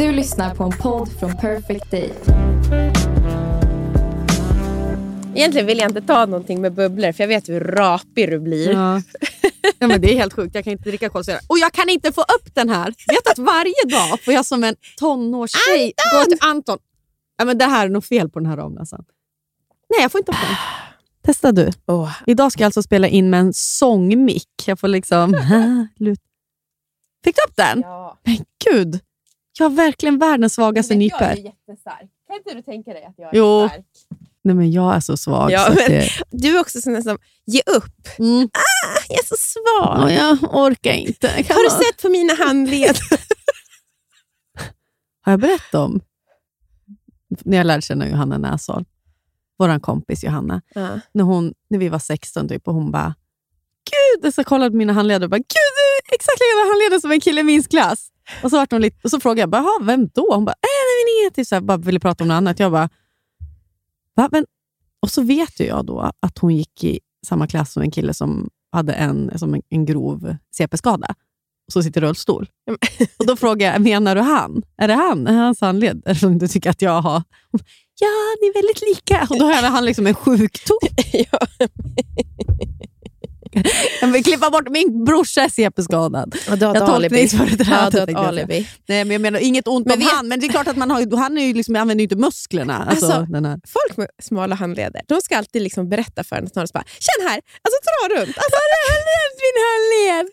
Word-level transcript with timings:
Du 0.00 0.12
lyssnar 0.12 0.54
på 0.54 0.64
en 0.64 0.70
podd 0.70 1.08
från 1.20 1.36
Perfect 1.36 1.90
Day. 1.90 2.12
Egentligen 5.34 5.66
vill 5.66 5.78
jag 5.78 5.90
inte 5.90 6.00
ta 6.02 6.26
någonting 6.26 6.60
med 6.60 6.74
bubblor 6.74 7.12
för 7.12 7.22
jag 7.22 7.28
vet 7.28 7.48
hur 7.48 7.60
rapig 7.60 8.30
du 8.30 8.38
blir. 8.40 8.72
Ja. 8.72 9.02
ja, 9.78 9.86
men 9.86 10.00
det 10.00 10.12
är 10.12 10.14
helt 10.14 10.32
sjukt. 10.32 10.54
Jag 10.54 10.64
kan 10.64 10.72
inte 10.72 10.88
dricka 10.88 11.08
kolsyra. 11.08 11.38
Och 11.46 11.58
jag 11.58 11.72
kan 11.72 11.88
inte 11.88 12.12
få 12.12 12.20
upp 12.20 12.54
den 12.54 12.68
här. 12.68 12.94
Vet 13.08 13.30
att 13.30 13.38
varje 13.38 13.84
dag 13.88 14.24
får 14.24 14.34
jag 14.34 14.46
som 14.46 14.64
en 14.64 14.76
tonårstjej 14.98 15.92
gå 16.14 16.24
till 16.24 16.38
Anton. 16.40 16.78
Ja, 17.38 17.44
men 17.44 17.58
det 17.58 17.64
här 17.64 17.86
är 17.86 17.90
nog 17.90 18.04
fel 18.04 18.28
på 18.28 18.38
den 18.38 18.48
här 18.48 18.56
Ramlösan. 18.56 19.04
Nej, 19.90 20.02
jag 20.02 20.12
får 20.12 20.18
inte 20.18 20.32
upp 20.32 20.38
den. 20.40 20.56
Testa 21.24 21.52
du. 21.52 21.70
Oh. 21.86 22.12
Idag 22.26 22.52
ska 22.52 22.62
jag 22.62 22.66
alltså 22.66 22.82
spela 22.82 23.08
in 23.08 23.30
med 23.30 23.40
en 23.40 23.52
sångmick. 23.52 24.64
Jag 24.66 24.80
får 24.80 24.88
liksom... 24.88 25.32
Fick 27.24 27.36
du 27.36 27.42
upp 27.48 27.56
den? 27.56 27.80
Ja. 27.80 28.18
Men 28.24 28.44
gud. 28.64 29.00
Jag 29.58 29.64
har 29.68 29.70
verkligen 29.76 30.18
världens 30.18 30.54
svagaste 30.54 30.94
Men 30.96 31.06
jag 31.06 31.22
är 31.22 31.36
jättestark. 31.36 32.10
Kan 32.26 32.36
inte 32.36 32.54
du 32.54 32.62
tänka 32.62 32.92
dig 32.92 33.04
att 33.04 33.14
jag 33.16 33.34
är 33.34 33.38
Jo. 33.38 33.68
stark? 33.68 33.86
Nej, 34.42 34.54
men 34.54 34.72
jag 34.72 34.94
är 34.96 35.00
så 35.00 35.16
svag. 35.16 35.50
Ja, 35.50 35.64
så 35.66 35.72
det... 35.74 36.08
Du 36.30 36.56
är 36.56 36.60
också 36.60 36.80
sån 36.80 37.02
som 37.02 37.18
ge 37.46 37.60
upp. 37.66 38.08
mm. 38.18 38.44
Ah, 38.52 39.00
jag 39.08 39.18
är 39.18 39.24
så 39.26 39.36
svag. 39.38 40.10
ja, 40.12 40.38
jag 40.40 40.54
orkar 40.54 40.92
inte. 40.92 41.42
Kan 41.42 41.56
Har 41.56 41.64
du 41.64 41.84
sett 41.84 42.02
på 42.02 42.08
mina 42.08 42.34
handled? 42.34 42.96
Har 45.22 45.32
jag 45.32 45.40
berättat 45.40 45.74
om 45.74 46.00
när 47.44 47.56
jag 47.56 47.66
lärde 47.66 47.82
känna 47.82 48.08
Johanna 48.08 48.38
Näsholm? 48.38 48.84
Vår 49.58 49.80
kompis 49.80 50.24
Johanna. 50.24 50.62
ja. 50.74 51.00
När, 51.12 51.24
hon, 51.24 51.54
när 51.70 51.78
vi 51.78 51.88
var 51.88 51.98
16 51.98 52.48
typ, 52.48 52.68
och 52.68 52.74
hon 52.74 52.90
bara 52.90 53.14
Gud, 53.90 54.32
jag 54.36 54.46
kollade 54.46 54.70
på 54.70 54.76
mina 54.76 54.92
handleder 54.92 55.26
och 55.26 55.30
bara 55.30 55.36
Gud, 55.38 55.46
exakt 56.12 56.38
likadan. 56.40 56.66
exakt 56.66 56.78
likadana 56.78 57.00
som 57.00 57.10
en 57.10 57.20
kille 57.20 57.40
i 57.40 57.44
min 57.44 57.62
klass. 57.62 58.06
Och 58.42 58.50
så, 58.50 58.56
vart 58.56 58.72
hon 58.72 58.80
lite, 58.80 58.96
och 59.04 59.10
så 59.10 59.20
frågade 59.20 59.40
jag, 59.40 59.48
bara, 59.50 59.64
vem 59.82 60.08
då? 60.14 60.34
Hon 60.34 60.44
bara, 60.44 60.52
äh, 60.52 60.56
nej, 60.62 60.96
men 60.98 61.40
inget. 61.40 61.48
Så 61.48 61.54
här, 61.54 61.62
bara 61.62 61.78
ville 61.78 62.00
prata 62.00 62.24
om 62.24 62.28
något 62.28 62.34
annat. 62.34 62.58
Jag 62.58 62.72
bara, 62.72 62.88
Va? 64.16 64.28
Men, 64.32 64.46
och 65.02 65.10
så 65.10 65.22
vet 65.22 65.60
ju 65.60 65.64
jag 65.64 65.86
då 65.86 66.12
att 66.22 66.38
hon 66.38 66.56
gick 66.56 66.84
i 66.84 67.00
samma 67.26 67.46
klass 67.46 67.72
som 67.72 67.82
en 67.82 67.90
kille 67.90 68.14
som 68.14 68.50
hade 68.72 68.92
en, 68.92 69.38
som 69.38 69.54
en, 69.54 69.62
en 69.68 69.86
grov 69.86 70.36
CP-skada 70.56 71.14
och 71.66 71.72
så 71.72 71.82
sitter 71.82 72.02
i 72.02 72.06
rullstol. 72.06 72.48
Och 73.18 73.26
Då 73.26 73.36
frågar 73.36 73.72
jag, 73.72 73.82
menar 73.82 74.14
du 74.14 74.20
han? 74.20 74.62
Är 74.76 74.88
det 74.88 74.94
han? 74.94 75.26
Är 75.26 75.32
hans 75.32 75.60
handled? 75.60 76.18
Som 76.20 76.38
du 76.38 76.48
tycker 76.48 76.70
att 76.70 76.82
jag 76.82 77.02
har? 77.02 77.22
Ja, 78.00 78.36
ni 78.40 78.46
är 78.46 78.54
väldigt 78.54 78.82
lika. 78.88 79.26
Och 79.30 79.38
då 79.38 79.44
har 79.44 79.62
han 79.62 79.84
liksom 79.84 80.06
en 80.06 80.14
sjukdom. 80.14 80.78
ja. 83.50 83.62
Jag 84.00 84.08
vill 84.08 84.24
klippa 84.24 84.50
bort 84.50 84.68
min 84.70 85.04
brorsa 85.04 85.40
är 85.40 85.48
CP-skadad. 85.48 86.36
Du 86.46 86.50
har 86.50 86.74
Jag 86.74 86.76
ett 86.76 86.82
alibi. 86.82 87.28
tolkningsföreträde, 87.28 87.98
Ja, 88.00 88.06
du 88.06 88.14
har 88.14 88.24
alibi. 88.24 88.68
Nej, 88.88 89.04
men 89.04 89.10
jag 89.12 89.20
menar 89.20 89.40
inget 89.40 89.68
ont 89.68 89.86
Men 89.86 89.92
om 89.94 89.98
vet- 89.98 90.08
han, 90.12 90.28
men 90.28 90.40
det 90.40 90.46
är 90.46 90.48
klart 90.48 90.68
att 90.68 90.76
man 90.76 90.90
har, 90.90 91.16
han 91.16 91.38
är 91.38 91.46
ju 91.46 91.54
liksom, 91.54 91.76
använder 91.76 92.02
ju 92.02 92.04
inte 92.04 92.16
musklerna. 92.16 92.76
Alltså, 92.90 93.06
Alltså. 93.06 93.26
Folk 93.66 93.96
med 93.96 94.08
smala 94.22 94.54
handleder, 94.54 95.02
de 95.08 95.20
ska 95.20 95.36
alltid 95.38 95.62
liksom 95.62 95.88
berätta 95.88 96.24
för 96.24 96.36
en 96.36 96.46
att 96.46 96.72
bara, 96.72 96.84
känn 96.98 97.28
här, 97.28 97.36
alltså 97.62 97.78
dra 97.88 98.14
runt. 98.20 98.28
Alltså, 98.36 98.58
min 99.42 99.56
handled. 99.68 100.32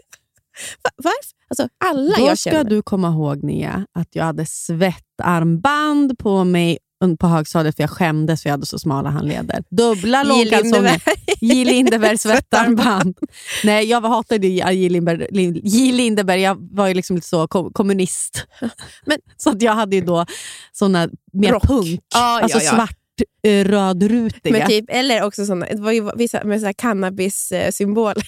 Va, 0.83 0.89
varför? 0.95 1.37
Alltså, 1.49 1.67
alla 1.85 2.15
Då 2.17 2.25
jag 2.27 2.37
ska 2.37 2.49
känner. 2.49 2.69
du 2.69 2.81
komma 2.81 3.07
ihåg, 3.07 3.43
Nia, 3.43 3.85
att 3.99 4.07
jag 4.11 4.23
hade 4.23 4.45
svettarmband 4.45 6.19
på 6.19 6.43
mig 6.43 6.77
på 7.19 7.27
högstadiet 7.27 7.75
för 7.75 7.83
jag 7.83 7.89
skämdes 7.89 8.41
för 8.43 8.49
jag 8.49 8.53
hade 8.53 8.65
så 8.65 8.79
smala 8.79 9.09
handleder. 9.09 9.63
Dubbla 9.69 10.23
långkalsonger. 10.23 11.01
J. 11.41 11.65
Lindeberg 11.65 12.17
svettarmband. 12.27 13.17
Nej, 13.63 13.85
jag 13.89 14.01
hatade 14.01 14.47
J. 14.47 14.89
Lindeberg. 14.89 15.27
Lin- 15.31 15.61
J. 15.63 15.91
Lindeberg. 15.91 16.41
Jag 16.41 16.57
var 16.71 16.87
ju 16.87 16.93
liksom 16.93 17.15
lite 17.15 17.27
så 17.27 17.47
kom- 17.47 17.73
kommunist. 17.73 18.45
Men- 19.05 19.19
så 19.37 19.49
att 19.49 19.61
jag 19.61 19.73
hade 19.73 19.95
ju 19.95 20.01
då 20.01 20.25
såna 20.71 21.09
mer 21.33 21.51
Rock. 21.51 21.63
punk, 21.63 22.01
Ja, 22.13 22.41
alltså 22.41 22.57
ja, 22.57 22.63
ja. 22.63 22.71
svart 22.71 22.97
eh, 23.43 23.63
rödrutiga. 23.65 24.51
Men 24.57 24.67
typ, 24.67 24.85
eller 24.89 25.23
också 25.23 25.45
såna, 25.45 25.65
det 25.65 25.81
var 25.81 25.91
ju 25.91 26.09
vissa 26.15 26.43
med 26.43 26.59
så 26.59 26.65
här 26.65 26.73
cannabis-symboler. 26.73 28.23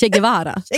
Che 0.00 0.08
Guevara. 0.08 0.62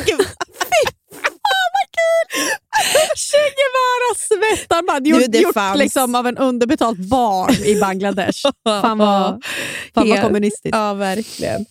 Che 3.17 3.37
Guevara 3.57 4.15
svettarmband. 4.17 5.05
Du, 5.05 5.11
Gjort, 5.11 5.33
det 5.33 5.39
gjort 5.39 5.55
fanns. 5.55 5.79
liksom 5.79 6.15
av 6.15 6.27
en 6.27 6.39
underbetalt 6.39 6.99
barn 6.99 7.55
i 7.65 7.81
Bangladesh. 7.81 8.43
Fan 8.65 8.99
vad, 8.99 9.45
fan 9.95 10.09
vad 10.09 10.23
kommunistiskt. 10.23 10.77
Ja, 10.77 10.95
verkligen. 10.95 11.67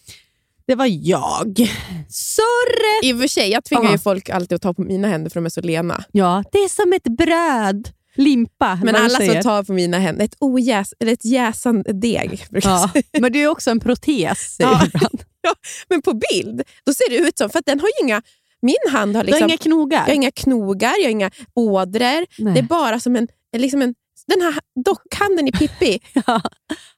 Det 0.67 0.75
var 0.75 0.85
jag. 0.89 1.55
Surret! 2.09 3.03
I 3.03 3.13
och 3.13 3.19
för 3.19 3.27
sig, 3.27 3.49
jag 3.51 3.63
tvingar 3.65 3.83
Ja. 3.83 3.91
ju 3.91 3.97
folk 3.97 4.29
alltid 4.29 4.55
att 4.55 4.61
ta 4.61 4.73
på 4.73 4.81
mina 4.81 5.07
händer 5.07 5.29
för 5.29 5.39
de 5.39 5.45
är 5.45 5.49
så 5.49 5.61
lena. 5.61 6.03
Ja, 6.11 6.43
det 6.51 6.57
är 6.57 6.69
som 6.69 6.93
ett 6.93 7.03
bröd. 7.17 7.89
Limpa. 8.15 8.79
Men 8.83 8.93
du 8.93 8.99
alla 8.99 9.09
som 9.19 9.41
tar 9.41 9.63
på 9.63 9.73
mina 9.73 9.99
händer, 9.99 10.25
ett, 10.25 10.35
ojäs, 10.39 10.93
eller 10.99 11.13
ett 11.13 11.25
jäsande 11.25 11.93
deg. 11.93 12.45
Ja, 12.49 12.89
men 13.19 13.31
det 13.33 13.39
är 13.43 13.47
också 13.47 13.71
en 13.71 13.79
protes. 13.79 14.55
säger 14.55 14.69
Ja. 14.71 14.85
ibland. 14.85 15.23
Men 15.89 16.01
på 16.01 16.13
bild, 16.13 16.61
då 16.85 16.93
ser 16.93 17.09
det 17.09 17.15
ut 17.15 17.37
som, 17.37 17.49
för 17.49 17.59
att 17.59 17.65
den 17.65 17.79
har 17.79 17.87
ju 17.87 18.05
inga, 18.05 18.21
min 18.63 18.91
hand 18.93 19.15
har 19.15 19.23
Du 19.23 19.31
har 19.31 19.39
liksom, 19.39 19.49
inga 19.49 19.57
knogar. 19.57 19.97
jag 19.99 20.05
har 20.07 20.13
inga 20.13 20.31
knogar, 20.31 20.93
jag 20.99 21.05
har 21.05 21.09
inga 21.11 21.31
ådror. 21.55 22.25
Nej. 22.43 22.53
Det 22.53 22.59
är 22.59 22.63
bara 22.63 22.99
som 22.99 23.15
en, 23.15 23.27
liksom 23.57 23.81
en 23.81 23.95
den 24.27 24.41
här 24.41 24.55
dockhanden 24.85 25.47
i 25.47 25.51
Pippi. 25.51 25.99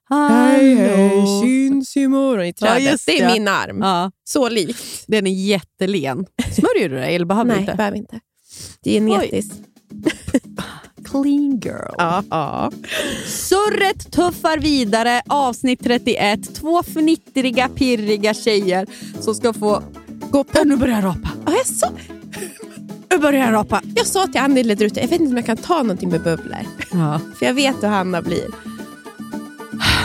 Hallå. 0.10 1.42
syns 1.44 1.98
imorgon 1.98 2.46
i 2.46 2.54
trädet. 2.54 2.84
just 2.84 3.06
det 3.06 3.20
är 3.20 3.28
det. 3.28 3.34
min 3.34 3.48
arm. 3.48 3.80
Ja, 3.82 4.12
Så 4.24 4.50
likt. 4.50 5.04
den 5.08 5.28
är 5.28 5.32
jättelen. 5.48 6.26
Smörjer 6.56 6.90
du 6.90 6.96
dig 6.96 7.16
eller 7.16 7.26
behöver 7.26 7.50
du 7.50 7.56
Nej, 7.56 7.62
inte? 7.62 7.76
behöver 7.76 7.98
inte. 7.98 8.20
Det 8.84 8.98
är 8.98 9.02
genetiskt. 9.02 9.54
Clean 11.06 11.60
girl. 11.64 11.94
Ja, 11.98 12.24
ja. 12.30 12.72
Surret 13.28 14.12
tuffar 14.12 14.58
vidare, 14.58 15.22
avsnitt 15.30 15.84
31. 15.84 16.56
Två 16.56 16.84
fnittriga, 16.84 17.70
pirriga 17.70 18.34
tjejer 18.34 18.88
som 19.20 19.36
ska 19.36 19.54
få... 19.54 19.84
Gå 20.36 20.44
på. 20.44 20.64
Nu 20.64 20.76
börjar 20.78 20.96
jag 20.96 21.04
rapa. 21.04 21.30
Ja, 21.46 21.54
jag, 21.58 21.66
sa, 21.66 21.92
Nu 23.12 23.18
börjar 23.18 23.46
jag 23.46 23.54
rapa. 23.54 23.82
jag 23.96 24.08
sa 24.08 24.28
till 24.28 24.42
Annie 24.42 24.64
där 24.64 24.86
ute, 24.86 25.00
jag 25.00 25.08
vet 25.08 25.20
inte 25.22 25.32
om 25.32 25.38
jag 25.38 25.46
kan 25.46 25.58
ta 25.58 25.78
någonting 25.78 26.10
med 26.10 26.24
bubblor. 26.24 26.60
Ja. 26.92 27.20
För 27.40 27.46
jag 27.46 27.54
vet 27.54 27.84
hur 27.84 27.88
Hanna 27.88 28.22
blir. 28.22 28.46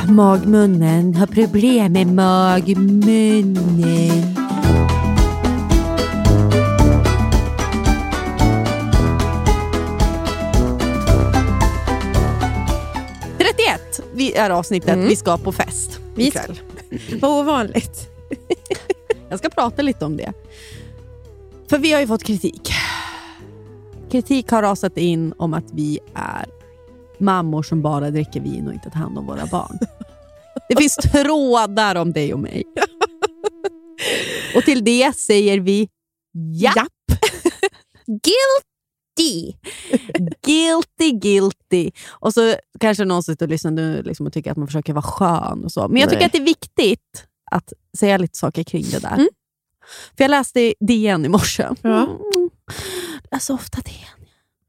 Magmunnen 0.09 1.15
har 1.15 1.27
problem 1.27 1.93
med 1.93 2.07
magmunnen. 2.07 3.57
Vi 14.13 14.35
är 14.35 14.51
avsnittet 14.51 14.89
Mm. 14.89 15.09
Vi 15.09 15.17
ska 15.17 15.39
på 15.39 15.53
fest 15.53 16.01
Vi 16.15 16.27
ikväll. 16.27 16.61
Vad 17.21 17.41
ovanligt. 17.41 18.09
Jag 19.31 19.39
ska 19.39 19.49
prata 19.49 19.83
lite 19.83 20.05
om 20.05 20.17
det. 20.17 20.33
För 21.71 21.79
vi 21.79 21.93
har 21.93 22.01
ju 22.01 22.07
fått 22.07 22.25
kritik. 22.25 22.71
Kritik 24.11 24.51
har 24.51 24.63
rasat 24.63 24.97
in 24.97 25.35
om 25.37 25.55
att 25.55 25.73
vi 25.73 25.99
är 26.15 26.47
mammor 27.19 27.63
som 27.63 27.83
bara 27.83 28.11
dricker 28.11 28.41
vin 28.41 28.67
och 28.67 28.73
inte 28.73 28.91
tar 28.91 29.01
hand 29.01 29.19
om 29.19 29.27
våra 29.27 29.47
barn. 29.47 29.79
Det 30.69 30.77
finns 30.77 30.95
trådar 31.13 31.97
om 31.97 32.13
dig 32.13 32.35
och 32.35 32.41
mig. 32.41 32.65
Och 34.57 34.63
till 34.63 34.85
det 34.85 35.17
säger 35.17 35.61
vi 35.61 35.89
ja. 36.33 36.73
Japp. 36.77 37.21
Guilty. 38.07 39.53
Guilty, 40.47 41.11
guilty. 41.11 41.91
Och 42.09 42.35
så 42.35 42.55
kanske 42.81 43.05
någon 43.05 43.23
sitter 43.23 43.47
och 43.47 43.51
lyssnar 43.51 43.71
nu 43.71 44.03
liksom 44.03 44.27
och 44.27 44.33
tycker 44.33 44.51
att 44.51 44.57
man 44.57 44.67
försöker 44.67 44.93
vara 44.93 45.03
skön. 45.03 45.65
och 45.65 45.73
så. 45.73 45.89
Men 45.89 46.01
jag 46.01 46.11
tycker 46.11 46.21
Nej. 46.21 46.27
att 46.27 46.33
det 46.33 46.39
är 46.39 46.45
viktigt 46.45 47.27
att 47.51 47.73
säga 47.99 48.19
lite 48.19 48.39
saker 48.39 48.63
kring 48.63 48.85
det 48.91 48.99
där. 48.99 49.15
Mm. 49.15 49.29
För 50.17 50.25
Jag 50.25 50.31
läste 50.31 50.75
DN 50.81 51.25
i 51.25 51.29
morse. 51.29 51.69
Ja. 51.83 52.03
Mm. 52.03 52.51
Läser 53.31 53.55
ofta 53.55 53.81
DN. 53.81 54.27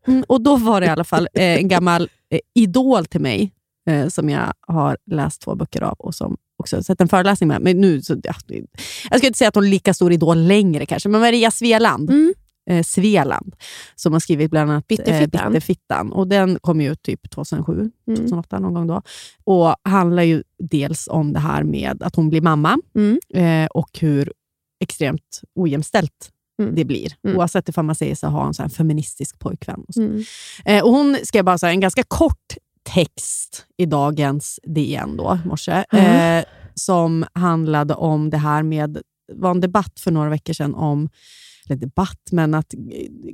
Mm. 0.07 0.24
Och 0.28 0.42
Då 0.42 0.57
var 0.57 0.81
det 0.81 0.88
i 0.88 0.89
alla 0.89 1.04
fall 1.04 1.28
eh, 1.33 1.57
en 1.57 1.68
gammal 1.68 2.10
eh, 2.30 2.39
idol 2.54 3.06
till 3.06 3.22
mig 3.22 3.54
eh, 3.89 4.07
som 4.07 4.30
jag 4.30 4.54
har 4.68 4.98
läst 5.12 5.42
två 5.42 5.56
böcker 5.56 5.81
av 5.81 5.95
och 6.00 6.16
som 6.16 6.38
också 6.57 6.83
sett 6.83 7.01
en 7.01 7.07
föreläsning 7.07 7.48
med. 7.48 7.62
Men 7.62 7.81
nu, 7.81 8.01
så, 8.01 8.13
ja, 8.24 8.33
jag 9.10 9.19
ska 9.19 9.28
inte 9.28 9.38
säga 9.38 9.48
att 9.48 9.56
hon 9.56 9.63
är 9.66 9.69
lika 9.69 9.94
stor 9.94 10.12
idol 10.12 10.38
längre 10.38 10.86
kanske, 10.86 11.10
men 11.10 11.22
Maria 11.22 11.51
Sveland. 11.51 12.10
Mm. 12.10 12.33
Eh, 12.71 12.83
Sveland 12.83 13.56
som 13.95 14.13
har 14.13 14.19
skrivit 14.19 14.51
bland 14.51 14.71
annat 14.71 14.88
Bitterfittan. 14.88 15.41
Eh, 15.41 15.50
Bitterfittan. 15.50 16.12
Och 16.12 16.27
den 16.27 16.59
kom 16.62 16.81
ut 16.81 17.01
typ 17.01 17.29
2007, 17.31 17.73
Mm. 18.07 18.18
2008 18.18 18.59
någon 18.59 18.73
gång 18.73 18.88
då. 18.88 19.01
Och 19.44 19.75
handlar 19.83 20.23
ju 20.23 20.44
dels 20.59 21.07
om 21.12 21.33
det 21.33 21.39
här 21.39 21.63
med 21.63 22.03
att 22.03 22.15
hon 22.15 22.29
blir 22.29 22.41
mamma 22.41 22.77
Mm. 22.95 23.19
eh, 23.33 23.68
och 23.68 24.00
hur 24.00 24.33
extremt 24.83 25.41
ojämställt 25.56 26.29
Mm. 26.62 26.75
det 26.75 26.85
blir. 26.85 27.13
Mm. 27.23 27.38
Oavsett 27.38 27.69
ifall 27.69 27.85
man 27.85 27.95
säger 27.95 28.15
sig 28.15 28.29
ha 28.29 28.47
en 28.47 28.53
sån 28.53 28.63
här 28.63 28.69
feministisk 28.69 29.39
pojkvän. 29.39 29.83
Och 29.88 29.94
så. 29.94 30.01
Mm. 30.01 30.23
Eh, 30.65 30.83
och 30.83 30.91
hon 30.91 31.18
skrev 31.23 31.44
bara 31.45 31.57
så 31.57 31.65
här, 31.65 31.73
en 31.73 31.79
ganska 31.79 32.03
kort 32.07 32.53
text 32.83 33.65
i 33.77 33.85
dagens 33.85 34.59
DN 34.63 35.18
då, 35.18 35.39
morse, 35.45 35.83
Mm. 35.91 36.39
eh, 36.39 36.45
som 36.75 37.25
handlade 37.33 37.94
om 37.94 38.29
det 38.29 38.38
här 38.38 38.63
med, 38.63 38.97
var 39.33 39.51
en 39.51 39.59
debatt 39.62 40.00
för 40.00 40.12
några 40.12 40.29
veckor 40.29 40.53
sedan 40.53 40.75
om, 40.75 41.09
eller 41.66 41.75
debatt, 41.75 42.22
men 42.31 42.54
att 42.54 42.74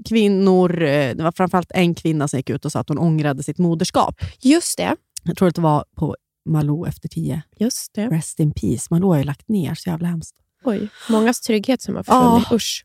kvinnor, 0.06 0.82
eh, 0.84 1.16
det 1.16 1.24
var 1.24 1.32
framförallt 1.32 1.72
en 1.72 1.96
kvinna 1.96 2.28
som 2.28 2.40
gick 2.40 2.50
ut 2.50 2.66
och 2.66 2.72
sa 2.72 2.80
att 2.80 2.90
hon 2.90 2.98
ångrade 2.98 3.44
sitt 3.44 3.58
moderskap. 3.58 4.16
Just 4.42 4.78
det. 4.78 4.96
Jag 5.24 5.38
tror 5.38 5.48
att 5.48 5.56
det 5.56 5.62
var 5.62 5.86
på 5.96 6.16
Malou 6.50 6.88
efter 6.88 7.10
tio. 7.10 7.42
Just 7.60 7.94
det. 7.94 8.08
Rest 8.08 8.40
in 8.40 8.52
peace. 8.54 8.88
Malou 8.90 9.10
har 9.10 9.18
ju 9.18 9.24
lagt 9.24 9.50
ner, 9.50 9.76
så 9.76 9.90
jävla 9.90 10.08
hemskt. 10.08 10.36
Oj, 10.64 10.90
mångas 11.10 11.42
trygghet 11.42 11.82
som 11.82 11.96
har 11.96 12.04
försvunnit. 12.04 12.52
Usch. 12.52 12.84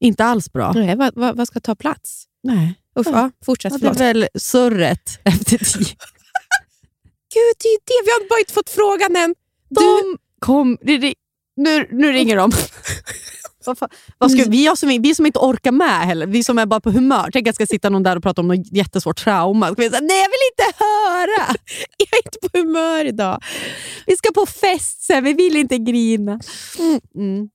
Inte 0.00 0.24
alls 0.24 0.52
bra. 0.52 0.72
Nej, 0.72 0.96
vad, 0.96 1.14
vad, 1.14 1.36
vad 1.36 1.48
ska 1.48 1.60
ta 1.60 1.74
plats? 1.74 2.24
Nej. 2.42 2.74
Usch, 2.98 3.06
ja, 3.06 3.30
fortsätt. 3.44 3.72
Ja, 3.72 3.78
det 3.78 4.04
är 4.04 4.14
väl 4.14 4.28
surret 4.38 5.20
efter 5.24 5.58
tio. 5.58 5.96
Gud, 7.34 7.54
det 7.62 7.68
är 7.68 7.78
det. 7.84 8.04
Vi 8.04 8.10
har 8.10 8.28
bara 8.28 8.38
inte 8.40 8.52
fått 8.52 8.70
frågan 8.70 9.16
än. 9.16 9.34
Du, 9.68 9.80
De 9.80 10.18
kom... 10.38 10.78
det- 10.82 10.98
det- 10.98 11.14
Nu, 11.56 11.88
nu 11.92 12.12
ringer 12.12 12.36
de. 12.36 12.52
Vad 13.66 13.78
fan- 13.78 13.88
vad 14.18 14.30
ska, 14.30 14.44
vi, 14.50 14.66
har 14.66 14.76
som, 14.76 14.88
vi 15.02 15.14
som 15.14 15.26
inte 15.26 15.38
orkar 15.38 15.72
med 15.72 16.00
heller, 16.00 16.26
vi 16.26 16.44
som 16.44 16.58
är 16.58 16.66
bara 16.66 16.80
på 16.80 16.90
humör. 16.90 17.30
Tänk 17.32 17.42
att 17.42 17.46
jag 17.46 17.54
ska 17.54 17.66
sitta 17.66 17.90
någon 17.90 18.02
där 18.02 18.16
och 18.16 18.22
prata 18.22 18.40
om 18.40 18.48
något 18.48 18.72
jättesvårt 18.72 19.16
trauma. 19.24 19.66
Ska 19.66 19.82
vi 19.82 19.90
säga, 19.90 20.00
Nej, 20.00 20.18
jag 20.22 20.28
vill 20.28 20.46
inte 20.52 20.84
höra! 20.84 21.56
jag 21.98 22.18
är 22.18 22.26
inte 22.26 22.48
på 22.48 22.58
humör 22.58 23.04
idag. 23.04 23.42
Vi 24.06 24.16
ska 24.16 24.32
på 24.32 24.46
fest 24.46 25.02
sen, 25.02 25.24
vi 25.24 25.32
vill 25.32 25.56
inte 25.56 25.78
grina. 25.78 26.40
Mm. 27.14 27.48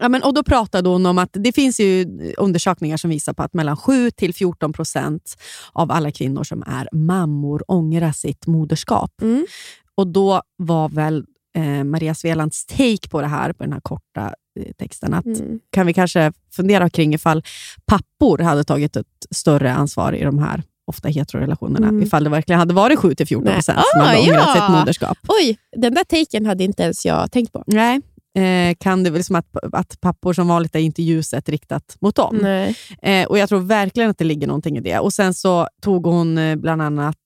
Ja, 0.00 0.08
men, 0.08 0.22
och 0.22 0.34
Då 0.34 0.42
pratade 0.44 0.88
hon 0.88 1.06
om 1.06 1.18
att 1.18 1.30
det 1.32 1.52
finns 1.52 1.80
ju 1.80 2.06
undersökningar 2.36 2.96
som 2.96 3.10
visar 3.10 3.32
på 3.32 3.42
att 3.42 3.54
mellan 3.54 3.76
7 3.76 4.10
till 4.10 4.34
14 4.34 4.72
procent 4.72 5.36
av 5.72 5.92
alla 5.92 6.10
kvinnor 6.12 6.44
som 6.44 6.62
är 6.66 6.88
mammor 6.92 7.62
ångrar 7.68 8.12
sitt 8.12 8.46
moderskap. 8.46 9.10
Mm. 9.22 9.46
Och 9.94 10.06
Då 10.06 10.42
var 10.56 10.88
väl 10.88 11.24
eh, 11.56 11.84
Maria 11.84 12.14
Svelands 12.14 12.66
take 12.66 13.08
på 13.10 13.20
det 13.20 13.26
här, 13.26 13.52
på 13.52 13.62
den 13.64 13.72
här 13.72 13.80
korta 13.80 14.34
texten, 14.78 15.14
att 15.14 15.24
Mm. 15.26 15.58
kan 15.70 15.86
vi 15.86 15.92
kanske 15.94 16.32
fundera 16.56 16.90
kring 16.90 17.14
ifall 17.14 17.42
pappor 17.86 18.38
hade 18.38 18.64
tagit 18.64 18.96
ett 18.96 19.06
större 19.30 19.72
ansvar 19.72 20.12
i 20.12 20.24
de 20.24 20.38
här 20.38 20.62
ofta 20.86 21.08
heterorelationerna, 21.08 21.88
Mm. 21.88 22.02
ifall 22.02 22.24
det 22.24 22.30
verkligen 22.30 22.58
hade 22.58 22.74
varit 22.74 22.98
7-14 22.98 23.44
Nej. 23.44 23.54
procent 23.54 23.78
Ah, 23.78 23.82
som 23.92 24.00
hade 24.00 24.18
ångrat 24.18 24.48
ja. 24.54 24.54
sitt 24.54 24.78
moderskap. 24.78 25.18
Oj, 25.28 25.58
den 25.76 25.94
där 25.94 26.04
taken 26.04 26.46
hade 26.46 26.64
inte 26.64 26.82
ens 26.82 27.06
jag 27.06 27.32
tänkt 27.32 27.52
på. 27.52 27.64
Nej, 27.66 28.00
eh, 28.36 28.74
kan 28.80 29.02
det 29.02 29.10
väl 29.10 29.24
som 29.24 29.36
att, 29.36 29.46
att 29.72 30.00
pappor 30.00 30.32
som 30.32 30.48
vanligt 30.48 30.74
är 30.74 30.78
inte 30.80 31.02
ljuset 31.02 31.48
riktat 31.48 31.96
mot 32.00 32.14
dem. 32.16 32.44
Eh, 33.02 33.26
och 33.26 33.38
Jag 33.38 33.48
tror 33.48 33.60
verkligen 33.60 34.10
att 34.10 34.18
det 34.18 34.24
ligger 34.24 34.46
någonting 34.46 34.76
i 34.76 34.80
det. 34.80 34.98
Och 34.98 35.12
Sen 35.12 35.34
så 35.34 35.68
tog 35.82 36.06
hon 36.06 36.38
eh, 36.38 36.56
bland 36.56 36.82
annat 36.82 37.16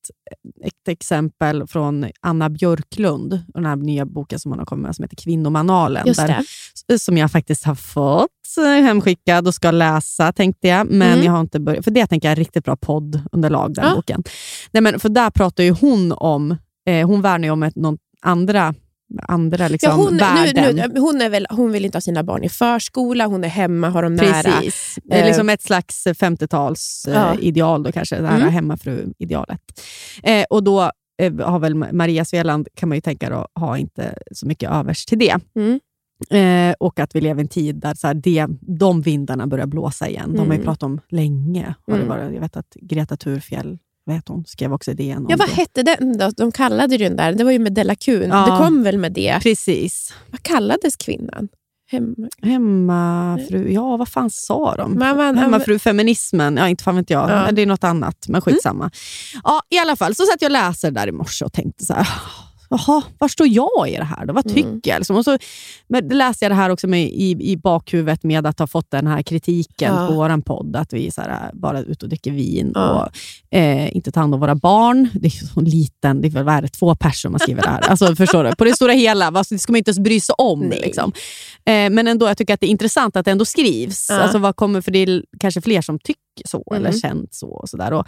ett 0.65 0.89
exempel 0.89 1.67
från 1.67 2.07
Anna 2.21 2.51
Björklund, 2.51 3.41
den 3.55 3.67
här 3.67 3.77
nya 3.77 4.07
boken 4.07 4.39
som 4.39 4.51
hon 4.53 4.59
har 4.59 4.67
kommit 4.67 4.83
med 4.87 4.97
som 4.97 5.03
heter 5.03 5.17
Kvinnomanualen. 5.17 6.07
Just 6.07 6.21
där. 6.27 6.99
Som 6.99 7.19
jag 7.19 7.31
faktiskt 7.33 7.65
har 7.65 7.75
fått 7.75 8.29
eh, 8.59 8.65
hemskickad 8.83 9.47
och 9.47 9.55
ska 9.55 9.71
läsa, 9.71 10.33
tänkte 10.33 10.69
jag. 10.69 10.87
Men 10.91 11.12
Mm. 11.12 11.25
jag 11.25 11.33
har 11.33 11.41
inte 11.41 11.61
börjat. 11.61 11.85
För 11.85 11.91
det 11.91 12.07
tänker 12.07 12.29
jag 12.29 12.33
är 12.33 12.37
riktigt 12.37 12.65
bra 12.65 12.77
poddunderlag, 12.77 13.75
den 13.75 13.85
Ja. 13.89 13.95
boken. 13.95 14.23
Nej, 14.73 14.81
men 14.83 15.01
för 15.01 15.09
där 15.09 15.31
pratar 15.31 15.65
ju 15.65 15.71
hon 15.71 16.12
om, 16.12 16.57
eh, 16.87 17.07
hon 17.07 17.23
värnar 17.23 17.45
ju 17.45 17.51
om 17.51 17.62
ett, 17.62 17.77
någon 17.77 17.99
andra, 18.23 18.75
andra 19.23 19.69
liksom, 19.69 19.91
Ja, 19.91 19.97
hon, 19.97 20.17
värden. 20.17 20.77
nu, 20.77 20.89
nu, 20.95 21.01
hon, 21.01 21.21
är 21.21 21.29
väl, 21.31 21.47
hon 21.51 21.73
vill 21.73 21.85
inte 21.85 21.97
ha 21.97 22.01
sina 22.01 22.23
barn 22.25 22.45
i 22.45 22.49
förskola, 22.49 23.27
hon 23.27 23.45
är 23.45 23.49
hemma, 23.49 23.89
har 23.89 24.03
dem 24.03 24.15
nära. 24.15 24.43
Precis. 24.43 24.99
Det 25.05 25.15
är 25.17 25.21
Eh, 25.23 25.27
liksom 25.27 25.49
ett 25.49 25.62
slags 25.62 26.07
50-tals 26.07 27.05
eh, 27.09 27.35
Ja. 27.55 27.79
då 27.79 27.93
kanske, 27.93 28.17
det 28.21 28.27
här 28.29 28.37
Mm. 28.41 28.49
hemmafru-idealet. 28.53 29.61
Eh, 30.23 30.45
och 30.51 30.65
då 30.65 30.91
eh, 31.23 31.35
har 31.41 31.59
väl 31.59 31.75
Maria 31.75 32.25
Sveland, 32.25 32.69
kan 32.75 32.89
man 32.89 32.97
ju 32.97 33.03
tänka, 33.03 33.31
då, 33.31 33.47
har 33.53 33.77
inte 33.77 34.15
så 34.33 34.47
mycket 34.47 34.71
övers 34.71 35.05
till 35.07 35.19
det. 35.19 35.37
Mm. 35.57 35.81
Eh, 36.31 36.75
och 36.81 37.01
att 37.01 37.15
vi 37.17 37.21
lever 37.21 37.41
i 37.41 37.45
en 37.45 37.49
tid 37.49 37.77
där 37.77 37.95
så 37.95 38.07
här, 38.07 38.15
det, 38.15 38.47
de 38.61 39.03
vindarna 39.03 39.47
börjar 39.47 39.67
blåsa 39.67 40.09
igen. 40.09 40.31
De 40.33 40.39
har 40.39 40.47
ju 40.47 40.53
Mm. 40.53 40.65
pratat 40.65 40.83
om 40.83 41.01
länge. 41.09 41.75
Har 41.87 41.95
det 41.95 42.03
Mm. 42.03 42.09
varit, 42.09 42.35
jag 42.35 42.41
vet 42.41 42.57
att 42.57 42.75
Greta 42.81 43.17
Thurfjell 43.17 43.79
vad 44.05 44.17
heter 44.17 44.32
hon, 44.35 44.44
skrev 44.47 44.73
också 44.73 44.94
DN 44.94 45.26
Ja, 45.29 45.37
vad 45.37 45.49
det. 45.49 45.52
hette 45.55 45.82
den 45.82 46.19
då? 46.19 46.31
De 46.37 46.52
kallade 46.52 46.97
den 46.97 47.17
där, 47.17 47.32
det 47.32 47.44
var 47.44 47.50
ju 47.50 47.58
med 47.58 47.73
Della 47.75 47.94
Kuhn. 47.94 48.29
Ja. 48.31 48.47
Det 48.50 48.64
kom 48.64 48.82
väl 48.82 48.99
med 48.99 49.12
det. 49.12 49.38
Precis. 49.43 50.14
Vad 50.31 50.43
kallades 50.43 50.97
kvinnan? 50.97 51.49
Hem... 51.91 52.14
Hemmafru, 52.43 53.73
ja 53.73 53.97
vad 53.97 54.08
fan 54.08 54.31
sa 54.31 54.76
de? 54.76 54.99
Man- 54.99 55.37
Hemmafrufeminismen, 55.38 56.56
ja 56.56 56.69
inte 56.69 56.85
fan 56.85 56.97
vet 56.97 57.11
jag. 57.11 57.31
Ja. 57.31 57.52
Det 57.52 57.62
är 57.62 57.67
något 57.67 57.85
annat, 57.85 58.25
men 58.29 58.41
skitsamma. 58.41 58.91
Ja, 59.44 59.62
I 59.70 59.79
alla 59.79 59.97
fall, 59.97 60.14
så 60.14 60.23
satt 60.26 60.43
jag 60.43 60.49
och 60.49 60.52
läste 60.52 60.91
där 60.91 61.06
i 61.06 61.12
morse 61.12 61.44
och 61.44 61.52
tänkte 61.52 61.85
så 61.85 61.94
här, 61.94 62.08
Jaha, 62.71 63.03
var 63.19 63.29
står 63.29 63.47
jag 63.49 63.89
i 63.89 63.97
det 63.97 64.05
här? 64.05 64.27
Då? 64.27 64.33
Vad 64.33 64.45
tycker 64.49 64.61
Mm. 64.69 64.81
jag? 64.85 64.99
Liksom? 64.99 65.17
Och 65.17 65.25
så 65.25 65.39
men 65.89 66.09
läste 66.09 66.45
jag 66.45 66.51
det 66.53 66.57
här 66.57 66.71
också 66.71 66.87
med, 66.87 67.03
i, 67.09 67.37
i 67.41 67.57
bakhuvudet 67.57 68.23
med 68.23 68.47
att 68.47 68.59
ha 68.59 68.67
fått 68.67 68.91
den 68.91 69.07
här 69.07 69.23
kritiken 69.23 69.95
Ja. 69.95 70.07
på 70.07 70.15
vår 70.15 70.41
podd, 70.43 70.77
att 70.77 70.93
vi 70.93 71.11
så 71.11 71.21
här, 71.21 71.51
bara 71.55 71.79
är 71.79 71.83
ute 71.91 72.05
och 72.05 72.09
dricker 72.09 72.31
vin 72.31 72.73
Ja. 72.75 73.11
och 73.53 73.59
eh, 73.59 73.97
inte 73.97 74.13
tar 74.13 74.21
hand 74.21 74.35
om 74.35 74.41
våra 74.41 74.55
barn. 74.55 75.09
Det 75.15 75.27
är 75.27 75.47
så 75.55 75.61
liten, 75.61 76.21
det 76.21 76.29
är 76.29 76.31
väl 76.31 76.45
vad 76.45 76.55
är 76.55 76.63
det, 76.63 76.69
två 76.69 76.95
personer 76.95 77.31
man 77.31 77.41
skriver 77.41 77.63
det 77.63 77.69
här. 77.69 77.81
Alltså, 77.81 78.17
förstår 78.17 78.45
du? 78.45 78.55
På 78.55 78.65
det 78.65 78.75
stora 78.77 78.93
hela, 78.93 79.31
vad- 79.31 79.47
det 79.51 79.59
ska 79.59 79.73
man 79.73 79.79
inte 79.79 79.89
ens 79.89 79.99
bry 79.99 80.21
sig 80.21 80.35
om. 80.39 80.71
Liksom. 80.71 81.13
Eh, 81.65 81.91
men 81.91 82.09
ändå, 82.09 82.29
jag 82.29 82.37
tycker 82.39 82.55
att 82.55 82.61
det 82.61 82.67
är 82.67 82.71
intressant 82.71 83.17
att 83.17 83.25
det 83.25 83.31
ändå 83.31 83.45
skrivs. 83.45 84.07
Ja. 84.11 84.21
Alltså, 84.21 84.39
vad 84.39 84.57
kommer, 84.57 84.81
för 84.81 84.91
det 84.91 84.99
är 84.99 85.23
kanske 85.41 85.61
fler 85.61 85.83
som 85.83 85.99
tycker 85.99 86.21
så, 86.47 86.65
eller 86.75 86.89
Mm. 86.89 87.01
känt 87.01 87.35
så. 87.35 87.49
Och 87.49 87.69
så 87.69 87.77
där. 87.77 87.93
Och, 87.93 88.07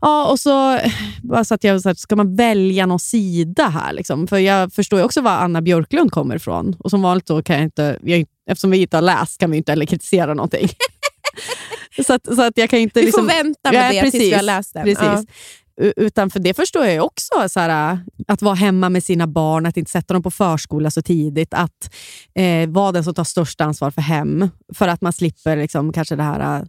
ja, 0.00 0.30
och 0.30 0.40
så 0.40 0.78
bara 1.22 1.44
så 1.44 1.54
att 1.54 1.64
jag, 1.64 1.80
så 1.82 1.88
här, 1.88 1.94
ska 1.94 2.16
man 2.16 2.36
välja 2.36 2.86
någon 2.86 3.00
sida 3.00 3.68
här? 3.68 3.92
Liksom? 3.92 4.26
För 4.26 4.38
jag 4.38 4.72
förstår 4.72 4.98
ju 4.98 5.04
också 5.04 5.20
var 5.20 5.30
Anna 5.32 5.62
Björklund 5.62 6.10
kommer 6.12 6.36
ifrån. 6.36 6.76
Och 6.78 6.90
som 6.90 7.02
vanligt 7.02 7.26
så 7.26 7.42
kan 7.42 7.56
jag 7.56 7.64
inte, 7.64 7.98
inte- 8.04 8.30
eftersom 8.50 8.70
vi 8.70 8.78
inte 8.82 8.96
har 8.96 9.02
läst 9.02 9.38
kan 9.40 9.50
vi 9.50 9.56
inte 9.56 9.72
heller 9.72 9.86
kritisera 9.86 10.34
någonting. 10.34 10.68
så, 12.06 12.12
att, 12.12 12.34
så 12.36 12.42
att 12.42 12.58
jag 12.58 12.70
kan 12.70 12.78
inte... 12.78 13.00
Vi 13.00 13.06
liksom, 13.06 13.28
får 13.28 13.34
vänta 13.44 13.72
med 13.72 13.94
Ja, 13.94 14.02
det 14.02 14.10
tills 14.10 14.24
vi 14.24 14.32
har 14.34 14.42
läst 14.42 14.74
den. 14.74 14.84
Precis. 14.84 15.04
Ja. 15.04 15.22
Utan 15.96 16.30
för 16.30 16.40
det 16.40 16.54
förstår 16.54 16.86
jag 16.86 17.04
också, 17.04 17.48
så 17.48 17.60
här, 17.60 17.98
att 18.28 18.42
vara 18.42 18.54
hemma 18.54 18.88
med 18.88 19.04
sina 19.04 19.26
barn, 19.26 19.66
att 19.66 19.76
inte 19.76 19.90
sätta 19.90 20.14
dem 20.14 20.22
på 20.22 20.30
förskola 20.30 20.90
så 20.90 21.02
tidigt, 21.02 21.54
att 21.54 21.94
eh, 22.34 22.68
vara 22.68 22.92
den 22.92 23.04
som 23.04 23.14
tar 23.14 23.24
störst 23.24 23.60
ansvar 23.60 23.90
för 23.90 24.02
hem, 24.02 24.48
för 24.74 24.88
att 24.88 25.00
man 25.00 25.12
slipper 25.12 25.56
liksom, 25.56 25.92
kanske 25.92 26.16
det 26.16 26.22
här 26.22 26.66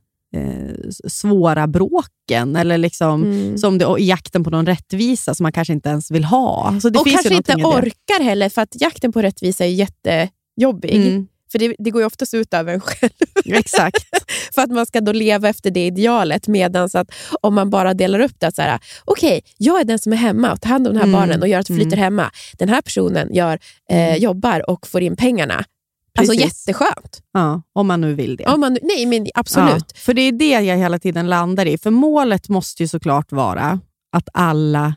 svåra 1.08 1.68
bråken, 1.68 2.56
eller 2.56 2.78
liksom, 2.78 3.24
Mm. 3.24 3.58
som 3.58 3.78
det, 3.78 3.96
i 4.00 4.06
jakten 4.06 4.44
på 4.44 4.50
någon 4.50 4.66
rättvisa 4.66 5.36
som 5.36 5.44
man 5.44 5.52
kanske 5.52 5.74
inte 5.74 5.90
ens 5.90 6.12
vill 6.12 6.24
ha. 6.24 6.80
Så 6.82 6.90
det 6.90 7.00
och 7.00 7.08
kanske 7.08 7.36
inte 7.36 7.54
orkar 7.56 8.24
heller, 8.24 8.50
för 8.50 8.62
att 8.62 8.82
jakten 8.82 9.12
på 9.12 9.22
rättvisa 9.22 9.66
är 9.66 9.70
jättejobbig. 9.70 10.96
Mm, 10.96 11.28
För 11.52 11.60
det, 11.60 11.76
det 11.80 11.90
går 11.92 12.02
ju 12.02 12.06
oftast 12.06 12.34
ut 12.34 12.54
över 12.54 12.74
en 12.74 12.82
själv. 12.82 13.12
exakt. 13.46 14.06
för 14.56 14.62
att 14.62 14.70
man 14.72 14.86
ska 14.86 15.02
då 15.02 15.12
leva 15.12 15.50
efter 15.50 15.72
det 15.72 15.86
idealet. 15.86 16.48
Medan 16.48 16.90
att 16.94 17.12
om 17.42 17.56
man 17.56 17.70
bara 17.70 17.94
delar 17.94 18.20
upp 18.20 18.40
det, 18.40 18.80
okej, 19.06 19.42
jag 19.58 19.80
är 19.80 19.84
den 19.84 20.00
som 20.00 20.14
är 20.14 20.18
hemma 20.18 20.52
och 20.52 20.62
tar 20.62 20.70
hand 20.70 20.88
om 20.88 20.94
de 20.94 21.00
här 21.00 21.08
Mm, 21.08 21.20
barnen 21.20 21.42
och 21.42 21.48
gör 21.48 21.60
att 21.60 21.68
det 21.68 21.76
flyter 21.76 21.98
hemma. 21.98 22.32
Den 22.58 22.70
här 22.70 22.82
personen 22.82 23.34
gör, 23.34 23.60
eh, 23.92 24.16
jobbar 24.16 24.70
och 24.70 24.88
får 24.88 25.02
in 25.02 25.16
pengarna. 25.16 25.66
Alltså 26.18 26.34
Precis. 26.36 26.68
jätteskönt. 26.68 27.22
Ja, 27.34 27.62
om 27.74 27.88
man 27.88 28.02
nu 28.02 28.14
vill 28.14 28.36
det. 28.38 28.46
Om 28.46 28.60
man, 28.60 28.78
nej, 28.82 29.06
men 29.06 29.28
absolut. 29.34 29.86
Ja, 29.94 30.00
för 30.00 30.14
det 30.14 30.22
är 30.22 30.32
det 30.32 30.50
jag 30.50 30.78
hela 30.78 31.00
tiden 31.00 31.28
landar 31.30 31.66
i. 31.66 31.78
För 31.78 31.92
målet 31.92 32.50
måste 32.50 32.84
ju 32.84 32.88
såklart 32.88 33.32
vara 33.32 33.80
att 34.16 34.30
alla 34.34 34.96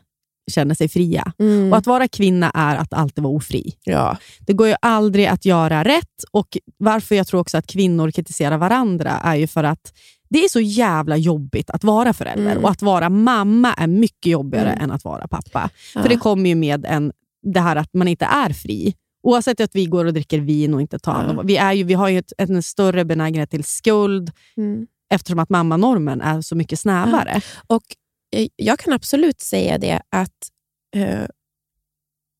känner 0.51 0.75
sig 0.75 0.87
fria. 0.89 1.31
Mm. 1.39 1.71
Och 1.71 1.77
att 1.77 1.87
vara 1.87 2.07
kvinna 2.07 2.51
är 2.53 2.75
att 2.75 2.93
alltid 2.93 3.23
vara 3.23 3.33
ofri. 3.33 3.73
ja. 3.83 4.17
Det 4.39 4.53
går 4.53 4.67
ju 4.67 4.75
aldrig 4.81 5.25
att 5.25 5.45
göra 5.45 5.83
rätt 5.83 6.23
och 6.31 6.57
varför 6.77 7.15
jag 7.15 7.27
tror 7.27 7.39
också 7.39 7.57
att 7.57 7.67
kvinnor 7.67 8.11
kritiserar 8.11 8.57
varandra 8.57 9.09
är 9.23 9.35
ju 9.35 9.47
för 9.47 9.63
att 9.63 9.93
det 10.29 10.43
är 10.43 10.49
så 10.49 10.59
jävla 10.59 11.17
jobbigt 11.17 11.69
att 11.69 11.83
vara 11.83 12.13
förälder 12.13 12.51
Mm. 12.51 12.63
och 12.63 12.69
att 12.71 12.81
vara 12.81 13.09
mamma 13.09 13.73
är 13.73 13.87
mycket 13.87 14.31
jobbigare 14.31 14.69
Mm. 14.71 14.83
än 14.83 14.91
att 14.91 15.03
vara 15.03 15.27
pappa. 15.27 15.69
Ja. 15.95 16.01
För 16.01 16.09
det 16.09 16.17
kommer 16.17 16.49
ju 16.49 16.55
med 16.55 16.85
en, 16.85 17.11
det 17.53 17.59
här 17.59 17.75
att 17.75 17.93
man 17.93 18.07
inte 18.07 18.25
är 18.25 18.53
fri. 18.53 18.93
Oavsett 19.23 19.59
att 19.59 19.75
vi 19.75 19.85
går 19.85 20.05
och 20.05 20.13
dricker 20.13 20.39
vin 20.39 20.73
och 20.73 20.81
inte 20.81 20.99
tar 20.99 21.11
hand 21.11 21.29
om... 21.29 21.35
Ja. 21.37 21.43
Vi, 21.43 21.57
är 21.57 21.73
ju, 21.73 21.83
vi 21.83 21.93
har 21.93 22.09
ju 22.09 22.17
ett, 22.19 22.33
en 22.37 22.63
större 22.63 23.05
benägenhet 23.05 23.49
till 23.49 23.63
skuld 23.63 24.31
Mm. 24.57 24.87
eftersom 25.09 25.39
att 25.39 25.49
mammanormen 25.49 26.21
är 26.21 26.41
så 26.41 26.55
mycket 26.55 26.79
snävare. 26.79 27.41
Och 27.67 27.83
eh, 28.35 28.47
Jag 28.55 28.79
kan 28.79 28.93
absolut 28.93 29.41
säga 29.41 29.77
det 29.77 30.01
att 30.09 30.49
eh, 30.95 31.25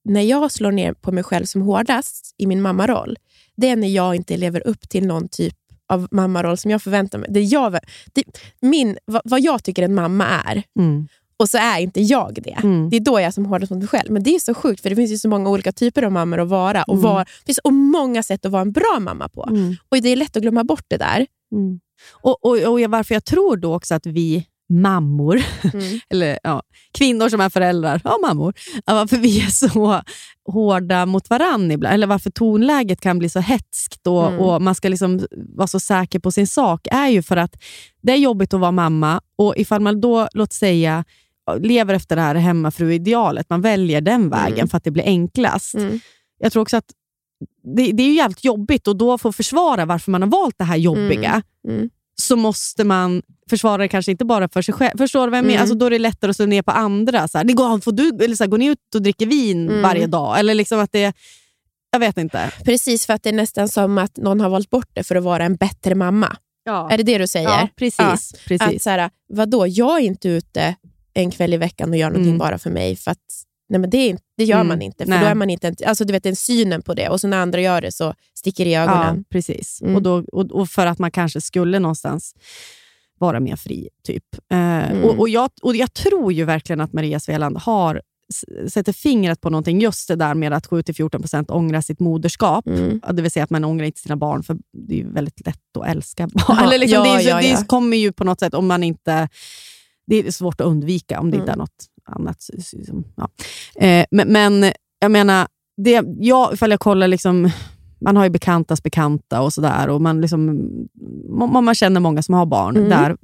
när 0.05 0.21
jag 0.21 0.51
slår 0.51 0.71
ner 0.71 0.93
på 0.93 1.11
mig 1.11 1.23
själv 1.23 1.45
som 1.45 1.61
hårdast 1.61 2.35
i 2.37 2.47
min 2.47 2.61
mammaroll, 2.61 3.17
det 3.57 3.69
är 3.69 3.75
när 3.75 3.87
jag 3.87 4.15
inte 4.15 4.37
lever 4.37 4.67
upp 4.67 4.89
till 4.89 5.07
någon 5.07 5.27
typ 5.29 5.55
av 5.87 6.07
mammaroll 6.11 6.57
som 6.57 6.71
jag 6.71 6.81
förväntar 6.81 7.19
mig. 7.19 7.29
Det 7.31 7.41
jag, 7.41 7.79
det, 8.13 8.23
min, 8.61 8.97
vad, 9.05 9.21
vad 9.25 9.41
jag 9.41 9.63
tycker 9.63 9.83
en 9.83 9.93
mamma 9.93 10.25
är, 10.25 10.63
Mm. 10.79 11.07
Och 11.39 11.49
så 11.49 11.57
är 11.57 11.79
inte 11.79 12.01
jag 12.01 12.39
det. 12.43 12.57
Mm. 12.63 12.89
Det 12.89 12.95
är 12.95 12.99
då 12.99 13.11
jag 13.11 13.23
är 13.23 13.31
som 13.31 13.45
hårdast 13.45 13.71
mot 13.71 13.79
mig 13.79 13.87
själv. 13.87 14.11
Men 14.11 14.23
det 14.23 14.35
är 14.35 14.39
så 14.39 14.53
sjukt, 14.53 14.81
för 14.81 14.89
det 14.89 14.95
finns 14.95 15.11
ju 15.11 15.17
så 15.17 15.29
många 15.29 15.49
olika 15.49 15.71
typer 15.71 16.03
av 16.03 16.11
mammor 16.11 16.39
att 16.39 16.47
vara. 16.49 16.83
Och 16.83 16.93
Mm. 16.93 17.03
var, 17.03 17.19
det 17.19 17.45
finns 17.45 17.59
så 17.63 17.71
många 17.71 18.23
sätt 18.23 18.45
att 18.45 18.51
vara 18.51 18.61
en 18.61 18.71
bra 18.71 18.97
mamma 19.01 19.29
på. 19.29 19.45
Mm. 19.49 19.75
Och 19.89 20.01
Det 20.01 20.09
är 20.09 20.15
lätt 20.15 20.35
att 20.35 20.41
glömma 20.41 20.63
bort 20.63 20.85
det 20.87 20.97
där. 20.97 21.25
Mm. 21.51 21.79
Och, 22.11 22.45
och, 22.45 22.51
och 22.57 22.79
varför 22.89 23.15
jag 23.15 23.25
tror 23.25 23.57
då 23.57 23.75
också 23.75 23.95
att 23.95 24.05
vi 24.05 24.45
mammor, 24.73 25.41
Mm. 25.73 25.99
eller 26.09 26.39
ja, 26.43 26.61
kvinnor 26.93 27.29
som 27.29 27.41
är 27.41 27.49
föräldrar, 27.49 28.01
ja 28.03 28.17
mammor, 28.27 28.53
ja, 28.85 28.93
varför 28.93 29.17
vi 29.17 29.39
är 29.41 29.47
så 29.49 30.01
hårda 30.51 31.05
mot 31.05 31.29
varandra 31.29 31.73
ibland, 31.73 31.93
eller 31.93 32.07
varför 32.07 32.29
tonläget 32.29 33.01
kan 33.01 33.19
bli 33.19 33.29
så 33.29 33.39
hetskt 33.39 34.07
och, 34.07 34.27
Mm. 34.27 34.39
och 34.39 34.61
man 34.61 34.75
ska 34.75 34.89
liksom 34.89 35.19
vara 35.55 35.67
så 35.67 35.79
säker 35.79 36.19
på 36.19 36.31
sin 36.31 36.47
sak, 36.47 36.87
är 36.91 37.07
ju 37.07 37.21
för 37.21 37.37
att 37.37 37.55
det 38.01 38.11
är 38.11 38.17
jobbigt 38.17 38.53
att 38.53 38.59
vara 38.59 38.71
mamma 38.71 39.21
och 39.37 39.53
ifall 39.57 39.81
man 39.81 40.01
då, 40.01 40.27
låt 40.33 40.53
säga, 40.53 41.03
lever 41.55 41.93
efter 41.93 42.15
det 42.15 42.21
här 42.21 42.35
hemmafru-idealet, 42.35 43.49
man 43.49 43.61
väljer 43.61 44.01
den 44.01 44.29
vägen 44.29 44.53
Mm. 44.53 44.67
för 44.67 44.77
att 44.77 44.83
det 44.83 44.91
blir 44.91 45.03
enklast. 45.03 45.75
Mm. 45.75 45.99
Jag 46.39 46.51
tror 46.51 46.61
också 46.61 46.77
att 46.77 46.85
det, 47.75 47.91
det 47.91 48.03
är 48.03 48.07
ju 48.07 48.13
jävligt 48.13 48.43
jobbigt 48.43 48.87
och 48.87 48.95
då 48.97 49.17
få 49.17 49.31
försvara 49.31 49.85
varför 49.85 50.11
man 50.11 50.21
har 50.21 50.29
valt 50.29 50.55
det 50.57 50.63
här 50.63 50.77
jobbiga 50.77 51.41
Mm. 51.67 51.89
så 52.21 52.35
måste 52.35 52.83
man 52.83 53.21
försvara 53.49 53.77
det 53.77 53.87
kanske 53.87 54.11
inte 54.11 54.25
bara 54.25 54.49
för 54.49 54.61
sig 54.61 54.73
själv. 54.73 54.97
Förstår 54.97 55.27
du 55.27 55.31
vad 55.31 55.37
jag 55.37 55.43
menar? 55.43 55.53
Mm. 55.55 55.61
Alltså, 55.61 55.75
då 55.75 55.85
är 55.85 55.89
det 55.89 55.99
lättare 55.99 56.29
att 56.29 56.35
slå 56.35 56.45
ner 56.45 56.61
på 56.61 56.71
andra. 56.71 57.27
Så 57.27 57.37
här, 57.37 57.45
det 57.45 57.53
går, 57.53 57.79
får 57.79 57.91
du, 57.91 58.09
eller 58.25 58.35
så 58.35 58.43
här, 58.43 58.49
går 58.51 58.57
ni 58.57 58.65
ut 58.65 58.95
och 58.95 59.01
dricker 59.01 59.25
vin 59.25 59.69
Mm. 59.69 59.81
varje 59.81 60.07
dag? 60.07 60.39
Eller 60.39 60.53
liksom 60.53 60.79
att 60.79 60.91
det... 60.91 61.13
Jag 61.91 61.99
vet 61.99 62.17
inte. 62.17 62.51
Precis, 62.65 63.05
för 63.05 63.13
att 63.13 63.23
det 63.23 63.29
är 63.29 63.33
nästan 63.33 63.67
som 63.69 63.97
att 63.97 64.17
någon 64.17 64.41
har 64.41 64.49
valt 64.49 64.69
bort 64.69 64.89
det 64.93 65.03
för 65.03 65.15
att 65.15 65.23
vara 65.23 65.43
en 65.45 65.55
bättre 65.55 65.95
mamma. 65.95 66.37
Ja, 66.63 66.89
Är 66.91 66.97
det 66.97 67.03
det 67.03 67.17
du 67.17 67.27
säger? 67.27 67.49
ja 67.49 67.67
precis. 67.75 67.99
Ja. 68.33 68.39
precis. 68.47 68.61
Att 68.75 68.81
så 68.81 68.89
här, 68.89 69.09
vadå, 69.33 69.67
jag 69.67 69.97
är 69.99 70.03
inte 70.03 70.29
ute 70.29 70.75
en 71.13 71.31
kväll 71.31 71.53
i 71.53 71.57
veckan 71.57 71.89
och 71.89 71.97
gör 71.97 72.07
någonting 72.09 72.27
Mm. 72.29 72.37
bara 72.37 72.57
för 72.57 72.69
mig. 72.69 72.95
För 72.95 73.11
att, 73.11 73.17
nej 73.69 73.79
men 73.79 73.89
det, 73.89 74.17
det 74.37 74.43
gör 74.43 74.55
Mm. 74.55 74.67
man 74.67 74.81
inte. 74.81 75.03
För 75.03 75.09
Nej. 75.09 75.19
då 75.19 75.25
är 75.25 75.35
man 75.35 75.49
inte 75.49 75.75
alltså 75.85 76.05
du 76.05 76.13
vet, 76.13 76.23
den 76.23 76.35
synen 76.35 76.81
på 76.81 76.93
det. 76.93 77.09
Och 77.09 77.21
så 77.21 77.27
när 77.27 77.37
andra 77.37 77.61
gör 77.61 77.81
det 77.81 77.91
så 77.91 78.13
sticker 78.33 78.65
det 78.65 78.71
i 78.71 78.73
ja, 78.73 78.81
ögonen. 78.81 79.23
precis. 79.29 79.81
Mm. 79.81 79.95
Och, 79.95 80.01
då, 80.01 80.23
och, 80.31 80.51
och 80.51 80.69
för 80.69 80.85
att 80.85 80.99
man 80.99 81.11
kanske 81.11 81.41
skulle 81.41 81.79
någonstans 81.79 82.35
vara 83.19 83.39
mer 83.39 83.55
fri. 83.55 83.89
typ. 84.03 84.23
Eh, 84.51 84.59
Mm. 84.91 85.03
och, 85.03 85.19
och, 85.19 85.29
jag, 85.29 85.49
och 85.61 85.75
Jag 85.75 85.93
tror 85.93 86.33
ju 86.33 86.43
verkligen 86.45 86.81
att 86.81 86.93
Maria 86.93 87.19
Sveland 87.19 87.57
har 87.57 88.01
sätter 88.67 88.93
fingret 88.93 89.41
på 89.41 89.49
någonting, 89.49 89.81
just 89.81 90.07
det 90.07 90.15
där 90.15 90.33
med 90.33 90.53
att 90.53 90.67
7-14% 90.67 91.51
ångra 91.51 91.81
sitt 91.81 91.99
moderskap. 91.99 92.67
Mm. 92.67 92.99
Ja, 93.05 93.11
Det 93.11 93.21
vill 93.21 93.31
säga 93.31 93.43
att 93.43 93.49
man 93.49 93.65
ångrar 93.65 93.85
inte 93.85 93.99
sina 93.99 94.15
barn, 94.17 94.43
för 94.43 94.57
det 94.87 94.99
är 95.01 95.05
väldigt 95.05 95.45
lätt 95.45 95.77
att 95.79 95.87
älska 95.87 96.27
barn. 96.27 96.45
Ja, 96.59 96.63
Eller 96.63 96.77
liksom, 96.77 97.05
ja, 97.05 97.13
det, 97.17 97.23
är 97.23 97.29
ja, 97.29 97.41
ja. 97.41 97.57
det 97.59 97.67
kommer 97.67 97.97
ju 97.97 98.11
på 98.11 98.23
något 98.23 98.39
sätt, 98.39 98.53
om 98.53 98.67
man 98.67 98.83
inte... 98.83 99.29
Det 100.09 100.27
är 100.27 100.31
svårt 100.31 100.61
att 100.61 100.67
undvika 100.67 101.19
om 101.19 101.31
det 101.31 101.37
Mm. 101.37 101.43
inte 101.43 101.51
är 101.51 101.57
något 101.57 101.85
annat. 102.05 102.41
som- 102.87 103.03
Ja. 103.15 103.29
Eh, 103.85 104.05
men, 104.11 104.27
men 104.31 104.71
jag 104.99 105.11
menar, 105.11 105.47
det, 105.77 106.03
jag, 106.19 106.53
ifall 106.53 106.71
jag 106.71 106.79
kollar, 106.79 107.07
liksom, 107.07 107.49
man 108.01 108.15
har 108.17 108.23
ju 108.23 108.29
bekantas 108.29 108.83
bekanta 108.83 109.41
och 109.41 109.53
sådär. 109.53 109.89
Och 109.89 110.01
man, 110.01 110.21
liksom, 110.21 110.45
man, 111.29 111.63
man 111.65 111.75
känner 111.75 111.99
många 111.99 112.21
som 112.21 112.33
har 112.35 112.45
barn 112.45 112.77
Mm. 112.77 112.89
där 112.89 113.17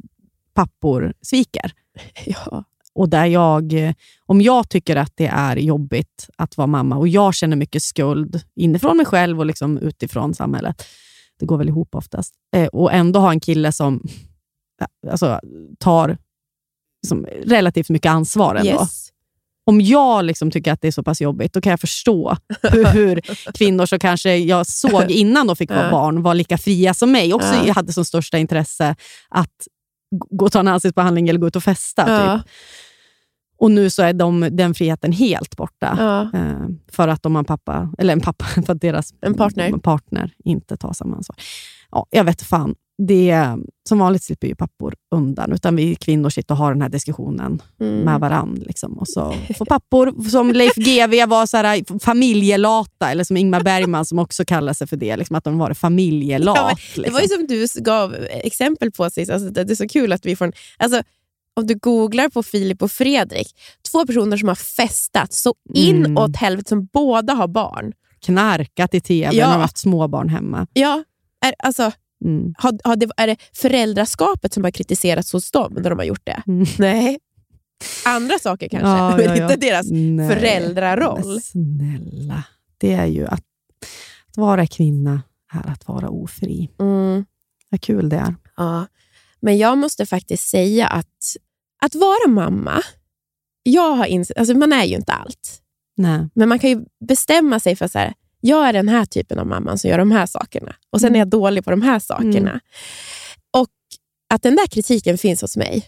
pappor 0.53 1.13
sviker. 1.21 1.71
Ja. 2.25 2.63
Och 2.93 3.09
där 3.09 3.25
jag, 3.25 3.73
eh, 3.73 3.93
om 4.25 4.41
jag 4.41 4.69
tycker 4.69 4.95
att 4.95 5.11
det 5.15 5.27
är 5.27 5.55
jobbigt 5.57 6.29
att 6.37 6.57
vara 6.57 6.67
mamma 6.67 6.97
och 6.97 7.07
jag 7.07 7.33
känner 7.35 7.55
mycket 7.57 7.83
skuld 7.83 8.41
inifrån 8.55 8.97
mig 8.97 9.05
själv 9.05 9.39
och 9.39 9.45
liksom 9.45 9.77
utifrån 9.77 10.33
samhället, 10.33 10.83
det 11.39 11.45
går 11.45 11.57
väl 11.57 11.67
ihop 11.69 11.95
oftast, 11.95 12.33
eh, 12.55 12.67
och 12.67 12.93
ändå 12.93 13.19
ha 13.19 13.31
en 13.31 13.39
kille 13.39 13.71
som 13.71 14.03
ja, 14.79 15.11
alltså, 15.11 15.39
tar 15.79 16.17
som 17.05 17.25
relativt 17.45 17.89
mycket 17.89 18.09
ansvar 18.09 18.55
ändå. 18.55 18.71
Yes. 18.71 19.09
Om 19.67 19.81
jag 19.81 20.25
liksom 20.25 20.51
tycker 20.51 20.71
att 20.73 20.81
det 20.81 20.87
är 20.87 20.91
så 20.91 21.03
pass 21.03 21.21
jobbigt, 21.21 21.53
då 21.53 21.61
kan 21.61 21.69
jag 21.69 21.79
förstå 21.79 22.37
hur, 22.61 22.85
hur 22.93 23.21
kvinnor 23.53 23.85
som 23.85 23.99
kanske 23.99 24.35
jag 24.37 24.67
såg 24.67 25.11
innan 25.11 25.47
de 25.47 25.55
fick 25.55 25.69
vara 25.69 25.91
barn 25.91 26.21
var 26.21 26.33
lika 26.33 26.57
fria 26.57 26.93
som 26.93 27.11
mig. 27.11 27.33
Också 27.33 27.71
hade 27.71 27.93
som 27.93 28.05
största 28.05 28.37
intresse 28.37 28.95
att 29.29 29.67
gå 30.29 30.45
och 30.45 30.51
ta 30.51 30.59
en 30.59 30.67
ansiktsbehandling 30.67 31.29
eller 31.29 31.39
gå 31.39 31.47
ut 31.47 31.55
och 31.55 31.63
festa. 31.63 32.05
Typ. 32.05 32.47
Och 33.57 33.71
nu 33.71 33.89
så 33.89 34.03
är 34.03 34.13
de, 34.13 34.49
den 34.51 34.73
friheten 34.73 35.11
helt 35.11 35.57
borta. 35.57 35.95
Ja. 35.99 36.39
Eh, 36.39 36.67
för 36.91 37.07
att 37.07 37.23
de 37.23 37.35
har 37.35 37.39
en 37.39 37.45
pappa, 37.45 37.93
eller 37.97 38.13
en 38.13 38.21
pappa, 38.21 38.45
för 38.65 38.73
att 38.73 38.81
deras 38.81 39.13
En 39.21 39.33
partner. 39.33 39.71
partner 39.71 40.33
inte 40.43 40.77
tar 40.77 40.93
samma 40.93 41.15
ansvar. 41.15 41.35
Ja, 41.91 42.07
jag 42.09 42.23
vet 42.23 42.41
fan. 42.41 42.75
Det, 42.97 43.55
som 43.89 43.99
vanligt 43.99 44.23
slipper 44.23 44.47
ju 44.47 44.55
pappor 44.55 44.93
undan, 45.15 45.51
utan 45.53 45.75
vi 45.75 45.95
kvinnor 45.95 46.29
sitter 46.29 46.53
och 46.53 46.57
har 46.57 46.73
den 46.73 46.81
här 46.81 46.89
diskussionen 46.89 47.61
Mm. 47.81 47.99
med 47.99 48.19
varann. 48.19 48.55
Liksom. 48.65 48.97
Och 48.97 49.07
så 49.07 49.35
får 49.57 49.65
pappor, 49.65 50.29
som 50.29 50.51
Leif 50.51 50.75
GW 50.75 51.25
var 51.25 51.45
så 51.45 51.57
här, 51.57 51.99
familjelata, 51.99 53.11
eller 53.11 53.23
som 53.23 53.37
Ingmar 53.37 53.63
Bergman 53.63 54.05
som 54.05 54.19
också 54.19 54.45
kallar 54.45 54.73
sig 54.73 54.87
för 54.87 54.97
det, 54.97 55.17
liksom, 55.17 55.35
att 55.35 55.43
de 55.43 55.57
var 55.57 55.73
familjelat. 55.73 56.55
Ja, 56.57 56.69
liksom. 56.77 57.03
Det 57.03 57.09
var 57.09 57.21
ju 57.21 57.27
som 57.27 57.47
du 57.47 57.67
gav 57.83 58.15
exempel 58.29 58.91
på 58.91 59.09
sist. 59.09 59.31
Alltså, 59.31 59.49
det 59.49 59.63
det 59.63 59.73
är 59.73 59.75
så 59.75 59.87
kul 59.87 60.13
att 60.13 60.25
vi 60.25 60.35
får 60.35 60.45
en, 60.45 60.53
alltså, 60.77 61.01
Om 61.57 61.67
du 61.67 61.75
googlar 61.75 62.29
på 62.29 62.43
Filip 62.43 62.81
och 62.81 62.91
Fredrik, 62.91 63.47
två 63.91 64.05
personer 64.05 64.37
som 64.37 64.47
har 64.47 64.55
festat 64.55 65.33
så 65.33 65.53
Mm. 65.75 66.05
inåt 66.05 66.35
helvete, 66.35 66.69
som 66.69 66.85
båda 66.93 67.33
har 67.33 67.47
barn. 67.47 67.93
Knarkat 68.25 68.93
i 68.93 69.01
tv 69.01 69.35
Ja. 69.35 69.49
de 69.51 69.61
haft 69.61 69.77
småbarn 69.77 70.29
hemma. 70.29 70.67
Ja, 70.73 71.03
är, 71.45 71.53
alltså, 71.59 71.91
Mm. 72.25 72.53
har, 72.57 72.79
har 72.83 72.95
det, 72.95 73.09
är 73.17 73.27
det 73.27 73.37
föräldraskapet 73.53 74.53
som 74.53 74.63
har 74.63 74.71
kritiserats 74.71 75.33
hos 75.33 75.51
dem 75.51 75.73
när 75.73 75.89
de 75.89 75.99
har 75.99 76.05
gjort 76.05 76.25
det? 76.25 76.43
Mm. 76.47 76.65
Nej. 76.79 77.19
Andra 78.05 78.39
saker 78.39 78.69
kanske, 78.69 78.87
Ja, 78.87 79.17
men 79.17 79.25
ja, 79.25 79.35
ja. 79.35 79.43
inte 79.43 79.55
deras 79.67 79.85
Nej, 79.91 80.29
föräldraroll. 80.29 81.21
men 81.25 81.41
Snälla, 81.41 82.43
det 82.77 82.93
är 82.93 83.05
ju 83.05 83.25
att, 83.25 83.43
att 84.29 84.37
vara 84.37 84.67
kvinna 84.67 85.21
är 85.53 85.69
att 85.71 85.87
vara 85.87 86.09
ofri. 86.09 86.69
Mm. 86.79 87.25
Vad 87.69 87.81
kul 87.81 88.09
det 88.09 88.15
är. 88.17 88.35
Ja, 88.57 88.87
men 89.39 89.57
jag 89.57 89.77
måste 89.77 90.05
faktiskt 90.05 90.47
säga 90.49 90.87
att 90.87 91.35
att 91.81 91.95
vara 91.95 92.27
mamma, 92.27 92.81
jag 93.63 93.91
har 93.95 94.05
insett, 94.05 94.37
alltså 94.37 94.53
man 94.57 94.73
är 94.73 94.83
ju 94.85 94.95
inte 94.95 95.11
allt, 95.13 95.61
Nej. 95.97 96.29
men 96.35 96.49
man 96.49 96.59
kan 96.59 96.69
ju 96.69 96.85
bestämma 97.07 97.59
sig 97.59 97.75
för 97.75 97.87
så 97.87 97.99
här, 97.99 98.13
jag 98.47 98.69
är 98.69 98.73
den 98.73 98.89
här 98.89 99.05
typen 99.05 99.39
av 99.39 99.47
mamman 99.47 99.77
som 99.77 99.89
gör 99.89 99.97
de 99.97 100.11
här 100.11 100.25
sakerna 100.25 100.75
och 100.91 101.01
sen 101.01 101.15
är 101.15 101.19
jag 101.19 101.27
dålig 101.27 101.65
på 101.65 101.71
de 101.71 101.81
här 101.81 101.99
sakerna. 101.99 102.49
Mm. 102.49 102.59
Och 103.57 103.69
att 104.33 104.43
den 104.43 104.55
där 104.55 104.67
kritiken 104.67 105.17
finns 105.17 105.41
hos 105.41 105.57
mig, 105.57 105.87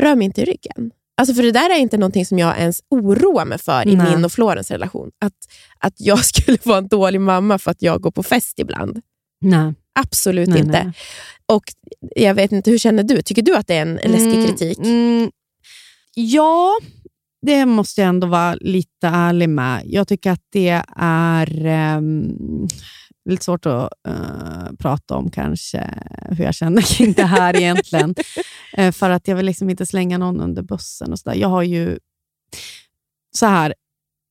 rör 0.00 0.14
mig 0.14 0.24
inte 0.24 0.40
i 0.42 0.44
ryggen. 0.44 0.90
Alltså 1.16 1.34
för 1.34 1.42
det 1.42 1.52
där 1.52 1.70
är 1.70 1.78
inte 1.78 1.96
någonting 1.98 2.26
som 2.26 2.38
jag 2.38 2.58
ens 2.58 2.82
oroar 2.90 3.44
mig 3.44 3.58
för 3.58 3.88
i 3.88 3.96
Nej. 3.96 4.10
min 4.10 4.24
och 4.24 4.32
Florens 4.32 4.70
relation. 4.70 5.10
Att, 5.24 5.32
att 5.78 5.94
jag 5.96 6.24
skulle 6.24 6.58
vara 6.62 6.78
en 6.78 6.88
dålig 6.88 7.20
mamma 7.20 7.58
för 7.58 7.70
att 7.70 7.82
jag 7.82 8.00
går 8.00 8.10
på 8.10 8.22
fest 8.22 8.58
ibland. 8.58 9.00
Nej. 9.40 9.74
Absolut 10.00 10.48
Nej, 10.48 10.58
inte. 10.58 10.84
nej. 10.84 10.92
Och 11.46 11.64
jag 12.16 12.34
vet 12.34 12.52
inte, 12.52 12.70
hur 12.70 12.78
känner 12.78 13.02
du? 13.02 13.22
Tycker 13.22 13.42
du 13.42 13.56
att 13.56 13.66
det 13.66 13.74
är 13.74 13.82
en 13.82 13.94
läskig 13.94 14.34
Mm, 14.34 14.46
kritik? 14.46 14.78
Mm, 14.78 15.30
ja, 16.14 16.78
det 17.42 17.66
måste 17.66 18.00
jag 18.00 18.08
ändå 18.08 18.26
vara 18.26 18.54
lite 18.54 19.08
ärlig 19.08 19.48
med. 19.48 19.82
Jag 19.84 20.08
tycker 20.08 20.30
att 20.30 20.44
det 20.50 20.82
är 20.96 21.66
ehm, 21.66 22.68
lite 23.30 23.44
svårt 23.44 23.66
att 23.66 23.92
eh, 24.08 24.72
prata 24.78 25.16
om 25.16 25.30
kanske, 25.30 25.90
hur 26.28 26.44
jag 26.44 26.54
känner 26.54 26.82
kring 26.82 27.12
det 27.12 27.24
här 27.24 27.56
egentligen. 27.56 28.14
Eh, 28.76 28.92
för 28.92 29.10
att 29.10 29.28
jag 29.28 29.36
vill 29.36 29.46
liksom 29.46 29.70
inte 29.70 29.86
slänga 29.86 30.18
någon 30.18 30.40
under 30.40 30.62
bussen. 30.62 31.12
och 31.12 31.18
så 31.18 31.30
där. 31.30 31.36
Jag 31.36 31.48
har 31.48 31.62
ju... 31.62 31.98
Så 33.34 33.46
här, 33.46 33.74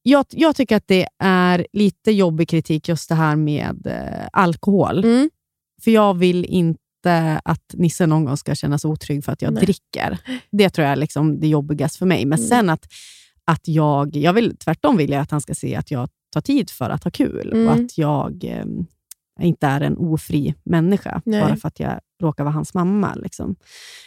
jag, 0.03 0.25
jag 0.29 0.55
tycker 0.55 0.75
att 0.75 0.87
det 0.87 1.07
är 1.19 1.67
lite 1.73 2.11
jobbig 2.11 2.49
kritik 2.49 2.89
just 2.89 3.09
det 3.09 3.15
här 3.15 3.35
med 3.35 3.87
eh, 3.87 4.27
alkohol. 4.33 5.05
Mm. 5.05 5.29
För 5.83 5.91
jag 5.91 6.13
vill 6.13 6.45
inte 6.45 6.79
att 7.43 7.73
Nisse 7.73 8.05
någon 8.07 8.25
gång 8.25 8.37
ska 8.37 8.55
känna 8.55 8.77
sig 8.77 8.89
otrygg 8.89 9.25
för 9.25 9.31
att 9.31 9.41
jag 9.41 9.53
Nej. 9.53 9.63
dricker. 9.63 10.17
Det 10.51 10.69
tror 10.69 10.83
jag 10.85 10.91
är 10.91 10.95
liksom 10.95 11.39
det 11.39 11.47
jobbigaste 11.47 11.97
för 11.97 12.05
mig. 12.05 12.25
Men 12.25 12.39
Mm. 12.39 12.49
sen 12.49 12.69
att, 12.69 12.85
att 13.45 13.67
jag, 13.67 14.15
jag 14.15 14.33
vill 14.33 14.57
tvärtom 14.57 14.97
vill 14.97 15.09
jag 15.11 15.21
att 15.21 15.31
han 15.31 15.41
ska 15.41 15.53
se 15.55 15.75
att 15.75 15.91
jag 15.91 16.09
tar 16.33 16.41
tid 16.41 16.69
för 16.69 16.89
att 16.89 17.03
ha 17.03 17.11
kul 17.11 17.51
Mm. 17.53 17.67
och 17.67 17.73
att 17.73 17.97
jag 17.97 18.43
eh, 18.43 18.65
inte 19.45 19.67
är 19.67 19.81
en 19.81 19.97
ofri 19.97 20.55
människa 20.63 21.21
Nej. 21.25 21.41
bara 21.41 21.55
för 21.55 21.67
att 21.67 21.79
jag 21.79 21.99
råkar 22.21 22.43
vara 22.43 22.53
hans 22.53 22.73
mamma. 22.73 23.15
Liksom. 23.15 23.55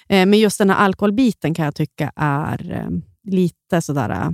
Eh, 0.08 0.26
men 0.26 0.38
just 0.38 0.58
den 0.58 0.70
här 0.70 0.76
alkoholbiten 0.76 1.54
kan 1.54 1.64
jag 1.64 1.74
tycka 1.74 2.12
är 2.16 2.72
eh, 2.72 2.88
lite 3.32 3.82
sådär... 3.82 4.10
eh, 4.10 4.30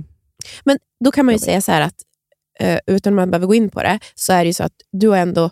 Men 0.63 0.77
då 1.05 1.11
kan 1.11 1.25
man 1.25 1.33
ju 1.33 1.35
Jobbigt. 1.35 1.45
säga 1.45 1.61
så 1.61 1.71
här 1.71 1.81
att, 1.81 1.95
eh, 2.59 2.79
utan 2.87 3.13
att 3.13 3.15
man 3.15 3.31
behöver 3.31 3.47
gå 3.47 3.55
in 3.55 3.69
på 3.69 3.83
det, 3.83 3.99
så 4.15 4.33
är 4.33 4.39
det 4.43 4.47
ju 4.47 4.53
så 4.53 4.63
att 4.63 4.73
du 4.91 5.07
har 5.09 5.17
ändå 5.17 5.49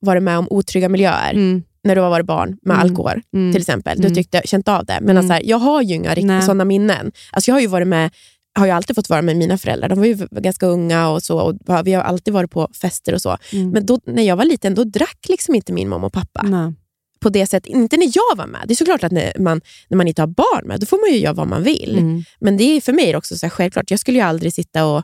varit 0.00 0.22
med 0.22 0.38
om 0.38 0.46
otrygga 0.50 0.88
miljöer 0.88 1.34
Mm, 1.34 1.62
när 1.84 1.94
du 1.94 2.00
har 2.00 2.10
varit 2.10 2.26
barn 2.26 2.58
med 2.62 2.74
Mm. 2.74 2.86
alkohol 2.86 3.22
mm, 3.34 3.52
till 3.52 3.60
exempel. 3.60 3.98
Du 3.98 4.04
Mm. 4.04 4.14
tyckte, 4.14 4.42
känt 4.44 4.68
av 4.68 4.84
det. 4.84 4.98
Men 5.00 5.16
Mm. 5.16 5.30
alltså 5.30 5.48
jag 5.48 5.58
har 5.58 5.82
ju 5.82 5.94
inga 5.94 6.14
riktigt 6.14 6.44
sådana 6.44 6.64
minnen. 6.64 7.12
Alltså 7.32 7.50
jag 7.50 7.54
har 7.54 7.60
ju 7.60 7.66
varit 7.66 7.88
med 7.88 8.10
har 8.54 8.66
ju 8.66 8.72
alltid 8.72 8.96
fått 8.96 9.10
vara 9.10 9.22
med 9.22 9.36
mina 9.36 9.58
föräldrar. 9.58 9.88
De 9.88 9.98
var 9.98 10.06
ju 10.06 10.26
ganska 10.30 10.66
unga 10.66 11.08
och 11.08 11.22
så. 11.22 11.40
Och 11.40 11.54
vi 11.86 11.92
har 11.92 12.02
alltid 12.02 12.34
varit 12.34 12.50
på 12.50 12.68
fester 12.80 13.14
och 13.14 13.22
så. 13.22 13.36
mm. 13.52 13.70
Men 13.70 13.86
då, 13.86 14.00
när 14.06 14.22
jag 14.22 14.36
var 14.36 14.44
liten, 14.44 14.74
då 14.74 14.84
drack 14.84 15.18
liksom 15.28 15.54
inte 15.54 15.72
min 15.72 15.88
mamma 15.88 16.06
och 16.06 16.12
pappa. 16.12 16.42
Nej. 16.42 16.72
på 17.20 17.28
det 17.28 17.46
sättet, 17.46 17.66
inte 17.72 17.96
när 17.96 18.06
jag 18.06 18.36
var 18.36 18.46
med. 18.46 18.60
Det 18.66 18.72
är 18.74 18.76
såklart 18.76 19.04
att 19.04 19.12
när 19.12 19.32
man, 19.38 19.60
när 19.88 19.96
man 19.96 20.08
inte 20.08 20.22
har 20.22 20.26
barn 20.26 20.66
med, 20.66 20.80
då 20.80 20.86
får 20.86 20.98
man 21.06 21.14
ju 21.14 21.18
göra 21.24 21.32
vad 21.34 21.48
man 21.48 21.62
vill. 21.62 21.98
Mm. 21.98 22.22
Men 22.40 22.56
det 22.56 22.64
är 22.64 22.80
för 22.80 22.92
mig 22.92 23.16
också 23.16 23.36
så 23.36 23.48
självklart. 23.50 23.90
Jag 23.90 24.00
skulle 24.00 24.18
ju 24.18 24.24
aldrig 24.24 24.52
sitta 24.54 24.86
och... 24.86 25.02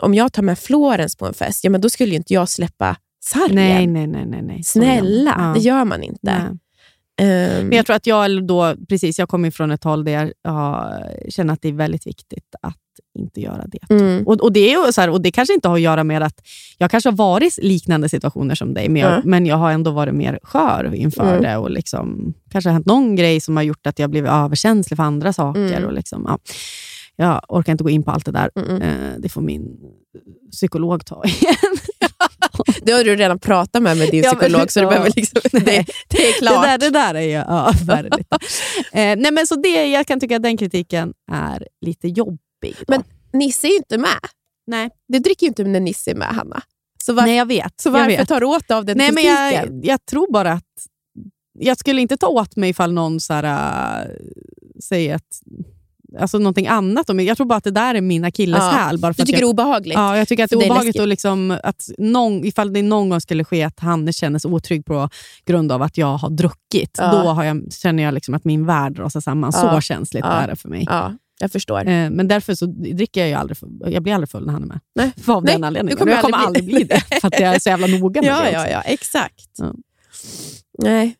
Om 0.00 0.14
jag 0.14 0.32
tar 0.32 0.42
med 0.42 0.58
Florens 0.58 1.16
på 1.16 1.26
en 1.26 1.34
fest, 1.34 1.64
ja, 1.64 1.70
men 1.70 1.80
då 1.80 1.90
skulle 1.90 2.10
ju 2.10 2.16
inte 2.16 2.34
jag 2.34 2.48
släppa 2.48 2.96
sargen. 3.32 3.54
Nej, 3.54 3.86
nej, 3.86 4.06
nej. 4.06 4.26
nej, 4.26 4.42
nej. 4.42 4.62
Snälla, 4.64 5.34
Ja. 5.38 5.52
det 5.54 5.60
gör 5.60 5.84
man 5.84 6.02
inte. 6.02 6.18
Nej. 6.22 6.58
Ehm, 7.20 7.66
Men 7.66 7.76
jag 7.76 7.86
tror 7.86 7.96
att 7.96 8.06
jag 8.06 8.46
då, 8.46 8.74
precis, 8.88 9.18
jag 9.18 9.28
kommer 9.28 9.50
från 9.50 9.70
ett 9.70 9.84
håll 9.84 10.04
där 10.04 10.12
jag 10.12 10.32
ja, 10.42 10.92
känner 11.28 11.52
att 11.52 11.62
det 11.62 11.68
är 11.68 11.72
väldigt 11.72 12.06
viktigt 12.06 12.54
att 12.62 12.76
inte 13.18 13.40
göra 13.40 13.64
det. 13.66 13.94
mm, 13.94 14.26
Och, 14.26 14.40
och, 14.40 14.52
det 14.52 14.60
är 14.74 14.86
ju 14.86 14.92
så 14.92 15.00
här, 15.00 15.10
och 15.10 15.20
det 15.22 15.30
kanske 15.30 15.54
inte 15.54 15.68
har 15.68 15.74
att 15.74 15.80
göra 15.80 16.04
med 16.04 16.22
att 16.22 16.40
jag 16.78 16.90
kanske 16.90 17.10
har 17.10 17.16
varit 17.16 17.58
i 17.58 17.68
liknande 17.68 18.08
situationer 18.08 18.54
som 18.54 18.74
dig, 18.74 18.88
men 18.88 19.02
jag, 19.02 19.12
Ja. 19.12 19.20
men 19.24 19.46
jag 19.46 19.56
har 19.56 19.72
ändå 19.72 19.90
varit 19.90 20.14
mer 20.14 20.38
skör 20.42 20.94
inför 20.94 21.28
Mm. 21.30 21.42
det. 21.42 21.56
Och 21.56 21.70
liksom, 21.70 22.34
kanske 22.50 22.70
har 22.70 22.72
hänt 22.74 22.86
någon 22.86 23.16
grej 23.16 23.40
som 23.40 23.56
har 23.56 23.62
gjort 23.64 23.86
att 23.86 23.98
jag 23.98 24.10
blivit 24.10 24.30
överkänslig 24.30 24.96
för 24.96 25.04
andra 25.04 25.32
saker. 25.32 25.60
Mm. 25.76 25.84
Och 25.84 25.92
liksom, 25.92 26.24
ja. 26.28 26.38
Jag 27.16 27.40
orkar 27.48 27.72
inte 27.72 27.84
gå 27.84 27.90
in 27.90 28.02
på 28.02 28.10
allt 28.10 28.24
det 28.26 28.32
där. 28.32 28.50
mm, 28.56 28.68
mm. 28.70 28.82
Eh, 28.82 29.18
det 29.18 29.28
får 29.28 29.40
min 29.40 29.76
psykolog 30.52 31.04
ta 31.06 31.24
igen. 31.24 31.56
Det 32.82 32.92
har 32.92 33.04
du 33.04 33.16
redan 33.16 33.38
pratat 33.38 33.82
med, 33.82 33.96
med 33.96 34.10
din 34.10 34.22
Ja, 34.24 34.30
men- 34.32 34.40
psykolog, 34.40 34.72
så 34.72 34.80
du 34.80 34.84
ja. 34.84 34.90
behöver 34.90 35.12
liksom, 35.16 35.40
det, 35.52 35.62
Nej. 35.66 35.86
det 36.08 36.28
är 36.28 36.32
klart. 36.32 36.62
Det 36.64 36.68
där, 36.68 36.78
det 36.78 36.90
där 36.90 37.14
är 37.14 37.20
ju 37.20 37.30
ja. 37.30 37.72
Eh, 38.92 39.16
nej, 39.18 39.32
men 39.32 39.46
så 39.46 39.54
det, 39.54 39.86
jag 39.86 40.06
kan 40.06 40.20
tycka 40.20 40.36
att 40.36 40.42
den 40.42 40.56
kritiken 40.56 41.12
är 41.32 41.68
lite 41.86 42.08
jobbig. 42.08 42.38
Då. 42.78 42.84
Men 42.88 43.04
Nisse 43.32 43.66
är 43.66 43.70
ju 43.70 43.76
inte 43.76 43.98
med. 43.98 44.18
nej. 44.66 44.90
Du 45.08 45.18
dricker 45.18 45.46
ju 45.46 45.48
inte 45.48 45.64
när 45.64 45.80
Nisse 45.80 46.10
är 46.10 46.14
med, 46.14 46.28
Hanna. 46.28 46.62
Så, 47.04 47.12
var, 47.12 47.22
nej, 47.22 47.36
jag 47.36 47.46
vet. 47.46 47.80
så 47.80 47.90
varför 47.90 48.24
tar 48.24 48.40
du 48.40 48.46
åt 48.46 48.68
dig 48.68 48.76
av 48.76 48.84
den 48.84 48.96
Nej, 48.98 49.12
men 49.12 49.24
kritiken? 49.24 49.80
jag, 49.82 49.84
jag 49.92 50.06
tror 50.06 50.32
bara 50.32 50.52
att 50.52 50.64
jag 51.58 51.78
skulle 51.78 52.00
inte 52.00 52.16
ta 52.16 52.26
åt 52.26 52.56
mig 52.56 52.70
ifall 52.70 52.92
någon 52.92 53.20
så 53.20 53.32
här, 53.34 53.44
äh, 54.04 54.06
säger 54.84 55.14
att, 55.14 55.40
alltså 56.18 56.38
någonting 56.38 56.66
annat. 56.66 57.06
Jag 57.26 57.36
tror 57.36 57.46
bara 57.46 57.56
att 57.56 57.64
det 57.64 57.70
där 57.70 57.94
är 57.94 58.00
min 58.00 58.24
akilleshäl. 58.24 58.98
bara 58.98 59.14
för 59.14 59.22
Du 59.22 59.26
tycker 59.26 59.40
jag, 59.40 59.48
det 59.48 59.50
är 59.50 59.64
obehagligt? 59.64 59.94
Ja, 59.94 60.16
jag 60.18 60.28
tycker 60.28 60.44
att 60.44 60.50
det 60.50 60.56
För 60.56 60.60
är 60.60 60.60
det 60.60 60.66
är 60.66 60.70
obehagligt 60.70 60.94
läskigt. 60.94 61.00
och 61.02 61.08
liksom 61.08 61.58
att 61.62 61.88
någon, 61.98 62.44
ifall 62.44 62.72
det 62.72 62.82
någon 62.82 63.08
gång 63.08 63.20
skulle 63.20 63.44
ske 63.44 63.62
att 63.62 63.80
han 63.80 64.12
känner 64.12 64.38
sig 64.38 64.50
otrygg 64.50 64.84
på 64.84 65.08
grund 65.46 65.72
av 65.72 65.82
att 65.82 65.98
jag 65.98 66.16
har 66.16 66.30
druckit, 66.30 66.96
Ja. 66.98 67.12
då 67.12 67.18
har 67.18 67.44
jag, 67.44 67.72
känner 67.72 68.02
jag 68.02 68.14
liksom 68.14 68.34
att 68.34 68.44
min 68.44 68.66
värld 68.66 68.98
rasar 68.98 69.20
samman. 69.20 69.52
Ja. 69.54 69.74
Så 69.74 69.80
känsligt 69.80 70.24
Ja. 70.24 70.32
är 70.32 70.48
det 70.48 70.56
för 70.56 70.68
mig. 70.68 70.84
Ja, 70.90 71.12
jag 71.40 71.52
förstör. 71.52 71.80
Eh, 71.86 72.10
Men 72.10 72.28
därför 72.28 72.54
så 72.54 72.66
dricker 72.66 73.20
jag 73.20 73.28
ju 73.28 73.34
aldrig, 73.34 73.58
jag 73.86 74.02
blir 74.02 74.14
aldrig 74.14 74.28
full 74.30 74.46
när 74.46 74.52
han 74.52 74.62
är 74.62 74.66
med. 74.66 74.80
Nej. 74.94 75.12
Av 75.26 75.44
Nej, 75.44 75.54
den 75.54 75.64
anledningen. 75.64 75.98
kommer 75.98 76.12
jag 76.12 76.20
kommer 76.22 76.36
aldrig 76.38 76.62
aldrig 76.62 76.74
bli- 76.88 76.96
det, 77.10 77.20
för 77.20 77.28
att 77.28 77.40
jag 77.40 77.54
är 77.54 77.58
så 77.58 77.68
jävla 77.68 77.86
noga 77.86 78.22
med 78.22 78.30
Ja, 78.30 78.40
det 78.42 78.50
ja, 78.52 78.60
också. 78.60 78.72
ja, 78.72 78.80
exakt. 78.80 79.48
Ja. 79.58 79.74
Nej. 80.78 81.14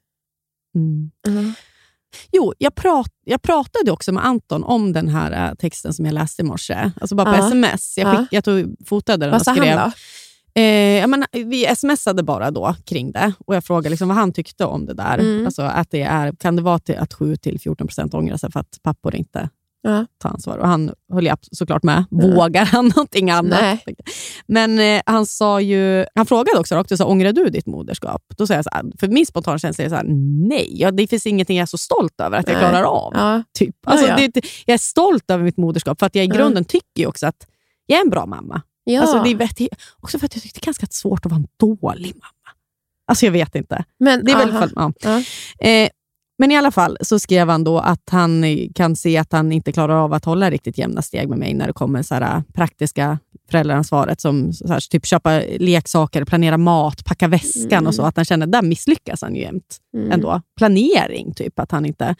Mm. 0.76 1.10
Mm. 1.26 1.52
Jo, 2.32 2.52
jag, 2.58 2.74
prat, 2.74 3.10
jag 3.24 3.42
pratade 3.42 3.90
också 3.92 4.12
med 4.12 4.26
Anton 4.26 4.64
om 4.64 4.92
den 4.92 5.08
här 5.08 5.48
äh, 5.48 5.54
texten 5.54 5.94
som 5.94 6.04
jag 6.04 6.12
läste 6.14 6.42
i 6.42 6.44
morse. 6.44 6.90
Alltså 7.00 7.14
bara 7.14 7.32
på 7.32 7.38
Ja. 7.38 7.46
sms. 7.46 7.98
Jag, 7.98 8.14
Ja. 8.14 8.18
skick, 8.18 8.28
jag 8.30 8.44
tog, 8.44 8.76
fotade 8.86 9.24
den 9.26 9.30
Vad 9.30 9.40
och 9.40 9.44
sa 9.44 9.50
han 9.50 9.58
skrev. 9.58 9.76
då? 9.76 9.92
Eh, 10.60 10.98
jag 11.00 11.10
menar, 11.10 11.28
vi 11.32 11.76
smsade 11.76 12.22
bara 12.22 12.50
då 12.50 12.74
kring 12.86 13.12
det 13.12 13.32
och 13.46 13.54
jag 13.56 13.64
frågade 13.64 13.90
liksom 13.90 14.08
vad 14.08 14.16
han 14.16 14.32
tyckte 14.32 14.64
om 14.64 14.86
det 14.86 14.94
där. 14.94 15.18
Mm. 15.18 15.46
Alltså 15.46 15.62
att 15.62 15.90
det 15.90 16.02
är, 16.02 16.32
kan 16.32 16.56
det 16.56 16.62
vara 16.62 16.78
till 16.78 16.96
att 16.98 17.14
7-14 17.14 17.74
procent 17.76 18.14
ångrar 18.14 18.36
sig 18.36 18.52
för 18.52 18.60
att 18.60 18.78
pappor 18.82 19.14
inte 19.14 19.48
Ja. 19.82 20.06
tar 20.22 20.30
ansvar? 20.30 20.58
Och 20.58 20.68
han 20.68 20.90
höll 21.12 21.26
abs- 21.28 21.48
såklart 21.52 21.82
med. 21.82 22.04
Vågar 22.10 22.64
han 22.64 22.84
någonting 22.96 23.30
annat? 23.30 23.60
Nej. 23.60 23.84
Men 24.46 24.78
eh, 24.78 25.02
han 25.06 25.26
sa 25.26 25.60
ju, 25.60 26.04
han 26.14 26.26
frågade 26.26 26.58
också 26.58 26.74
rakt 26.74 26.92
ut, 26.92 27.00
ångrar 27.00 27.32
du 27.32 27.48
ditt 27.48 27.66
moderskap? 27.66 28.22
Då 28.36 28.46
säger 28.46 28.58
jag 28.58 28.64
så 28.64 28.70
här, 28.72 28.84
för 29.00 29.08
min 29.08 29.26
spontana 29.26 29.58
känsla 29.58 29.84
är 29.84 29.88
så 29.88 29.94
här, 29.94 30.04
nej, 30.48 30.68
ja, 30.80 30.90
det 30.90 31.06
finns 31.06 31.26
ingenting 31.26 31.56
jag 31.56 31.62
är 31.62 31.66
så 31.66 31.78
stolt 31.78 32.20
över 32.20 32.38
att 32.38 32.48
jag 32.48 32.54
Nej. 32.54 32.70
klarar 32.70 32.82
av. 32.84 33.12
Ja. 33.14 33.42
Typ. 33.58 33.76
Alltså, 33.86 34.06
Ja. 34.06 34.16
Det, 34.34 34.46
jag 34.66 34.74
är 34.74 34.78
stolt 34.78 35.30
över 35.30 35.44
mitt 35.44 35.56
moderskap 35.56 35.98
för 35.98 36.06
att 36.06 36.14
jag 36.14 36.24
i 36.24 36.28
grunden 36.28 36.64
tycker 36.64 37.06
också 37.06 37.26
att 37.26 37.46
jag 37.86 37.98
är 37.98 38.04
en 38.04 38.10
bra 38.10 38.26
mamma. 38.26 38.62
Ja. 38.84 39.00
Alltså, 39.00 39.22
det 39.22 39.30
är, 39.30 39.34
vet- 39.34 39.78
också 40.00 40.18
för 40.18 40.26
att 40.26 40.34
jag 40.34 40.42
tycker 40.42 40.60
det 40.60 40.64
är 40.64 40.66
ganska 40.66 40.86
svårt 40.86 41.26
att 41.26 41.32
vara 41.32 41.40
en 41.40 41.46
dålig 41.60 42.14
mamma. 42.14 42.54
Alltså 43.10 43.24
jag 43.26 43.32
vet 43.32 43.54
inte. 43.54 43.84
men, 44.00 44.24
Det 44.24 44.32
är 44.32 44.46
väl 44.46 44.70
ja. 44.76 44.92
Ja. 45.00 45.22
Eh, 45.68 45.88
men 46.38 46.50
i 46.50 46.56
alla 46.56 46.70
fall 46.70 46.98
så 47.00 47.18
skrev 47.18 47.48
han 47.48 47.64
då 47.64 47.78
att 47.78 48.02
han 48.10 48.44
kan 48.74 48.96
se 48.96 49.16
att 49.16 49.32
han 49.32 49.52
inte 49.52 49.72
klarar 49.72 49.94
av 50.04 50.12
att 50.12 50.24
hålla 50.24 50.50
riktigt 50.50 50.78
jämna 50.78 51.02
steg 51.02 51.28
med 51.28 51.38
mig 51.38 51.54
när 51.54 51.66
det 51.66 51.72
kommer 51.72 52.02
så 52.02 52.14
här, 52.14 52.36
eh, 52.36 52.42
praktiska 52.54 53.18
föräldraansvaret 53.50 54.20
som 54.20 54.52
så 54.52 54.68
här, 54.68 54.80
typ 54.90 55.06
köpa 55.06 55.40
leksaker, 55.58 56.24
planera 56.24 56.58
mat, 56.58 57.04
packa 57.04 57.28
väskan 57.28 57.78
Mm. 57.78 57.86
och 57.86 57.94
så. 57.94 58.02
Att 58.02 58.16
han 58.16 58.24
känner 58.24 58.46
där 58.46 58.62
misslyckas 58.62 59.22
han 59.22 59.34
ju 59.34 59.40
jämt 59.40 59.76
Mm. 59.94 60.12
ändå. 60.12 60.42
Planering, 60.56 61.34
typ. 61.34 61.58
att 61.58 61.70
han 61.70 61.86
inte... 61.86 62.14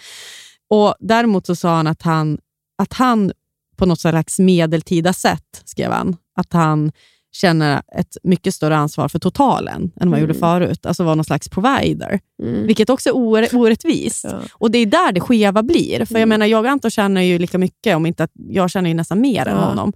Och 0.71 0.95
Däremot 1.01 1.47
så 1.47 1.57
sa 1.57 1.77
han 1.77 1.87
att 1.87 2.03
han, 2.03 2.39
att 2.83 2.93
han 2.93 3.33
på 3.77 3.87
något 3.87 4.01
slags 4.01 4.39
medeltida 4.39 5.13
sätt, 5.13 5.63
skrev 5.65 5.91
han, 5.93 6.17
att 6.37 6.53
han 6.53 6.93
känner 7.41 7.83
ett 7.97 8.17
mycket 8.23 8.55
större 8.55 8.77
ansvar 8.77 9.09
för 9.09 9.19
totalen 9.19 9.83
än 9.83 9.91
vad 9.95 10.03
han 10.03 10.09
Mm. 10.09 10.21
gjorde 10.21 10.35
förut. 10.35 10.87
Alltså 10.87 11.05
vara 11.05 11.15
någon 11.15 11.25
slags 11.25 11.49
provider. 11.49 12.21
Mm. 12.43 12.67
Vilket 12.67 12.91
också 12.91 13.09
är 13.09 13.17
orätt, 13.17 13.53
orättvist. 13.55 14.25
Ja. 14.25 14.41
Och 14.53 14.71
Det 14.71 14.79
är 14.79 14.87
där 14.87 15.13
det 15.13 15.21
skeva 15.21 15.63
blir. 15.63 16.05
För 16.05 16.15
jag 16.15 16.23
Mm. 16.23 16.29
menar, 16.29 16.47
jag 16.47 16.65
och 16.65 16.71
Anton 16.71 16.91
tjänar 16.91 17.21
ju 17.21 17.39
lika 17.39 17.59
mycket, 17.59 17.97
om 17.97 18.07
inte 18.07 18.25
att 18.25 18.31
jag 18.35 18.71
tjänar 18.71 18.89
ju 18.89 18.95
nästan 18.95 19.21
mer 19.21 19.49
än 19.49 19.57
Ja. 19.57 19.65
honom. 19.65 19.93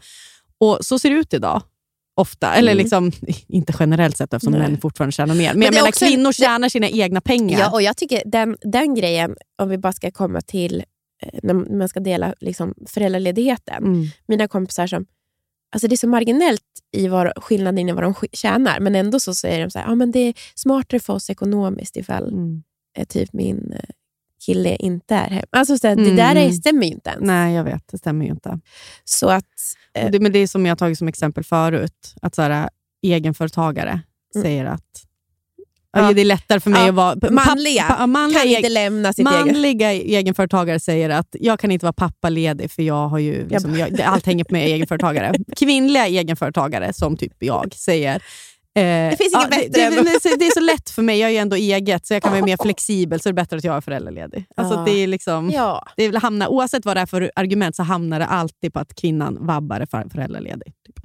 Och 0.59 0.79
Så 0.81 0.99
ser 0.99 1.11
det 1.11 1.17
ut 1.17 1.35
idag. 1.35 1.63
Ofta. 2.15 2.55
Eller 2.55 2.73
Mm. 2.73 2.83
liksom, 2.83 3.13
inte 3.49 3.73
generellt 3.81 4.17
sett 4.17 4.33
eftersom 4.35 4.53
Nej. 4.53 4.63
män 4.63 4.81
fortfarande 4.81 5.13
tjänar 5.13 5.35
mer. 5.35 5.49
Men, 5.51 5.59
Men 5.59 5.65
jag 5.67 5.75
menar, 5.75 5.89
också 5.89 6.07
kvinnor 6.07 6.33
tjänar 6.33 6.69
sina 6.69 6.89
egna 6.89 7.21
pengar. 7.21 7.59
Ja, 7.59 7.71
och 7.71 7.83
jag 7.83 7.97
tycker 7.97 8.23
den, 8.27 8.57
den 8.63 8.95
grejen, 8.95 9.35
om 9.63 9.69
vi 9.69 9.79
bara 9.79 9.93
ska 9.93 10.11
komma 10.11 10.41
till 10.41 10.85
eh, 11.23 11.39
när 11.43 11.55
man 11.55 11.89
ska 11.89 12.01
dela 12.01 12.35
liksom, 12.41 12.75
föräldraledigheten. 12.89 13.85
Mm. 13.85 14.07
Mina 14.29 14.49
kompisar 14.49 14.87
som... 14.87 15.07
Alltså 15.73 15.89
det 15.89 15.95
är 15.95 15.97
så 15.97 16.09
marginellt 16.09 16.63
i 16.97 17.09
vad, 17.09 17.33
skillnaden 17.45 17.89
i 17.89 17.93
vad 17.93 18.03
de 18.05 18.15
tjänar, 18.33 18.81
men 18.81 18.95
ändå 18.95 19.21
så 19.21 19.35
säger 19.35 19.61
de 19.65 19.71
så 19.71 19.79
här, 19.79 19.93
ah, 19.93 19.95
men 19.95 20.11
det 20.11 20.19
är 20.19 20.35
smartare 20.55 21.01
för 21.01 21.13
oss 21.13 21.31
ekonomiskt 21.31 21.97
ifall 21.97 22.29
Mm. 22.33 22.63
eh, 22.99 23.07
typ 23.07 23.33
min 23.33 23.73
eh, 23.73 23.79
kille 24.47 24.77
inte 24.77 25.15
är 25.15 25.31
hemma. 25.31 25.45
Alltså, 25.51 25.79
så 25.79 25.87
här, 25.89 25.97
Det 25.97 26.03
Mm. 26.03 26.17
där 26.17 26.37
är, 26.37 26.51
stämmer 26.51 26.87
ju 26.87 26.93
inte 26.93 27.11
ens. 27.11 27.23
Nej, 27.23 27.55
jag 27.55 27.65
vet. 27.65 27.89
Det 27.89 27.99
stämmer 27.99 28.25
ju 28.25 28.31
inte. 28.31 28.61
Så 29.05 29.29
att... 29.29 29.45
Eh, 29.95 30.11
Det, 30.11 30.21
men 30.21 30.33
det 30.33 30.39
är 30.39 30.47
som 30.47 30.67
jag 30.67 30.79
tagit 30.79 30.99
som 30.99 31.09
exempel 31.09 31.45
förut. 31.45 32.15
Att 32.23 32.35
så 32.35 32.43
här, 32.43 32.69
egenföretagare 33.03 33.91
Mm. 34.35 34.43
säger 34.45 34.65
att 34.65 35.03
Ja. 35.93 36.03
ja. 36.07 36.13
det 36.13 36.21
är 36.21 36.25
lättare 36.25 36.61
för 36.61 36.71
mig 36.71 36.83
Ja, 36.83 36.89
att 36.89 36.95
vara... 36.95 37.31
manliga 37.31 37.83
pa- 37.83 38.07
manliga 38.07 38.41
kan 38.41 38.49
inte 38.49 38.69
lämna 38.69 39.13
sitt 39.13 39.29
eget... 39.29 39.47
Manliga 39.47 39.93
egenföretagare 39.93 40.81
säger 40.81 41.11
att 41.11 41.37
jag 41.41 41.61
kan 41.61 41.71
inte 41.71 41.85
vara 41.87 41.93
pappaledig 41.93 42.71
för 42.71 42.83
jag 42.83 43.09
har 43.09 43.19
ju, 43.19 43.49
liksom, 43.49 43.77
jag, 43.77 44.01
allt 44.01 44.27
hänger 44.27 44.45
på 44.45 44.55
mig 44.55 44.73
egenföretagare. 44.73 45.35
Kvinnliga 45.57 46.07
egenföretagare, 46.07 46.93
som 46.93 47.17
typ 47.17 47.33
jag, 47.39 47.75
säger 47.75 48.23
eh, 48.75 49.11
det 49.11 49.17
finns 49.19 49.35
inget 49.35 49.51
bättre 49.51 49.69
det, 49.69 49.91
det, 50.23 50.37
det, 50.39 50.47
är 50.47 50.55
så 50.55 50.61
lätt 50.61 50.91
för 50.91 51.03
mig, 51.03 51.19
jag 51.19 51.29
är 51.29 51.33
ju 51.33 51.39
ändå 51.39 51.57
eget, 51.57 52.07
så 52.07 52.15
jag 52.15 52.23
kan 52.23 52.33
vara 52.33 52.45
mer 52.45 52.57
flexibel, 52.63 53.21
så 53.21 53.29
är 53.29 53.33
det 53.33 53.35
bättre 53.43 53.57
att 53.57 53.65
jag 53.65 53.77
är 53.77 53.81
föräldraledig. 53.81 54.45
Alltså, 54.57 54.75
Ja. 54.75 54.85
det 54.85 54.91
är 54.93 55.07
liksom, 55.07 55.51
Ja. 55.51 55.87
det 55.97 56.09
vill 56.09 56.17
hamna, 56.17 56.49
oavsett 56.49 56.85
vad 56.85 56.97
det 56.97 57.01
är 57.01 57.07
för 57.07 57.31
argument 57.37 57.77
så 57.77 57.83
hamnar 57.83 58.19
det 58.19 58.27
alltid 58.27 58.73
på 58.73 58.79
att 58.81 58.95
kvinnan 58.95 59.47
vabbar 59.47 59.81
är 59.81 59.87
för- 59.87 60.09
föräldraledig. 60.13 60.73
Typ. 60.87 61.01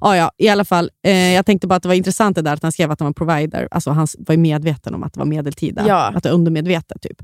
Ah, 0.00 0.14
ja, 0.16 0.30
I 0.38 0.48
alla 0.48 0.64
fall, 0.64 0.90
eh, 1.06 1.32
jag 1.32 1.46
tänkte 1.46 1.66
bara 1.66 1.74
att 1.74 1.82
det 1.82 1.88
var 1.88 1.94
intressant 1.94 2.36
det 2.36 2.42
där 2.42 2.52
att 2.54 2.62
han 2.62 2.72
skrev 2.72 2.90
att 2.90 3.00
han 3.00 3.06
var 3.06 3.12
provider. 3.12 3.68
Alltså, 3.70 3.90
han 3.90 4.06
var 4.18 4.32
ju 4.32 4.38
medveten 4.38 4.94
om 4.94 5.02
att 5.02 5.12
det 5.14 5.18
var 5.20 5.26
medeltida. 5.26 5.84
Ja. 5.88 6.12
Att 6.16 6.22
det 6.22 6.28
är 6.28 6.32
undermedvetet. 6.32 7.02
Typ. 7.02 7.22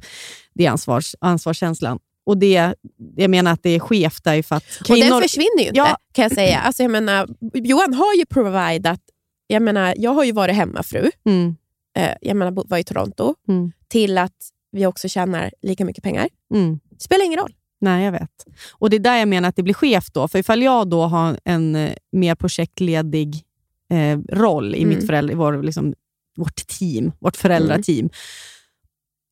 Det 0.55 0.67
är 0.67 0.71
ansvars, 0.71 1.15
ansvarskänslan. 1.21 1.99
Och 2.27 2.39
det, 2.39 2.75
jag 3.17 3.31
menar 3.31 3.53
att 3.53 3.63
det 3.63 3.71
är 3.71 3.79
skevt 3.79 4.25
där 4.25 4.43
för 4.43 4.57
att 4.57 4.65
Och 4.81 4.87
kvinnor... 4.87 5.11
den 5.11 5.23
försvinner 5.23 5.59
ju 5.63 5.67
inte, 5.67 5.79
Ja. 5.79 5.97
kan 6.15 6.23
jag 6.23 6.33
säga. 6.33 6.59
Alltså, 6.61 6.83
jag 6.83 6.91
menar, 6.91 7.29
Johan 7.55 7.95
har 7.95 8.15
ju 8.19 8.27
providat. 8.27 9.01
Jag, 9.47 9.63
menar, 9.63 9.95
jag 9.97 10.11
har 10.11 10.25
ju 10.25 10.33
varit 10.33 10.55
hemmafru, 10.57 11.11
mm, 11.27 11.57
eh, 11.99 12.15
jag 12.21 12.37
menar, 12.37 12.65
var 12.69 12.79
i 12.79 12.85
Toronto, 12.85 13.35
mm, 13.49 13.73
till 13.89 14.19
att 14.19 14.37
vi 14.73 14.87
också 14.87 15.09
tjänar 15.09 15.53
lika 15.63 15.85
mycket 15.85 16.05
pengar. 16.05 16.29
mm. 16.55 16.79
Det 16.91 17.03
spelar 17.03 17.25
ingen 17.25 17.39
roll. 17.39 17.55
Nej, 17.81 18.05
jag 18.05 18.13
vet. 18.13 18.47
Och 18.73 18.91
Det 18.91 18.97
är 18.97 19.01
där 19.01 19.17
jag 19.17 19.29
menar 19.29 19.49
att 19.49 19.57
det 19.57 19.63
blir 19.63 19.75
skevt. 19.75 20.15
Då. 20.15 20.29
För 20.29 20.39
ifall 20.39 20.63
jag 20.63 20.89
då 20.89 21.03
har 21.03 21.39
en 21.45 21.77
eh, 21.77 21.93
mer 22.13 22.35
projektledig 22.35 23.35
eh, 23.93 24.19
roll 24.33 24.75
i, 24.75 24.85
mitt 24.85 24.95
Mm. 24.97 25.07
föräldra, 25.07 25.33
i 25.33 25.37
vår, 25.37 25.63
liksom, 25.63 25.95
vårt 26.37 26.67
team, 26.67 27.13
vårt 27.19 27.37
föräldrateam, 27.37 28.11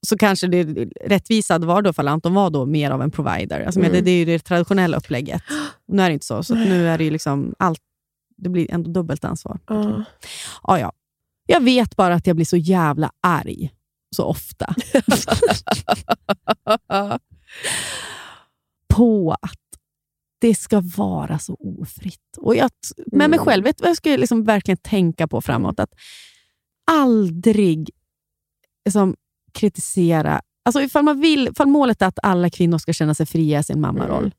så 0.07 0.19
kanske 0.19 0.47
det 0.47 0.65
rättvisa 1.07 1.55
hade 1.55 1.67
varit 1.67 1.85
då 1.85 1.91
ifall 1.91 2.09
Anton 2.09 2.35
var 2.35 2.51
då 2.51 2.67
mer 2.67 2.91
av 2.91 3.03
en 3.03 3.11
provider. 3.11 3.61
Alltså, 3.65 3.81
Mm. 3.81 3.93
det, 3.93 4.01
det 4.01 4.11
är 4.11 4.17
ju 4.19 4.25
det 4.25 4.39
traditionella 4.39 4.97
upplägget. 4.97 5.43
Och 5.89 5.95
nu 5.95 6.03
är 6.03 6.09
det 6.09 6.13
inte 6.15 6.27
så. 6.27 6.43
Så 6.43 6.55
nu 6.55 6.89
är 6.89 6.99
det 6.99 7.11
liksom 7.11 7.55
allt, 7.59 7.81
det 8.37 8.49
blir 8.49 8.71
ändå 8.71 8.91
dubbelt 8.91 9.25
ansvar. 9.25 9.61
Ja. 9.67 10.05
Ja, 10.63 10.79
ja. 10.79 10.93
Jag 11.47 11.61
vet 11.61 11.97
bara 11.97 12.15
att 12.15 12.27
jag 12.27 12.37
blir 12.37 12.47
så 12.47 12.57
jävla 12.57 13.11
arg 13.21 13.71
så 14.17 14.25
ofta. 14.25 14.67
på 18.95 19.33
att 19.43 19.59
det 20.41 20.55
ska 20.55 20.83
vara 20.97 21.39
så 21.39 21.55
ofritt. 21.81 22.37
Och 22.39 22.57
jag, 22.57 22.71
med 23.07 23.31
mig 23.31 23.37
Mm. 23.39 23.47
själv, 23.47 23.65
vet 23.65 23.81
jag 23.81 23.97
skulle 23.97 24.17
liksom 24.17 24.45
verkligen 24.45 24.79
tänka 24.79 25.29
på 25.29 25.41
framåt? 25.41 25.81
Att 25.81 25.95
aldrig 26.91 27.91
liksom, 28.85 29.17
kritisera. 29.53 30.43
Alltså 30.65 30.81
ifall, 30.83 31.05
man 31.05 31.21
vill, 31.21 31.49
ifall 31.49 31.69
målet 31.69 32.03
är 32.03 32.07
att 32.07 32.19
alla 32.23 32.51
kvinnor 32.51 32.79
ska 32.79 32.93
känna 32.93 33.15
sig 33.15 33.27
fria 33.27 33.59
i 33.59 33.63
sin 33.63 33.81
mammaroll, 33.81 34.19
Mm. 34.19 34.31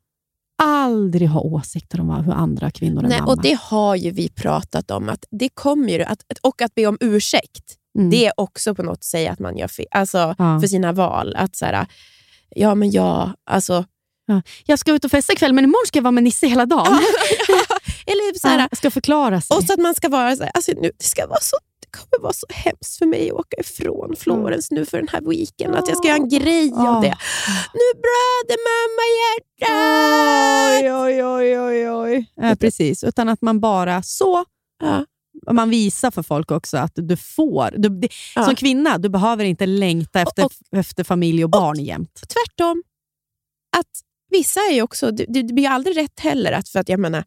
Aldrig 0.86 1.30
ha 1.30 1.40
åsikter 1.42 2.02
om 2.02 2.10
hur 2.10 2.34
andra 2.34 2.72
kvinnor 2.72 3.04
är 3.04 3.08
Nej, 3.08 3.20
mamma. 3.20 3.32
och 3.32 3.42
Det 3.42 3.58
har 3.62 3.96
ju 3.96 4.12
vi 4.12 4.30
pratat 4.30 4.92
om, 4.92 5.10
att 5.10 5.26
det 5.32 5.50
kommer 5.50 5.90
ju, 5.90 6.04
att, 6.04 6.20
och 6.42 6.62
att 6.62 6.76
be 6.76 6.86
om 6.88 6.98
ursäkt. 7.00 7.76
Mm. 7.98 8.10
Det 8.10 8.26
är 8.26 8.34
också 8.38 8.76
på 8.76 8.84
något 8.84 9.04
sätt 9.04 9.32
att 9.32 9.40
man 9.40 9.58
gör 9.58 9.68
fel 9.68 9.86
alltså, 9.92 10.36
Ja. 10.38 10.60
för 10.60 10.68
sina 10.68 10.92
val. 10.92 11.36
Att 11.36 11.56
så 11.56 11.66
här, 11.66 11.88
ja 12.50 12.76
men 12.76 12.92
jag, 12.92 13.34
alltså... 13.50 13.86
Jag 14.66 14.80
ska 14.80 14.92
ut 14.92 15.06
och 15.06 15.12
festa 15.12 15.34
ikväll, 15.34 15.54
men 15.54 15.64
imorgon 15.64 15.88
ska 15.88 15.98
jag 15.98 16.04
vara 16.04 16.12
med 16.12 16.24
Nisse 16.24 16.48
hela 16.48 16.66
dagen. 16.66 16.94
Eller 18.06 18.40
så 18.40 18.48
här, 18.48 18.60
Ja, 18.60 18.78
ska 18.78 18.92
förklara 18.92 19.42
sig. 19.42 19.58
Och 19.58 19.64
så 19.64 19.74
att 19.74 19.80
man 19.80 19.96
ska 19.96 20.10
vara 20.10 20.36
så 20.36 20.44
här, 20.44 20.52
alltså 20.54 20.72
nu, 20.82 20.92
det, 20.98 21.04
ska 21.06 21.28
vara 21.28 21.40
så, 21.42 21.58
kommer 21.96 22.24
vara 22.24 22.34
så 22.34 22.46
hemskt 22.50 22.98
för 22.98 23.06
mig 23.06 23.30
att 23.30 23.36
åka 23.36 23.58
ifrån 23.58 24.16
Florens 24.18 24.72
nu 24.72 24.86
för 24.86 24.98
den 24.98 25.08
här 25.08 25.22
weekenden. 25.22 25.80
Att 25.80 25.88
jag 25.90 25.98
ska 25.98 26.08
göra 26.08 26.18
en 26.18 26.30
grej 26.30 26.72
av 26.78 27.02
det. 27.02 27.18
Nu 27.74 27.88
blöder 28.04 28.58
mamma 28.70 29.06
hjärtat! 29.22 30.82
Oj, 30.82 30.94
oj, 30.94 31.26
oj, 31.26 31.60
oj, 31.60 31.92
oj. 31.92 32.32
Ja, 32.36 32.56
precis, 32.60 33.04
utan 33.04 33.30
att 33.30 33.42
man 33.42 33.60
bara 33.60 34.02
så 34.04 34.46
Ja. 34.84 35.06
man 35.54 35.70
visar 35.70 36.12
för 36.12 36.24
folk 36.24 36.52
också 36.52 36.78
att 36.78 36.92
du 36.96 37.18
får. 37.18 37.72
Du, 37.78 37.90
det, 37.90 38.08
Ja. 38.36 38.44
Som 38.46 38.56
kvinna, 38.56 38.98
du 38.98 39.10
behöver 39.10 39.44
inte 39.46 39.66
längta 39.66 40.22
efter, 40.22 40.46
Och- 40.46 40.52
efter 40.72 41.04
familj 41.04 41.44
och 41.44 41.50
barn 41.50 41.80
jämt. 41.80 42.14
Tvärtom. 42.28 42.84
Att 43.78 43.90
vissa 44.32 44.60
är 44.60 44.74
ju 44.74 44.82
också, 44.82 45.12
det, 45.12 45.26
det 45.28 45.44
blir 45.44 45.64
ju 45.64 45.70
aldrig 45.70 45.98
rätt 45.98 46.20
heller. 46.20 46.52
Att, 46.52 46.70
för 46.70 46.80
att 46.80 46.90
jag 46.90 47.00
menar, 47.00 47.24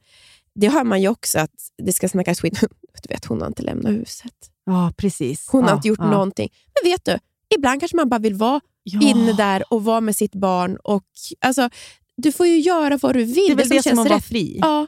det 0.54 0.68
hör 0.68 0.84
man 0.84 1.02
ju 1.02 1.08
också 1.08 1.38
att 1.38 1.50
det 1.82 1.92
ska 1.92 2.08
snackas 2.08 2.40
skit. 2.40 2.60
Du 3.02 3.14
vet, 3.14 3.24
hon 3.24 3.40
har 3.40 3.48
inte 3.48 3.62
lämnat 3.62 3.92
huset. 3.92 4.32
Ja, 4.68 4.92
precis. 4.96 5.48
Hon 5.50 5.60
ja, 5.62 5.68
har 5.68 5.76
inte 5.76 5.88
gjort 5.88 5.98
ja. 6.02 6.10
någonting. 6.10 6.48
Men 6.82 6.90
vet 6.92 7.04
du, 7.04 7.18
ibland 7.56 7.80
kanske 7.80 7.96
man 7.96 8.08
bara 8.08 8.18
vill 8.20 8.34
vara 8.34 8.60
Ja. 8.82 9.00
inne 9.02 9.32
där 9.32 9.72
och 9.72 9.84
vara 9.84 10.00
med 10.00 10.16
sitt 10.16 10.34
barn. 10.34 10.76
Och, 10.84 11.04
alltså, 11.40 11.70
du 12.16 12.32
får 12.32 12.46
ju 12.46 12.58
göra 12.60 12.96
vad 13.02 13.14
du 13.16 13.24
vill. 13.24 13.34
Det 13.34 13.52
är 13.52 13.56
väl 13.56 13.68
det, 13.68 13.82
som 13.82 13.90
känns 13.90 14.00
att 14.00 14.10
vara 14.10 14.20
fri. 14.20 14.58
Ja. 14.62 14.86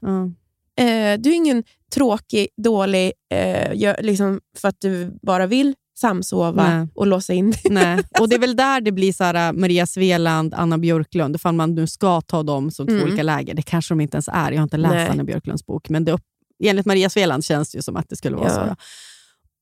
Eh, 0.85 1.19
du 1.21 1.31
är 1.31 1.35
ingen 1.35 1.65
tråkig, 1.95 2.49
dålig, 2.57 3.13
eh, 3.35 3.95
liksom 4.03 4.41
för 4.59 4.69
att 4.69 4.81
du 4.81 5.19
bara 5.23 5.47
vill 5.47 5.75
samsova 5.99 6.79
Nej. 6.79 6.89
och 6.95 7.07
låsa 7.07 7.33
in. 7.33 7.55
Nej. 7.65 8.03
Och 8.21 8.29
Det 8.29 8.35
är 8.35 8.41
väl 8.41 8.57
där 8.67 8.81
det 8.81 8.93
blir 8.93 9.13
så 9.13 9.25
här, 9.25 9.49
äh, 9.49 9.53
Maria 9.53 9.87
Sveland, 9.87 10.55
Anna 10.55 10.79
Björklund, 10.79 11.37
ifall 11.37 11.55
man 11.55 11.75
nu 11.75 11.87
ska 11.87 12.21
ta 12.21 12.43
dem 12.43 12.71
som 12.71 12.87
två 12.87 12.93
Mm. 12.95 13.05
olika 13.07 13.23
läger. 13.23 13.55
Det 13.55 13.63
kanske 13.63 13.95
de 13.95 14.01
inte 14.01 14.17
ens 14.17 14.29
är. 14.29 14.53
Jag 14.53 14.59
har 14.59 14.63
inte 14.63 14.77
läst 14.77 14.95
Nej. 14.95 15.09
Anna 15.09 15.25
Björklunds 15.25 15.67
bok, 15.67 15.89
men 15.89 16.05
det, 16.05 16.19
enligt 16.65 16.87
Maria 16.87 17.11
Sveland 17.11 17.45
känns 17.45 17.71
det 17.73 17.79
ju 17.79 17.83
som 17.83 17.97
att 17.97 18.09
det 18.09 18.17
skulle 18.17 18.37
vara 18.37 18.49
Ja. 18.49 18.55
så. 18.55 18.77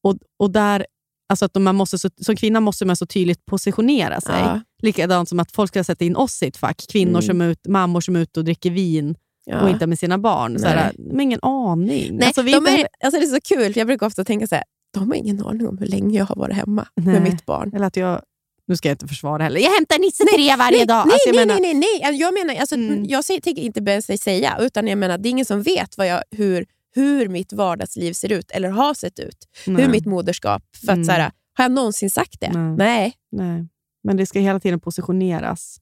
Och, 0.05 0.17
och 0.39 0.51
där, 0.51 0.87
alltså 1.29 1.45
att 1.45 1.55
man 1.55 1.77
måste 1.77 1.99
så, 1.99 2.09
som 2.21 2.37
kvinna 2.37 2.61
måste 2.61 2.85
man 2.85 2.97
så 2.97 3.07
tydligt 3.07 3.47
positionera 3.47 4.21
sig. 4.21 4.41
Ja. 4.41 4.61
Likadant 4.83 5.29
som 5.29 5.41
att 5.41 5.53
folk 5.53 5.69
ska 5.71 5.85
sätta 5.85 6.05
in 6.05 6.17
oss 6.17 6.43
i 6.43 6.47
ett 6.47 6.57
fack. 6.57 6.85
Kvinnor 6.93 7.11
Mm. 7.11 7.23
som 7.23 7.41
är 7.41 7.49
ut, 7.49 7.67
mammor 7.69 8.01
som 8.01 8.17
är 8.17 8.21
ute 8.21 8.41
och 8.41 8.45
dricker 8.45 8.71
vin 8.71 9.15
Ja. 9.45 9.61
och 9.61 9.71
inte 9.71 9.87
med 9.87 9.99
sina 9.99 10.19
barn. 10.19 10.59
Så 10.59 10.67
här, 10.67 10.77
Nej. 10.77 11.09
de 11.11 11.15
har 11.17 11.23
ingen 11.23 11.41
aning. 11.43 12.17
Nej, 12.17 12.27
alltså, 12.27 12.43
vi 12.43 12.53
de 12.53 12.67
är, 12.67 12.89
alltså 13.05 13.21
det 13.21 13.27
är 13.27 13.31
så 13.31 13.41
kul, 13.41 13.77
jag 13.77 13.87
brukar 13.87 14.07
ofta 14.07 14.25
tänka 14.25 14.47
så 14.47 14.55
här, 14.55 14.65
de 14.95 15.09
har 15.09 15.15
ingen 15.17 15.47
aning 15.47 15.69
om 15.69 15.79
hur 15.79 15.87
länge 15.87 16.19
jag 16.19 16.25
har 16.27 16.37
varit 16.37 16.57
hemma 16.57 16.87
Nej. 16.97 17.07
med 17.15 17.23
mitt 17.23 17.47
barn. 17.47 17.73
eller 17.75 17.87
att 17.87 17.97
jag, 17.97 18.23
nu 18.67 18.77
ska 18.77 18.89
jag 18.89 18.95
inte 18.95 19.09
försvara 19.09 19.43
heller. 19.43 19.61
Jag 19.61 19.71
hämtar 19.75 19.99
Nisse 19.99 20.25
tre 20.35 20.57
varje 20.57 20.85
dag. 20.85 21.07
Nej, 21.07 21.13
Alltså, 21.13 21.29
jag 21.29 21.37
nej, 21.37 21.47
menar- 21.47 21.61
nej, 21.61 21.75
nej, 21.75 22.01
nej. 22.03 22.21
Jag 22.21 22.35
menar, 22.35 22.61
alltså, 22.61 22.75
Mm. 22.75 23.05
jag 23.05 23.25
tänker 23.27 23.59
inte 23.63 23.81
ens 23.91 24.23
säga, 24.23 24.57
utan 24.61 24.87
jag 24.89 24.99
menar, 24.99 25.19
det 25.19 25.29
är 25.29 25.31
ingen 25.31 25.45
som 25.45 25.63
vet 25.63 25.99
vad 25.99 26.07
jag, 26.07 26.23
hur, 26.31 26.67
hur 26.95 27.29
mitt 27.29 27.53
vardagsliv 27.53 28.13
ser 28.13 28.33
ut, 28.33 28.51
eller 28.51 28.69
har 28.69 28.95
sett 28.95 29.19
ut. 29.19 29.49
Nej. 29.67 29.85
Hur 29.85 29.91
mitt 29.93 30.07
moderskap. 30.07 30.63
För 30.77 30.93
att, 30.93 30.97
Mm. 30.97 31.05
så 31.05 31.13
här, 31.13 31.21
har 31.55 31.65
jag 31.65 31.73
någonsin 31.73 32.11
sagt 32.11 32.41
det? 32.41 32.51
Nej. 32.53 32.77
Nej. 32.77 33.15
Nej, 33.33 33.69
men 34.05 34.17
det 34.17 34.27
ska 34.27 34.39
hela 34.39 34.61
tiden 34.61 34.81
positioneras. 34.81 35.79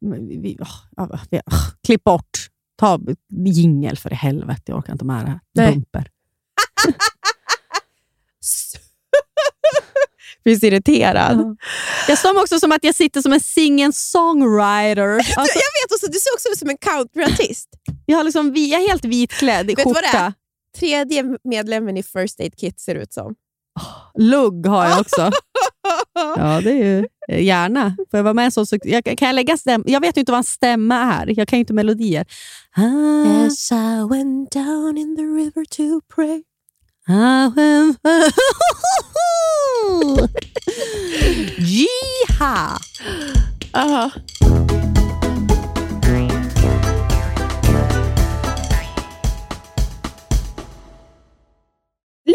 Vi, 0.00 0.56
ja, 0.96 1.18
vi, 1.30 1.40
åh, 1.46 1.68
klipp 1.86 2.04
bort. 2.04 2.30
Ta 2.78 3.00
jingel 3.30 3.96
för 3.96 4.12
i 4.12 4.14
helvete. 4.16 4.62
Jag 4.66 4.78
orkar 4.78 4.92
inte 4.92 5.04
med 5.04 5.24
det 5.24 5.40
här. 5.62 5.72
Bumper. 5.72 6.08
Blir 10.46 10.56
så 10.58 10.66
irriterad. 10.66 11.40
Ja. 11.40 11.56
Jag 12.08 12.18
står 12.18 12.34
mig 12.34 12.42
också 12.42 12.60
som 12.60 12.72
att 12.72 12.84
jag 12.84 12.94
sitter 12.94 13.22
som 13.22 13.32
en 13.32 13.40
sing-songwriter. 13.40 15.14
Alltså, 15.16 15.58
Jag 15.58 15.72
vet, 15.82 15.92
också, 15.94 16.06
du 16.06 16.18
ser 16.18 16.34
också 16.34 16.48
ut 16.52 16.58
som 16.58 16.70
en 16.70 16.76
countryartist. 16.76 17.68
jag, 18.06 18.16
har 18.16 18.24
liksom, 18.24 18.52
jag 18.56 18.82
är 18.82 18.88
helt 18.88 19.04
vitklädd 19.04 19.70
i 19.70 19.74
Vet 19.74 19.84
du 19.86 19.92
vad 19.92 20.02
det 20.02 20.06
är? 20.08 20.12
skjorta. 20.12 20.32
Tredje 20.78 21.24
medlemmen 21.44 21.96
i 21.96 22.02
First 22.02 22.40
Aid 22.40 22.56
Kit 22.60 22.80
ser 22.80 22.94
ut 22.94 23.12
som. 23.12 23.34
Lugg 24.18 24.66
har 24.66 24.86
jag 24.88 25.00
också. 25.00 25.30
Ja, 26.36 26.60
det 26.64 26.70
är 26.70 26.84
ju 26.84 27.06
eh, 27.28 27.42
gärna. 27.44 27.96
Får 28.10 28.18
jag 28.18 28.24
vara 28.24 28.34
med 28.34 28.52
så, 28.52 28.66
så 28.66 28.78
jag, 28.82 29.04
kan 29.04 29.26
jag 29.28 29.34
lägga 29.34 29.56
stäm, 29.56 29.84
Jag 29.86 30.00
vet 30.00 30.16
ju 30.16 30.20
inte 30.20 30.32
vad 30.32 30.38
en 30.38 30.44
stämma 30.44 30.94
är. 31.14 31.38
Jag 31.38 31.48
kan 31.48 31.56
ju 31.58 31.60
inte 31.60 31.72
melodier. 31.72 32.26
Ah, 32.76 33.46
As 33.46 33.72
I 33.72 34.08
went 34.10 34.50
down 34.52 34.98
in 34.98 35.16
the 35.16 35.22
river 35.22 35.64
to 35.64 36.00
pray. 36.14 36.42
Jiha! 41.58 42.78
Aha. 43.72 44.10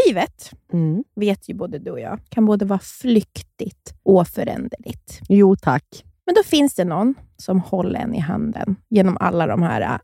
Livet, 0.07 0.51
Mm. 0.73 1.03
vet 1.15 1.49
ju 1.49 1.53
både 1.53 1.79
du 1.79 1.91
och 1.91 1.99
jag, 1.99 2.19
kan 2.29 2.45
både 2.45 2.65
vara 2.65 2.79
flyktigt 2.79 3.93
och 4.03 4.27
föränderligt. 4.27 5.19
Jo 5.29 5.55
tack. 5.55 6.05
Men 6.25 6.35
då 6.35 6.43
finns 6.43 6.75
det 6.75 6.85
någon 6.85 7.15
som 7.37 7.59
håller 7.59 7.99
en 7.99 8.15
i 8.15 8.19
handen 8.19 8.75
genom 8.89 9.17
alla 9.19 9.47
de 9.47 9.61
här 9.63 9.81
äh, 9.81 9.99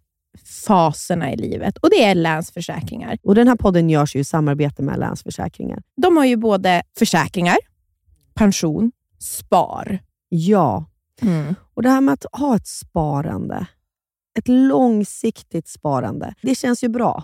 faserna 0.45 1.34
i 1.34 1.36
livet 1.36 1.78
och 1.78 1.89
det 1.89 2.04
är 2.04 2.15
Länsförsäkringar. 2.15 3.17
Och 3.23 3.36
Den 3.36 3.47
här 3.47 3.56
podden 3.56 3.89
görs 3.89 4.15
ju 4.15 4.19
i 4.19 4.23
samarbete 4.23 4.84
med 4.84 5.00
Länsförsäkringar. 5.00 5.84
De 5.95 6.17
har 6.17 6.26
ju 6.26 6.38
både 6.38 6.84
försäkringar, 6.97 7.58
pension, 8.34 8.91
spar. 9.19 10.00
Ja, 10.30 10.86
och 11.73 11.84
det 11.84 11.89
här 11.89 12.02
med 12.02 12.13
att 12.13 12.26
ha 12.32 12.56
ett 12.56 12.67
sparande, 12.67 13.67
ett 14.39 14.47
långsiktigt 14.47 15.67
sparande, 15.67 16.34
det 16.41 16.56
känns 16.56 16.84
ju 16.84 16.89
bra. 16.89 17.23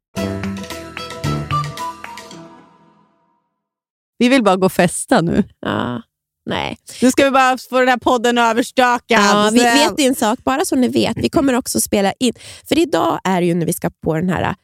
Vi 4.21 4.29
vill 4.29 4.43
bara 4.43 4.55
gå 4.55 4.65
och 4.65 4.71
festa 4.71 5.21
nu. 5.21 5.43
Ja. 5.59 6.01
Nej. 6.45 6.77
Nu 7.01 7.11
ska 7.11 7.23
vi 7.25 7.31
bara 7.31 7.57
få 7.57 7.79
den 7.79 7.87
här 7.87 7.97
podden 7.97 8.37
överstökad. 8.37 9.01
Ja, 9.09 9.49
vi 9.53 9.59
vet 9.59 9.99
en 9.99 10.15
sak, 10.15 10.39
bara 10.43 10.65
så 10.65 10.75
ni 10.75 10.87
vet. 10.87 11.17
Vi 11.17 11.29
kommer 11.29 11.53
också 11.53 11.81
spela 11.81 12.13
in. 12.19 12.33
För 12.69 12.79
idag 12.79 13.19
är 13.23 13.41
det 13.41 13.47
ju 13.47 13.53
när 13.53 13.65
vi 13.65 13.73
ska 13.73 13.89
på 14.03 14.13
den 14.15 14.29
här, 14.29 14.55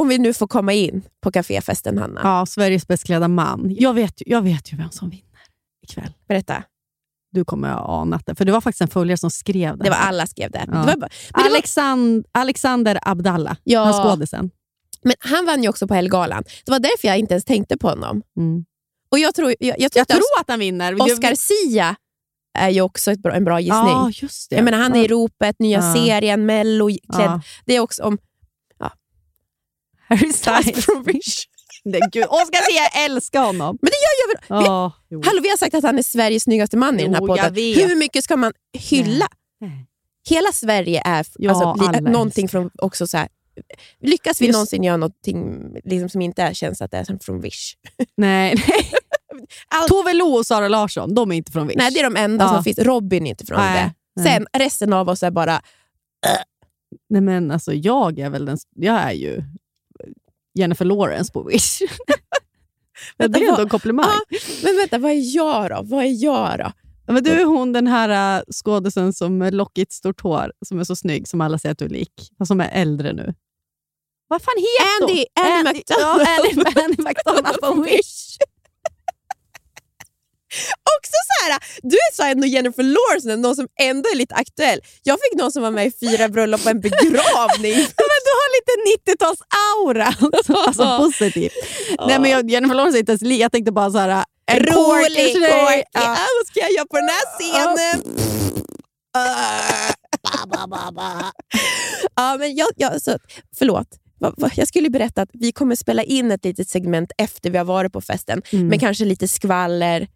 om 0.00 0.08
vi 0.08 0.18
nu 0.18 0.32
får 0.34 0.46
komma 0.46 0.72
in 0.72 1.02
på 1.22 1.30
kaféfesten 1.32 1.98
Hanna. 1.98 2.20
Ja, 2.24 2.46
Sveriges 2.46 2.86
bäst 2.88 3.04
klädda 3.04 3.28
man. 3.28 3.76
Jag 3.78 3.94
vet, 3.94 4.14
jag 4.26 4.42
vet 4.42 4.72
ju 4.72 4.76
vem 4.76 4.90
som 4.90 5.10
vinner 5.10 5.24
ikväll. 5.82 6.12
Berätta. 6.28 6.62
Du 7.32 7.44
kommer 7.44 7.68
ha 7.72 8.00
anat 8.00 8.26
det, 8.26 8.34
för 8.34 8.44
det 8.44 8.52
var 8.52 8.60
faktiskt 8.60 8.80
en 8.80 8.88
följare 8.88 9.16
som 9.16 9.30
skrev 9.30 9.78
det. 9.78 9.84
Det 9.84 9.90
var 9.90 9.96
alla 9.96 10.26
skrev 10.26 10.50
det. 10.50 10.64
Ja. 10.72 10.78
det 10.78 10.84
bara, 10.84 10.92
det 10.94 11.00
var, 11.34 11.42
Alexand- 11.50 12.24
Alexander 12.32 12.98
Abdallah, 13.02 13.56
Ja. 13.64 13.84
han 13.84 13.92
skådisen. 14.04 14.50
men 15.02 15.14
han 15.20 15.46
vann 15.46 15.62
ju 15.62 15.68
också 15.68 15.88
på 15.88 15.94
Helgalan. 15.94 16.44
Det 16.64 16.70
var 16.70 16.78
därför 16.78 17.08
jag 17.08 17.18
inte 17.18 17.34
ens 17.34 17.44
tänkte 17.44 17.76
på 17.78 17.88
honom. 17.88 18.22
Mm. 18.36 18.64
Och 19.10 19.18
jag 19.18 19.34
tror, 19.34 19.54
jag, 19.60 19.80
jag 19.80 19.90
Jag 19.94 20.08
tror 20.08 20.22
att 20.40 20.48
han 20.50 20.58
vinner. 20.60 21.02
Oscar 21.02 21.34
Sia 21.34 21.96
är 22.58 22.68
ju 22.70 22.80
också 22.80 23.10
ett 23.12 23.18
bra, 23.18 23.32
en 23.34 23.44
bra 23.44 23.60
gissning. 23.60 23.74
Ja, 23.88 24.10
just 24.14 24.50
det. 24.50 24.56
Jag 24.56 24.64
menar, 24.64 24.78
han 24.78 24.94
är 24.96 25.04
i 25.04 25.08
ropet, 25.08 25.56
nya 25.58 25.78
Ja. 25.78 25.94
serien, 25.94 26.46
Mello, 26.46 26.88
klädd. 26.88 27.00
Ja. 27.26 27.40
Det 27.66 27.74
är 27.74 27.80
också 27.80 28.02
om 28.02 28.18
Harry 30.08 30.32
Styles 30.32 30.86
gud. 32.12 32.24
Oscar 32.28 32.70
Sia, 32.70 32.82
jag 32.94 33.04
älskar 33.04 33.42
honom. 33.44 33.78
Men 33.82 33.90
det 33.90 33.96
gör 33.96 34.28
jag 34.28 34.58
väl? 34.58 34.66
Ja, 34.66 34.92
jo. 35.10 35.22
Hallå, 35.24 35.40
vi 35.42 35.48
har 35.50 35.56
sagt 35.56 35.74
att 35.74 35.84
han 35.84 35.98
är 35.98 36.02
Sveriges 36.02 36.42
snyggaste 36.42 36.76
man 36.76 37.00
i 37.00 37.02
den 37.02 37.14
här 37.14 37.20
podden. 37.20 37.54
Hur 37.54 37.96
mycket 37.96 38.24
ska 38.24 38.36
man 38.36 38.52
hylla? 38.78 39.28
Nej. 39.60 39.86
Hela 40.28 40.52
Sverige 40.52 41.02
är 41.04 41.26
Ja, 41.38 41.50
alltså, 41.50 42.00
någonting 42.00 42.48
från 42.48 42.70
också 42.78 43.06
så 43.06 43.16
här, 43.16 43.28
Lyckas 44.00 44.40
vi 44.40 44.46
Just- 44.46 44.52
någonsin 44.54 44.82
göra 44.84 44.96
någonting 44.96 45.58
liksom, 45.84 46.08
som 46.08 46.22
inte 46.22 46.42
är, 46.42 46.54
känns 46.54 46.82
att 46.82 46.90
det 46.90 46.96
är 46.96 47.18
från 47.24 47.40
Wish? 47.40 47.74
Nej, 48.16 48.54
nej. 48.68 48.92
Allt- 49.68 49.88
Tove 49.88 50.12
Lo 50.14 50.26
och 50.26 50.46
Sara 50.46 50.68
Larsson, 50.68 51.14
de 51.14 51.32
är 51.32 51.36
inte 51.36 51.52
från 51.52 51.66
Wish. 51.66 51.76
Nej, 51.76 51.90
det 51.92 52.00
är 52.00 52.04
de 52.10 52.16
enda 52.16 52.44
Ja. 52.44 52.54
som 52.54 52.64
finns. 52.64 52.78
Robin 52.78 53.26
är 53.26 53.30
inte 53.30 53.46
från 53.46 53.58
Nej, 53.58 53.84
det. 54.16 54.22
nej. 54.22 54.32
Sen 54.34 54.46
resten 54.60 54.92
av 54.92 55.08
oss 55.08 55.22
är 55.22 55.30
bara... 55.30 55.60
Nej, 57.10 57.22
men 57.22 57.50
alltså, 57.50 57.72
jag 57.72 58.18
är 58.18 58.30
väl 58.30 58.44
den... 58.44 58.58
Jag 58.76 58.94
är 58.96 59.12
ju 59.12 59.42
Jennifer 60.54 60.84
Lawrence 60.84 61.32
på 61.32 61.42
Wish. 61.42 61.78
det 63.16 63.24
Vänta, 63.24 63.38
är 63.38 63.48
ändå 63.48 63.62
en 63.62 63.68
komplimang. 63.68 64.06
Ah, 64.06 64.20
men 64.62 64.76
vänta, 64.76 64.98
vad 64.98 65.10
är 65.10 65.36
jag 65.36 65.70
då? 65.70 65.80
Vad 65.82 66.04
är 66.04 66.24
jag 66.24 66.58
då? 66.58 66.72
Ja, 67.06 67.12
Men 67.12 67.22
du 67.24 67.30
är 67.40 67.44
hon 67.44 67.72
den 67.72 67.86
här 67.86 68.38
uh, 68.38 68.44
skådisen 68.52 69.12
som 69.12 69.38
med 69.38 69.54
lockigt 69.54 69.92
stort 69.92 70.20
hår, 70.20 70.52
som 70.66 70.78
är 70.80 70.84
så 70.84 70.96
snygg, 70.96 71.28
som 71.28 71.40
alla 71.40 71.58
säger 71.58 71.72
att 71.72 71.78
du 71.78 71.84
är 71.84 71.88
lik, 71.88 72.32
fast 72.38 72.48
som 72.48 72.60
är 72.60 72.70
äldre 72.72 73.12
nu. 73.12 73.34
Vad 74.28 74.42
fan 74.42 74.54
heter 74.56 75.02
Andy, 75.02 75.24
hon? 75.34 75.52
Andy 75.52 75.78
McDonald. 75.78 76.20
Ja, 76.20 76.36
Andy, 76.38 76.82
Andy 76.84 77.02
McDonald 77.02 77.60
på 77.60 77.82
Wish. 77.90 78.36
Också 80.96 81.12
så 81.30 81.34
här, 81.44 81.60
du 81.82 81.96
är 81.96 82.14
så 82.16 82.22
ändå 82.22 82.46
Jennifer 82.46 82.82
Lawrence, 82.82 83.36
någon 83.36 83.56
som 83.56 83.68
ändå 83.80 84.08
är 84.12 84.16
lite 84.16 84.34
aktuell. 84.34 84.80
Jag 85.02 85.18
fick 85.22 85.38
någon 85.40 85.52
som 85.52 85.62
var 85.62 85.70
med 85.70 85.86
i 85.86 85.92
fyra 86.00 86.28
bröllop 86.28 86.60
och 86.64 86.70
en 86.70 86.80
begravning. 86.80 87.74
Men 88.08 88.18
du 88.26 88.32
har 88.40 88.48
lite 88.56 88.74
90-tals-aura. 89.12 90.14
alltså 90.66 90.98
positiv. 90.98 91.50
Nej, 92.06 92.18
men 92.20 92.30
jag, 92.30 92.50
Jennifer 92.50 92.74
Lawrence 92.74 92.98
är 92.98 93.00
inte 93.00 93.12
ens 93.12 93.22
lik. 93.22 93.40
Jag 93.40 93.52
tänkte 93.52 93.72
bara 93.72 93.90
så 93.90 93.98
här... 93.98 94.24
en 94.50 94.58
Rolig, 94.60 95.16
tjej. 95.16 95.32
corky. 95.34 95.82
Ja. 95.92 96.00
Vad 96.38 96.46
ska 96.46 96.60
jag 96.60 96.72
göra 96.72 96.86
på 96.90 96.96
den 96.96 97.08
här 97.08 97.26
scenen? 97.38 98.18
ja, 102.16 102.36
men 102.38 102.56
jag, 102.56 102.68
jag, 102.76 103.02
så, 103.02 103.18
förlåt. 103.58 103.86
Jag 104.54 104.68
skulle 104.68 104.90
berätta 104.90 105.22
att 105.22 105.28
vi 105.32 105.52
kommer 105.52 105.76
spela 105.76 106.02
in 106.02 106.30
ett 106.30 106.44
litet 106.44 106.68
segment 106.68 107.12
efter 107.18 107.50
vi 107.50 107.58
har 107.58 107.64
varit 107.64 107.92
på 107.92 108.00
festen, 108.00 108.42
Mm. 108.52 108.66
med 108.68 108.80
kanske 108.80 109.04
lite 109.04 109.28
skvaller, 109.28 110.06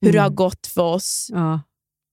hur 0.00 0.12
det 0.12 0.18
Mm. 0.18 0.22
har 0.22 0.30
gått 0.36 0.66
för 0.66 0.82
oss, 0.82 1.28
Ja. 1.32 1.60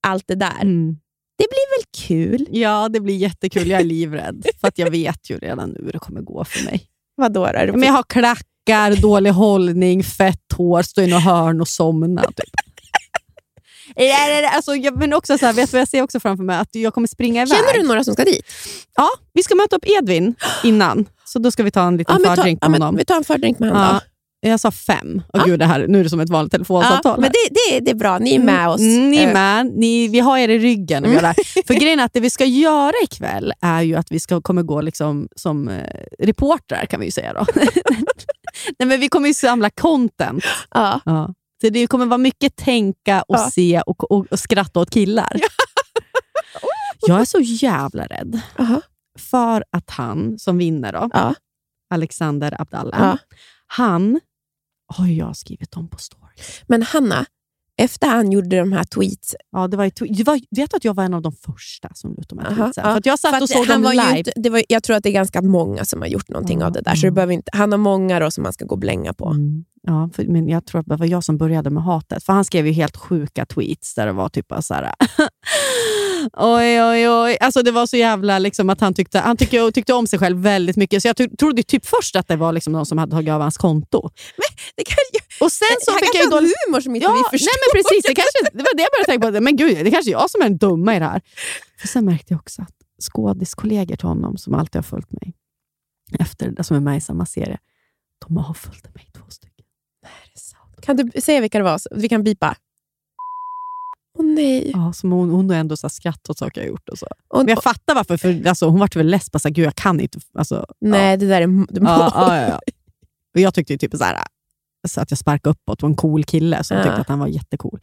allt 0.08 0.24
det 0.28 0.36
där. 0.36 0.62
Mm. 0.62 0.98
Det 1.38 1.46
blir 1.50 1.78
väl 1.80 1.86
kul? 2.08 2.48
ja, 2.52 2.90
det 2.90 3.00
blir 3.00 3.16
jättekul. 3.16 3.68
Jag 3.70 3.80
är 3.80 3.84
livrädd, 3.86 4.46
för 4.62 4.68
att 4.68 4.78
jag 4.78 4.90
vet 4.92 5.30
ju 5.30 5.38
redan 5.40 5.70
nu 5.70 5.82
hur 5.86 5.92
det 5.92 6.00
kommer 6.00 6.22
gå 6.22 6.46
för 6.46 6.66
mig. 6.66 6.84
Vadå 7.16 7.50
då? 7.68 7.72
Men 7.72 7.82
jag 7.84 7.94
har 7.94 8.04
klackar, 8.04 9.02
dålig 9.02 9.30
hållning, 9.32 10.04
fett 10.04 10.54
hår, 10.58 10.82
står 10.82 11.04
i 11.04 11.08
något 11.08 11.24
hörn 11.24 11.62
och 11.62 11.68
somnar. 11.68 12.24
Typ. 12.26 12.50
alltså, 14.56 14.72
men 14.96 15.14
också 15.14 15.38
så 15.38 15.46
här, 15.46 15.54
vet 15.54 15.72
du 15.72 15.76
vad 15.76 15.82
jag 15.82 15.88
ser 15.88 16.02
också 16.02 16.20
framför 16.20 16.44
mig? 16.44 16.58
Att 16.58 16.76
jag 16.76 16.94
kommer 16.94 17.08
springa 17.08 17.42
iväg. 17.42 17.58
Känner 17.58 17.82
du 17.82 17.88
några 17.88 18.04
som 18.04 18.14
ska 18.14 18.24
dit? 18.24 18.46
Ja, 18.96 19.08
vi 19.34 19.44
ska 19.44 19.56
möta 19.56 19.76
upp 19.76 19.86
Edvin 19.88 20.36
innan, 20.64 21.06
så 21.26 21.40
då 21.40 21.52
ska 21.52 21.64
vi 21.64 21.72
ta 21.72 21.88
en 21.88 21.98
liten 21.98 22.24
ta, 22.24 22.36
fördrink 22.36 22.60
ja, 22.62 22.70
med 22.70 22.72
men 22.72 22.82
honom. 22.82 22.98
vi 22.98 23.06
tar 23.06 23.16
en 23.16 23.24
fördrink 23.24 23.60
med 23.60 23.70
honom 23.70 23.84
Ja, 23.94 24.02
jag 24.50 24.60
sa 24.60 24.72
fem. 24.72 25.22
Åh, 25.34 25.42
Ja. 25.42 25.44
gud, 25.46 25.60
det 25.60 25.66
här, 25.66 25.88
nu 25.88 26.00
är 26.00 26.04
det 26.04 26.10
som 26.10 26.20
ett 26.20 26.30
vanligt 26.30 26.52
telefonsamtal. 26.52 27.14
Ja, 27.18 27.22
men 27.22 27.32
det, 27.32 27.54
det, 27.70 27.80
det 27.80 27.92
är 27.92 27.96
bra, 27.96 28.18
ni 28.20 28.36
är 28.36 28.40
med 28.40 28.70
oss. 28.70 28.82
Mm, 28.82 29.10
ni 29.12 29.18
är 29.18 29.28
Eh, 29.28 29.34
med. 29.34 29.66
Ni, 29.66 30.08
vi 30.08 30.20
har 30.20 30.38
er 30.38 30.50
i 30.50 30.60
ryggen. 30.60 31.04
när 31.04 31.10
vi 31.10 31.16
det 31.16 31.22
här. 31.28 31.64
För 31.68 31.74
grejen 31.74 32.00
är 32.00 32.04
att 32.04 32.14
det 32.14 32.20
vi 32.20 32.30
ska 32.30 32.46
göra 32.46 32.94
ikväll 33.04 33.54
är 33.62 33.82
ju 33.82 33.96
att 33.96 34.12
vi 34.12 34.20
ska, 34.20 34.42
kommer 34.42 34.64
gå 34.64 34.82
liksom 34.82 35.28
som 35.36 35.68
eh, 35.70 35.84
reportrar, 36.20 36.86
kan 36.86 37.00
vi 37.00 37.06
ju 37.06 37.12
säga. 37.12 37.34
då. 37.34 37.46
Nej, 38.80 38.88
men 38.88 39.00
vi 39.00 39.10
kommer 39.10 39.28
ju 39.28 39.34
samla 39.34 39.70
content. 39.70 40.44
Ja. 40.74 41.00
Ja. 41.06 41.34
Så 41.62 41.70
det 41.70 41.88
kommer 41.88 42.06
vara 42.06 42.18
mycket 42.18 42.56
tänka 42.56 43.22
och 43.22 43.36
Ja. 43.36 43.50
se 43.54 43.82
och, 43.86 44.12
och, 44.12 44.26
och 44.32 44.40
skratta 44.40 44.80
åt 44.80 44.90
killar. 44.90 45.32
Jag 47.08 47.22
är 47.22 47.26
så 47.26 47.40
jävla 47.40 48.06
rädd 48.06 48.42
Aha. 48.60 48.82
för 49.20 49.64
att 49.72 49.90
han 49.90 50.40
som 50.40 50.58
vinner, 50.58 50.94
då. 50.94 51.10
Alexander 51.94 52.62
Abdallah, 52.62 53.16
han 53.68 54.20
har 54.88 55.08
jag 55.08 55.38
skrivit 55.38 55.74
om 55.78 55.90
på 55.90 55.98
story. 55.98 56.34
Men 56.68 56.82
Hanna, 56.84 57.26
efter 57.78 58.08
han 58.08 58.32
gjorde 58.32 58.60
de 58.60 58.72
här 58.72 58.84
tweets, 58.84 59.36
Ja, 59.52 59.68
det 59.68 59.78
var, 59.78 60.16
det 60.18 60.24
var, 60.24 60.40
vet 60.52 60.72
du 60.72 60.78
att 60.78 60.86
jag 60.86 60.94
var 60.94 61.04
en 61.04 61.14
av 61.14 61.22
de 61.22 61.32
första 61.32 61.90
som 61.94 62.14
la 62.14 62.22
ut 62.22 62.30
de 62.30 62.40
här 62.40 62.46
Aha, 62.46 62.56
tweetsen? 62.56 62.84
ja. 62.88 62.94
För 62.94 63.02
jag 63.06 63.20
satt 63.20 63.36
för 63.36 63.42
och 63.42 63.50
såg 63.50 63.68
dem 63.68 63.82
live. 63.82 64.18
inte, 64.18 64.32
det 64.36 64.50
var, 64.50 64.64
jag 64.70 64.84
tror 64.84 64.96
att 64.96 65.04
det 65.04 65.10
är 65.10 65.14
ganska 65.14 65.42
många 65.42 65.86
som 65.86 66.02
har 66.02 66.08
gjort 66.08 66.30
någonting 66.30 66.60
Ja, 66.60 66.66
av 66.66 66.72
det 66.72 66.82
där, 66.82 66.96
så 66.96 67.02
det 67.02 67.08
mm. 67.08 67.16
behöver 67.16 67.34
inte, 67.34 67.50
han 67.54 67.72
har 67.72 67.80
många 67.80 68.20
då 68.20 68.32
som 68.32 68.44
man 68.44 68.54
ska 68.54 68.66
gå 68.66 68.76
och 68.76 68.80
blänga 68.80 69.14
på. 69.14 69.30
Mm. 69.30 69.66
Ja, 69.88 70.10
för, 70.14 70.24
men 70.24 70.48
jag 70.48 70.66
tror 70.66 70.82
att 70.82 70.88
det 70.88 70.96
var 70.96 71.06
jag 71.06 71.24
som 71.24 71.38
började 71.38 71.70
med 71.70 71.84
hatet. 71.84 72.24
För 72.24 72.34
Han 72.34 72.46
skrev 72.46 72.68
ju 72.68 72.74
helt 72.74 72.98
sjuka 72.98 73.46
tweets 73.46 73.96
där 73.96 74.06
det 74.06 74.12
var 74.12 74.30
typ 74.30 74.46
så 74.62 74.74
här... 74.74 74.92
oj, 76.34 76.84
oj, 76.84 77.10
oj. 77.10 77.38
Alltså 77.40 77.62
det 77.62 77.72
var 77.72 77.86
så 77.88 77.98
jävla 77.98 78.40
liksom 78.40 78.70
att 78.70 78.82
han 78.82 78.94
tyckte, 78.94 79.20
han 79.20 79.38
tyckte, 79.38 79.72
tyckte 79.72 79.94
om 79.94 80.08
sig 80.08 80.20
själv 80.20 80.38
väldigt 80.38 80.76
mycket. 80.76 81.02
Så 81.02 81.08
jag 81.08 81.38
trodde 81.40 81.64
typ 81.64 81.86
först 81.86 82.16
att 82.16 82.28
det 82.28 82.36
var 82.36 82.52
liksom 82.54 82.74
någon 82.74 82.86
som 82.86 82.98
hade 82.98 83.12
tagit 83.12 83.32
av 83.32 83.42
hans 83.42 83.58
konto. 83.58 84.10
Det 84.76 84.84
kan, 84.84 84.96
Och 85.40 85.52
sen 85.52 85.68
så 85.82 85.92
han 85.92 86.00
fick 86.00 86.06
kanske 86.14 86.18
jag 86.18 86.26
ju 86.26 86.32
har 86.36 86.42
då... 86.42 86.48
humor 86.68 86.82
som 86.82 86.96
inte 86.96 87.06
Ja, 87.06 87.12
vi 87.14 87.22
nej 87.22 87.30
förstår. 87.32 87.56
men 87.62 87.82
precis. 87.84 88.04
Det, 88.04 88.16
kanske, 88.16 88.58
det 88.58 88.64
var 88.64 88.76
det 88.78 88.82
jag 88.84 88.92
började 88.92 89.06
tänka 89.12 89.32
på. 89.40 89.44
Men 89.44 89.56
gud, 89.56 89.86
det 89.86 89.92
kanske 89.92 90.10
är 90.12 90.14
jag 90.20 90.30
som 90.30 90.42
är 90.42 90.46
den 90.50 90.58
dumma 90.58 90.96
i 90.96 91.00
det 91.00 91.06
här. 91.06 91.22
För 91.80 91.88
sen 91.88 92.06
märkte 92.06 92.34
jag 92.34 92.40
också 92.40 92.62
att 92.62 92.76
skådiskollegor 93.02 93.96
till 93.96 94.08
honom, 94.08 94.38
som 94.38 94.54
alltid 94.54 94.76
har 94.76 94.84
följt 94.84 95.12
mig, 95.12 95.34
efter, 96.20 96.64
som 96.64 96.78
är 96.78 96.82
med 96.82 96.98
i 96.98 97.02
samma 97.02 97.26
serie, 97.26 97.58
de 98.28 98.38
har 98.38 98.54
följt 98.54 98.96
mig 98.96 99.08
två 99.18 99.24
stycken. 99.30 99.66
Kan 100.82 100.96
du 100.98 101.22
säga 101.22 101.42
vilka 101.42 101.58
det 101.58 101.64
var? 101.64 101.80
Vi 101.96 102.10
kan 102.10 102.24
bipa. 102.24 102.56
Åh 104.16 104.26
nej. 104.26 104.72
Ja, 104.74 104.94
som 104.94 105.12
hon, 105.12 105.30
hon 105.30 105.50
har 105.50 105.58
ändå 105.58 105.78
så 105.78 105.90
skrattat 105.90 106.30
åt 106.30 106.38
saker 106.38 106.62
jag 106.62 106.68
gjort. 106.68 106.90
Och 106.90 106.98
så. 107.00 107.08
Och, 107.28 107.38
Men 107.40 107.48
jag 107.48 107.64
fattar 107.64 107.96
varför, 107.96 108.18
för 108.18 108.48
alltså, 108.48 108.68
hon 108.70 108.80
vart 108.80 108.96
väl 108.96 109.08
less, 109.08 109.26
så 109.32 109.40
här, 109.44 109.50
gud 109.50 109.66
jag 109.66 109.76
kan 109.76 110.00
inte. 110.00 110.20
Alltså, 110.38 110.66
nej, 110.82 111.18
det 111.18 111.28
där 111.28 111.42
är... 111.42 111.48
Det 111.74 111.82
Ja, 111.82 112.12
ja, 112.16 112.38
ja, 112.42 112.48
ja. 112.50 112.60
Och 113.36 113.40
jag 113.42 113.54
tyckte 113.54 113.78
typ 113.78 113.96
så 113.96 114.04
här, 114.04 114.24
så 114.88 115.02
att 115.02 115.12
jag 115.12 115.18
sparkade 115.18 115.50
uppåt 115.52 115.82
var 115.82 115.90
en 115.90 115.96
cool 115.96 116.24
kille 116.24 116.64
som 116.64 116.78
Ja. 116.78 116.84
tyckte 116.84 117.02
att 117.02 117.08
han 117.08 117.20
var 117.20 117.28
jättecool. 117.28 117.80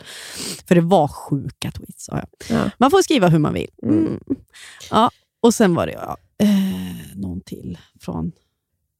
För 0.69 0.75
det 0.75 0.81
var 0.81 1.09
sjuka 1.09 1.71
tweets. 1.71 2.05
sa 2.05 2.13
jag. 2.19 2.27
Ja. 2.59 2.71
Man 2.79 2.91
får 2.91 3.03
skriva 3.03 3.29
hur 3.29 3.39
man 3.39 3.55
vill. 3.55 3.71
Mm. 3.83 4.07
Mm. 4.07 4.21
Ja, 4.91 5.11
och 5.43 5.55
sen 5.55 5.75
var 5.75 5.87
det 5.87 5.93
ja, 5.93 6.17
eh, 6.39 6.49
någon 7.17 7.41
till 7.41 7.79
från 8.01 8.33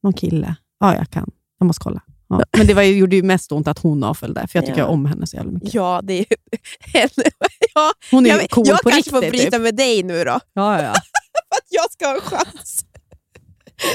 någon 0.03 0.13
kille. 0.13 0.55
Ja, 0.79 0.95
jag 0.95 1.09
kan. 1.09 1.31
Jag 1.59 1.65
måste 1.65 1.83
kolla. 1.83 2.01
Ja. 2.39 2.57
Men 2.57 2.67
det 2.67 2.73
var, 2.73 2.81
gjorde 2.83 3.15
ju 3.15 3.23
mest 3.23 3.51
ont 3.51 3.67
att 3.67 3.79
hon 3.79 4.03
avföljde, 4.03 4.47
för 4.47 4.59
jag 4.59 4.65
tycker 4.65 4.79
Ja. 4.79 4.87
om 4.87 5.05
henne 5.05 5.27
så 5.27 5.35
jävla 5.35 5.51
mycket. 5.51 5.73
ja, 5.73 5.99
det 6.03 6.19
är 6.19 6.25
henne. 6.93 7.29
ja, 7.75 7.91
Hon 8.11 8.25
är 8.25 8.41
ju 8.41 8.47
cool 8.47 8.67
jag 8.67 8.81
på 8.81 8.89
kanske 8.89 8.97
riktigt. 8.97 9.13
får 9.13 9.29
bryta 9.29 9.51
typ. 9.51 9.61
med 9.61 9.75
dig 9.75 10.03
nu 10.03 10.23
då, 10.23 10.31
Ja, 10.31 10.39
ja, 10.53 10.81
ja. 10.81 10.93
för 11.49 11.55
att 11.57 11.67
jag 11.69 11.91
ska 11.91 12.05
ha 12.07 12.15
en 12.15 12.21
chans. 12.21 12.85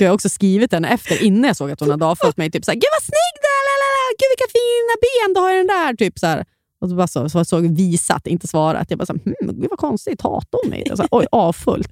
Jag 0.01 0.09
har 0.09 0.14
också 0.14 0.29
skrivit 0.29 0.72
henne 0.72 0.88
efter, 0.88 1.22
innan 1.22 1.44
jag 1.44 1.57
såg 1.57 1.70
att 1.70 1.81
hon 1.81 1.90
hade 1.90 2.07
avföljt 2.07 2.37
mig. 2.37 2.51
Typ 2.51 2.64
såhär, 2.64 2.77
Gud 2.77 2.88
vad 2.96 3.03
snygg 3.03 3.35
du 3.42 3.48
är! 3.48 4.11
Gud 4.18 4.29
vilka 4.37 4.48
fina 4.53 4.94
ben 5.05 5.35
du 5.35 5.40
har 5.40 5.55
i 5.55 5.57
den 5.57 5.66
där! 5.66 5.96
Typ 5.96 6.18
så 6.18 6.27
här. 6.27 6.44
Och 6.81 6.88
så 6.88 6.94
bara 6.94 7.07
så, 7.07 7.29
så 7.29 7.44
såg 7.44 7.77
visat, 7.77 8.27
inte 8.27 8.46
svarat. 8.46 8.87
Jag 8.90 8.98
bara 8.98 9.07
såhär, 9.07 9.20
hmm, 9.24 9.61
gud 9.61 9.70
vad 9.70 9.79
konstigt, 9.79 10.22
hatar 10.22 10.59
hon 10.62 10.70
mig? 10.70 10.85
Så 10.94 10.96
här, 11.03 11.09
Oj, 11.11 11.27
avfullt. 11.33 11.88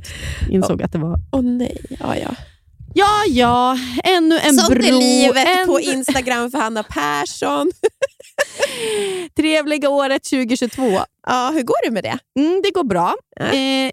Insåg 0.50 0.82
att 0.82 0.92
det 0.92 0.98
var... 0.98 1.18
Åh 1.32 1.42
nej, 1.42 1.84
ja 2.00 2.16
ja. 2.16 2.34
Ja, 2.98 3.24
ja, 3.28 3.78
ännu 4.04 4.38
en 4.38 4.54
Sånt 4.54 4.74
bro. 4.78 4.86
är 4.86 4.92
livet 4.92 5.46
en 5.60 5.66
på 5.66 5.80
Instagram 5.80 6.50
för 6.50 6.58
Hanna 6.58 6.82
Persson. 6.82 7.70
trevliga 9.36 9.88
året 9.90 10.24
2022. 10.24 10.82
Ja, 11.26 11.50
hur 11.54 11.62
går 11.62 11.84
det 11.86 11.90
med 11.90 12.04
det? 12.04 12.18
Mm, 12.40 12.60
det 12.62 12.70
går 12.70 12.84
bra. 12.84 13.14
Ja. 13.36 13.44
Eh, 13.46 13.90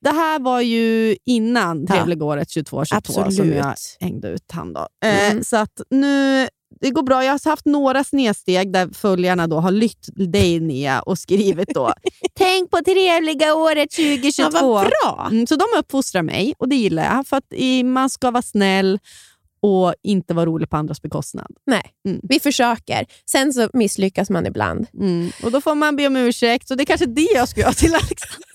det 0.00 0.10
här 0.10 0.38
var 0.38 0.60
ju 0.60 1.16
innan 1.26 1.86
Ja. 1.88 1.94
trevliga 1.94 2.24
året 2.24 2.48
22-22 2.48 3.30
som 3.30 3.52
jag 3.52 3.74
hängde 4.00 4.28
ut 4.28 4.44
han. 4.52 4.72
Då. 4.72 4.88
Eh, 5.04 5.30
Mm. 5.30 5.44
Så 5.44 5.56
att 5.56 5.80
nu, 5.90 6.48
det 6.80 6.90
går 6.90 7.02
bra. 7.02 7.24
Jag 7.24 7.32
har 7.32 7.50
haft 7.50 7.66
några 7.66 8.04
snedsteg 8.04 8.72
där 8.72 8.88
följarna 8.94 9.46
då 9.46 9.56
har 9.60 9.70
lytt 9.70 10.08
dig 10.32 10.60
Nia 10.60 11.00
och 11.00 11.18
skrivit 11.18 11.68
då 11.74 11.92
Tänk 12.34 12.70
på 12.70 12.78
trevliga 12.84 13.54
året 13.54 13.90
2022. 13.90 14.50
Ja, 14.56 14.60
vad 14.62 14.86
bra. 14.86 15.28
Mm, 15.30 15.46
så 15.46 15.56
de 15.56 15.64
uppfostrar 15.78 16.22
mig 16.22 16.54
och 16.58 16.68
det 16.68 16.76
gillar 16.76 17.04
jag. 17.16 17.26
För 17.26 17.36
att 17.36 17.52
man 17.84 18.10
ska 18.10 18.30
vara 18.30 18.42
snäll 18.42 18.98
och 19.62 19.94
inte 20.02 20.34
vara 20.34 20.46
rolig 20.46 20.70
på 20.70 20.76
andras 20.76 21.02
bekostnad. 21.02 21.46
Nej, 21.66 21.82
Mm. 22.08 22.20
vi 22.22 22.40
försöker. 22.40 23.06
Sen 23.30 23.52
så 23.54 23.68
misslyckas 23.72 24.30
man 24.30 24.46
ibland. 24.46 24.86
Mm. 25.00 25.30
Och 25.42 25.52
Då 25.52 25.60
får 25.60 25.74
man 25.74 25.96
be 25.96 26.06
om 26.06 26.16
ursäkt. 26.16 26.68
Så 26.68 26.74
det 26.74 26.82
är 26.82 26.86
kanske 26.86 27.06
det 27.06 27.28
jag 27.34 27.48
ska 27.48 27.60
göra 27.60 27.72
till 27.72 27.94
Alexander. 27.94 28.48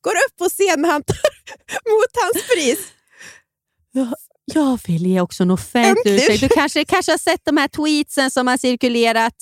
Går 0.00 0.12
upp 0.12 0.36
på 0.38 0.44
scen 0.48 0.80
när 0.82 0.88
han 0.88 1.02
tar 1.02 1.16
emot 1.86 2.12
hans 2.22 2.46
pris. 2.48 2.78
Jag 4.44 4.80
vill 4.86 5.06
ge 5.06 5.20
också 5.20 5.42
en 5.42 5.50
offentlig 5.50 6.14
ursäkt. 6.14 6.40
Du 6.40 6.48
kanske, 6.48 6.84
kanske 6.84 7.12
har 7.12 7.18
sett 7.18 7.40
de 7.44 7.56
här 7.56 7.68
tweetsen 7.68 8.30
som 8.30 8.46
har 8.46 8.56
cirkulerat. 8.56 9.34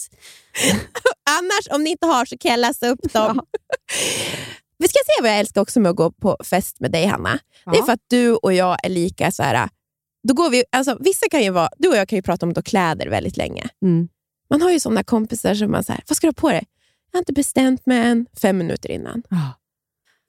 Annars, 1.30 1.68
om 1.76 1.84
ni 1.84 1.90
inte 1.90 2.06
har, 2.06 2.24
så 2.24 2.38
kan 2.38 2.50
jag 2.50 2.60
läsa 2.60 2.88
upp 2.88 3.12
dem. 3.12 3.40
Vi 4.78 4.88
ska 4.88 4.98
se 5.06 5.22
vad 5.22 5.30
jag 5.30 5.38
älskar 5.38 5.60
också 5.60 5.80
med 5.80 5.90
att 5.90 5.96
gå 5.96 6.10
på 6.10 6.36
fest 6.44 6.80
med 6.80 6.90
dig, 6.92 7.06
Hanna. 7.06 7.38
Det 7.72 7.78
är 7.78 7.82
för 7.82 7.92
att 7.92 8.04
du 8.08 8.34
och 8.34 8.52
jag 8.52 8.76
är 8.82 8.88
lika 8.88 9.32
så 9.32 9.42
här. 9.42 9.68
Då 10.28 10.34
går 10.34 10.50
vi, 10.50 10.64
alltså, 10.72 10.96
vissa 11.00 11.28
kan 11.28 11.42
ju 11.42 11.50
vara, 11.50 11.68
du 11.78 11.88
och 11.88 11.96
jag 11.96 12.08
kan 12.08 12.16
ju 12.16 12.22
prata 12.22 12.46
om 12.46 12.52
då 12.52 12.62
kläder 12.62 13.08
väldigt 13.08 13.36
länge. 13.36 13.68
Mm. 13.82 14.08
Man 14.50 14.62
har 14.62 14.70
ju 14.70 14.80
såna 14.80 15.02
kompisar 15.04 15.54
som 15.54 15.70
man 15.70 15.84
säger, 15.84 16.02
vad 16.08 16.16
ska 16.16 16.26
du 16.26 16.28
ha 16.28 16.32
på 16.32 16.48
dig? 16.50 16.66
Jag 17.10 17.18
har 17.18 17.20
inte 17.20 17.32
bestämt 17.32 17.86
mig 17.86 17.98
än. 17.98 18.26
Fem 18.42 18.58
minuter 18.58 18.90
innan. 18.90 19.22
Ja. 19.30 19.36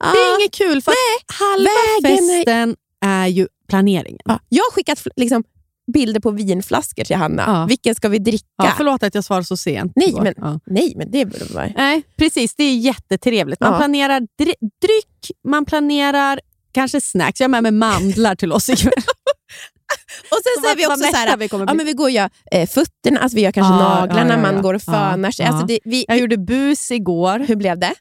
Ah, 0.04 0.12
Det 0.12 0.18
är 0.18 0.40
inget 0.40 0.54
kul, 0.54 0.82
för 0.82 0.90
att 0.92 1.34
halva 1.38 1.70
vägen 2.02 2.28
festen 2.28 2.76
är 3.00 3.26
ju 3.26 3.48
planeringen. 3.72 4.20
ja. 4.24 4.38
Jag 4.48 4.62
har 4.64 4.70
skickat 4.72 5.06
liksom, 5.16 5.44
bilder 5.92 6.20
på 6.20 6.30
vinflaskor 6.30 7.04
till 7.04 7.16
Hanna. 7.16 7.42
Ja. 7.46 7.66
Vilken 7.66 7.94
ska 7.94 8.08
vi 8.08 8.18
dricka? 8.18 8.46
Ja, 8.56 8.72
förlåt 8.76 9.02
att 9.02 9.14
jag 9.14 9.24
svarar 9.24 9.42
så 9.42 9.56
sent. 9.56 9.92
Nej, 9.96 10.14
men- 10.22 10.34
Ja. 10.36 10.60
Nej, 10.66 10.92
men 10.96 11.10
det 11.10 11.24
borde 11.24 11.44
vara... 11.54 11.68
Nej, 11.76 12.02
precis. 12.16 12.54
Det 12.54 12.64
är 12.64 12.76
jättetrevligt. 12.76 13.60
Man 13.60 13.72
Ja. 13.72 13.78
planerar 13.78 14.20
dry- 14.20 14.68
dryck, 14.82 15.30
man 15.48 15.64
planerar 15.64 16.40
kanske 16.72 17.00
snacks. 17.00 17.40
Jag 17.40 17.44
har 17.44 17.50
med 17.50 17.62
mig 17.62 17.72
mandlar 17.72 18.34
till 18.34 18.52
oss 18.52 18.68
ikväll. 18.68 18.92
Och 20.30 20.38
sen 20.44 20.62
så 20.64 20.70
är 20.72 20.76
vi 20.76 20.86
också 20.86 20.98
så 21.10 21.16
här, 21.16 21.36
vi 21.36 21.48
kommer 21.48 21.66
ja, 21.66 21.74
men 21.74 21.86
vi 21.86 21.92
går 21.92 22.04
och 22.04 22.10
gör 22.10 22.30
eh, 22.52 22.68
fötterna, 22.68 23.20
alltså 23.20 23.36
vi 23.36 23.42
gör 23.42 23.52
kanske 23.52 23.72
Ja, 23.74 24.00
naglarna, 24.00 24.36
man 24.36 24.62
går 24.62 24.74
och 24.74 24.82
fönar 24.82 25.30
sig. 25.30 25.46
Alltså 25.46 25.66
det, 25.66 25.78
vi, 25.84 26.04
Jag 26.08 26.18
gjorde 26.18 26.36
bus 26.38 26.90
igår. 26.90 27.38
hur 27.38 27.56
blev 27.56 27.78
det? 27.78 27.94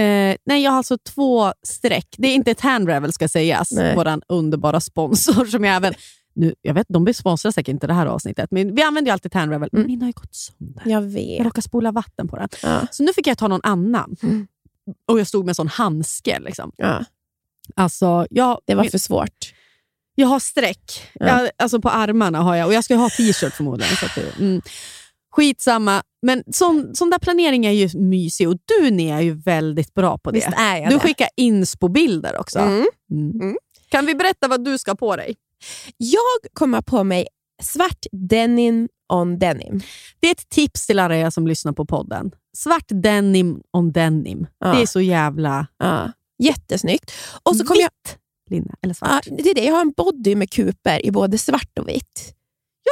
Eh, 0.00 0.36
nej, 0.44 0.62
jag 0.62 0.70
har 0.70 0.76
alltså 0.78 0.98
två 0.98 1.52
streck. 1.62 2.14
Det 2.18 2.28
är 2.28 2.34
inte 2.34 2.50
ett 2.50 2.60
handravel 2.60 3.12
ska 3.12 3.28
sägas, 3.28 3.72
vår 3.72 4.20
underbara 4.28 4.80
sponsor. 4.80 5.44
som 5.44 5.64
jag 5.64 5.76
även... 5.76 5.94
Nu, 6.34 6.54
jag 6.62 6.74
vet, 6.74 6.86
de 6.88 7.14
sponsrar 7.14 7.52
säkert 7.52 7.72
inte 7.72 7.86
det 7.86 7.94
här 7.94 8.06
avsnittet, 8.06 8.50
men 8.50 8.74
vi 8.74 8.82
använder 8.82 9.08
ju 9.08 9.12
alltid 9.12 9.26
ett 9.26 9.34
handravel. 9.34 9.68
Mm. 9.72 9.86
Min 9.86 10.00
har 10.02 10.08
ju 10.08 10.12
gått 10.12 10.34
sönder. 10.34 10.82
Jag 10.84 10.92
Jag 10.92 11.02
vet. 11.02 11.44
råkade 11.44 11.62
spola 11.62 11.92
vatten 11.92 12.28
på 12.28 12.36
den. 12.36 12.48
Ja. 12.62 12.80
Så 12.90 13.02
nu 13.02 13.12
fick 13.12 13.26
jag 13.26 13.38
ta 13.38 13.48
någon 13.48 13.60
annan. 13.62 14.16
Mm. 14.22 14.46
Och 15.08 15.20
Jag 15.20 15.26
stod 15.26 15.44
med 15.44 15.50
en 15.50 15.54
sån 15.54 15.68
handske. 15.68 16.40
Liksom. 16.40 16.72
Ja, 16.76 17.04
Alltså, 17.76 18.26
jag, 18.30 18.60
det 18.66 18.74
var 18.74 18.84
för 18.84 18.98
svårt. 18.98 19.54
jag 20.14 20.28
har 20.28 20.40
streck. 20.40 21.02
Ja. 21.12 21.26
Jag, 21.26 21.50
alltså 21.58 21.80
på 21.80 21.88
armarna 21.88 22.38
har 22.38 22.56
jag. 22.56 22.66
Och 22.66 22.72
jag 22.74 22.84
ska 22.84 22.94
ha 22.96 23.08
t-shirt 23.08 23.52
förmodligen. 23.54 23.96
Så 23.96 24.06
att 24.06 24.14
det, 24.14 24.38
mm. 24.44 24.62
Skitsamma. 25.30 26.02
Men 26.22 26.42
sån, 26.52 26.94
sån 26.94 27.10
där 27.10 27.18
planering 27.18 27.66
är 27.66 27.70
ju 27.70 27.98
mysig 27.98 28.48
och 28.48 28.56
du 28.64 28.90
Nia, 28.90 29.16
är 29.16 29.20
ju 29.20 29.34
väldigt 29.34 29.94
bra 29.94 30.18
på 30.18 30.30
det. 30.30 30.34
Visst 30.34 30.48
är 30.58 30.76
jag 30.76 30.88
Du 30.90 30.94
det? 30.94 31.00
skickar 31.00 31.28
inspo-bilder 31.36 32.38
också. 32.40 32.58
Mm. 32.58 32.86
Mm. 33.10 33.40
Mm. 33.40 33.56
Kan 33.88 34.06
vi 34.06 34.14
berätta 34.14 34.48
vad 34.48 34.64
du 34.64 34.78
ska 34.78 34.94
på 34.94 35.16
dig? 35.16 35.36
Jag 35.96 36.52
kommer 36.52 36.80
på 36.82 37.04
mig 37.04 37.26
svart 37.62 38.06
denim 38.12 38.88
on 39.12 39.38
denim. 39.38 39.80
Det 40.20 40.26
är 40.26 40.30
ett 40.32 40.48
tips 40.48 40.86
till 40.86 40.98
alla 40.98 41.16
er 41.16 41.30
som 41.30 41.46
lyssnar 41.46 41.72
på 41.72 41.86
podden. 41.86 42.30
Svart 42.56 42.86
denim 42.88 43.60
on 43.72 43.92
denim. 43.92 44.46
Ja. 44.58 44.66
Det 44.72 44.82
är 44.82 44.86
så 44.86 45.00
jävla 45.00 45.66
Ja. 45.78 46.12
Jättesnyggt. 46.38 47.12
Och 47.42 47.56
så 47.56 47.64
kommer 47.66 47.80
jag, 47.80 47.90
vitt 48.04 48.18
linne, 48.50 48.74
eller 48.82 48.94
svart. 48.94 49.26
ja, 49.26 49.36
det 49.42 49.50
är 49.50 49.54
det, 49.54 49.64
jag 49.64 49.74
har 49.74 49.80
en 49.80 49.92
body 49.96 50.34
med 50.34 50.50
kuper 50.50 51.06
i 51.06 51.10
både 51.10 51.38
svart 51.38 51.78
och 51.78 51.88
vitt. 51.88 52.34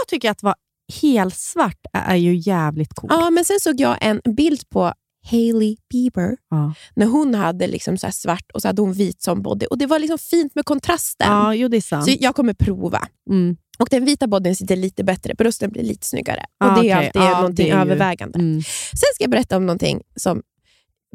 Jag 0.01 0.09
tycker 0.09 0.31
att 0.31 0.43
vara 0.43 0.55
helsvart 1.03 1.81
är 1.93 2.17
ju 2.17 2.35
jävligt 2.37 2.95
coolt. 2.95 3.13
Ja, 3.13 3.31
men 3.31 3.45
sen 3.45 3.61
såg 3.61 3.81
jag 3.81 3.97
en 4.01 4.21
bild 4.37 4.69
på 4.71 4.93
Hailey 5.31 5.77
Bieber 5.91 6.37
Ja. 6.51 6.75
när 6.97 7.07
hon 7.07 7.35
hade 7.35 7.67
liksom 7.67 7.99
så 7.99 8.13
svart 8.13 8.51
och 8.55 8.63
så 8.63 8.69
hade 8.69 8.83
hon 8.83 8.93
vit 8.93 9.23
som 9.23 9.43
body. 9.43 9.67
Och 9.67 9.79
Det 9.79 9.87
var 9.87 9.99
liksom 9.99 10.19
fint 10.19 10.55
med 10.55 10.65
kontrasten. 10.65 11.27
ja, 11.33 11.55
jo 11.55 11.69
det 11.69 11.77
är 11.77 11.81
sant. 11.81 12.05
Så 12.05 12.17
jag 12.21 12.35
kommer 12.37 12.55
prova. 12.55 13.09
Mm. 13.31 13.57
Och 13.79 13.89
Den 13.91 14.05
vita 14.05 14.27
bodyn 14.27 14.57
sitter 14.57 14.77
lite 14.77 15.05
bättre, 15.05 15.35
brösten 15.35 15.71
blir 15.71 15.83
lite 15.83 16.07
snyggare. 16.07 16.45
Ah, 16.61 16.77
och 16.77 16.83
Det 16.83 16.91
är 16.91 16.97
okej. 16.99 17.07
alltid 17.07 17.23
Ja, 17.23 17.37
någonting 17.37 17.69
är 17.69 17.75
ju- 17.75 17.81
övervägande. 17.81 18.39
Mm. 18.39 18.63
Sen 18.91 19.09
ska 19.15 19.25
jag 19.25 19.31
berätta 19.31 19.57
om 19.57 19.67
någonting 19.67 20.03
som... 20.17 20.43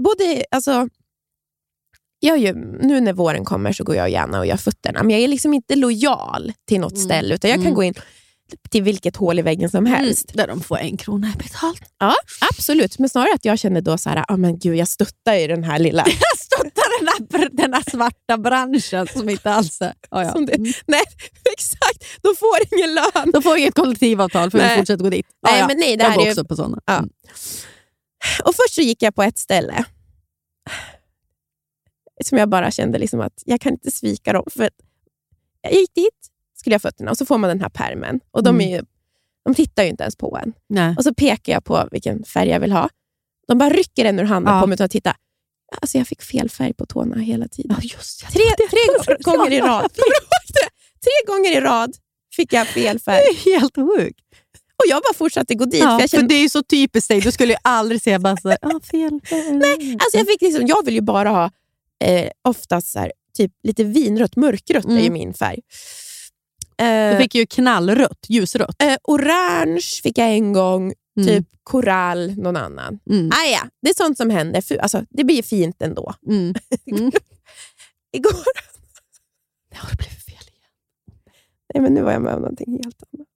Både, 0.04 0.46
alltså, 0.52 0.88
jag 2.20 2.38
gör, 2.38 2.54
nu 2.88 3.02
när 3.02 3.14
våren 3.14 3.46
kommer 3.46 3.72
så 3.74 3.84
går 3.84 3.96
jag 3.96 4.10
gärna 4.10 4.40
och 4.40 4.46
gör 4.46 4.58
fötterna, 4.58 5.04
men 5.04 5.10
jag 5.10 5.20
är 5.22 5.28
liksom 5.28 5.54
inte 5.54 5.76
lojal 5.76 6.54
till 6.68 6.80
något 6.80 6.92
Mm. 6.94 7.04
ställe, 7.04 7.36
utan 7.36 7.50
jag 7.50 7.58
kan 7.58 7.66
Mm. 7.66 7.76
gå 7.76 7.84
in 7.84 7.94
till 8.70 8.84
vilket 8.84 9.16
hål 9.16 9.40
i 9.40 9.42
väggen 9.42 9.70
som 9.70 9.86
helst. 9.86 10.32
Där 10.34 10.48
de 10.48 10.62
får 10.62 10.78
en 10.78 10.98
krona 10.98 11.34
betalt. 11.38 11.82
Absolut, 12.52 13.00
men 13.00 13.10
snarare 13.10 13.34
att 13.36 13.46
jag 13.46 13.60
känner 13.60 13.82
då 13.82 13.98
så 13.98 14.10
här, 14.10 14.26
ah, 14.28 14.38
men 14.38 14.60
gud, 14.60 14.76
jag 14.76 14.88
stöttar 14.88 15.34
ju 15.36 15.48
den 15.48 15.64
här 15.64 15.80
lilla... 15.80 16.06
Jag 16.08 16.40
stöttar 16.40 17.00
den 17.00 17.08
här, 17.42 17.50
den 17.50 17.74
här 17.74 17.84
svarta 17.92 18.38
branschen 18.38 19.08
som 19.08 19.30
inte 19.30 19.52
alls 19.52 19.82
är... 19.82 19.94
Ja, 20.10 20.24
ja. 20.24 20.34
Det- 20.34 20.54
Mm. 20.56 20.74
Nej, 20.86 21.02
exakt. 21.54 22.04
De 22.22 22.36
får 22.36 22.58
ingen 22.78 22.94
lön. 22.96 23.32
De 23.32 23.42
får 23.44 23.58
inget 23.58 23.76
kollektivavtal 23.76 24.52
för 24.52 24.58
Nej. 24.58 24.70
vi 24.70 24.78
fortsätter 24.82 25.04
gå 25.04 25.10
dit. 25.10 25.26
Nej, 25.44 25.64
men 25.68 25.78
nej, 25.78 25.98
det 25.98 26.04
jag 26.04 26.14
går 26.14 26.22
är 26.22 26.26
ju- 26.26 26.32
också 26.32 26.46
på 26.46 26.56
sådana. 26.56 26.80
Ja. 26.86 26.94
Mm. 26.98 27.10
Och 28.44 28.56
Först 28.56 28.74
så 28.76 28.82
gick 28.82 29.02
jag 29.02 29.16
på 29.16 29.24
ett 29.24 29.38
ställe 29.38 29.86
som 32.26 32.38
jag 32.38 32.50
bara 32.50 32.72
kände 32.72 32.98
liksom 33.00 33.20
att 33.22 33.34
jag 33.46 33.62
kan 33.62 33.72
inte 33.74 33.92
svika 33.92 34.34
dem. 34.34 34.44
För 34.52 34.64
att 34.64 34.74
jag 35.62 35.74
gick 35.74 35.96
dit, 35.96 36.30
skulle 36.64 36.74
jag 36.74 36.82
fötterna 36.82 37.12
och 37.12 37.18
så 37.18 37.26
får 37.26 37.38
man 37.38 37.48
den 37.48 37.62
här 37.62 37.70
pärmen. 37.70 38.20
Och 38.32 38.44
de, 38.44 38.56
Mm. 38.56 38.68
är 38.68 38.78
ju, 38.78 38.84
de 39.46 39.56
tittar 39.56 39.84
ju 39.84 39.90
inte 39.90 40.04
ens 40.04 40.16
på 40.16 40.38
en. 40.44 40.54
Nej. 40.70 40.96
Och 40.98 41.04
så 41.04 41.14
pekar 41.14 41.54
jag 41.54 41.64
på 41.64 41.88
vilken 41.92 42.24
färg 42.24 42.50
jag 42.50 42.60
vill 42.60 42.72
ha. 42.72 42.90
De 43.48 43.58
bara 43.58 43.70
rycker 43.70 44.04
den 44.04 44.20
ur 44.20 44.24
handen 44.24 44.54
Ja. 44.56 44.62
på 44.62 44.68
mig 44.68 44.74
utan 44.74 44.86
att 44.86 44.92
titta. 44.92 45.16
Alltså 45.82 45.98
jag 45.98 46.08
fick 46.08 46.22
fel 46.22 46.50
färg 46.50 46.74
på 46.74 46.86
tårna 46.86 47.16
hela 47.16 47.48
tiden. 47.48 47.76
Ja, 47.82 47.90
just 47.98 48.22
det. 48.22 48.32
Tre, 48.32 48.44
tre 48.70 49.24
gånger 49.24 49.52
i 49.52 49.60
rad. 49.60 49.90
Det? 50.48 50.70
Tre 51.04 51.34
gånger 51.34 51.58
i 51.58 51.62
rad 51.62 51.96
fick 52.36 52.54
jag 52.54 52.68
fel 52.68 52.98
Det 52.98 53.04
färg. 53.04 53.18
är 53.18 53.52
helt 53.60 53.76
sjukt. 53.76 54.20
Och 54.78 54.84
jag 54.90 55.02
bara 55.04 55.14
fortsatte 55.14 55.56
gå 55.56 55.66
dit. 55.66 55.80
Ja, 55.84 55.86
för 55.86 55.92
jag 55.92 56.10
för 56.10 56.18
kände, 56.18 56.34
det 56.34 56.40
är 56.40 56.42
ju 56.42 56.50
så 56.50 56.64
typiskt 56.64 57.08
dig. 57.10 57.20
Du 57.22 57.32
skulle 57.32 57.54
ju 57.54 57.60
aldrig 57.62 58.02
säga 58.02 58.20
bara 58.20 58.38
så 58.38 58.50
ah, 58.52 58.80
fel. 58.92 59.20
Nej, 59.52 59.98
alltså 60.00 60.18
jag, 60.18 60.28
fick 60.28 60.42
liksom, 60.42 60.68
jag 60.68 60.86
vill 60.86 60.94
ju 60.96 61.02
bara 61.02 61.30
ha 61.30 61.52
eh, 62.04 62.30
oftast 62.42 62.88
så 62.92 63.00
här, 63.00 63.12
typ 63.38 63.52
lite 63.64 63.84
vinrött, 63.84 64.36
mörkrött 64.36 64.86
är 64.86 64.90
ju 64.90 64.98
Mm. 65.00 65.14
min 65.14 65.34
färg. 65.34 65.60
Du 66.78 66.84
Eh, 66.86 67.18
fick 67.18 67.36
ju 67.36 67.46
knallrött, 67.46 68.26
ljusrött. 68.30 68.82
eh, 68.82 68.96
orange 69.04 69.82
fick 70.04 70.18
jag 70.18 70.30
en 70.34 70.54
gång 70.54 70.94
Mm. 71.18 71.28
typ 71.28 71.48
korall, 71.64 72.34
någon 72.38 72.56
annan. 72.58 73.00
Mm. 73.10 73.30
Ah, 73.34 73.46
ja, 73.52 73.62
det 73.82 73.90
är 73.90 73.94
sånt 73.94 74.18
som 74.18 74.30
händer. 74.30 74.80
Alltså, 74.82 75.06
det 75.10 75.24
blir 75.24 75.44
fint 75.44 75.82
ändå. 75.82 76.14
Mm. 76.28 76.54
Mm. 76.92 77.12
Igår, 78.12 78.44
Det 79.70 79.78
har 79.78 79.96
blivit 79.96 80.24
fel 80.26 80.34
igen. 80.34 81.20
nej, 81.74 81.82
men 81.84 81.94
nu 81.94 82.02
var 82.02 82.12
jag 82.12 82.22
med 82.22 82.34
om 82.34 82.42
någonting 82.42 82.72
helt 82.84 83.04
annat. 83.14 83.28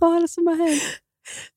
Vad 0.00 0.16
är 0.16 0.20
det 0.20 0.28
som 0.28 0.46
har 0.46 0.56
hänt? 0.56 0.82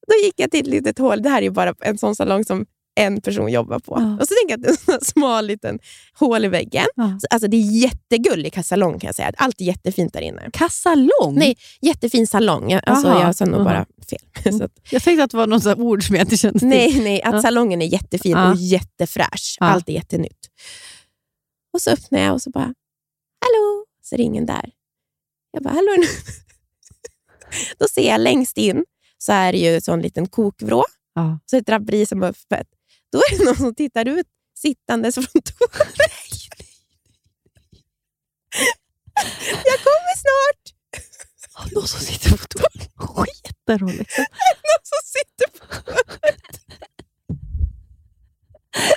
Då 0.08 0.14
gick 0.26 0.34
jag 0.40 0.52
till 0.52 0.60
ett 0.60 0.68
litet 0.68 0.98
hål. 1.00 1.22
Det 1.22 1.30
här 1.30 1.38
är 1.38 1.42
ju 1.42 1.50
bara 1.50 1.74
en 1.82 1.98
sån 1.98 2.16
salong 2.16 2.46
som 2.46 2.66
en 2.96 3.22
person 3.22 3.52
jobbar 3.52 3.80
på. 3.80 3.98
Ja. 4.00 4.18
Och 4.22 4.28
så 4.28 4.34
tänker 4.42 4.50
jag 4.50 4.58
att 4.58 4.62
det 4.62 4.68
är 4.68 4.72
en 4.72 4.78
sån 4.78 4.94
här 4.94 5.00
smal 5.04 5.46
liten 5.48 5.80
hål 6.20 6.46
i 6.46 6.48
väggen. 6.48 6.86
Ja. 6.96 7.18
Så, 7.22 7.28
alltså, 7.30 7.48
det 7.48 7.58
är 7.58 7.82
jättegullig 7.82 8.66
salong 8.66 9.00
kan 9.00 9.08
jag 9.08 9.16
säga. 9.16 9.32
Allt 9.38 9.62
är 9.62 9.66
jättefint 9.66 10.14
där 10.14 10.22
inne. 10.22 10.50
Kassalong? 10.54 11.36
Nej, 11.36 11.58
jättefin 11.82 12.28
salong. 12.28 12.74
Alltså, 12.74 13.08
Aha, 13.08 13.22
jag 13.22 13.36
sa 13.36 13.46
nog 13.46 13.56
aha. 13.56 13.64
bara 13.64 13.86
fel. 14.10 14.54
Så 14.60 14.64
att, 14.64 14.72
Jag 14.92 15.04
tänkte 15.04 15.24
att 15.24 15.32
det 15.32 15.38
var 15.38 15.48
något 15.48 15.66
ord 15.66 16.08
som 16.08 16.16
jag 16.16 16.24
inte 16.26 16.38
kände 16.38 16.60
till. 16.60 16.68
nej, 16.68 17.00
nej, 17.00 17.22
att 17.24 17.34
Ja. 17.34 17.42
salongen 17.42 17.82
är 17.82 17.86
jättefin 17.86 18.38
och 18.38 18.56
jättefräsch. 18.56 19.58
Allt 19.60 19.90
är 19.90 19.94
jättenytt. 19.94 20.48
Och 21.74 21.82
så 21.82 21.90
öppnar 21.92 22.20
jag 22.20 22.34
och 22.34 22.42
så 22.42 22.50
bara, 22.50 22.74
hallå, 23.42 23.86
så 24.02 24.16
är 24.16 24.18
det 24.18 24.24
ingen 24.24 24.46
där. 24.46 24.70
Jag 25.52 25.64
bara, 25.64 25.74
hallå. 25.74 25.92
Då 27.80 27.88
ser 27.88 28.08
jag 28.10 28.22
längst 28.22 28.58
in 28.58 28.86
så 29.18 29.32
är 29.32 29.52
det 29.52 29.58
ju 29.60 29.76
en 29.76 29.82
sån 29.82 30.02
liten 30.02 30.28
kokvrå. 30.28 30.84
Ja. 31.16 31.40
Så 31.46 31.58
ett 31.58 31.68
draperi 31.68 32.06
som 32.06 32.24
är 32.24 32.28
öppet. 32.28 32.68
Då 33.12 33.18
är 33.20 33.38
det 33.38 33.46
någon 33.46 33.56
som 33.56 33.76
tittar 33.76 34.08
ut 34.08 34.28
sittandes 34.58 35.16
från 35.16 35.26
toaletten. 35.26 36.66
Jag 39.66 39.80
kommer 39.88 40.16
snart! 40.24 40.64
Någon 41.74 41.88
som 41.88 42.00
sitter 42.00 42.30
på 42.38 42.38
toaletten. 42.48 42.92
Skiter 43.08 43.80
hon 43.80 43.92
liksom. 43.92 44.26
Någon 44.68 44.84
som 44.92 45.02
sitter 45.16 45.48
på 45.60 45.66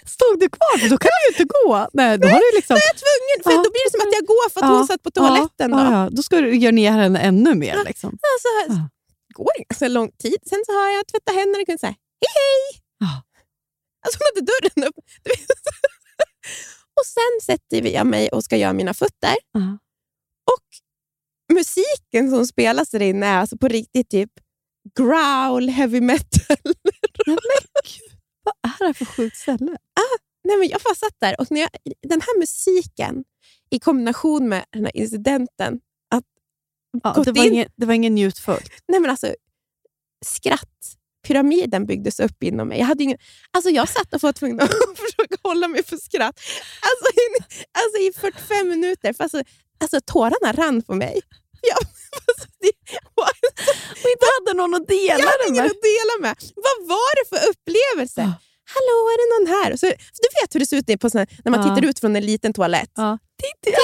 Stod 0.07 0.41
du 0.41 0.49
kvar? 0.49 0.79
För 0.79 0.89
då 0.89 0.99
kan 0.99 1.11
du 1.19 1.21
ju 1.27 1.31
inte 1.35 1.45
gå. 1.55 1.89
Nej, 1.93 2.19
då 2.19 2.29
har 2.29 2.41
du 2.53 2.57
liksom... 2.59 2.75
Då 2.75 2.81
är 2.81 2.91
jag 2.93 2.99
tvungen, 3.07 3.39
för 3.45 3.51
Ja. 3.51 3.57
då 3.65 3.71
blir 3.75 3.85
det 3.87 3.91
som 3.91 4.01
att 4.09 4.15
jag 4.19 4.25
går 4.33 4.51
för 4.51 4.61
att 4.61 4.67
Ja. 4.71 4.77
hon 4.77 4.87
satt 4.87 5.03
på 5.03 5.11
toaletten. 5.11 5.71
Ja, 5.71 5.77
Då. 5.77 5.93
ja, 5.97 6.09
då 6.17 6.23
ska 6.23 6.41
du 6.41 6.57
göra 6.57 6.73
ner 6.73 6.91
henne 6.93 7.19
ännu 7.21 7.55
mer. 7.55 7.75
Ja. 7.77 7.83
Liksom. 7.91 8.11
Alltså, 8.33 8.49
Ja. 8.69 8.89
går 9.35 9.53
ganska 9.69 9.89
lång 9.89 10.11
tid. 10.23 10.39
Sen 10.51 10.63
så 10.67 10.73
har 10.73 10.89
jag 10.97 11.07
tvättat 11.07 11.35
händerna 11.35 11.61
och 11.63 11.67
kunnat 11.67 11.81
säga 11.81 11.97
hej 12.25 12.33
hej. 12.41 12.83
Ja. 13.05 13.11
Alltså 14.07 14.19
hon 14.19 14.27
hade 14.35 14.47
dörren 14.47 14.89
upp. 14.89 14.97
Och 17.01 17.07
sen 17.07 17.41
sätter 17.57 17.91
jag 17.95 18.07
mig 18.07 18.29
och 18.29 18.45
ska 18.45 18.57
göra 18.57 18.73
mina 18.73 18.95
fötter. 18.95 19.35
Ja. 19.53 19.79
Och 20.55 20.67
musiken 21.57 22.31
som 22.31 22.47
spelas 22.47 22.91
där 22.91 23.03
inne 23.03 23.27
är 23.27 23.39
alltså 23.39 23.57
på 23.59 23.69
riktigt 23.69 24.11
typ 24.11 24.31
growl 24.99 25.69
heavy 25.69 26.01
metal. 26.01 26.57
Vad 28.43 28.55
är 28.63 28.79
det 28.79 28.85
här 28.87 28.93
för 28.93 29.05
sjukt 29.05 29.37
ställe? 29.37 29.77
Nej, 30.45 30.57
men 30.59 30.69
jag 30.69 30.81
bara 30.81 30.95
satt 30.95 31.15
där 31.21 31.41
och 31.41 31.51
när 31.51 31.61
jag, 31.61 31.71
den 32.03 32.21
här 32.21 32.39
musiken 32.39 33.25
i 33.71 33.79
kombination 33.79 34.49
med 34.49 34.65
den 34.73 34.85
här 34.85 34.97
incidenten, 34.97 35.81
Ja, 36.11 37.13
Gått 37.15 37.25
det, 37.25 37.33
var 37.33 37.45
in. 37.47 37.53
ingen, 37.53 37.69
det 37.77 37.87
var 37.87 37.95
ingen 37.95 38.15
njutfullt. 38.15 38.71
nej 38.89 39.01
men 39.01 39.11
alltså 39.11 39.35
skrattpyramiden 41.29 41.87
byggdes 41.87 42.21
upp 42.21 42.43
inom 42.43 42.69
mig. 42.69 42.79
Jag, 42.79 42.87
hade 42.87 43.03
ingen, 43.05 43.19
alltså 43.51 43.71
jag 43.71 43.89
satt 43.89 44.15
och 44.15 44.23
var 44.23 44.33
tvungen 44.33 44.61
att 44.61 44.71
försöka 45.05 45.37
hålla 45.43 45.69
mig 45.69 45.85
för 45.85 45.97
skratt 45.97 46.41
alltså 46.89 47.09
i, 47.21 47.27
alltså 47.81 47.97
i 48.01 48.13
45 48.33 48.69
minuter. 48.69 49.13
För 49.13 49.25
alltså, 49.25 49.43
alltså 49.81 50.01
tårarna 50.07 50.53
rann 50.53 50.83
på 50.83 50.95
mig. 50.95 51.21
Jag, 51.63 51.79
alltså, 52.29 52.47
det, 52.61 52.73
Och 53.19 53.29
inte 54.13 54.27
hade 54.37 54.57
någon 54.61 54.75
att 54.75 54.89
dela 54.89 55.19
jag 55.19 55.27
hade 55.35 55.49
ingen 55.49 55.63
med. 55.65 55.71
att 55.73 55.83
dela 55.93 56.15
med. 56.21 56.35
Vad 56.67 56.79
var 56.89 57.11
det 57.19 57.25
för 57.33 57.41
upplevelse? 57.51 58.21
Ja. 58.21 58.33
Hallå, 58.75 58.97
är 59.13 59.17
det 59.23 59.29
någon 59.35 59.47
här? 59.57 59.77
Så, 59.77 59.87
du 60.23 60.29
vet 60.43 60.55
hur 60.55 60.61
det 60.61 60.67
ser 60.67 60.77
ut 60.77 61.01
på 61.01 61.11
såna, 61.11 61.27
när 61.45 61.51
man 61.53 61.61
Ja. 61.61 61.67
tittar 61.75 61.89
ut 61.89 61.99
från 62.01 62.17
en 62.17 62.27
liten 62.27 62.53
toalett. 62.53 62.91
Ja. 62.95 63.19
Titt, 63.43 63.59
titt, 63.63 63.75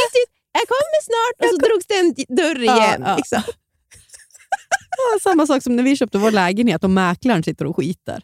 jag 0.59 0.67
kommer 0.75 1.01
snart! 1.11 1.37
Och 1.45 1.51
så 1.55 1.67
drogs 1.67 1.87
det 1.87 1.97
en 2.03 2.37
dörr 2.37 2.65
Ja, 2.65 2.77
igen. 2.89 3.03
ja. 3.07 3.17
Liksom. 3.17 3.43
Ja, 4.97 5.19
samma 5.23 5.47
sak 5.47 5.63
som 5.63 5.77
när 5.77 5.83
vi 5.83 5.97
köpte 5.97 6.19
vår 6.19 6.31
lägenhet 6.31 6.85
och 6.85 6.91
mäklaren 6.91 7.43
sitter 7.43 7.65
och 7.67 7.77
skiter. 7.77 8.23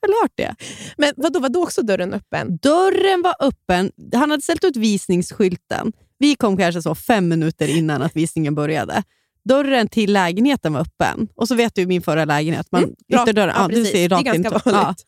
Jag 0.00 0.08
har 0.08 0.22
hört 0.22 0.32
det. 0.34 0.54
Men 0.98 1.12
vadå, 1.16 1.40
var 1.40 1.48
då 1.48 1.62
också 1.62 1.82
dörren 1.82 2.14
öppen? 2.14 2.56
Dörren 2.62 3.22
var 3.22 3.34
öppen. 3.40 3.92
Han 4.14 4.30
hade 4.30 4.42
ställt 4.42 4.64
ut 4.64 4.76
visningsskylten. 4.76 5.92
Vi 6.18 6.34
kom 6.34 6.56
kanske 6.56 6.82
så 6.82 6.94
fem 6.94 7.28
minuter 7.28 7.76
innan 7.76 8.02
att 8.02 8.16
visningen 8.16 8.54
började. 8.54 9.02
Dörren 9.44 9.88
till 9.88 10.12
lägenheten 10.12 10.72
var 10.72 10.80
öppen. 10.80 11.28
Och 11.34 11.48
så 11.48 11.54
vet 11.54 11.74
du 11.74 11.86
min 11.86 12.02
förra 12.02 12.24
lägenhet. 12.24 12.66
Man, 12.72 12.82
Mm, 12.84 12.94
rakt- 13.12 13.22
ytterdörren, 13.22 13.54
ja, 13.56 13.62
ja, 13.70 13.76
du 13.76 13.84
ser 13.84 13.92
Det 13.92 14.04
är 14.04 14.08
rakt 14.08 14.24
ganska 14.24 14.70
in. 14.70 14.74
vanligt. 14.74 15.04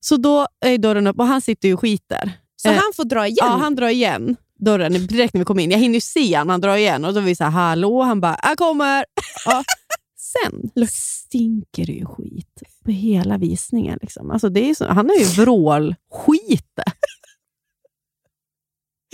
Så 0.00 0.16
då 0.16 0.46
är 0.60 0.78
dörren 0.78 1.06
upp 1.06 1.18
och 1.18 1.26
han 1.26 1.40
sitter 1.40 1.68
ju 1.68 1.74
och 1.74 1.80
skiter. 1.80 2.32
Så 2.56 2.68
Eh, 2.68 2.74
han 2.74 2.92
får 2.96 3.04
dra 3.04 3.26
igen? 3.26 3.36
Ja, 3.40 3.46
han 3.46 3.74
drar 3.74 3.88
igen 3.88 4.36
dörren 4.58 4.92
direkt 4.92 5.34
när 5.34 5.38
vi 5.38 5.44
kommer 5.44 5.62
in. 5.62 5.70
Jag 5.70 5.78
hinner 5.78 5.94
ju 5.94 6.00
se 6.00 6.34
han, 6.34 6.50
han 6.50 6.60
drar 6.60 6.76
igen 6.76 7.04
och 7.04 7.14
då 7.14 7.20
är 7.20 7.24
vi 7.24 7.36
så 7.36 7.44
här, 7.44 7.50
hallå, 7.50 8.02
han 8.02 8.20
bara, 8.20 8.38
jag 8.42 8.58
kommer. 8.58 9.04
Ja. 9.46 9.64
Sen 10.16 10.88
stinker 10.88 11.86
det 11.86 11.92
ju 11.92 12.06
skit 12.06 12.62
på 12.84 12.90
hela 12.90 13.38
visningen. 13.38 13.98
Liksom. 14.02 14.30
Alltså, 14.30 14.48
det 14.48 14.70
är 14.70 14.74
så, 14.74 14.86
han 14.86 15.10
är 15.10 15.18
ju 15.18 15.24
vrålskite. 15.24 16.84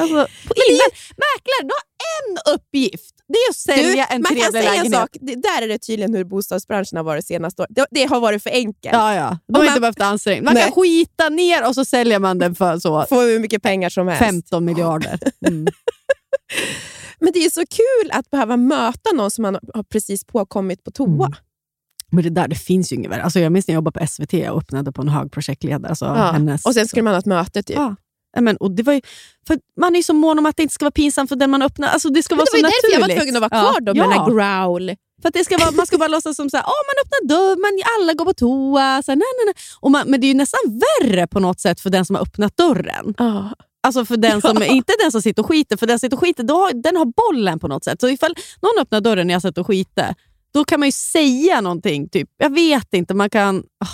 Alltså, 0.01 0.27
på 0.49 0.55
innan, 0.69 0.91
mäklaren, 1.17 1.65
du 1.69 1.73
har 1.75 1.85
en 2.17 2.55
uppgift. 2.55 3.15
Det 3.29 3.35
är 3.39 3.51
att 3.51 3.57
sälja 3.57 4.05
en 4.07 4.23
man 4.23 4.29
kan 4.29 4.37
trevlig 4.41 4.53
säga 4.63 4.71
en 4.71 4.77
lägenhet. 4.77 5.01
sak. 5.01 5.09
Det, 5.21 5.35
där 5.35 5.63
är 5.63 5.69
det 5.69 5.79
tydligen 5.79 6.15
hur 6.15 6.25
bostadsbranschen 6.25 6.97
har 6.97 7.05
varit 7.05 7.27
senaste 7.27 7.63
året. 7.63 7.71
Det, 7.75 7.87
det 7.91 8.05
har 8.05 8.21
varit 8.21 8.43
för 8.43 8.51
enkelt. 8.51 8.93
Ja, 8.95 9.15
ja. 9.15 9.39
De 9.47 9.55
har 9.55 9.61
man- 9.61 9.69
inte 9.69 9.81
behövt 9.81 10.01
anstränga 10.01 10.43
Man 10.43 10.55
Nej. 10.55 10.63
kan 10.63 10.73
skita 10.73 11.29
ner 11.29 11.69
och 11.69 11.75
så 11.75 11.85
säljer 11.85 12.19
man 12.19 12.39
den 12.39 12.55
för 12.55 12.79
så 12.79 13.07
Få 13.09 13.21
hur 13.21 13.39
mycket 13.39 13.63
pengar 13.63 13.89
som 13.91 14.09
helst. 14.09 14.21
15 14.25 14.65
miljarder. 14.65 15.19
Mm. 15.47 15.67
Men 17.21 17.33
det 17.33 17.39
är 17.45 17.51
så 17.51 17.61
kul 17.67 18.11
att 18.13 18.31
behöva 18.31 18.57
möta 18.57 19.11
någon 19.15 19.31
som 19.31 19.43
man 19.43 19.59
har 19.75 19.83
precis 19.83 20.25
påkommit 20.25 20.85
på 20.85 20.91
toa. 20.91 21.27
Mm. 21.27 21.33
Men 22.13 22.25
det 22.25 22.31
där 22.31 22.49
det 22.49 22.55
finns 22.57 22.93
ju 22.93 22.97
inget 22.97 23.11
värre. 23.11 23.23
Alltså, 23.23 23.41
jag 23.41 23.53
minns 23.53 23.69
när 23.69 23.73
jag 23.73 23.77
jobbade 23.79 24.01
på 24.01 24.07
SVT 24.07 24.33
och 24.51 24.59
öppnade 24.59 24.93
på 24.93 25.03
en 25.03 25.09
hög 25.09 25.33
projektledare. 25.33 25.89
Alltså, 25.91 26.05
Ja. 26.05 26.31
hennes, 26.33 26.67
Och 26.67 26.75
sen 26.75 26.89
skulle 26.89 27.03
man 27.03 27.13
ha 27.15 27.19
ett 27.19 27.27
möte. 27.27 27.63
Typ. 27.63 27.77
Ja. 27.77 27.97
Ja, 28.35 28.41
Men, 28.41 28.57
och 28.57 28.71
det 28.71 28.83
var 28.83 28.93
ju, 28.93 29.01
för 29.47 29.59
man 29.81 29.97
är 29.97 30.03
så 30.03 30.13
mån 30.15 30.39
om 30.39 30.47
att 30.47 30.57
det 30.57 30.63
inte 30.63 30.75
ska 30.75 30.85
vara 30.85 30.91
pinsamt 30.91 31.29
för 31.29 31.37
den 31.37 31.51
man 31.51 31.63
öppnar. 31.63 31.89
Alltså, 31.89 32.09
det 32.09 32.23
ska 32.23 32.35
Men 32.35 32.39
vara 32.39 32.45
det 32.45 32.63
var 32.63 32.71
så 32.71 32.77
ju 32.77 32.83
därför 32.83 32.93
jag 32.95 33.01
var 33.01 33.09
naturligt. 33.09 33.23
tvungen 33.23 33.45
att 33.45 33.51
vara 33.53 33.63
kvar 33.73 33.81
då 33.81 33.95
med 33.95 34.05
ja. 34.05 34.25
den 34.25 34.35
growl. 34.37 34.97
För 35.23 35.29
att 35.29 35.35
det 35.35 35.45
ska 35.45 35.59
vara, 35.59 35.71
man 35.71 35.87
ska 35.87 35.99
bara 35.99 36.09
låtsas 36.09 36.37
som 36.37 36.47
att 36.47 36.55
oh, 36.55 36.83
man 36.91 36.97
öppnar 37.05 37.29
dörr, 37.29 37.57
man, 37.57 37.73
alla 37.99 38.15
går 38.15 38.25
på 38.25 38.33
toa. 38.33 39.03
Så 39.03 39.11
här, 39.11 39.17
nej, 39.17 39.27
nej, 39.39 39.45
nej. 39.47 39.55
Och 39.81 39.91
man, 39.91 40.03
men 40.11 40.21
det 40.21 40.27
är 40.27 40.29
ju 40.29 40.35
nästan 40.35 40.61
värre 41.01 41.27
på 41.27 41.41
något 41.41 41.61
sätt 41.61 41.81
för 41.81 41.91
den 41.91 42.05
som 42.05 42.17
har 42.17 42.23
öppnat 42.23 42.57
dörren. 42.57 43.15
Ja. 43.19 43.51
Alltså 43.83 44.05
för 44.05 44.17
den 44.17 44.41
som, 44.41 44.63
Inte 44.63 44.93
den 45.03 45.13
som 45.13 45.23
sitter 45.23 45.43
och 45.43 45.49
skiter, 45.49 45.77
för 45.77 45.87
den 45.87 45.99
som 45.99 46.07
sitter 46.07 46.17
och 46.17 46.21
skiter, 46.21 46.43
då 46.43 46.55
har, 46.55 46.73
den 46.83 46.97
har 46.97 47.05
bollen 47.05 47.59
på 47.59 47.69
något 47.69 47.85
sätt. 47.85 48.01
Så 48.01 48.09
ifall 48.09 48.35
någon 48.63 48.83
öppnar 48.83 49.01
dörren 49.01 49.27
när 49.27 49.35
jag 49.35 49.43
sitter 49.43 49.61
och 49.61 49.67
skiter, 49.67 50.15
då 50.55 50.65
kan 50.65 50.81
man 50.81 50.89
ju 50.89 50.93
säga 50.93 51.61
någonting. 51.61 52.09
Typ, 52.09 52.29
jag 52.39 52.55
vet 52.55 52.95
inte, 52.95 53.15
man 53.15 53.31
kan... 53.31 53.59
ah, 53.85 53.87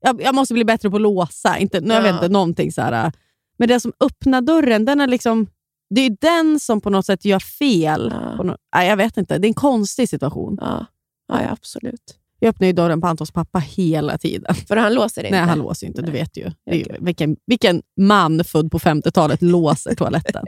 jag, 0.00 0.22
jag 0.22 0.34
måste 0.34 0.54
bli 0.54 0.64
bättre 0.64 0.90
på 0.90 0.96
att 0.96 1.02
låsa. 1.02 1.58
Inte, 1.58 1.80
nu, 1.80 1.94
jag 1.94 2.02
vet 2.02 2.10
Ja. 2.10 2.14
inte, 2.14 2.28
någonting 2.28 2.72
så 2.72 2.82
här. 2.82 3.12
Men 3.56 3.68
den 3.68 3.80
som 3.80 3.92
öppnar 4.00 4.40
dörren, 4.40 4.84
den 4.84 5.00
är 5.00 5.06
liksom, 5.06 5.46
det 5.90 6.00
är 6.00 6.16
den 6.20 6.60
som 6.60 6.80
på 6.80 6.90
något 6.90 7.06
sätt 7.06 7.24
gör 7.24 7.38
fel. 7.40 8.12
Ja. 8.14 8.42
No, 8.42 8.56
nej, 8.74 8.88
jag 8.88 8.96
vet 8.96 9.16
inte, 9.16 9.38
det 9.38 9.46
är 9.46 9.48
en 9.48 9.54
konstig 9.54 10.08
situation. 10.08 10.58
Ja. 10.60 10.86
Ja, 11.28 11.42
ja, 11.42 11.50
absolut. 11.50 12.18
Jag 12.38 12.48
öppnar 12.48 12.66
ju 12.66 12.72
dörren 12.72 13.00
på 13.00 13.06
Antons 13.06 13.32
pappa 13.32 13.58
hela 13.58 14.18
tiden. 14.18 14.54
För 14.54 14.76
han 14.76 14.94
låser 14.94 15.24
inte. 15.24 15.36
Nej, 15.36 15.48
han 15.48 15.58
låser 15.58 15.86
inte, 15.86 16.02
du 16.02 16.12
Nej. 16.12 16.20
vet 16.20 16.36
ju. 16.36 16.50
Ju 16.76 16.96
vilken, 17.00 17.36
vilken 17.46 17.82
man 18.00 18.44
född 18.44 18.70
på 18.70 18.78
50-talet 18.78 19.42
låser 19.42 19.94
toaletten? 19.94 20.44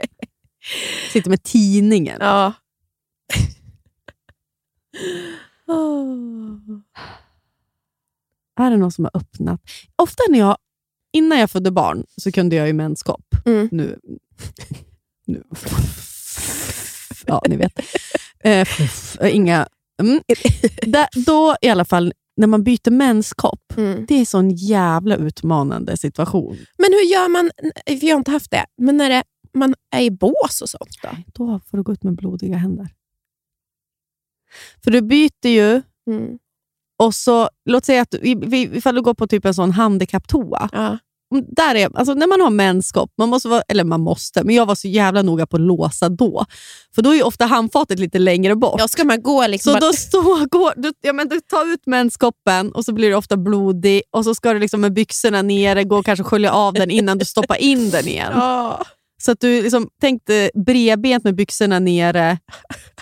Sitter 1.11 1.29
med 1.29 1.43
tidningen. 1.43 2.17
Ja. 2.21 2.53
Åh. 5.67 6.57
Är 8.59 8.71
det 8.71 8.77
någon 8.77 8.91
som 8.91 9.05
har 9.05 9.21
öppnat? 9.21 9.61
Ofta 9.95 10.23
när 10.29 10.39
jag, 10.39 10.57
innan 11.13 11.39
jag 11.39 11.51
födde 11.51 11.71
barn 11.71 12.05
så 12.21 12.31
kunde 12.31 12.55
jag 12.55 12.67
ju 12.67 12.73
menskopp. 12.73 13.25
Mm. 13.45 13.69
Nu, 13.71 13.99
nu. 15.27 15.43
Ja, 17.25 17.43
ni 17.47 17.57
vet. 17.57 17.79
Eh, 18.39 18.67
inga... 19.35 19.67
Mm. 20.01 20.21
Där, 20.81 21.25
då 21.25 21.55
i 21.61 21.69
alla 21.69 21.85
fall, 21.85 22.13
när 22.37 22.47
man 22.47 22.63
byter 22.63 22.91
menskopp, 22.91 23.73
Mm. 23.77 24.05
det 24.07 24.15
är 24.15 24.19
en 24.19 24.25
sån 24.25 24.49
jävla 24.49 25.15
utmanande 25.15 25.97
situation. 25.97 26.57
Men 26.77 26.93
hur 26.93 27.11
gör 27.13 27.29
man, 27.29 27.51
jag 27.85 28.13
har 28.13 28.17
inte 28.19 28.31
haft 28.31 28.51
det, 28.51 28.65
men 28.77 28.97
när 28.97 29.09
det, 29.09 29.23
man 29.53 29.75
är 29.95 30.01
i 30.01 30.11
bås 30.11 30.61
och 30.61 30.69
sånt 30.69 30.89
då? 31.03 31.09
Då 31.33 31.59
får 31.69 31.77
du 31.77 31.83
gå 31.83 31.93
ut 31.93 32.03
med 32.03 32.15
blodiga 32.15 32.57
händer. 32.57 32.87
För 34.83 34.91
du 34.91 35.01
byter 35.01 35.47
ju, 35.47 35.81
Mm. 36.07 36.37
Och 37.03 37.15
så, 37.15 37.49
låt 37.69 37.85
säga 37.85 38.01
att 38.01 38.11
du, 38.11 38.57
ifall 38.57 38.95
du 38.95 39.01
går 39.01 39.13
på 39.13 39.27
typ 39.27 39.45
en 39.45 39.53
sån 39.53 39.71
handikapptoa, 39.71 40.69
Ja. 40.71 40.97
där 41.55 41.75
är, 41.75 41.89
alltså 41.97 42.13
när 42.13 42.27
man 42.27 42.41
har 42.41 42.49
menskopp, 42.49 43.11
man 43.17 43.29
måste 43.29 43.47
vara, 43.47 43.61
eller 43.67 43.83
man 43.83 44.01
måste, 44.01 44.43
men 44.43 44.55
jag 44.55 44.65
var 44.65 44.75
så 44.75 44.87
jävla 44.87 45.21
noga 45.21 45.47
på 45.47 45.55
att 45.57 45.61
låsa 45.61 46.09
då. 46.09 46.45
För 46.95 47.01
då 47.01 47.09
är 47.09 47.15
ju 47.15 47.23
ofta 47.23 47.45
handfatet 47.45 47.99
lite 47.99 48.19
längre 48.19 48.55
bort. 48.55 48.75
Ja, 48.79 48.87
ska 48.87 49.03
man 49.03 49.21
gå 49.21 49.47
liksom... 49.47 49.73
Så 49.73 49.79
bara- 49.79 49.85
då 49.87 49.93
står, 49.93 50.45
går, 50.49 50.73
du, 50.77 50.93
ja, 51.01 51.13
men 51.13 51.27
du 51.29 51.39
tar 51.41 51.73
ut 51.73 51.85
menskoppen 51.85 52.71
och 52.71 52.85
så 52.85 52.93
blir 52.93 53.09
det 53.09 53.15
ofta 53.15 53.37
blodig 53.37 54.01
och 54.11 54.23
så 54.23 54.35
ska 54.35 54.53
du 54.53 54.59
liksom 54.59 54.81
med 54.81 54.93
byxorna 54.93 55.41
nere 55.41 55.83
gå 55.83 55.97
och 55.97 56.05
kanske 56.05 56.23
skölja 56.23 56.51
av 56.51 56.73
den 56.73 56.91
innan 56.91 57.17
du 57.17 57.25
stoppar 57.25 57.55
in 57.55 57.89
den 57.89 58.07
igen. 58.07 58.31
Ja. 58.35 58.85
Så 59.21 59.31
att 59.31 59.39
du 59.39 59.61
liksom 59.61 59.89
tänkte 60.01 60.51
bredbent 60.65 61.23
med 61.23 61.35
byxorna 61.35 61.79
nere, 61.79 62.37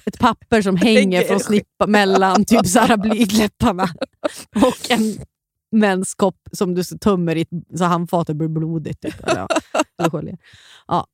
ett 0.05 0.19
papper 0.19 0.61
som 0.61 0.77
hänger 0.77 1.21
från 1.21 1.39
snippa 1.39 1.87
mellan 1.87 2.45
typ 2.45 2.67
så 2.67 2.79
här 2.79 2.97
blygdläpparna 2.97 3.89
och 4.55 4.91
en 4.91 5.17
menskopp 5.71 6.47
som 6.51 6.75
du 6.75 6.83
tömmer 6.83 7.35
i 7.35 7.45
så 7.75 7.83
handfatet 7.83 8.35
blir 8.35 8.47
blodigt. 8.47 9.01
Typ, 9.01 9.23
eller, 9.23 9.47
eller 10.19 10.37
ja, 10.87 11.07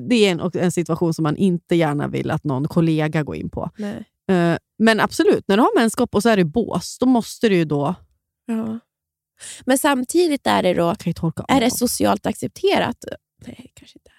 det 0.00 0.14
är 0.14 0.32
en, 0.32 0.50
en 0.54 0.72
situation 0.72 1.14
som 1.14 1.22
man 1.22 1.36
inte 1.36 1.74
gärna 1.76 2.08
vill 2.08 2.30
att 2.30 2.44
någon 2.44 2.68
kollega 2.68 3.22
går 3.22 3.36
in 3.36 3.50
på. 3.50 3.70
Nej. 3.78 4.04
Eh, 4.30 4.58
Men 4.78 5.00
absolut, 5.00 5.44
när 5.48 5.56
du 5.56 5.62
har 5.62 5.80
menskopp 5.80 6.14
och 6.14 6.22
så 6.22 6.28
är 6.28 6.36
det 6.36 6.44
bås, 6.44 6.98
då 7.00 7.06
måste 7.06 7.48
du 7.48 7.56
ju 7.56 7.64
då... 7.64 7.94
Ja. 8.46 8.78
Men 9.64 9.78
samtidigt 9.78 10.46
är 10.46 10.62
det 10.62 10.74
då, 10.74 10.94
är 11.48 11.60
det 11.60 11.70
socialt 11.70 12.26
accepterat? 12.26 13.04
Nej, 13.46 13.72
kanske 13.74 13.98
inte. 13.98 14.10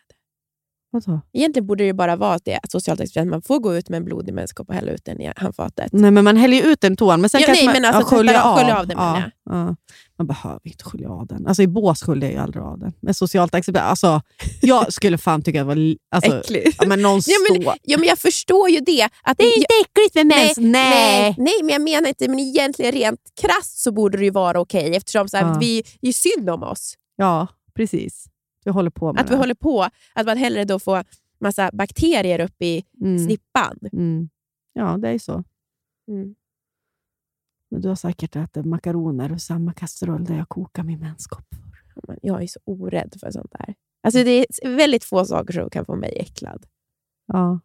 Vadå? 0.92 1.22
Egentligen 1.34 1.68
borde 1.68 1.84
det 1.84 1.88
ju 1.88 1.94
bara 1.94 2.16
vara 2.16 2.34
att 2.34 2.46
det 2.46 2.54
är 2.54 2.60
socialt 2.70 3.00
accepterat. 3.02 3.28
Man 3.28 3.42
får 3.42 3.60
gå 3.60 3.76
ut 3.76 3.90
med 3.90 3.98
en 3.98 4.06
blodig 4.06 4.34
menskopp 4.34 4.70
och 4.70 4.76
hälla 4.76 4.92
ut 4.92 5.06
den 5.06 5.22
i 5.22 5.32
handfatet. 5.36 5.94
Nej, 5.94 6.12
men 6.12 6.24
man 6.24 6.38
häller 6.38 6.58
ju 6.58 6.64
ut 6.64 6.82
den 6.82 6.96
toan, 6.96 7.22
men 7.22 7.30
sen 7.30 7.42
Ja, 7.42 7.46
kanske 7.48 7.66
nej, 7.66 7.74
man 7.74 7.82
men 7.82 7.96
alltså 7.96 8.16
ja, 8.16 8.18
sköljer 8.18 8.34
tvätta- 8.34 8.44
av. 8.50 8.58
skölja 8.58 8.80
av 8.80 8.88
den, 8.88 8.98
ja, 8.98 9.22
ja. 9.50 9.76
Man 10.18 10.28
behöver 10.28 10.60
inte 10.64 10.84
skölja 10.84 11.10
av 11.10 11.28
den. 11.28 11.48
Alltså, 11.48 11.64
I 11.64 11.68
bås 11.68 12.02
sköljer 12.04 12.30
jag 12.30 12.34
ju 12.34 12.40
aldrig 12.44 12.64
av 12.64 12.80
den. 12.80 12.94
Men 13.00 13.14
socialt 13.14 13.56
accepterat. 13.56 13.90
Alltså, 13.90 14.22
jag 14.62 14.94
skulle 14.94 15.18
fan 15.18 15.42
tycka 15.42 15.62
att 15.62 15.68
det 15.68 15.76
var... 15.76 15.96
Alltså, 16.16 16.40
Äckligt. 16.40 16.78
ja, 16.82 16.88
men 16.88 17.02
någon 17.02 17.22
Ja 17.28 17.36
men, 17.52 17.74
ja, 17.84 17.98
men 17.98 18.08
jag 18.08 18.20
förstår 18.20 18.70
ju 18.70 18.80
det. 18.80 19.10
Att 19.24 19.38
Det 19.38 19.44
är 19.44 19.58
inte 19.58 19.68
äckligt 19.86 20.16
med 20.16 20.26
mens. 20.26 20.58
nej, 20.58 20.70
Nej. 20.72 21.36
nej, 21.38 21.54
men 21.62 21.70
jag 21.70 21.82
menar 21.82 22.08
inte. 22.10 22.28
Men 22.28 22.40
egentligen 22.40 22.92
rent 22.92 23.20
krasst 23.42 23.80
så 23.80 23.92
borde 23.92 24.18
det 24.18 24.24
ju 24.24 24.32
vara 24.32 24.60
okej 24.60 24.96
eftersom 24.96 25.28
så 25.30 25.38
här, 25.38 25.60
vi 25.60 25.84
är 26.02 26.12
synd 26.12 26.50
om 26.50 26.64
oss. 26.64 26.94
Ja, 27.16 27.48
precis. 27.76 28.26
Vi 28.66 28.72
håller 28.72 28.90
på 28.90 29.14
med 29.14 29.22
Att 29.22 29.28
det. 29.28 29.34
vi 29.34 29.38
håller 29.38 29.54
på. 29.56 29.88
Att 30.14 30.26
man 30.26 30.38
hellre 30.38 30.64
då 30.66 30.80
får 30.80 31.04
massa 31.40 31.70
bakterier 31.74 32.40
upp 32.40 32.62
i 32.62 32.84
mm. 33.02 33.20
snippan. 33.26 33.80
Mm. 33.94 34.30
Ja, 34.74 34.98
det 34.98 35.10
är 35.10 35.20
så. 35.20 35.44
Mm. 36.08 36.36
Men 37.72 37.82
du 37.82 37.88
har 37.88 37.96
säkert 37.96 38.36
ätit 38.36 38.66
makaroner 38.66 39.32
och 39.32 39.42
samma 39.42 39.74
kastrull 39.74 40.26
där 40.26 40.38
jag 40.38 40.50
kokar 40.50 40.84
min 40.84 41.00
menskopp. 41.00 41.46
Men 42.08 42.18
Jag 42.22 42.44
är 42.44 42.48
så 42.48 42.60
orädd 42.66 43.16
för 43.20 43.32
sånt 43.32 43.52
där. 43.60 43.76
Alltså 44.04 44.24
det 44.24 44.32
är 44.64 44.76
väldigt 44.76 45.04
få 45.04 45.26
saker 45.26 45.54
som 45.54 45.70
kan 45.70 45.86
få 45.86 45.96
mig 45.96 46.14
äcklad. 46.20 46.66
Ja. 47.28 47.60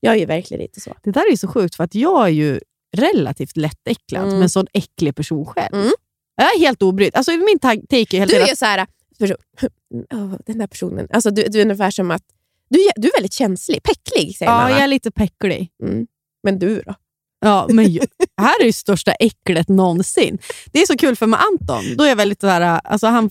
Jag 0.00 0.14
är 0.14 0.18
ju 0.18 0.26
verkligen 0.26 0.62
inte 0.62 0.80
så. 0.80 0.94
Det 1.02 1.10
där 1.10 1.32
är 1.32 1.36
så 1.36 1.48
sjukt, 1.48 1.74
för 1.74 1.84
att 1.84 1.94
jag 1.94 2.24
är 2.24 2.32
ju 2.32 2.60
relativt 2.96 3.56
lättäcklad, 3.56 4.22
Mm. 4.22 4.34
men 4.34 4.42
en 4.42 4.50
sån 4.50 4.66
äcklig 4.72 5.14
person 5.16 5.46
själv. 5.46 5.74
Mm. 5.74 5.90
Jag 6.36 6.54
är 6.56 6.58
helt 6.60 6.82
obrydd. 6.82 7.16
Alltså, 7.16 7.30
min 7.32 7.58
ta- 7.58 7.68
take 7.88 8.16
är 8.16 8.18
helt 8.18 8.30
Du 8.30 8.36
är 8.36 8.54
så 8.54 8.64
här, 8.64 8.86
person, 9.18 9.36
Åh, 10.14 10.34
den 10.46 10.58
där 10.58 10.66
personen. 10.66 11.06
Alltså 11.10 11.30
du, 11.30 11.42
du 11.42 11.58
är 11.58 11.62
ungefär 11.64 11.90
som 11.90 12.10
att 12.10 12.22
du, 12.70 12.78
är- 12.80 12.92
du 12.96 13.08
är 13.08 13.12
väldigt 13.18 13.32
känslig, 13.32 13.82
pecklig 13.82 14.36
säger 14.36 14.52
Ja, 14.52 14.58
man. 14.58 14.64
va? 14.64 14.70
jag 14.70 14.80
är 14.80 14.86
lite 14.88 15.10
pecklig. 15.10 15.70
Mm. 15.82 16.06
Men 16.42 16.58
du 16.58 16.82
då? 16.86 16.94
Ja, 17.40 17.66
men 17.70 17.88
ju, 17.90 18.00
här 18.40 18.60
är 18.60 18.64
det 18.64 18.72
största 18.72 19.12
äcklet 19.12 19.68
någonsin. 19.68 20.38
Det 20.72 20.82
är 20.82 20.86
så 20.86 20.96
kul 20.96 21.16
för 21.16 21.26
med 21.26 21.40
Anton. 21.40 21.84
Då 21.96 22.04
är 22.04 22.08
jag 22.08 22.16
väldigt 22.16 22.40
så 22.40 22.46
här, 22.46 22.80
alltså 22.84 23.06
han 23.06 23.30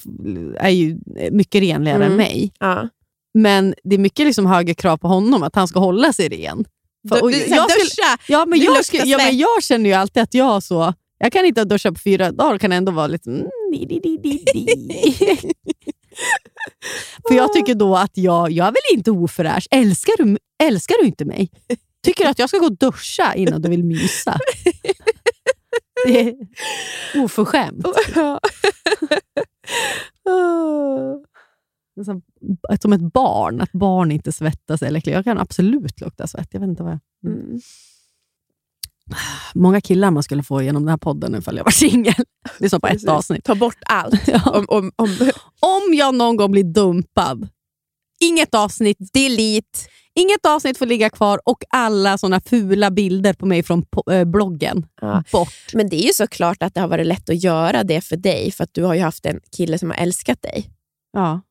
är 0.59 0.69
ju 0.69 0.97
mycket 1.31 1.61
renligare 1.61 1.97
Mm. 2.05 2.11
än 2.11 2.17
mig. 2.17 2.51
Ja. 2.59 2.89
Men 3.33 3.75
det 3.83 3.95
är 3.95 3.99
mycket 3.99 4.25
liksom 4.25 4.45
högre 4.45 4.73
krav 4.73 4.97
på 4.97 5.07
honom 5.07 5.43
att 5.43 5.55
han 5.55 5.67
ska 5.67 5.79
hålla 5.79 6.13
sig 6.13 6.29
ren. 6.29 6.65
För- 7.09 7.15
Du, 7.15 7.21
och 7.21 7.31
du, 7.31 7.37
jag 7.37 7.49
jag 7.49 7.67
duscha! 7.67 8.17
Ja, 8.27 8.45
men 8.45 8.59
jag, 8.59 8.77
ja, 9.05 9.17
men 9.17 9.37
jag 9.37 9.63
känner 9.63 9.89
ju 9.89 9.93
alltid 9.95 10.23
att 10.23 10.33
jag 10.33 10.63
så... 10.63 10.93
Jag 11.19 11.31
kan 11.33 11.45
inte 11.45 11.63
duscha 11.63 11.91
på 11.91 11.99
fyra 11.99 12.31
dagar 12.31 12.53
och 12.55 12.61
kan 12.61 12.71
ändå 12.71 12.91
vara 12.91 13.07
lite... 13.07 13.29
Mm, 13.29 13.47
di, 13.71 13.85
di, 13.85 13.99
di, 13.99 14.17
di, 14.17 14.45
di. 14.53 14.67
För 17.27 17.35
jag 17.35 17.53
tycker 17.53 17.75
då 17.75 17.95
att 17.95 18.17
jag, 18.17 18.51
jag 18.51 18.67
är 18.67 18.71
väl 18.71 18.97
inte 18.97 19.11
ofräsch. 19.11 19.67
Älskar 19.71 20.13
du, 20.17 20.37
älskar 20.63 20.95
du 21.01 21.07
inte 21.07 21.25
mig? 21.25 21.49
Tycker 22.03 22.23
du 22.23 22.29
att 22.29 22.39
jag 22.39 22.49
ska 22.49 22.57
gå 22.57 22.65
och 22.65 22.77
duscha 22.77 23.35
innan 23.35 23.61
du 23.61 23.69
vill 23.69 23.83
mysa? 23.83 24.37
Det 26.05 26.19
är 26.19 26.35
oförskämt. 27.15 27.85
Som 32.81 32.93
ett 32.93 33.13
barn, 33.13 33.61
att 33.61 33.71
barn 33.71 34.11
inte 34.11 34.31
svettas. 34.31 34.81
Eller, 34.81 35.09
jag 35.09 35.23
kan 35.23 35.37
absolut 35.37 36.01
lukta 36.01 36.27
svett. 36.27 36.47
Jag 36.51 36.59
vet 36.59 36.69
inte 36.69 36.83
vad 36.83 36.91
jag... 36.91 36.99
Mm. 37.31 37.59
Många 39.55 39.81
killar 39.81 40.11
man 40.11 40.23
skulle 40.23 40.43
få 40.43 40.61
genom 40.61 40.81
den 40.81 40.89
här 40.89 40.97
podden 40.97 41.35
ifall 41.35 41.57
jag 41.57 41.63
var 41.63 41.71
singel. 41.71 42.13
Det 42.59 42.65
är 42.65 42.69
som 42.69 42.81
på 42.81 42.87
ett 42.87 42.93
Precis. 42.93 43.09
avsnitt. 43.09 43.43
Ta 43.43 43.55
bort 43.55 43.77
allt. 43.85 44.21
Ja. 44.27 44.41
Om, 44.51 44.65
om, 44.69 44.91
om, 44.95 45.09
Om 45.59 45.93
jag 45.93 46.15
någon 46.15 46.35
gång 46.37 46.51
blir 46.51 46.63
dumpad, 46.63 47.47
inget 48.19 48.55
avsnitt, 48.55 48.97
delete. 49.13 49.79
inget 50.15 50.45
avsnitt 50.45 50.77
får 50.77 50.85
ligga 50.85 51.09
kvar 51.09 51.39
och 51.45 51.63
alla 51.69 52.17
såna 52.17 52.41
fula 52.41 52.91
bilder 52.91 53.33
på 53.33 53.45
mig 53.45 53.63
från 53.63 53.85
eh, 54.11 54.23
bloggen. 54.25 54.85
Ja. 55.01 55.23
Bort. 55.31 55.73
Men 55.73 55.89
det 55.89 55.95
är 55.95 56.07
ju 56.07 56.13
såklart 56.13 56.63
att 56.63 56.73
det 56.73 56.81
har 56.81 56.87
varit 56.87 57.07
lätt 57.07 57.29
att 57.29 57.43
göra 57.43 57.83
det 57.83 58.01
för 58.01 58.17
dig, 58.17 58.51
för 58.51 58.63
att 58.63 58.73
du 58.73 58.83
har 58.83 58.93
ju 58.93 59.01
haft 59.01 59.25
en 59.25 59.39
kille 59.57 59.77
som 59.79 59.89
har 59.89 59.97
älskat 59.97 60.41
dig. 60.41 60.69
Ja. 61.13 61.41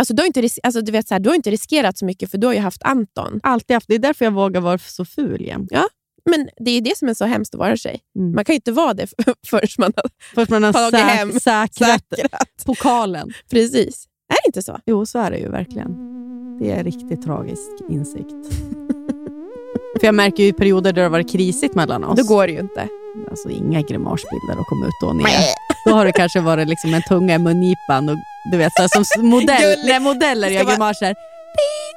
Alltså, 0.00 0.14
du, 0.14 0.22
har 0.22 0.26
inte, 0.26 0.48
alltså, 0.62 0.80
du, 0.80 0.92
vet, 0.92 1.08
så 1.08 1.14
här, 1.14 1.20
du 1.20 1.28
har 1.28 1.36
inte 1.36 1.50
riskerat 1.50 1.98
så 1.98 2.04
mycket, 2.04 2.30
för 2.30 2.38
du 2.38 2.46
har 2.46 2.54
ju 2.54 2.60
haft 2.60 2.82
Anton. 2.82 3.40
Alltid 3.42 3.74
haft. 3.74 3.88
Det 3.88 3.94
är 3.94 3.98
därför 3.98 4.24
jag 4.24 4.32
vågar 4.32 4.60
vara 4.60 4.78
så 4.78 5.04
ful 5.04 5.42
jämt. 5.42 5.72
Men 6.30 6.48
det 6.56 6.70
är 6.70 6.80
det 6.80 6.98
som 6.98 7.08
är 7.08 7.14
så 7.14 7.24
hemskt 7.24 7.54
att 7.54 7.58
vara 7.58 7.76
tjej. 7.76 8.00
Mm. 8.18 8.34
Man 8.34 8.44
kan 8.44 8.52
ju 8.52 8.56
inte 8.56 8.72
vara 8.72 8.94
det 8.94 9.06
förrän 9.50 9.68
man 9.78 9.92
har 9.96 10.10
För 10.34 10.42
att 10.42 10.48
man 10.48 10.62
har 10.64 10.72
säk- 10.72 10.96
hem, 11.00 11.32
säkrat 11.32 12.02
säkrat. 12.16 12.64
pokalen. 12.66 13.32
Precis. 13.50 14.06
Är 14.28 14.34
det 14.42 14.46
inte 14.46 14.62
så? 14.62 14.78
Jo, 14.86 15.06
så 15.06 15.18
är 15.18 15.30
det 15.30 15.38
ju 15.38 15.48
verkligen. 15.48 15.96
Det 16.60 16.70
är 16.70 16.76
en 16.76 16.84
riktigt 16.84 17.22
tragisk 17.22 17.68
insikt. 17.90 18.30
För 20.00 20.06
jag 20.06 20.14
märker 20.14 20.42
ju 20.42 20.48
i 20.48 20.52
perioder 20.52 20.92
där 20.92 21.02
det 21.02 21.02
har 21.02 21.10
varit 21.10 21.32
krisigt 21.32 21.74
mellan 21.74 22.04
oss. 22.04 22.18
Då 22.18 22.24
går 22.34 22.46
det 22.46 22.52
ju 22.52 22.58
inte. 22.60 22.88
Alltså 23.30 23.50
inga 23.50 23.80
grimasbilder 23.80 24.52
att 24.60 24.66
komma 24.68 24.86
ut 24.86 25.08
och 25.08 25.16
ner. 25.16 25.26
Då 25.86 25.92
har 25.94 26.04
det 26.04 26.12
kanske 26.12 26.40
varit 26.40 26.68
liksom 26.68 26.94
en 26.94 27.02
tunga 27.02 27.34
i 27.34 27.38
mungipan 27.38 28.08
och 28.08 28.16
du 28.52 28.58
vet, 28.58 28.72
så 28.76 29.04
som 29.04 29.26
modell, 29.26 29.78
när 29.86 30.00
modeller 30.00 30.48
gör 30.48 30.64
grimaser. 30.64 31.14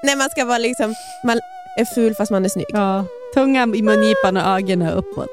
Nej, 0.04 0.16
man 0.16 0.30
ska 0.30 0.46
vara 0.46 0.58
liksom... 0.58 0.94
Man 1.24 1.38
är 1.80 1.86
ful 1.86 2.16
fast 2.16 2.32
man 2.32 2.46
är 2.46 2.50
snygg. 2.50 2.66
Ja, 2.70 3.06
tunga 3.36 3.64
i 3.76 3.82
mungipan 3.82 4.38
och 4.38 4.44
ögonen 4.44 4.90
uppåt. 4.94 5.30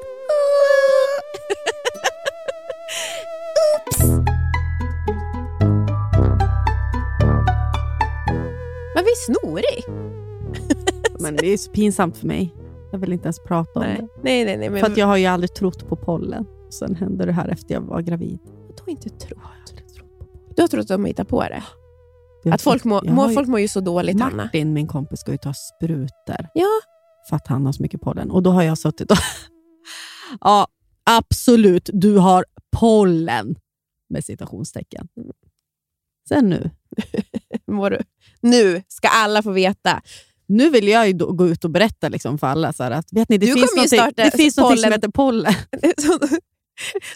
Man 8.95 9.03
blir 9.03 9.15
snorig. 9.25 9.83
Men 11.19 11.35
det 11.35 11.53
är 11.53 11.57
så 11.57 11.71
pinsamt 11.71 12.17
för 12.17 12.27
mig. 12.27 12.55
Jag 12.91 12.99
vill 12.99 13.13
inte 13.13 13.25
ens 13.25 13.39
prata 13.39 13.79
om 13.79 13.85
Nej, 13.85 13.97
det. 13.97 14.07
nej, 14.21 14.45
nej. 14.45 14.57
nej 14.57 14.69
men 14.69 14.79
För 14.79 14.87
att 14.87 14.97
jag 14.97 15.05
har 15.07 15.17
ju 15.17 15.25
aldrig 15.25 15.53
trott 15.53 15.87
på 15.89 15.95
pollen. 15.95 16.45
Sen 16.69 16.95
hände 16.95 17.25
det 17.25 17.31
här 17.31 17.47
efter 17.49 17.73
jag 17.73 17.81
var 17.81 18.01
gravid. 18.01 18.39
Du 18.77 18.83
har 18.83 18.89
inte 18.89 19.09
trott. 19.09 19.39
Du 20.55 20.61
har 20.61 20.67
trott 20.67 20.81
att 20.81 20.87
de 20.87 21.05
hittar 21.05 21.23
på 21.23 21.41
det? 21.43 21.63
Att 22.51 22.61
folk 22.61 22.83
mår, 22.83 23.05
ju- 23.29 23.33
folk 23.35 23.47
mår 23.47 23.59
ju 23.59 23.67
så 23.67 23.79
dåligt. 23.79 24.17
Martin, 24.17 24.73
min 24.73 24.87
kompis, 24.87 25.19
ska 25.19 25.31
ju 25.31 25.37
ta 25.37 25.53
sprutor. 25.53 26.47
Ja. 26.53 26.67
För 27.29 27.35
att 27.35 27.47
han 27.47 27.65
har 27.65 27.73
så 27.73 27.81
mycket 27.81 28.01
pollen. 28.01 28.31
Och 28.31 28.43
då 28.43 28.51
har 28.51 28.63
jag 28.63 28.77
suttit 28.77 29.11
och... 29.11 29.17
ja, 30.41 30.67
absolut. 31.09 31.89
Du 31.93 32.17
har 32.17 32.45
pollen. 32.77 33.55
Med 34.09 34.25
citationstecken. 34.25 35.07
Sen 36.29 36.49
nu. 36.49 36.71
Mår 37.71 37.89
du? 37.89 37.99
Nu 38.41 38.83
ska 38.87 39.07
alla 39.07 39.43
få 39.43 39.51
veta. 39.51 40.01
Nu 40.47 40.69
vill 40.69 40.87
jag 40.87 41.17
gå 41.37 41.47
ut 41.47 41.63
och 41.63 41.69
berätta 41.71 42.09
liksom 42.09 42.37
för 42.37 42.47
alla 42.47 42.73
så 42.73 42.83
att 42.83 43.13
vet 43.13 43.29
ni, 43.29 43.37
det 43.37 43.45
Du 43.45 43.53
finns 43.53 43.75
någonting, 43.75 43.99
starta 43.99 44.23
det 44.23 44.31
finns 44.37 44.57
någonting 44.57 44.77
som 44.77 44.83
pollen- 44.89 44.93
heter 44.93 45.07
pollen. 45.09 45.53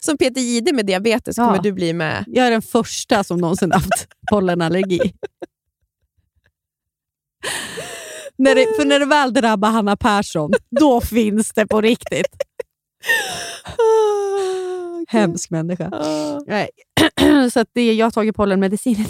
Som, 0.01 0.18
Peter 0.18 0.41
Jihde 0.41 0.74
med 0.74 0.86
diabetes 0.86 1.38
Ja. 1.38 1.45
kommer 1.45 1.62
du 1.64 1.72
bli 1.72 1.93
med. 1.93 2.24
Jag 2.28 2.47
är 2.47 2.51
den 2.51 2.62
första 2.62 3.24
som 3.24 3.38
någonsin 3.38 3.72
haft 3.72 4.08
pollenallergi. 4.32 5.14
När 8.38 8.56
det, 8.56 8.68
för 8.76 8.86
när 8.86 9.00
det 9.00 9.06
väl 9.06 9.34
drabbar 9.34 9.70
Hanna 9.70 9.96
Persson, 9.98 10.52
då 10.80 11.02
finns 11.14 11.52
det 11.54 11.68
på 11.68 11.82
riktigt. 11.82 12.36
Hemsk 15.08 15.50
människa. 15.50 15.90
Ah. 15.92 16.40
Nej. 16.48 16.70
Så 17.54 17.66
det, 17.74 17.94
jag 17.94 18.06
har 18.06 18.12
tagit 18.12 18.36
pollenmedicin 18.36 18.94
idag. 19.00 19.08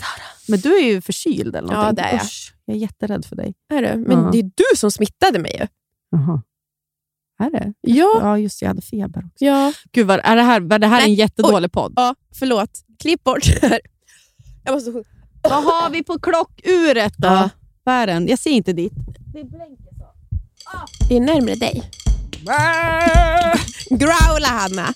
Men 0.48 0.60
du 0.60 0.78
är 0.78 0.84
ju 0.84 1.02
förkyld 1.02 1.56
eller 1.56 1.74
Ja, 1.74 1.78
någonting. 1.80 1.96
det 1.96 2.10
är 2.10 2.14
jag. 2.16 2.24
Usch, 2.24 2.54
jag 2.66 2.76
är 2.76 2.80
jätterädd 2.80 3.26
för 3.26 3.36
dig. 3.36 3.54
Är 3.74 3.82
du? 3.82 3.98
Men 4.08 4.24
Ja. 4.24 4.30
det 4.32 4.40
är 4.40 4.44
du 4.44 4.76
som 4.78 4.92
smittade 4.92 5.40
mig 5.40 5.58
ju. 5.62 5.68
Jaha. 6.12 6.42
Är 7.40 7.50
det? 7.52 7.74
Ja. 7.82 8.18
Ja, 8.22 8.38
just 8.38 8.62
jag 8.62 8.68
hade 8.70 8.82
feber 8.82 9.20
också. 9.20 9.46
ja. 9.46 9.74
Gud, 9.92 10.08
vad, 10.08 10.20
är 10.24 10.36
det 10.36 10.42
här, 10.42 10.60
var 10.62 10.80
det 10.80 10.88
här 10.88 10.98
Nej, 11.02 11.10
en 11.10 11.16
jättedålig 11.16 11.72
podd? 11.72 11.94
Ja, 11.96 12.16
förlåt. 12.40 12.70
Klipp 13.00 13.24
bort 13.24 13.44
det 13.62 13.68
här. 13.68 13.80
Jag 14.64 14.74
måste. 14.74 14.92
Vad 15.44 15.64
har 15.64 15.90
vi 15.90 16.04
på 16.04 16.20
klockuret 16.20 17.14
då? 17.18 17.28
Ja. 17.28 17.50
Vad 17.84 17.96
är 17.96 18.08
den? 18.08 18.28
Jag 18.28 18.40
ser 18.40 18.50
inte 18.52 18.74
dit. 19.44 19.52
Det 21.10 21.16
är 21.16 21.22
närmare 21.22 21.56
dig. 21.56 21.92
Growla 23.90 24.48
Hanna. 24.48 24.94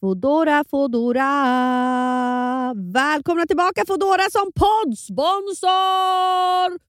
Fodora, 0.00 0.64
Fodora. 0.70 1.28
Välkomna 2.92 3.46
tillbaka 3.46 3.84
Fodora 3.86 4.22
som 4.32 4.52
poddsponsor! 4.54 5.68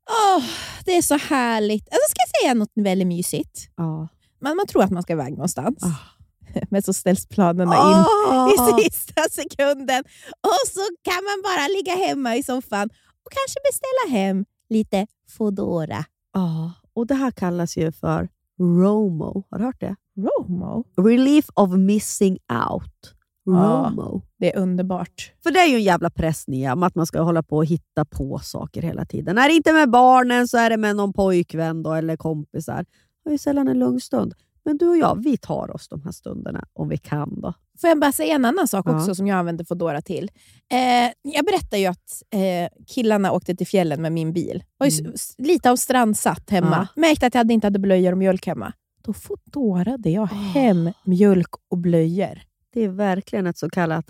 Åh, 0.10 0.44
det 0.86 0.98
är 0.98 1.02
så 1.02 1.18
härligt. 1.18 1.84
Alltså, 1.84 2.10
ska 2.10 2.22
jag 2.28 2.42
säga 2.42 2.54
något 2.54 2.72
väldigt 2.76 3.08
mysigt? 3.08 3.70
Ja. 3.76 4.08
Man, 4.42 4.56
man 4.56 4.68
tror 4.68 4.84
att 4.84 4.92
man 4.92 5.04
ska 5.04 5.14
iväg 5.14 5.32
någonstans. 5.32 5.84
Ah. 5.84 6.19
Men 6.70 6.84
så 6.84 6.94
ställs 6.94 7.26
planerna 7.28 7.76
in 7.76 8.06
Oh. 8.34 8.50
i 8.80 8.84
sista 8.84 9.22
sekunden. 9.32 10.04
Och 10.42 10.68
så 10.68 10.82
kan 11.04 11.24
man 11.24 11.42
bara 11.44 11.68
ligga 11.68 12.08
hemma 12.08 12.36
i 12.36 12.44
soffan 12.44 12.90
och 13.26 13.32
kanske 13.32 13.60
beställa 13.72 14.20
hem 14.20 14.46
lite 14.70 15.08
Foodora. 15.38 16.06
Ja, 16.34 16.72
och 16.94 17.08
det 17.08 17.16
här 17.16 17.32
kallas 17.32 17.78
ju 17.78 17.92
för 17.92 18.30
ROMO. 18.60 19.44
Har 19.50 19.60
du 19.60 19.66
hört 19.66 19.80
det? 19.80 19.96
Romo. 20.18 20.84
Relief 20.98 21.46
of 21.54 21.70
missing 21.72 22.38
out. 22.72 23.14
ROMO. 23.48 24.22
Det 24.40 24.56
är 24.56 24.60
underbart. 24.60 25.34
För 25.44 25.52
det 25.52 25.60
är 25.60 25.68
ju 25.68 25.76
en 25.76 25.84
jävla 25.84 26.10
press 26.10 26.48
Nia, 26.48 26.74
om 26.74 26.84
att 26.84 26.96
man 26.96 27.06
ska 27.06 27.22
hålla 27.22 27.44
på 27.44 27.58
och 27.58 27.66
hitta 27.66 28.06
på 28.06 28.40
saker 28.40 28.82
hela 28.82 29.06
tiden. 29.06 29.38
Är 29.38 29.48
det 29.50 29.54
inte 29.56 29.74
med 29.74 29.90
barnen 29.90 30.48
så 30.48 30.58
är 30.58 30.70
det 30.70 30.78
med 30.78 30.96
någon 30.96 31.14
pojkvän 31.14 31.84
då, 31.84 31.94
eller 31.94 32.18
kompisar. 32.18 32.86
Det 33.24 33.30
är 33.30 33.32
ju 33.32 33.38
sällan 33.38 33.68
en 33.68 33.80
lugn 33.80 34.00
stund. 34.00 34.34
Men 34.70 34.78
du 34.78 34.88
och 34.90 34.98
jag, 34.98 35.24
vi 35.24 35.38
tar 35.38 35.76
oss 35.76 35.88
de 35.88 36.02
här 36.04 36.12
stunderna 36.12 36.66
om 36.74 36.90
vi 36.90 36.98
kan. 36.98 37.42
då. 37.42 37.54
Får 37.82 37.88
jag 37.90 38.00
bara 38.00 38.12
säga 38.12 38.36
en 38.36 38.46
annan 38.46 38.68
sak 38.68 38.86
Ja. 38.88 38.96
också 38.98 39.16
som 39.16 39.28
jag 39.28 39.38
använder 39.40 39.66
Foodora 39.66 40.02
till? 40.02 40.32
Eh, 40.72 41.12
jag 41.34 41.46
berättade 41.46 41.78
ju 41.78 41.86
att 41.86 42.24
eh, 42.34 42.84
killarna 42.88 43.32
åkte 43.32 43.56
till 43.56 43.68
fjällen 43.68 44.02
med 44.02 44.12
min 44.12 44.34
bil. 44.34 44.64
Var 44.78 45.00
Mm. 45.00 45.14
lite 45.38 45.72
av 45.72 45.76
strandsatt 45.76 46.50
hemma. 46.50 46.88
Märkte 46.96 47.28
att 47.28 47.34
jag 47.34 47.40
hade 47.40 47.54
inte 47.54 47.68
hade 47.68 47.80
blöjor 47.80 48.12
och 48.12 48.18
mjölk 48.18 48.48
hemma. 48.48 48.74
Då 49.04 49.14
Foodorade 49.14 50.10
jag 50.10 50.26
hem 50.26 50.90
mjölk 51.06 51.50
och 51.72 51.78
blöjor. 51.78 52.42
Det 52.74 52.84
är 52.84 52.90
verkligen 52.90 53.48
ett 53.48 53.58
så 53.58 53.70
kallat 53.70 54.06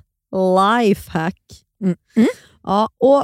lifehack. 0.81 1.41
Mm. 1.83 1.95
Mm. 2.15 2.27
Ja, 2.63 2.89
och 2.97 3.23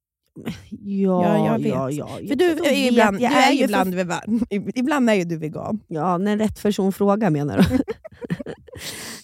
Ja, 0.69 1.37
Ja, 1.37 1.45
jag 1.47 1.59
vet. 1.59 1.67
ja, 1.67 1.91
ja. 1.91 2.07
För 2.27 2.35
du, 2.35 2.45
är 2.51 2.55
vet, 2.61 2.91
ibland, 2.91 3.19
du 3.19 3.25
är 3.25 3.51
ju 3.51 3.57
ju 3.57 3.63
ibland, 3.63 3.95
vegan. 3.95 4.45
ibland 4.75 5.09
är 5.09 5.13
ju 5.13 5.23
du 5.23 5.37
vegan. 5.37 5.79
Ja, 5.87 6.17
när 6.17 6.37
rätt 6.37 6.61
person 6.63 6.93
frågar 6.93 7.29
menar 7.29 7.57
du? 7.57 7.79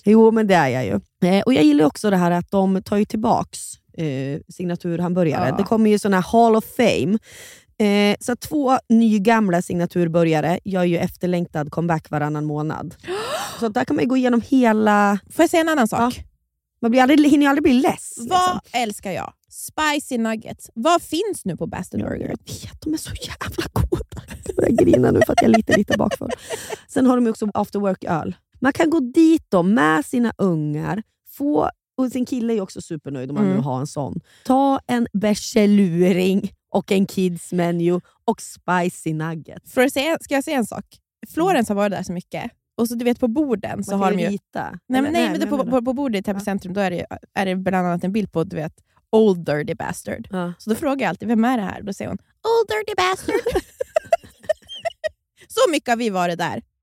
jo, 0.12 0.32
men 0.32 0.48
det 0.48 0.56
är 0.56 0.68
jag 0.68 0.86
ju. 0.86 0.92
Eh, 1.30 1.42
och 1.46 1.54
Jag 1.54 1.64
gillar 1.64 1.86
också 1.86 2.10
det 2.10 2.18
här 2.18 2.32
att 2.32 2.52
de 2.52 2.84
tar 2.84 2.98
ju 2.98 3.06
tillbaks 3.06 3.60
eh, 3.98 4.40
signaturhamburgare. 4.50 5.50
Ja. 5.50 5.58
Det 5.58 5.64
kommer 5.64 5.90
ju 5.90 6.00
såna 6.00 6.20
här 6.20 6.32
Hall 6.32 6.56
of 6.56 6.66
Fame. 6.78 7.18
Eh, 7.80 8.16
så 8.20 8.36
två 8.36 8.78
nygamla 8.90 9.62
signaturburgare 9.62 10.60
gör 10.64 10.84
ju 10.84 10.98
efterlängtad 10.98 11.72
comeback 11.72 12.10
varannan 12.10 12.46
månad. 12.46 12.96
Så 13.60 13.70
där 13.70 13.86
kan 13.86 13.96
man 13.96 14.04
ju 14.04 14.10
gå 14.10 14.18
igenom 14.18 14.42
hela... 14.48 15.20
Får 15.32 15.44
jag 15.44 15.50
säga 15.50 15.62
en 15.62 15.70
annan 15.70 15.88
sak? 15.88 16.24
Man 16.82 16.92
blir 16.92 17.02
aldrig, 17.02 17.30
hinner 17.32 17.44
ju 17.46 17.50
aldrig 17.50 17.64
bli 17.64 17.74
less. 17.74 18.14
Vad 18.18 18.28
liksom. 18.56 18.60
älskar 18.82 19.12
jag? 19.12 19.34
Spicy 19.50 20.18
nuggets. 20.18 20.70
Vad 20.74 21.02
finns 21.02 21.46
nu 21.46 21.58
på 21.58 21.70
Jag 21.72 22.02
Burger? 22.02 22.28
vet, 22.28 22.82
de 22.82 22.94
är 22.94 22.98
så 22.98 23.12
jävla 23.14 23.64
goda. 23.74 24.22
Jag 24.46 24.56
börjar 24.56 24.72
grina 24.86 25.12
nu 25.12 25.20
för 25.26 25.34
att 25.34 25.42
jag 25.42 25.50
är 25.52 25.58
lite, 25.58 25.78
lite 25.78 25.98
bakfull. 25.98 26.30
Sen 26.88 27.06
har 27.06 27.16
de 27.22 27.28
också 27.30 27.50
after 27.54 27.80
work-öl. 27.80 28.36
Man 28.60 28.74
kan 28.74 28.90
gå 28.90 29.00
dit 29.00 29.46
då 29.50 29.64
med 29.64 30.06
sina 30.06 30.34
ungar, 30.38 31.04
få, 31.30 31.70
och 31.98 32.12
sin 32.12 32.26
kille 32.26 32.54
är 32.54 32.62
också 32.62 32.82
supernöjd 32.82 33.30
om 33.30 33.36
man 33.36 33.44
Mm. 33.46 33.58
nu 33.58 33.64
har 33.64 33.80
en 33.80 33.88
sån. 33.88 34.20
Ta 34.46 34.80
en 34.88 35.08
bärseluring 35.14 36.52
och 36.72 36.92
en 36.92 37.06
kids 37.06 37.52
menu 37.52 38.00
och 38.26 38.42
spicy 38.42 39.14
nuggets. 39.14 39.74
För 39.74 39.82
att 39.86 39.94
säga, 39.94 40.18
ska 40.22 40.34
jag 40.34 40.44
säga 40.44 40.58
en 40.58 40.66
sak? 40.66 40.86
Florens 41.34 41.70
har 41.70 41.76
varit 41.76 41.92
där 41.92 42.04
så 42.04 42.14
mycket. 42.14 42.52
Och 42.78 42.88
så 42.88 42.96
du 42.96 43.06
vet 43.06 43.20
på 43.20 43.28
borden 43.28 43.84
så 43.84 43.92
Man 43.92 44.00
har 44.00 44.12
de 44.12 44.20
ju... 44.20 44.30
rita. 44.30 44.80
Nej, 44.88 45.02
men, 45.02 45.14
nej, 45.14 45.30
men 45.30 45.40
men 45.40 45.50
på, 45.50 45.58
på, 45.66 45.82
på 45.86 45.94
bordet 45.94 46.20
i 46.20 46.24
Täby 46.24 46.40
Ja. 46.40 46.44
centrum 46.46 46.74
då 46.74 46.82
är 46.82 46.92
det, 46.92 47.06
är 47.34 47.46
det 47.46 47.56
bland 47.56 47.88
annat 47.88 48.04
en 48.04 48.12
bild 48.12 48.32
på 48.32 48.44
du 48.44 48.56
vet, 48.56 48.74
Old 49.12 49.46
Dirty 49.46 49.74
Bastard. 49.76 50.28
menar- 50.32 50.54
Så 50.58 50.70
då 50.70 50.76
frågar 50.76 51.02
jag 51.06 51.10
alltid, 51.10 51.28
vem 51.28 51.46
är 51.46 51.58
det 51.58 51.64
här? 51.64 51.82
Då 51.82 51.94
säger 51.94 52.10
hon, 52.10 52.18
Old 52.18 52.68
Dirty 52.68 52.96
Bastard. 52.98 53.36
så 55.48 55.72
mycket 55.72 55.90
har 55.90 55.98
vi 55.98 56.10
varit 56.10 56.38
där. 56.38 56.62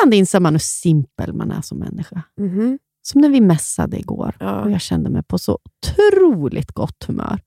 Ibland 0.00 0.14
inser 0.14 0.40
man 0.40 0.54
hur 0.54 0.58
simpel 0.58 1.32
man 1.32 1.50
är 1.50 1.60
som 1.62 1.78
människa. 1.78 2.22
Mhm. 2.38 2.78
Som 3.02 3.20
när 3.20 3.28
vi 3.28 3.40
mässade 3.40 3.98
igår 3.98 4.36
Ja. 4.40 4.62
och 4.64 4.70
jag 4.70 4.80
kände 4.80 5.10
mig 5.10 5.22
på 5.22 5.38
så 5.38 5.58
otroligt 5.64 6.72
gott 6.72 7.04
humör. 7.06 7.40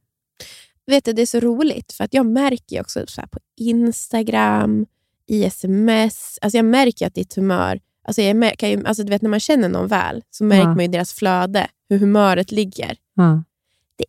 Vet 0.86 1.06
du, 1.06 1.14
det 1.14 1.22
är 1.22 1.26
så 1.26 1.40
roligt, 1.40 1.92
för 1.94 2.04
att 2.04 2.14
jag 2.14 2.26
märker 2.26 2.82
också 2.82 3.04
så 3.08 3.22
på 3.32 3.40
Instagram, 3.58 4.86
i 5.28 5.44
sms, 5.46 6.40
alltså 6.42 6.58
jag 6.58 6.66
märker 6.66 7.08
att 7.08 7.14
ditt 7.16 7.36
humör, 7.36 7.80
alltså 8.08 8.22
jag 8.22 8.36
märker 8.36 8.86
alltså 8.88 9.04
du 9.04 9.10
vet 9.10 9.22
när 9.22 9.30
man 9.30 9.40
känner 9.40 9.70
någon 9.70 9.88
väl, 9.88 10.24
så 10.30 10.44
märker 10.44 10.64
Ja. 10.70 10.76
man 10.76 10.82
ju 10.86 10.88
deras 10.88 11.14
flöde, 11.14 11.68
hur 11.90 11.98
humöret 11.98 12.52
ligger. 12.52 12.98
Ja. 13.16 13.44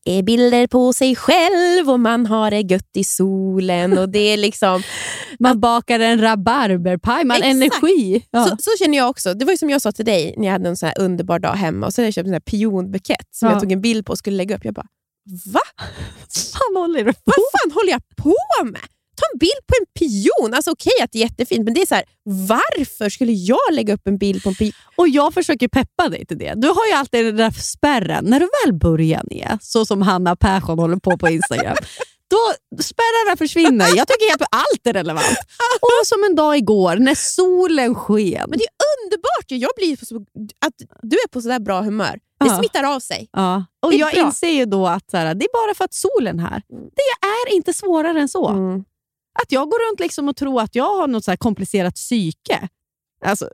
Det 0.04 0.18
är 0.18 0.22
bilder 0.22 0.66
på 0.66 0.92
sig 0.92 1.16
själv 1.16 1.90
och 1.90 2.00
man 2.00 2.26
har 2.26 2.50
det 2.50 2.60
gött 2.60 2.90
i 2.96 3.04
solen 3.04 3.98
och 3.98 4.08
det 4.08 4.18
är 4.18 4.36
liksom... 4.36 4.82
Man 5.38 5.60
bakar 5.60 6.00
en 6.00 6.20
rabarberpaj, 6.20 7.24
man 7.24 7.42
har 7.42 7.48
energi. 7.48 8.26
Ja. 8.30 8.44
Så, 8.44 8.56
så 8.56 8.70
känner 8.78 8.98
jag 8.98 9.10
också. 9.10 9.34
Det 9.34 9.44
var 9.44 9.52
ju 9.52 9.56
som 9.58 9.70
jag 9.70 9.82
sa 9.82 9.92
till 9.92 10.04
dig 10.04 10.34
när 10.36 10.44
jag 10.46 10.52
hade 10.52 10.68
en 10.68 10.76
sån 10.76 10.86
här 10.86 10.98
underbar 11.00 11.38
dag 11.38 11.52
hemma 11.52 11.86
och 11.86 11.94
så 11.94 12.00
hade 12.00 12.06
jag 12.06 12.14
köpt 12.14 12.28
en 12.28 12.40
pionbukett 12.40 13.26
som 13.30 13.46
Ja. 13.48 13.52
jag 13.54 13.60
tog 13.60 13.72
en 13.72 13.80
bild 13.80 14.06
på 14.06 14.12
och 14.12 14.18
skulle 14.18 14.36
lägga 14.36 14.56
upp. 14.56 14.64
Jag 14.64 14.74
bara, 14.74 14.86
va? 15.52 15.60
fan 16.52 16.76
håller 16.76 17.04
du 17.04 17.12
på? 17.12 17.20
Vad 17.24 17.34
fan 17.34 17.70
håller 17.74 17.90
jag 17.90 18.02
på 18.16 18.34
med? 18.64 18.80
Ta 19.16 19.24
en 19.32 19.38
bild 19.38 19.60
på 19.66 19.74
en 19.80 19.86
pion. 19.98 20.54
Alltså 20.54 20.70
Okej 20.70 20.92
att 21.02 21.12
det 21.12 21.18
är 21.18 21.22
jättefint, 21.22 21.64
men 21.64 21.74
det 21.74 21.82
är 21.82 21.86
så 21.86 21.94
här, 21.94 22.04
varför 22.24 23.08
skulle 23.08 23.32
jag 23.32 23.58
lägga 23.72 23.94
upp 23.94 24.06
en 24.06 24.18
bild 24.18 24.42
på 24.42 24.48
en 24.48 24.54
pion? 24.54 24.72
Och 24.96 25.08
jag 25.08 25.34
försöker 25.34 25.68
peppa 25.68 26.08
dig 26.08 26.26
till 26.26 26.38
det. 26.38 26.52
Du 26.56 26.68
har 26.68 26.86
ju 26.86 26.92
alltid 26.92 27.24
den 27.24 27.36
där 27.36 27.50
spärren. 27.50 28.24
När 28.24 28.40
du 28.40 28.48
väl 28.64 28.74
börjar 28.74 29.22
ner, 29.30 29.58
så 29.62 29.86
som 29.86 30.02
Hanna 30.02 30.36
Persson 30.36 30.78
håller 30.78 30.96
på 30.96 31.18
på 31.18 31.28
Instagram, 31.28 31.76
då 32.30 32.38
spärrarna 32.82 33.36
försvinner. 33.36 33.86
Jag 33.96 34.08
tycker 34.08 34.28
helt 34.30 34.42
allt 34.50 34.86
är 34.86 34.92
relevant. 34.92 35.38
Och 35.80 36.06
som 36.06 36.24
en 36.24 36.34
dag 36.34 36.56
igår 36.56 36.96
när 36.96 37.14
solen 37.14 37.94
sken. 37.94 38.46
Men 38.50 38.58
det 38.58 38.64
är 38.64 39.04
underbart. 39.04 39.46
Jag 39.48 39.70
blir 39.76 40.06
så, 40.06 40.16
att 40.66 40.74
du 41.02 41.16
är 41.16 41.28
på 41.28 41.40
så 41.42 41.48
där 41.48 41.58
bra 41.60 41.80
humör. 41.82 42.18
Det 42.40 42.48
Ja. 42.48 42.58
smittar 42.58 42.84
av 42.84 43.00
sig. 43.00 43.28
Ja. 43.32 43.64
Och 43.86 43.94
jag 43.94 44.12
bra. 44.12 44.20
inser 44.26 44.48
ju 44.48 44.64
då 44.64 44.86
att 44.86 45.10
så 45.10 45.16
här, 45.16 45.34
det 45.34 45.44
är 45.44 45.66
bara 45.66 45.74
för 45.74 45.84
att 45.84 45.94
solen 45.94 46.38
är 46.40 46.42
här. 46.42 46.62
Det 46.68 47.26
är 47.26 47.54
inte 47.54 47.72
svårare 47.72 48.20
än 48.20 48.28
så. 48.28 48.48
Mm. 48.48 48.84
Att 49.42 49.52
jag 49.52 49.70
går 49.70 49.90
runt 49.90 50.00
liksom 50.00 50.28
och 50.28 50.36
tror 50.36 50.60
att 50.60 50.74
jag 50.74 50.96
har 50.96 51.08
något 51.08 51.24
så 51.24 51.36
komplicerat 51.36 51.94
psyke. 51.94 52.68
Alltså, 53.24 53.48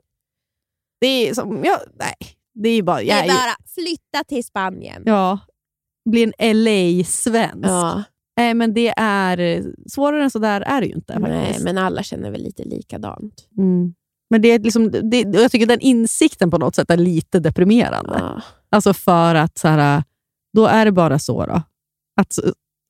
det 1.01 1.29
är 1.29 1.33
som... 1.33 1.63
Jag, 1.63 1.79
nej, 1.99 2.15
det 2.53 2.69
är 2.69 2.83
bara... 2.83 2.97
Det 2.97 3.03
Jag 3.03 3.17
är 3.17 3.23
är 3.23 3.27
bara 3.27 3.55
flytta 3.75 4.23
till 4.27 4.43
Spanien. 4.43 5.03
ja, 5.05 5.39
bli 6.09 6.23
en 6.37 6.63
LA-svensk. 6.63 7.69
Ja. 7.69 8.03
Nej, 8.37 8.53
men 8.53 8.73
det 8.73 8.93
är... 8.97 9.63
Svårare 9.89 10.23
än 10.23 10.31
så 10.31 10.39
där 10.39 10.61
är 10.61 10.81
det 10.81 10.87
ju 10.87 10.93
inte. 10.93 11.19
Nej, 11.19 11.45
faktiskt. 11.45 11.65
men 11.65 11.77
alla 11.77 12.03
känner 12.03 12.31
väl 12.31 12.41
lite 12.43 12.63
likadant. 12.63 13.47
Mm. 13.57 13.93
Men 14.29 14.41
det 14.41 14.47
är 14.51 14.59
liksom, 14.59 14.91
det, 14.91 15.21
jag 15.21 15.51
tycker 15.51 15.65
den 15.65 15.79
insikten 15.79 16.51
på 16.51 16.57
något 16.57 16.75
sätt 16.75 16.89
är 16.89 16.97
lite 16.97 17.39
deprimerande. 17.39 18.15
Ja. 18.19 18.41
Alltså 18.69 18.93
för 18.93 19.35
att 19.35 19.57
så 19.57 19.67
här, 19.67 20.03
då 20.53 20.65
är 20.65 20.85
det 20.85 20.91
bara 20.91 21.19
så 21.19 21.45
då. 21.45 21.61
Att 22.21 22.39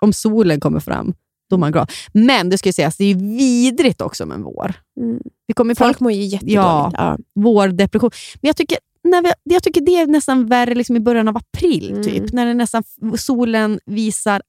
om 0.02 0.14
solen 0.14 0.60
kommer 0.60 0.80
fram, 0.80 1.14
då 1.50 1.56
är 1.56 1.58
man 1.60 1.72
glad. 1.72 1.91
Men 2.14 2.50
det 2.50 2.58
ska 2.58 2.70
ju 2.70 2.74
sägas, 2.74 2.97
det 2.97 3.04
är 3.04 3.08
ju 3.08 3.38
vidrigt 3.38 4.02
också 4.02 4.26
med 4.26 4.39
vår. 4.39 4.74
Mm. 5.00 5.20
Vi 5.47 5.54
kommer 5.54 5.76
Folk 5.76 6.00
mår 6.00 6.12
ju 6.12 6.24
jättedåligt. 6.24 6.56
Ja. 6.56 6.91
Ja. 6.97 7.18
vårdepression. 7.36 8.12
Men 8.41 8.47
jag 8.47 8.56
tycker, 8.56 8.78
när 9.04 9.22
vi, 9.22 9.32
jag 9.43 9.64
tycker 9.64 9.82
det 9.82 9.91
är 9.95 10.08
nästan 10.08 10.45
värre 10.45 10.76
liksom 10.76 10.95
i 10.95 11.00
början 11.00 11.28
av 11.28 11.38
april, 11.38 11.91
Mm. 11.91 12.04
typ. 12.04 12.34
när 12.34 12.45
det 12.45 12.54
nästan 12.54 12.84
solen 13.18 13.80
visar... 13.86 14.41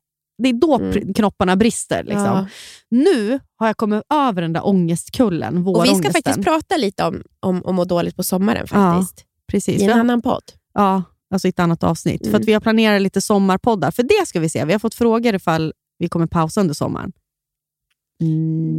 Det 0.43 0.49
är 0.49 0.53
då 0.53 0.75
Mm. 0.79 1.15
knopparna 1.15 1.57
brister. 1.57 2.03
Liksom. 2.05 2.25
Ja. 2.25 2.47
Nu 2.91 3.41
har 3.57 3.67
jag 3.67 3.77
kommit 3.77 4.03
över 4.15 4.43
den 4.43 4.53
där 4.53 4.67
ångestkullen, 4.67 5.67
Och 5.67 5.85
vi 5.85 5.95
ska 5.95 6.11
faktiskt 6.13 6.43
prata 6.43 6.77
lite 6.77 7.05
om, 7.05 7.23
om 7.41 7.63
att 7.67 7.75
må 7.75 7.85
dåligt 7.85 8.17
på 8.17 8.23
sommaren 8.23 8.67
Ja, 8.71 8.77
faktiskt. 9.01 9.25
Precis. 9.53 9.83
I 9.83 9.85
en 9.85 10.01
annan 10.01 10.23
podd. 10.23 10.43
Ja, 10.75 11.03
alltså 11.35 11.49
i 11.49 11.51
ett 11.51 11.59
annat 11.59 11.85
avsnitt. 11.85 12.21
För 12.21 12.29
Mm. 12.29 12.41
att 12.41 12.49
vi 12.49 12.53
har 12.53 12.61
planerat 12.61 13.03
lite 13.03 13.21
sommarpoddar. 13.21 13.91
För 13.91 14.03
det 14.03 14.27
ska 14.27 14.41
vi 14.41 14.49
se. 14.49 14.65
Vi 14.65 14.73
har 14.73 14.79
fått 14.79 14.95
frågor 14.95 15.35
ifall 15.35 15.73
vi 16.01 16.09
kommer 16.09 16.27
pausa 16.27 16.61
under 16.61 16.75
sommaren. 16.75 17.13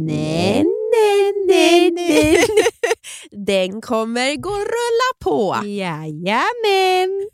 Nej, 0.06 0.64
nej, 0.94 1.32
nej, 1.48 1.90
nej. 1.90 2.44
Den 3.46 3.80
kommer 3.80 4.36
gå 4.36 4.50
rulla 4.50 5.12
på. 5.20 5.66
Jajamän! 5.66 7.28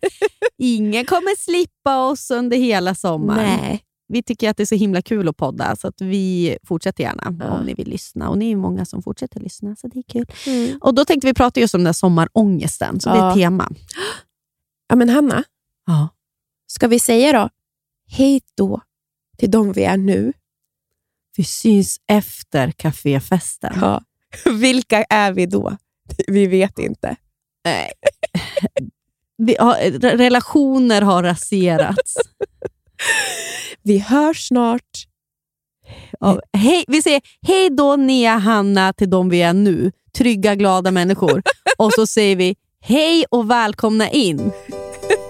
Ingen 0.59 1.05
kommer 1.07 1.37
slippa 1.37 2.09
oss 2.11 2.31
under 2.31 2.57
hela 2.57 2.95
sommaren. 2.95 3.59
Nej. 3.61 3.85
Vi 4.09 4.23
tycker 4.23 4.51
att 4.51 4.57
det 4.57 4.63
är 4.63 4.67
så 4.67 4.75
himla 4.75 5.03
kul 5.03 5.29
att 5.29 5.37
podda, 5.37 5.77
så 5.77 5.89
att 5.89 6.01
vi 6.01 6.59
fortsätter 6.67 7.05
gärna 7.05 7.37
Ja. 7.41 7.51
om 7.59 7.67
ni 7.67 7.75
vill 7.75 7.89
lyssna. 7.89 8.29
Och 8.29 8.39
ni 8.39 8.53
är 8.53 8.57
många 8.57 8.85
som 8.85 9.03
fortsätter 9.03 9.41
lyssna, 9.41 9.77
så 9.77 9.89
det 9.89 9.99
är 9.99 10.03
kul. 10.03 10.27
Mm. 10.47 10.79
Och 10.81 10.95
Då 10.95 11.05
tänkte 11.05 11.27
vi 11.27 11.35
prata 11.35 11.61
just 11.61 11.75
om 11.75 11.79
den 11.81 11.85
där 11.85 11.93
sommarångesten, 11.93 13.01
så 13.01 13.09
det 13.11 13.17
är 13.17 13.29
Ja. 13.29 13.35
tema. 13.35 13.71
Ja, 14.89 14.97
men 14.97 15.09
Hanna, 15.09 15.45
Ja. 15.87 16.09
ska 16.67 16.87
vi 16.89 16.99
säga 17.01 17.33
då 17.33 17.49
hej 18.11 18.41
då 18.55 18.81
till 19.39 19.51
de 19.51 19.73
vi 19.73 19.85
är 19.85 19.97
nu? 19.97 20.33
Vi 21.37 21.45
syns 21.45 22.01
efter 22.07 22.71
kaféfesten. 22.71 23.79
Ja. 23.81 24.03
Vilka 24.61 25.03
är 25.05 25.33
vi 25.33 25.47
då? 25.47 25.77
Vi 26.27 26.47
vet 26.47 26.79
inte. 26.79 27.17
Nej. 27.65 27.93
Har, 29.59 29.75
re- 29.75 30.17
relationer 30.17 31.03
har 31.03 31.23
raserats. 31.23 32.15
Vi 33.83 33.99
hörs 33.99 34.49
snart. 34.49 35.07
Ja, 36.21 36.41
hej, 36.53 36.85
vi 36.89 37.03
säger 37.03 37.21
hej 37.43 37.71
då 37.71 37.97
Nia 37.97 38.37
Hanna 38.37 38.93
till 38.93 39.11
de 39.11 39.29
vi 39.29 39.43
är 39.43 39.53
nu. 39.53 39.93
Trygga, 40.17 40.55
glada 40.55 40.91
människor. 40.91 41.43
Och 41.79 41.93
så 41.93 42.07
säger 42.07 42.37
vi 42.37 42.57
hej 42.81 43.25
och 43.31 43.51
välkomna 43.51 44.11
in. 44.11 44.53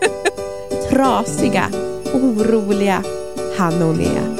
Trasiga, 0.90 1.68
oroliga 2.14 3.04
Hanna 3.59 3.86
och 3.86 3.96
Nea. 3.96 4.36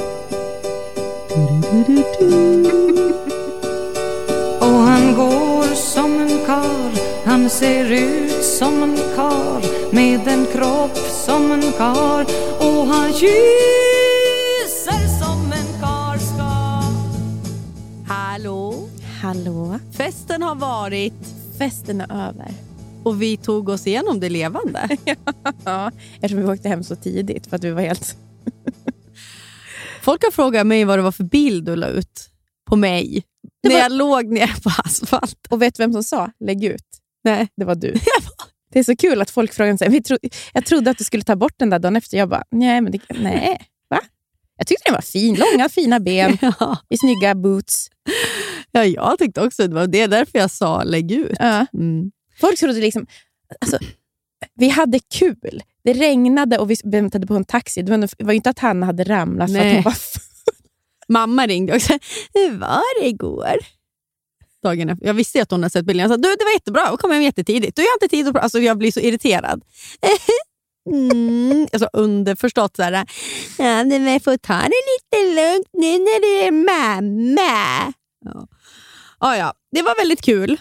Och 4.59 4.67
han 4.67 5.15
går 5.15 5.75
som 5.75 6.19
en 6.19 6.45
kar 6.45 6.91
Han 7.25 7.49
ser 7.49 7.91
ut 7.91 8.43
som 8.43 8.83
en 8.83 8.97
kar 9.15 9.93
Med 9.93 10.27
en 10.27 10.45
kropp 10.45 10.97
som 11.25 11.51
en 11.51 11.71
kar 11.77 12.25
Och 12.59 12.85
han 12.87 13.13
kysser 13.13 13.29
som 15.19 15.51
en 15.51 15.81
kar 15.81 16.17
ska 16.17 16.83
Hallå? 18.13 18.89
Hallå? 19.21 19.79
Festen 19.91 20.43
har 20.43 20.55
varit 20.55 21.13
Festen 21.57 22.01
är 22.01 22.27
över. 22.27 22.53
och 23.03 23.21
vi 23.21 23.37
tog 23.37 23.69
oss 23.69 23.87
igenom 23.87 24.19
det 24.19 24.29
levande. 24.29 24.97
Ja, 25.65 25.91
eftersom 26.15 26.37
vi 26.37 26.45
åkte 26.45 26.69
hem 26.69 26.83
så 26.83 26.95
tidigt 26.95 27.47
för 27.47 27.55
att 27.55 27.63
vi 27.63 27.71
var 27.71 27.81
helt... 27.81 28.17
Folk 30.01 30.23
har 30.23 30.31
frågat 30.31 30.67
mig 30.67 30.85
vad 30.85 30.99
det 30.99 31.03
var 31.03 31.11
för 31.11 31.23
bild 31.23 31.65
du 31.65 31.75
la 31.75 31.87
ut 31.87 32.29
på 32.69 32.75
mig 32.75 33.23
när 33.63 33.71
var- 33.71 33.79
jag 33.79 33.91
låg 33.91 34.25
nere 34.25 34.53
på 34.63 34.69
asfalt. 34.85 35.47
Och 35.49 35.61
vet 35.61 35.75
du 35.75 35.83
vem 35.83 35.93
som 35.93 36.03
sa 36.03 36.31
lägg 36.39 36.63
ut? 36.63 36.85
Nej. 37.23 37.47
Det 37.57 37.65
var 37.65 37.75
du. 37.75 37.93
Det 38.73 38.79
är 38.79 38.83
så 38.83 38.95
kul 38.95 39.21
att 39.21 39.29
folk 39.29 39.53
frågar 39.53 39.89
mig. 39.89 40.03
Tro, 40.03 40.17
jag 40.53 40.65
trodde 40.65 40.91
att 40.91 40.97
du 40.97 41.03
skulle 41.03 41.23
ta 41.23 41.35
bort 41.35 41.53
den 41.57 41.69
där 41.69 41.79
dagen 41.79 41.95
efter. 41.95 42.17
Jag 42.17 42.29
bara, 42.29 42.43
nej, 42.51 42.81
men 42.81 42.91
det, 42.91 42.99
nej. 43.09 43.61
Va? 43.89 43.99
Jag 44.57 44.67
tyckte 44.67 44.83
den 44.85 44.93
var 44.93 45.01
fin. 45.01 45.35
Långa 45.51 45.69
fina 45.69 45.99
ben 45.99 46.37
Ja. 46.59 46.77
i 46.89 46.97
snygga 46.97 47.35
boots. 47.35 47.87
ja, 48.71 48.85
jag 48.85 49.19
tyckte 49.19 49.41
också 49.41 49.67
det 49.67 49.75
var 49.75 49.87
det 49.87 50.01
är 50.01 50.07
därför 50.07 50.39
jag 50.39 50.51
sa 50.51 50.83
lägg 50.83 51.11
ut. 51.11 51.35
Ja. 51.39 51.65
Mm. 51.73 52.11
Folk 52.39 52.59
trodde 52.59 52.79
liksom... 52.79 53.07
Alltså, 53.61 53.77
vi 54.55 54.69
hade 54.69 54.99
kul. 55.13 55.63
Det 55.83 55.93
regnade 55.93 56.57
och 56.57 56.71
vi 56.71 56.75
väntade 56.83 57.27
på 57.27 57.35
en 57.35 57.45
taxi. 57.45 57.81
Det 57.81 57.97
var, 58.19 58.31
ju 58.31 58.35
inte 58.35 58.49
att 58.49 58.59
Hanna 58.59 58.85
hade 58.85 59.03
ramlat 59.03 59.51
för 59.51 59.59
att 59.59 59.73
hon 59.73 59.83
var. 59.83 59.95
Mamma 61.07 61.47
ringde 61.47 61.75
också. 61.75 61.93
Hur 62.33 62.57
var 62.57 63.01
det 63.01 63.07
igår? 63.07 63.57
Dagen 64.63 64.89
efter. 64.89 65.07
Jag 65.07 65.13
visste 65.13 65.41
att 65.41 65.51
hon 65.51 65.63
hade 65.63 65.69
sett 65.69 65.85
bilden. 65.85 66.01
Jag 66.01 66.11
sa 66.11 66.17
du, 66.17 66.35
det 66.35 66.43
var 66.43 66.53
jättebra. 66.53 66.81
Jag 66.85 66.99
kom 66.99 67.11
hem 67.11 67.21
jättetidigt. 67.21 67.75
Du, 67.75 67.81
har 67.81 67.93
inte 67.93 68.07
tid 68.07 68.27
att 68.27 68.33
prata. 68.33 68.43
Alltså, 68.43 68.59
jag 68.59 68.77
blir 68.77 68.91
så 68.91 68.99
irriterad. 68.99 69.63
Mm. 70.91 71.67
Alltså 71.73 71.89
underförstått 71.93 72.75
så 72.75 72.83
här. 72.83 72.93
Ja, 73.57 73.83
men 73.83 74.19
får 74.19 74.37
ta 74.37 74.53
det 74.53 74.81
lite 74.91 75.41
lugnt 75.41 75.67
nu 75.73 75.91
när 75.91 76.21
du 76.21 76.47
är 76.47 76.51
mamma. 76.51 77.93
Ja. 78.25 78.47
Ah, 79.17 79.35
ja, 79.35 79.53
det 79.71 79.81
var 79.81 79.97
väldigt 79.97 80.21
kul. 80.21 80.57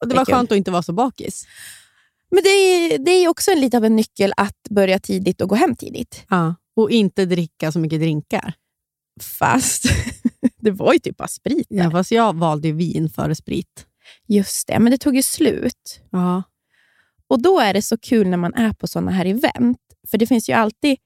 Och, 0.00 0.08
det 0.08 0.14
var 0.14 0.24
skönt 0.24 0.52
att 0.52 0.58
inte 0.58 0.70
vara 0.70 0.82
så 0.82 0.92
bakis. 0.92 1.46
Men 2.32 2.42
det 2.42 2.48
är, 2.48 2.98
det 2.98 3.10
är 3.10 3.28
också 3.28 3.50
en 3.50 3.60
lite 3.60 3.76
av 3.76 3.84
en 3.84 3.96
nyckel 3.96 4.32
att 4.36 4.68
börja 4.70 4.98
tidigt 4.98 5.40
och 5.40 5.48
gå 5.48 5.54
hem 5.54 5.76
tidigt. 5.76 6.24
Ja. 6.28 6.54
Och 6.76 6.90
inte 6.90 7.24
dricka 7.24 7.72
så 7.72 7.78
mycket 7.78 8.00
drinkar. 8.00 8.54
Fast 9.20 9.84
det 10.60 10.70
var 10.70 10.92
ju 10.92 10.98
typ 10.98 11.16
bara 11.16 11.28
sprit. 11.28 11.66
Ja, 11.70 11.90
fast 11.90 12.10
jag 12.10 12.36
valde 12.36 12.68
ju 12.68 12.74
vin 12.74 13.10
före 13.10 13.34
sprit. 13.34 13.86
Just 14.28 14.66
det, 14.68 14.78
men 14.78 14.90
det 14.90 14.98
tog 14.98 15.16
ju 15.16 15.22
slut. 15.22 16.00
Ja. 16.10 16.42
Och 17.26 17.42
då 17.42 17.60
är 17.60 17.74
det 17.74 17.82
så 17.82 17.98
kul 17.98 18.28
när 18.28 18.36
man 18.36 18.54
är 18.54 18.72
på 18.72 18.86
såna 18.86 19.10
här 19.10 19.24
event. 19.26 19.78
För 20.10 20.18
det 20.18 20.26
finns 20.26 20.48
ju 20.48 20.52
alltid 20.52 20.96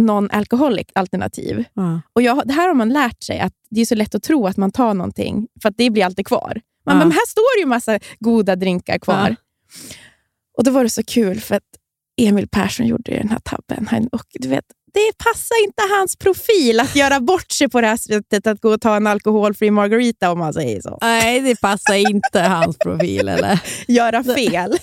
non-alcoholic 0.00 0.86
alternativ. 0.94 1.64
Ja. 1.74 2.00
Och 2.12 2.22
jag, 2.22 2.48
det 2.48 2.52
här 2.52 2.68
har 2.68 2.74
man 2.74 2.88
lärt 2.88 3.22
sig, 3.22 3.40
att 3.40 3.52
det 3.70 3.80
är 3.80 3.86
så 3.86 3.94
lätt 3.94 4.14
att 4.14 4.22
tro 4.22 4.46
att 4.46 4.56
man 4.56 4.72
tar 4.72 4.94
någonting, 4.94 5.48
för 5.62 5.68
att 5.68 5.76
det 5.76 5.90
blir 5.90 6.04
alltid 6.04 6.26
kvar. 6.26 6.60
Man, 6.86 6.96
Ja. 6.96 6.98
Men 6.98 7.12
här 7.12 7.28
står 7.28 7.60
ju 7.60 7.66
massa 7.66 7.98
goda 8.18 8.56
drinkar 8.56 8.98
kvar. 8.98 9.28
Ja. 9.28 9.34
Och 10.60 10.64
då 10.64 10.70
var 10.70 10.82
det 10.82 10.90
så 10.90 11.02
kul, 11.02 11.40
för 11.40 11.54
att 11.54 11.62
Emil 12.20 12.48
Persson 12.48 12.86
gjorde 12.86 13.12
den 13.12 13.28
här 13.28 13.38
tabben. 13.38 13.86
Han, 13.90 14.08
och 14.08 14.24
du 14.32 14.48
vet, 14.48 14.64
det 14.94 15.24
passar 15.24 15.64
inte 15.64 15.82
hans 15.90 16.16
profil 16.16 16.80
att 16.80 16.96
göra 16.96 17.20
bort 17.20 17.50
sig 17.50 17.68
på 17.68 17.80
det 17.80 17.86
här 17.86 17.96
sättet, 17.96 18.46
att 18.46 18.60
gå 18.60 18.70
och 18.70 18.80
ta 18.80 18.96
en 18.96 19.06
alkoholfri 19.06 19.70
margarita 19.70 20.32
om 20.32 20.38
man 20.38 20.52
säger 20.52 20.80
så. 20.80 20.98
Nej, 21.00 21.40
det 21.40 21.60
passar 21.60 21.94
inte 21.94 22.40
hans 22.40 22.78
profil. 22.78 23.28
Eller? 23.28 23.62
Göra 23.88 24.24
fel. 24.24 24.76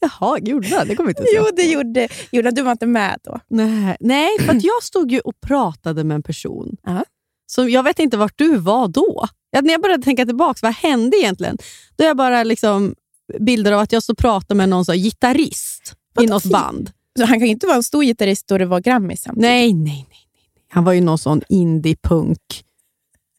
Jaha, 0.00 0.38
gjorde 0.38 0.68
han? 0.68 0.88
Det 0.88 0.96
kommer 0.96 1.10
inte 1.10 1.24
Jo, 1.36 1.44
det 1.56 1.62
gjorde, 1.62 2.08
han. 2.44 2.54
Du 2.54 2.62
var 2.62 2.72
inte 2.72 2.86
med 2.86 3.18
då. 3.24 3.40
Nej, 3.48 3.96
nej, 4.00 4.38
för 4.38 4.56
att 4.56 4.64
jag 4.64 4.82
stod 4.82 5.12
ju 5.12 5.20
och 5.20 5.40
pratade 5.46 6.04
med 6.04 6.14
en 6.14 6.22
person. 6.22 6.76
Ja. 6.82 7.04
Så 7.46 7.68
jag 7.68 7.82
vet 7.82 7.98
inte 7.98 8.16
vart 8.16 8.38
du 8.38 8.56
var 8.56 8.88
då. 8.88 9.26
Ja, 9.50 9.60
när 9.60 9.72
jag 9.72 9.82
började 9.82 10.02
tänka 10.02 10.26
tillbaka, 10.26 10.58
vad 10.62 10.74
hände 10.74 11.16
egentligen? 11.16 11.58
Då 11.96 12.04
jag 12.04 12.16
bara 12.16 12.44
liksom 12.44 12.94
bilder 13.40 13.72
av 13.72 13.80
att 13.80 13.92
jag 13.92 14.02
stod 14.02 14.14
och 14.14 14.18
pratade 14.18 14.54
med 14.54 14.68
någon 14.68 14.84
så 14.84 14.92
gitarrist 14.92 15.92
i 15.92 15.94
Vadå 16.14 16.28
något 16.34 16.44
band. 16.44 16.90
Så 17.18 17.24
han 17.24 17.38
kan 17.38 17.46
ju 17.46 17.52
inte 17.52 17.66
vara 17.66 17.76
en 17.76 17.82
stor 17.82 18.02
gitarrist 18.02 18.48
då 18.48 18.58
det 18.58 18.66
var 18.66 18.80
Grammis 18.80 19.22
samtidigt. 19.22 19.42
Nej, 19.42 19.72
nej, 19.74 19.84
nej, 19.84 20.06
nej. 20.10 20.18
Han 20.70 20.84
var 20.84 20.92
ju 20.92 21.00
någon 21.00 21.18
sån 21.18 21.42
indie-punk. 21.48 22.38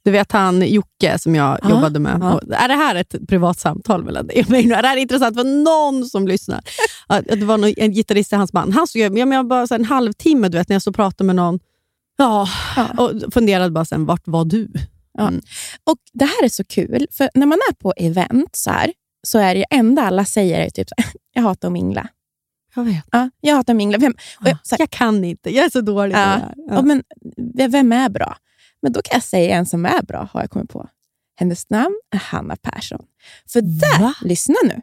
Du 0.03 0.11
vet 0.11 0.31
han 0.31 0.61
Jocke 0.67 1.19
som 1.19 1.35
jag 1.35 1.59
Ja, 1.63 1.69
jobbade 1.69 1.99
med. 1.99 2.23
Och 2.23 2.41
Är 2.53 2.67
det 2.67 2.73
här 2.73 2.95
ett 2.95 3.15
privat 3.27 3.59
samtal 3.59 4.03
mellan 4.03 4.27
dig 4.27 4.41
och 4.43 4.49
mig? 4.49 4.71
Är 4.71 4.81
det 4.81 4.87
här 4.87 4.97
intressant 4.97 5.35
för 5.37 5.43
någon 5.43 6.05
som 6.09 6.27
lyssnar? 6.27 6.61
Det 7.35 7.45
var 7.45 7.79
en 7.79 7.91
gitarrist 7.93 8.33
i 8.33 8.35
hans 8.35 8.51
band. 8.51 8.73
Han 8.73 8.87
stod, 8.87 8.99
ju- 8.99 9.19
ja, 9.19 9.25
men 9.25 9.31
jag 9.31 9.47
bara 9.47 9.67
så 9.67 9.75
en 9.75 9.85
halvtimme 9.85 10.49
du 10.49 10.57
vet, 10.57 10.69
när 10.69 10.73
jag 10.75 10.81
stod 10.81 10.91
och 10.91 10.95
pratade 10.95 11.23
med 11.27 11.35
någon. 11.35 11.59
Ja, 12.17 12.47
Ja. 12.75 12.87
och 12.97 13.33
funderade 13.33 13.69
bara 13.71 13.85
sen, 13.85 14.05
vart 14.05 14.27
var 14.27 14.45
du? 14.45 14.67
Och 15.83 15.97
Det 16.13 16.25
här 16.25 16.43
är 16.43 16.49
så 16.49 16.63
kul, 16.63 17.07
för 17.11 17.29
när 17.33 17.45
man 17.45 17.57
är 17.69 17.73
på 17.73 17.93
event 17.97 18.55
så 18.55 18.69
här, 18.69 18.91
så 19.25 19.39
är 19.39 19.55
det 19.55 19.65
enda 19.69 20.01
alla 20.01 20.25
säger 20.25 20.59
är 20.61 20.69
typ 20.69 20.87
jag 21.33 21.41
hatar 21.41 21.67
att 21.67 21.71
mingla. 21.71 22.07
Jag 22.75 22.83
vet. 22.83 23.03
Ja, 23.11 23.29
jag 23.41 23.55
hatar 23.55 23.73
att 23.73 23.77
mingla. 23.77 23.97
Vem, 23.97 24.13
och 24.39 24.47
jag, 24.47 24.57
här, 24.71 24.77
Jag 24.79 24.89
kan 24.89 25.23
inte, 25.23 25.49
jag 25.55 25.65
är 25.65 25.69
så 25.69 25.81
dålig 25.81 26.13
på 26.15 26.19
Ja. 26.19 26.25
det 26.25 26.31
här. 26.31 26.53
ja. 26.69 26.81
men, 26.81 27.03
vem 27.71 27.91
är 27.91 28.09
bra? 28.09 28.37
Men 28.81 28.91
då 28.91 29.01
kan 29.01 29.15
jag 29.15 29.23
säga 29.23 29.55
en 29.55 29.65
som 29.65 29.85
är 29.85 30.01
bra, 30.01 30.29
har 30.31 30.41
jag 30.41 30.49
kommit 30.49 30.69
på. 30.69 30.89
Hennes 31.39 31.69
namn 31.69 31.99
är 32.11 32.17
Hanna 32.17 32.55
Persson. 32.55 33.05
För 33.49 33.61
där, 33.61 33.99
Va? 34.01 34.13
lyssna 34.21 34.55
nu. 34.63 34.81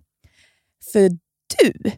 För 0.93 1.11
du 1.59 1.93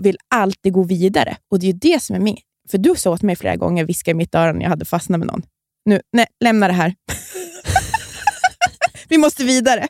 vill 0.00 0.16
alltid 0.28 0.72
gå 0.72 0.82
vidare. 0.82 1.36
Och 1.50 1.58
det 1.58 1.66
är 1.66 1.72
ju 1.72 1.78
det 1.78 2.02
som 2.02 2.16
är 2.16 2.20
min. 2.20 2.36
För 2.70 2.78
du 2.78 2.94
sa 2.96 3.10
åt 3.10 3.22
mig 3.22 3.36
flera 3.36 3.56
gånger, 3.56 3.84
viskade 3.84 4.10
i 4.10 4.14
mitt 4.14 4.34
öra 4.34 4.52
när 4.52 4.62
jag 4.62 4.68
hade 4.70 4.84
fastnat 4.84 5.18
med 5.18 5.26
någon. 5.26 5.42
Nu, 5.84 6.00
nej, 6.12 6.26
lämna 6.40 6.66
det 6.68 6.72
här. 6.74 6.94
Vi 9.08 9.18
måste 9.18 9.44
vidare. 9.44 9.80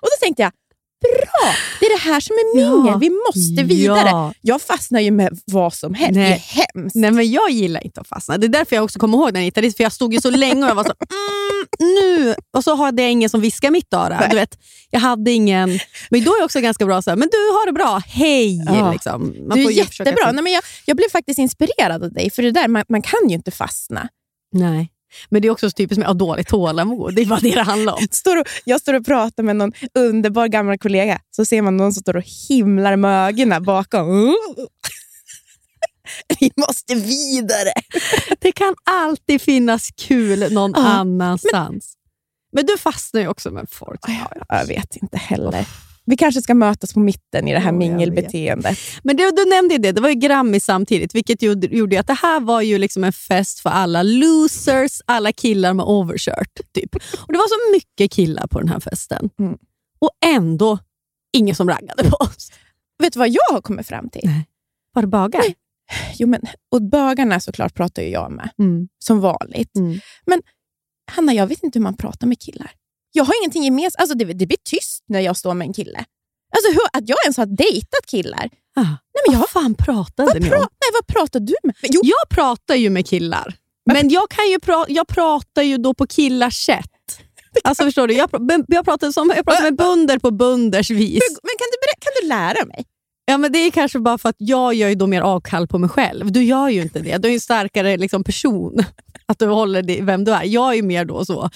Och 0.00 0.08
då 0.20 0.24
tänkte 0.26 0.42
jag, 0.42 0.52
bra! 1.00 1.54
Det 1.80 1.86
är 1.86 1.96
det 1.96 2.10
här 2.12 2.20
som 2.20 2.36
är 2.36 2.54
mingel. 2.56 2.92
Ja. 2.92 2.98
Vi 2.98 3.10
måste 3.10 3.62
vidare. 3.62 4.08
Ja. 4.08 4.32
Jag 4.40 4.62
fastnar 4.62 5.00
ju 5.00 5.10
med 5.10 5.38
vad 5.44 5.74
som 5.74 5.94
helst. 5.94 6.14
Det 6.14 6.20
är 6.20 6.30
Nej. 6.30 6.44
hemskt. 6.74 6.96
Nej, 6.96 7.10
men 7.10 7.30
jag 7.30 7.50
gillar 7.50 7.84
inte 7.84 8.00
att 8.00 8.08
fastna. 8.08 8.38
Det 8.38 8.46
är 8.46 8.48
därför 8.48 8.76
jag 8.76 8.84
också 8.84 8.98
kommer 8.98 9.18
ihåg 9.18 9.38
hittade 9.38 9.66
dit, 9.66 9.76
för 9.76 9.84
jag 9.84 9.92
stod 9.92 10.14
ju 10.14 10.20
så 10.20 10.30
länge 10.30 10.62
och 10.62 10.70
jag 10.70 10.74
var 10.74 10.84
så 10.84 10.92
mm, 11.10 11.94
nu. 11.94 12.34
Och 12.56 12.64
så 12.64 12.74
hade 12.74 13.02
jag 13.02 13.10
ingen 13.10 13.30
som 13.30 13.40
viskade 13.40 13.70
mitt 13.70 13.94
öra. 13.94 14.26
Du 14.30 14.36
vet, 14.36 14.58
jag 14.90 15.00
hade 15.00 15.30
ingen... 15.30 15.78
Men 16.10 16.24
då 16.24 16.34
är 16.34 16.38
jag 16.38 16.44
också 16.44 16.60
ganska 16.60 16.86
bra 16.86 17.02
så 17.02 17.10
här, 17.10 17.16
men 17.16 17.28
du 17.28 17.36
har 17.36 17.66
det 17.66 17.72
bra, 17.72 18.02
hej. 18.06 18.64
Ja. 18.66 18.92
Liksom. 18.92 19.34
Man 19.48 19.58
du 19.58 19.64
är 19.64 19.84
försöka 19.84 20.10
jättebra. 20.10 20.32
Nej, 20.32 20.42
men 20.42 20.52
jag, 20.52 20.62
jag 20.84 20.96
blev 20.96 21.08
faktiskt 21.08 21.38
inspirerad 21.38 22.04
av 22.04 22.12
dig, 22.12 22.30
för 22.30 22.42
det 22.42 22.50
där, 22.50 22.68
man, 22.68 22.84
man 22.88 23.02
kan 23.02 23.28
ju 23.28 23.34
inte 23.34 23.50
fastna. 23.50 24.08
Nej. 24.52 24.90
Men 25.28 25.42
det 25.42 25.48
är 25.48 25.52
också 25.52 25.70
så 25.70 25.74
typiskt 25.74 25.98
med 25.98 26.08
att 26.08 26.20
ha 26.20 26.26
dåligt 26.26 26.48
tålamod. 26.48 27.14
Det 27.14 27.22
är 27.22 27.26
bara 27.26 27.40
det 27.40 27.54
det 27.54 27.62
handlar 27.62 27.92
om. 27.92 28.06
Står 28.10 28.36
och, 28.40 28.46
jag 28.64 28.80
står 28.80 28.94
och 28.94 29.06
pratar 29.06 29.42
med 29.42 29.56
någon 29.56 29.72
underbar 29.94 30.48
gammal 30.48 30.78
kollega, 30.78 31.20
så 31.30 31.44
ser 31.44 31.62
man 31.62 31.76
någon 31.76 31.92
som 31.92 32.00
står 32.00 32.16
och 32.16 32.24
himlar 32.48 32.96
med 32.96 33.28
ögonen 33.28 33.62
bakom. 33.62 34.36
Vi 36.40 36.50
måste 36.56 36.94
vidare. 36.94 37.72
Det 38.40 38.52
kan 38.52 38.74
alltid 38.90 39.42
finnas 39.42 39.88
kul 39.96 40.52
någon 40.52 40.72
Ja, 40.76 40.82
annanstans. 40.82 41.92
Men, 42.52 42.66
du 42.66 42.78
fastnar 42.78 43.20
ju 43.20 43.28
också 43.28 43.50
med 43.50 43.66
folk. 43.70 44.00
Jag 44.48 44.66
vet 44.66 44.96
inte 44.96 45.16
heller. 45.16 45.66
Vi 46.06 46.16
kanske 46.16 46.42
ska 46.42 46.54
mötas 46.54 46.94
på 46.94 47.00
mitten 47.00 47.48
i 47.48 47.52
det 47.52 47.58
här 47.58 47.66
jag 47.66 47.74
mingelbeteendet. 47.74 48.78
Men 49.02 49.16
det, 49.16 49.30
du 49.36 49.50
nämnde 49.50 49.78
det, 49.78 49.92
det 49.92 50.00
var 50.00 50.08
ju 50.08 50.14
Grammy 50.14 50.60
samtidigt, 50.60 51.14
vilket 51.14 51.42
gjorde, 51.42 52.00
att 52.00 52.06
det 52.06 52.18
här 52.22 52.40
var 52.40 52.60
ju 52.62 52.78
liksom 52.78 53.04
en 53.04 53.12
fest 53.12 53.60
för 53.60 53.70
alla 53.70 54.02
losers, 54.02 55.00
alla 55.06 55.32
killar 55.32 55.74
med 55.74 55.86
overshirt. 55.86 56.72
Typ. 56.72 56.94
Och 56.94 57.32
Det 57.32 57.38
var 57.38 57.48
så 57.48 57.72
mycket 57.76 58.10
killar 58.12 58.46
på 58.46 58.58
den 58.60 58.68
här 58.68 58.80
festen. 58.80 59.30
Mm. 59.38 59.58
Och 59.98 60.10
ändå 60.26 60.78
ingen 61.32 61.54
som 61.54 61.68
raggade 61.68 62.10
på 62.10 62.16
oss. 62.16 62.50
Vet 63.02 63.12
du 63.12 63.18
vad 63.18 63.28
jag 63.28 63.52
har 63.52 63.60
kommit 63.60 63.86
fram 63.86 64.08
till? 64.10 64.30
Var 64.92 65.02
det 65.02 65.08
bagar? 65.08 65.42
Jo, 66.18 66.28
men, 66.28 66.40
och 66.72 66.82
bögarna 66.82 67.40
såklart 67.40 67.74
pratar 67.74 68.02
ju 68.02 68.08
jag 68.08 68.32
med, 68.32 68.50
Mm. 68.58 68.88
som 68.98 69.20
vanligt. 69.20 69.76
Mm. 69.76 69.98
Hanna, 71.12 71.34
jag 71.34 71.46
vet 71.46 71.62
inte 71.62 71.78
hur 71.78 71.82
man 71.82 71.96
pratar 71.96 72.26
med 72.26 72.40
killar. 72.40 72.70
Jag 73.16 73.24
har 73.24 73.34
ingenting 73.42 73.64
gemensamt. 73.64 74.00
Alltså, 74.00 74.16
det, 74.18 74.24
det 74.24 74.46
blir 74.46 74.58
tyst 74.64 75.04
när 75.08 75.20
jag 75.20 75.36
står 75.36 75.54
med 75.54 75.66
en 75.66 75.72
kille. 75.72 76.04
Alltså, 76.56 76.70
hur, 76.72 76.86
att 76.92 77.08
jag 77.08 77.18
ens 77.24 77.36
har 77.36 77.46
dejtat 77.46 78.06
killar. 78.06 78.48
Ah, 78.76 78.82
Nej, 78.82 79.22
men 79.26 79.32
jag, 79.32 79.38
vad 79.38 79.50
fan 79.50 79.74
pratade 79.74 80.28
vad, 80.28 80.42
ni 80.42 80.48
pra, 80.48 80.56
om? 80.58 80.68
nej, 80.80 80.90
vad 80.92 81.06
pratar 81.06 81.40
du 81.40 81.54
med? 81.62 81.74
Jo, 81.82 82.00
Jag 82.04 82.28
pratar 82.30 82.74
ju 82.74 82.90
med 82.90 83.06
killar, 83.06 83.54
men 83.92 84.08
jag, 84.08 84.30
kan 84.30 84.50
ju 84.50 84.60
pra, 84.60 84.84
jag 84.88 85.06
pratar 85.06 85.62
ju 85.62 85.76
då 85.78 85.94
på 85.94 86.06
killars 86.06 86.64
sätt. 86.64 86.90
Alltså 87.64 87.84
förstår 87.84 88.08
du? 88.08 88.14
Jag, 88.14 88.30
jag, 88.68 88.84
pratar 88.84 89.12
som, 89.12 89.32
jag 89.36 89.44
pratar 89.44 89.62
med 89.62 89.76
bunder 89.76 90.18
på 90.18 90.30
bunders 90.30 90.90
vis. 90.90 91.22
men 91.42 91.54
kan 91.58 91.66
du, 91.72 92.04
kan 92.04 92.12
du 92.22 92.28
lära 92.28 92.66
mig? 92.66 92.84
Ja, 93.26 93.38
men 93.38 93.52
det 93.52 93.58
är 93.58 93.70
kanske 93.70 93.98
bara 93.98 94.18
för 94.18 94.28
att 94.28 94.36
jag 94.38 94.74
gör 94.74 94.88
ju 94.88 94.94
då 94.94 95.06
mer 95.06 95.20
avkall 95.20 95.66
på 95.68 95.78
mig 95.78 95.90
själv. 95.90 96.32
Du 96.32 96.44
gör 96.44 96.68
ju 96.68 96.82
inte 96.82 96.98
det. 96.98 97.18
Du 97.18 97.28
är 97.28 97.32
en 97.32 97.40
starkare 97.40 97.96
liksom, 97.96 98.24
person. 98.24 98.84
Att 99.26 99.38
du 99.38 99.46
håller 99.46 99.82
dig 99.82 100.02
vem 100.02 100.24
du 100.24 100.32
är. 100.32 100.44
Jag 100.44 100.78
är 100.78 100.82
mer 100.82 101.04
då 101.04 101.24
så. 101.24 101.50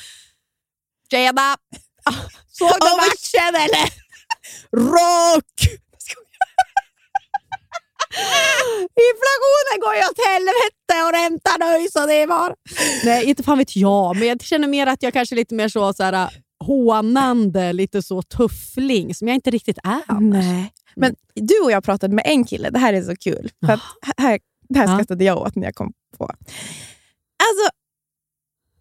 Tjena! 1.10 1.56
Ah, 2.04 2.14
Såg 2.52 2.68
du 2.80 2.86
matchen 2.96 3.54
eller? 3.54 3.88
Rock! 4.76 5.80
Inflationen 9.10 9.80
går 9.80 9.94
ju 9.94 10.00
åt 10.00 10.26
helvete 10.26 10.94
och 11.06 11.12
räntan 11.12 11.68
höjs 11.68 11.96
och 11.96 12.06
det 12.08 12.26
var... 12.26 12.54
Nej, 13.04 13.24
inte 13.24 13.42
fan 13.42 13.58
vet 13.58 13.76
jag. 13.76 14.16
Men 14.16 14.28
jag 14.28 14.42
känner 14.42 14.68
mer 14.68 14.86
att 14.86 15.02
jag 15.02 15.12
kanske 15.12 15.34
är 15.34 15.36
lite 15.36 15.54
mer 15.54 15.68
så, 15.68 15.92
så 15.92 16.02
här, 16.02 16.30
hånande, 16.64 17.72
lite 17.72 18.02
så 18.02 18.22
tuffling 18.22 19.14
som 19.14 19.28
jag 19.28 19.34
inte 19.34 19.50
riktigt 19.50 19.78
är. 19.84 20.00
annars. 20.06 20.44
Nej. 20.44 20.72
Men 20.96 21.14
du 21.34 21.60
och 21.60 21.70
jag 21.72 21.84
pratade 21.84 22.14
med 22.14 22.24
en 22.26 22.44
kille. 22.44 22.70
Det 22.70 22.78
här 22.78 22.92
är 22.92 23.02
så 23.02 23.16
kul. 23.16 23.50
För 23.66 23.72
att 23.72 23.80
här, 24.16 24.40
det 24.68 24.78
här 24.78 24.86
Ja. 24.88 24.94
skrattade 24.94 25.24
jag 25.24 25.38
åt 25.38 25.54
när 25.56 25.64
jag 25.64 25.74
kom 25.74 25.92
på. 26.18 26.24
Alltså, 26.24 27.70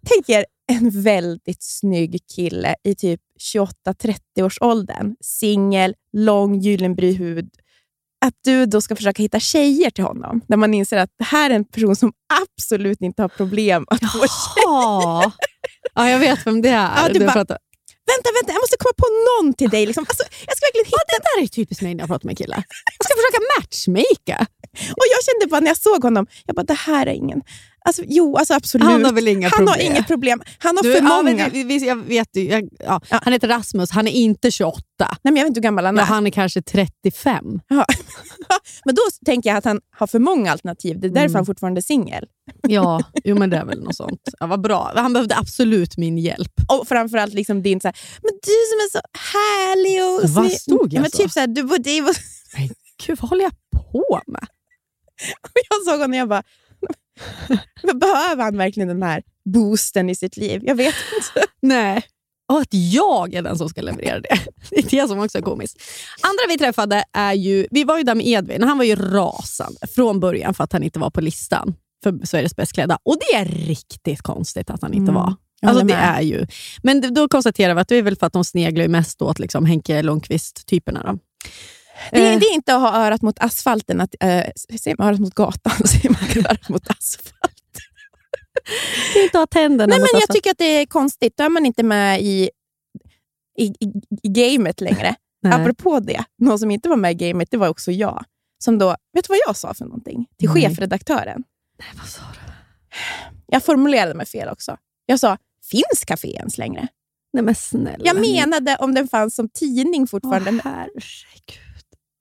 tänk 0.08 0.30
er 0.30 0.46
en 0.70 1.02
väldigt 1.02 1.64
snygg 1.64 2.20
kille 2.36 2.76
i 2.84 2.96
typ 2.96 3.22
28-30 3.56 4.44
års 4.44 4.58
åldern. 4.62 5.16
Singel, 5.22 5.96
lång 6.14 6.60
gyllenbry 6.60 7.14
hud. 7.14 7.50
Att 8.26 8.34
du 8.44 8.66
då 8.66 8.82
ska 8.82 8.96
försöka 8.96 9.24
hitta 9.24 9.40
tjejer 9.40 9.90
till 9.90 10.04
honom. 10.04 10.42
När 10.48 10.58
man 10.58 10.74
inser 10.74 10.98
att 10.98 11.10
det 11.18 11.24
här 11.24 11.50
är 11.50 11.56
en 11.56 11.66
person 11.66 11.96
som 11.96 12.12
absolut 12.44 13.02
inte 13.02 13.22
har 13.22 13.30
problem 13.30 13.86
att 13.90 14.00
få 14.12 14.18
tjejer. 14.20 14.64
Ja. 14.66 15.32
ja, 15.96 16.10
jag 16.10 16.20
vet 16.20 16.48
vem 16.48 16.62
det 16.62 16.70
är. 16.70 16.92
Ja, 17.04 17.10
du 17.14 17.20
bara- 17.20 17.32
pratar. 17.32 17.58
Vänta, 18.12 18.30
vänta, 18.38 18.52
jag 18.56 18.62
måste 18.64 18.78
komma 18.84 18.94
på 19.04 19.08
någon 19.28 19.54
till 19.54 19.70
dig. 19.70 19.86
Liksom. 19.86 20.06
Alltså, 20.10 20.24
jag 20.48 20.58
ska 20.58 20.64
verkligen 20.68 20.86
hitta 20.86 21.14
Det 21.16 21.22
där 21.30 21.44
är 21.44 21.48
typiskt 21.48 21.82
mig 21.84 21.94
när 21.96 22.02
jag 22.02 22.10
pratar 22.10 22.28
med 22.28 22.38
killar. 22.38 22.64
Jag 22.98 23.04
ska 23.06 23.14
försöka 23.20 23.42
matchmaka. 23.56 24.38
Och 25.00 25.06
jag 25.14 25.22
kände 25.28 25.44
bara 25.52 25.60
när 25.60 25.68
jag 25.68 25.78
såg 25.78 26.04
honom, 26.04 26.28
jag 26.46 26.56
bara, 26.56 26.64
det 26.64 26.74
här 26.90 27.06
är 27.06 27.14
ingen... 27.14 27.42
Alltså, 27.86 28.04
jo, 28.08 28.38
alltså 28.38 28.54
absolut. 28.54 28.88
Han 28.88 29.06
har 29.06 29.12
väl 29.14 29.28
inga 29.28 29.48
Han 29.50 29.52
problem? 29.58 29.68
har 29.68 29.78
inget 29.92 30.08
problem. 30.08 30.42
Han 30.58 30.76
har 30.78 30.84
Du, 30.84 30.92
för 30.94 31.00
ja, 31.02 31.22
många. 31.22 31.36
men 31.36 31.52
vi- 31.52 31.64
vi- 31.64 31.88
jag 31.88 31.96
vet 31.96 32.36
ju, 32.36 32.44
jag, 32.50 32.70
ja. 32.80 33.02
Ja. 33.10 33.20
Han 33.24 33.34
heter 33.34 33.48
Rasmus, 33.48 33.92
han 33.92 34.08
är 34.08 34.12
inte 34.12 34.52
28. 34.52 34.82
Nej, 35.00 35.18
men 35.24 35.36
jag 35.36 35.44
vet 35.44 35.48
inte 35.50 35.58
hur 35.58 35.64
gammal 35.64 35.86
han 35.86 35.98
är. 35.98 36.02
Ja, 36.02 36.06
han 36.06 36.28
är 36.28 36.32
kanske 36.32 36.62
35. 36.62 37.46
Men 38.86 38.96
då 38.96 39.02
tänker 39.26 39.50
jag 39.50 39.58
att 39.58 39.66
han 39.66 39.82
har 39.98 40.08
för 40.08 40.20
många 40.20 40.52
alternativ. 40.52 41.00
Det 41.00 41.08
är 41.08 41.10
därför 41.10 41.26
Mm. 41.26 41.36
han 41.36 41.46
fortfarande 41.46 41.80
är 41.80 41.82
singel. 41.82 42.26
Ja, 42.68 43.02
jo, 43.24 43.38
men 43.38 43.50
det 43.50 43.58
är 43.58 43.66
väl 43.66 43.84
något 43.84 43.96
sånt. 43.96 44.22
Ja, 44.40 44.48
vad 44.48 44.62
bra. 44.62 44.92
Han 44.96 45.14
behövde 45.14 45.38
absolut 45.38 45.98
min 45.98 46.18
hjälp. 46.18 46.52
Och 46.68 46.88
framförallt 46.88 47.34
liksom 47.34 47.62
din 47.64 47.82
så 47.82 47.88
här, 47.88 47.96
men 48.22 48.32
du 48.32 48.52
som 48.70 48.80
är 48.86 48.92
så 48.92 49.00
härlig 49.34 50.04
och 50.26 50.30
Vad 50.30 50.46
snygg." 50.46 50.60
stod 50.62 50.94
jag 50.94 50.98
ja, 50.98 51.02
men 51.02 51.12
så? 51.12 51.18
typ 51.18 51.32
så 51.32 51.40
här, 51.40 51.48
du 51.48 51.64
borde 51.64 51.90
ju 51.92 52.02
vara... 52.02 52.14
Gud, 53.08 53.18
vad 53.22 53.30
håller 53.30 53.44
jag 53.44 53.54
på 53.92 54.22
med? 54.28 54.48
Jag 55.70 55.84
såg 55.86 55.94
honom 56.00 56.12
och 56.12 56.18
jag 56.18 56.30
bara, 56.30 56.44
men 56.44 56.44
behöver 57.94 58.44
han 58.44 58.58
verkligen 58.58 58.88
den 58.90 59.04
här 59.04 59.22
boosten 59.54 60.10
i 60.10 60.16
sitt 60.16 60.38
liv? 60.38 60.62
Jag 60.66 60.76
vet 60.76 60.96
inte. 61.18 61.48
Nej. 61.62 62.02
Och 62.52 62.60
att 62.60 62.68
jag 62.74 63.34
är 63.34 63.42
den 63.42 63.58
som 63.58 63.70
ska 63.70 63.82
leverera 63.82 64.20
det. 64.20 64.40
Det 64.70 64.78
är 64.78 65.02
det 65.02 65.08
som 65.08 65.20
också 65.20 65.38
är 65.38 65.42
komiskt. 65.42 65.78
Andra 66.22 66.42
vi 66.54 66.58
träffade 66.58 67.04
är 67.14 67.34
ju, 67.34 67.68
vi 67.72 67.84
var 67.84 67.98
ju 67.98 68.04
där 68.04 68.16
med 68.16 68.28
Edvin. 68.28 68.64
Han 68.64 68.78
var 68.78 68.86
ju 68.86 68.96
rasande 68.96 69.88
från 69.96 70.20
början 70.20 70.54
för 70.54 70.64
att 70.64 70.74
han 70.74 70.84
inte 70.84 71.00
var 71.00 71.10
på 71.10 71.22
listan 71.22 71.76
för 72.04 72.26
Sveriges 72.26 72.56
bäst 72.56 72.74
klädda. 72.74 73.00
Och 73.04 73.18
det 73.20 73.36
är 73.36 73.46
riktigt 73.46 74.22
konstigt 74.22 74.70
att 74.70 74.82
han 74.82 74.94
inte 74.94 75.12
Mm. 75.12 75.16
var. 75.24 75.34
Alltså 75.62 75.86
det 75.86 75.94
är 75.94 76.22
ju. 76.22 76.48
Men 76.84 77.14
då 77.14 77.28
konstaterar 77.28 77.74
vi 77.76 77.82
att 77.82 77.88
det 77.88 77.96
är 77.96 78.02
väl 78.02 78.16
för 78.16 78.28
att 78.28 78.34
de 78.34 78.46
sneglar 78.46 78.88
mest 78.88 79.22
åt 79.22 79.40
liksom 79.40 79.66
Henke 79.66 80.02
Lundqvist-typerna. 80.04 81.18
Det 82.12 82.18
är, 82.28 82.34
Eh. 82.34 82.40
det 82.40 82.46
är 82.46 82.54
inte 82.54 82.76
att 82.76 82.82
ha 82.82 83.06
örat 83.06 83.22
mot 83.22 83.40
asfalten, 83.40 84.02
att, 84.02 84.16
äh, 84.20 84.44
säger 84.80 84.98
man 84.98 85.08
örat 85.08 85.20
mot 85.20 85.34
gatan, 85.36 85.72
säger 85.88 86.10
man 86.10 86.46
örat 86.46 86.70
mot 86.70 86.90
asfalt. 86.90 87.54
Det 89.14 89.20
är 89.20 89.24
inte 89.24 89.38
att 89.42 89.54
ha 89.54 89.62
tänderna 89.62 89.90
Nej, 89.90 90.00
mot 90.00 90.10
men 90.12 90.20
jag 90.20 90.24
asfalt. 90.24 90.36
tycker 90.36 90.52
att 90.52 90.58
det 90.58 90.66
är 90.66 90.86
konstigt. 90.86 91.38
Då 91.38 91.44
är 91.44 91.50
man 91.50 91.66
inte 91.66 91.84
med 91.84 92.22
i, 92.22 92.50
i, 93.58 93.64
i, 93.66 93.92
i 94.24 94.28
gamet 94.30 94.82
längre. 94.82 95.16
Nej. 95.44 95.54
Apropå 95.54 96.00
det, 96.00 96.24
någon 96.38 96.60
som 96.60 96.72
inte 96.72 96.90
var 96.90 96.96
med 96.96 97.12
i 97.12 97.16
gamet, 97.30 97.48
det 97.52 97.58
var 97.58 97.68
också 97.68 97.92
jag. 97.92 98.24
Som 98.64 98.78
då, 98.78 98.88
vet 99.14 99.28
du 99.28 99.30
vad 99.30 99.38
jag 99.48 99.56
sa 99.56 99.74
för 99.74 99.86
någonting 99.86 100.26
till 100.40 100.50
Nej. 100.50 100.64
chefredaktören? 100.64 101.44
Nej, 101.80 101.88
vad 101.98 102.08
sa 102.08 102.22
du? 102.34 102.52
Jag 103.48 103.64
formulerade 103.64 104.14
mig 104.14 104.26
fel 104.26 104.50
också. 104.50 104.78
Jag 105.06 105.20
sa, 105.20 105.38
finns 105.72 106.06
café 106.06 106.28
ens 106.36 106.58
längre? 106.58 106.88
Nej 107.34 107.44
men 107.44 107.56
snälla. 107.56 107.98
Jag 108.06 108.22
menade 108.22 108.76
om 108.80 108.94
den 108.94 109.08
fanns 109.08 109.36
som 109.36 109.50
tidning 109.50 110.08
fortfarande. 110.08 110.50
Åh, 110.52 110.60
herregud. 110.64 111.04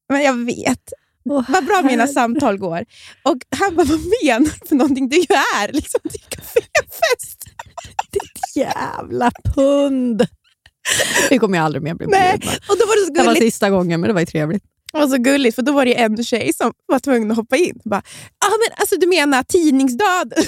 Men 0.09 0.23
jag 0.23 0.45
vet. 0.45 0.93
Åh, 1.31 1.45
Vad 1.49 1.65
bra 1.67 1.83
mina 1.83 2.07
samtal 2.07 2.59
går. 2.59 2.85
Och 3.23 3.37
han 3.59 3.75
bara, 3.77 3.87
vad 3.87 4.01
menar 4.25 4.51
du 4.61 4.67
för 4.69 4.75
någonting? 4.77 5.09
Det 5.09 5.17
är 5.17 5.67
ju 5.67 5.73
liksom, 5.73 6.01
det 6.03 6.19
är 6.19 6.29
kaféfest. 6.37 7.39
Ditt 8.13 8.57
jävla 8.57 9.31
pund. 9.55 10.27
Det 11.29 11.39
kommer 11.39 11.59
jag 11.59 11.65
aldrig 11.65 11.83
mer 11.83 11.95
bli 11.95 12.07
Nej. 12.07 12.35
Och 12.69 12.77
då 12.79 12.87
var 12.87 13.01
det 13.01 13.07
så 13.07 13.13
Det 13.13 13.19
var 13.19 13.25
gulligt. 13.35 13.45
sista 13.55 13.71
gången, 13.71 14.01
men 14.01 14.09
det 14.09 14.15
var 14.15 14.21
ju 14.21 14.27
trevligt. 14.27 14.63
Det 14.93 14.99
var 14.99 15.09
så 15.09 15.17
gulligt, 15.17 15.55
för 15.55 15.63
då 15.63 15.73
var 15.73 15.85
det 15.85 16.01
en 16.01 16.25
tjej 16.25 16.53
som 16.55 16.73
var 16.87 16.99
tvungen 16.99 17.31
att 17.31 17.37
hoppa 17.37 17.57
in. 17.57 17.81
Bara, 17.85 18.03
ah, 18.45 18.51
men 18.51 18.77
alltså, 18.77 18.97
du 18.97 19.07
menar 19.07 19.43
tidningsdöd? 19.43 20.33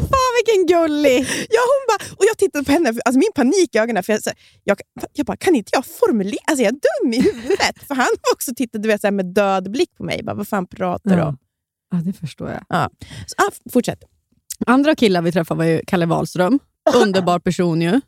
Fan 0.00 0.32
vilken 0.38 0.66
gullig! 0.66 1.18
ja, 1.50 1.60
hon 1.72 1.82
bara, 1.88 2.16
och 2.18 2.24
jag 2.28 2.38
tittade 2.38 2.64
på 2.64 2.72
henne, 2.72 2.88
alltså 2.88 3.18
min 3.18 3.32
panik 3.34 3.74
i 3.74 3.78
ögonen. 3.78 4.02
För 4.02 4.12
jag, 4.12 4.22
så, 4.22 4.30
jag, 4.64 4.80
jag 5.12 5.26
bara, 5.26 5.36
kan 5.36 5.54
inte 5.54 5.70
jag 5.72 5.86
formulera? 5.86 6.40
Alltså, 6.44 6.64
jag 6.64 6.74
är 6.74 6.80
dum 7.02 7.12
i 7.12 7.20
huvudet. 7.22 7.86
för 7.88 7.94
han 7.94 8.08
också 8.32 8.54
tittade 8.56 8.82
du 8.82 8.88
vet, 8.88 9.00
så 9.00 9.06
här, 9.06 9.12
med 9.12 9.26
död 9.26 9.70
blick 9.70 9.96
på 9.96 10.04
mig. 10.04 10.22
Bara, 10.22 10.36
vad 10.36 10.48
fan 10.48 10.66
pratar 10.66 11.16
du 11.16 11.22
om? 11.22 11.38
ja, 11.90 11.98
det 11.98 12.12
förstår 12.12 12.50
jag. 12.50 12.90
Så, 13.26 13.34
ah, 13.36 13.50
fortsätt. 13.72 14.04
Andra 14.66 14.94
killar 14.94 15.22
vi 15.22 15.32
träffade 15.32 15.58
var 15.58 15.64
ju 15.64 15.80
Kalle 15.86 16.06
Wahlström. 16.06 16.58
Underbar 16.94 17.38
person 17.38 17.82
ju. 17.82 18.00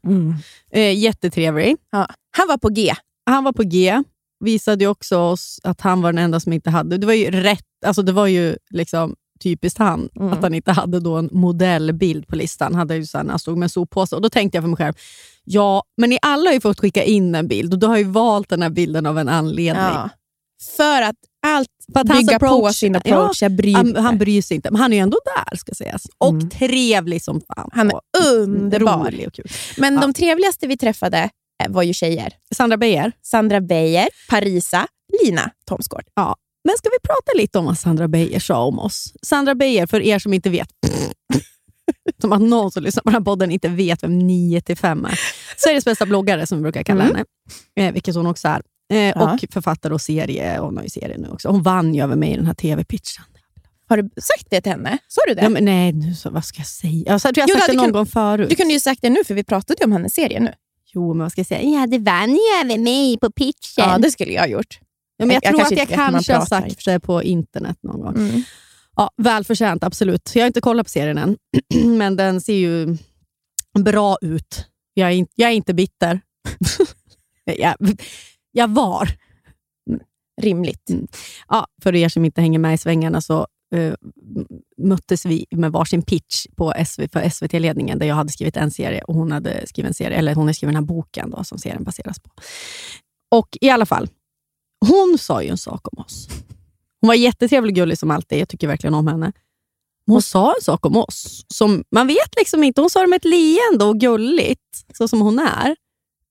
Eh, 0.70 0.98
jättetrevlig. 0.98 1.76
Ja. 1.90 2.08
Han 2.36 2.48
var 2.48 2.58
på 2.58 2.68
G. 2.68 2.92
Han 3.26 3.44
var 3.44 3.52
på 3.52 3.62
G. 3.62 4.02
Visade 4.44 4.84
ju 4.84 4.90
också 4.90 5.18
oss 5.18 5.60
att 5.62 5.80
han 5.80 6.02
var 6.02 6.12
den 6.12 6.24
enda 6.24 6.40
som 6.40 6.52
inte 6.52 6.70
hade. 6.70 6.98
Det 6.98 7.06
var 7.06 7.14
ju 7.14 7.30
rätt. 7.30 7.64
Alltså 7.86 8.02
det 8.02 8.12
var 8.12 8.26
ju 8.26 8.56
liksom 8.70 9.14
typiskt 9.43 9.78
han, 9.78 10.09
Mm. 10.16 10.32
att 10.32 10.43
han 10.43 10.55
inte 10.55 10.72
hade 10.72 11.01
då 11.01 11.16
en 11.16 11.28
modellbild 11.32 12.26
på 12.26 12.36
listan. 12.36 12.74
Hade 12.74 12.97
ju 12.97 13.07
så 13.07 13.18
här, 13.18 13.24
han 13.28 13.38
stod 13.38 13.59
med 13.59 13.66
en 13.66 13.70
soppåse. 13.70 14.16
Och 14.16 14.22
då 14.22 14.28
tänkte 14.30 14.57
jag 14.57 14.62
för 14.62 14.68
mig 14.68 14.76
själv, 14.76 14.95
ja, 15.45 15.82
men 15.97 16.11
ni 16.11 16.18
alla 16.22 16.49
har 16.51 16.55
ju 16.55 16.61
fått 16.61 16.80
skicka 16.80 17.05
in 17.05 17.34
en 17.34 17.49
bild 17.49 17.72
och 17.72 17.78
du 17.78 17.86
har 17.86 17.97
ju 17.97 18.05
valt 18.05 18.49
den 18.49 18.62
här 18.62 18.70
bilden 18.70 19.07
av 19.07 19.18
en 19.18 19.28
anledning. 19.28 19.82
Ja. 19.84 20.09
För 20.76 21.03
att 21.03 21.16
allt 21.47 21.68
För 21.93 22.01
att 22.01 22.07
bygga 22.07 22.38
på 22.38 22.72
sin 22.72 22.97
approach. 22.97 23.43
jag 23.43 23.57
bryr 23.57 23.74
Han, 23.74 23.97
han 23.97 24.18
bryr 24.18 24.43
sig 24.43 24.55
inte, 24.55 24.70
men 24.70 24.80
han 24.80 24.93
är 24.93 24.97
ju 24.97 25.03
ändå 25.03 25.18
där 25.49 25.57
ska 25.57 25.74
sägas. 25.74 26.07
Och 26.18 26.28
Mm. 26.30 26.51
trevlig 26.51 27.22
som 27.22 27.40
fan. 27.40 27.70
Han 27.72 27.90
är 27.90 28.01
underbar. 28.36 29.14
och 29.26 29.32
kul. 29.34 29.47
Men 29.78 29.95
Ja. 29.95 30.01
de 30.01 30.12
trevligaste 30.14 30.66
vi 30.66 30.76
träffade 30.76 31.30
eh, 31.64 31.70
var 31.70 31.82
ju 31.82 31.93
tjejer. 31.95 32.32
Sandra 32.55 32.76
Beijer. 32.76 33.12
Sandra 33.22 33.61
Beijer, 33.61 34.09
Parisa, 34.30 34.86
Lina 35.22 35.51
Thomsgård. 35.68 36.05
Men 36.64 36.74
ska 36.78 36.88
vi 36.88 36.98
prata 37.08 37.32
lite 37.36 37.58
om 37.58 37.64
vad 37.64 37.78
Sandra 37.78 38.08
Beijer 38.08 38.40
sa 38.40 38.64
om 38.64 38.78
oss? 38.78 39.12
Sandra 39.22 39.54
Beijer, 39.54 39.86
för 39.86 40.00
er 40.00 40.18
som 40.18 40.32
inte 40.32 40.50
vet, 40.50 40.68
som 42.20 42.32
att 42.32 42.40
någon 42.42 42.70
som 42.72 42.82
lyssnar 42.82 43.02
på 43.02 43.10
den 43.10 43.14
här 43.14 43.20
podden 43.24 43.50
inte 43.50 43.68
vet 43.68 44.02
vem 44.02 44.18
9 44.18 44.60
till 44.60 44.76
5 44.76 45.04
är. 45.04 45.20
Sveriges 45.56 45.84
bästa 45.84 46.06
bloggare 46.06 46.46
som 46.46 46.58
vi 46.58 46.62
brukar 46.62 46.82
kalla 46.82 47.04
Mm. 47.04 47.16
henne, 47.76 47.88
eh, 47.88 47.92
vilket 47.92 48.14
hon 48.14 48.26
också 48.26 48.48
är. 48.48 48.62
Eh, 48.92 48.98
Ja. 48.98 49.32
Och 49.34 49.44
författare 49.52 49.94
och 49.94 50.00
serie, 50.00 50.58
och 50.58 50.66
hon 50.66 50.76
har 50.76 50.84
ju 50.84 50.90
serie 50.90 51.18
nu 51.18 51.28
också. 51.28 51.48
Hon 51.48 51.62
vann 51.62 51.94
ju 51.94 52.02
över 52.02 52.16
mig 52.16 52.32
i 52.32 52.36
den 52.36 52.46
här 52.46 52.54
tv-pitchen. 52.54 53.24
Har 53.88 53.96
du 53.96 54.10
sagt 54.22 54.46
det 54.50 54.60
till 54.60 54.72
henne? 54.72 54.98
Sa 55.08 55.20
du 55.28 55.34
det? 55.34 55.42
Ja, 55.42 55.48
men 55.48 55.64
nej, 55.64 55.92
nu 55.92 56.14
så, 56.14 56.30
vad 56.30 56.44
ska 56.44 56.60
jag 56.60 56.66
säga? 56.66 57.02
Jag, 57.12 57.20
tror 57.20 57.38
jag 57.38 57.42
har 57.44 57.48
Jo, 57.48 57.56
sagt 57.56 57.70
det 57.70 57.76
någon 57.76 57.92
gång 57.92 58.06
förut. 58.06 58.48
Du 58.50 58.54
kunde 58.56 58.74
ju 58.74 58.80
sagt 58.80 59.02
det 59.02 59.10
nu, 59.10 59.24
för 59.26 59.34
vi 59.34 59.44
pratade 59.44 59.76
ju 59.80 59.84
om 59.84 59.92
hennes 59.92 60.14
serie 60.14 60.40
nu. 60.40 60.52
Jo, 60.94 61.14
men 61.14 61.18
vad 61.24 61.32
ska 61.32 61.38
jag 61.40 61.46
säga? 61.46 61.80
Ja, 61.80 61.86
det 61.86 61.98
vann 61.98 62.30
ju 62.30 62.40
över 62.64 62.78
mig 62.78 63.18
på 63.18 63.30
pitchen. 63.32 63.54
Ja, 63.76 63.98
det 63.98 64.10
skulle 64.10 64.32
jag 64.32 64.40
ha 64.42 64.46
gjort. 64.48 64.78
Men 65.26 65.34
jag, 65.34 65.44
Jag- 65.44 65.54
tror 65.54 65.62
att 65.62 65.78
jag 65.78 65.88
kanske 65.88 66.34
har 66.34 66.46
sagt 66.46 66.84
det 66.84 67.00
på 67.00 67.22
internet 67.22 67.76
någon 67.82 68.00
gång. 68.00 68.16
Mm. 68.16 68.42
Ja, 68.96 69.10
välförtjänt, 69.16 69.84
absolut. 69.84 70.30
Jag 70.34 70.42
har 70.42 70.46
inte 70.46 70.60
kollat 70.60 70.86
på 70.86 70.90
serien 70.90 71.18
än, 71.18 71.36
men 71.98 72.16
den 72.16 72.40
ser 72.40 72.54
ju 72.54 72.96
bra 73.78 74.16
ut. 74.20 74.66
Jag 74.94 75.08
är, 75.08 75.14
in, 75.14 75.26
jag 75.34 75.50
är 75.50 75.54
inte 75.54 75.74
bitter. 75.74 76.20
jag, 77.44 77.74
jag 78.52 78.70
var. 78.70 79.08
Rimligt. 80.42 80.90
Mm. 80.90 81.06
Ja, 81.48 81.66
för 81.82 81.94
er 81.94 82.08
som 82.08 82.24
inte 82.24 82.40
hänger 82.40 82.58
med 82.58 82.74
i 82.74 82.78
svängarna 82.78 83.20
så 83.20 83.46
uh, 83.74 83.94
möttes 84.78 85.26
vi 85.26 85.46
med 85.50 85.72
varsin 85.72 86.02
pitch 86.02 86.46
på 86.56 86.74
SV, 86.86 87.02
för 87.12 87.28
SVT-ledningen 87.28 87.98
där 87.98 88.06
jag 88.06 88.14
hade 88.14 88.32
skrivit 88.32 88.56
en 88.56 88.70
serie 88.70 89.02
och 89.02 89.14
hon 89.14 89.32
hade 89.32 89.66
skrivit 89.66 89.88
en 89.88 89.94
serie, 89.94 90.18
eller 90.18 90.34
hon 90.34 90.44
hade 90.44 90.54
skrivit 90.54 90.74
den 90.74 90.84
här 90.84 90.88
boken 90.88 91.30
då, 91.30 91.44
som 91.44 91.58
serien 91.58 91.84
baseras 91.84 92.20
på. 92.20 92.30
Och 93.30 93.48
i 93.60 93.70
alla 93.70 93.86
fall, 93.86 94.08
hon 94.86 95.18
sa 95.18 95.42
ju 95.42 95.48
en 95.48 95.58
sak 95.58 95.88
om 95.92 96.04
oss. 96.04 96.28
Hon 97.00 97.08
var 97.08 97.14
jättetrevlig 97.14 97.72
och 97.72 97.76
gullig 97.76 97.98
som 97.98 98.10
alltid. 98.10 98.38
Jag 98.38 98.48
tycker 98.48 98.68
verkligen 98.68 98.94
om 98.94 99.06
henne. 99.06 99.32
Men 100.06 100.12
hon 100.12 100.22
sa 100.22 100.54
en 100.54 100.62
sak 100.62 100.86
om 100.86 100.96
oss 100.96 101.44
som 101.48 101.84
man 101.90 102.06
vet 102.06 102.36
liksom 102.36 102.64
inte. 102.64 102.80
Hon 102.80 102.90
sa 102.90 103.00
det 103.00 103.06
med 103.06 103.16
ett 103.16 103.24
leende 103.24 103.84
och 103.84 104.00
gulligt, 104.00 104.84
så 104.94 105.08
som 105.08 105.20
hon 105.20 105.38
är. 105.38 105.76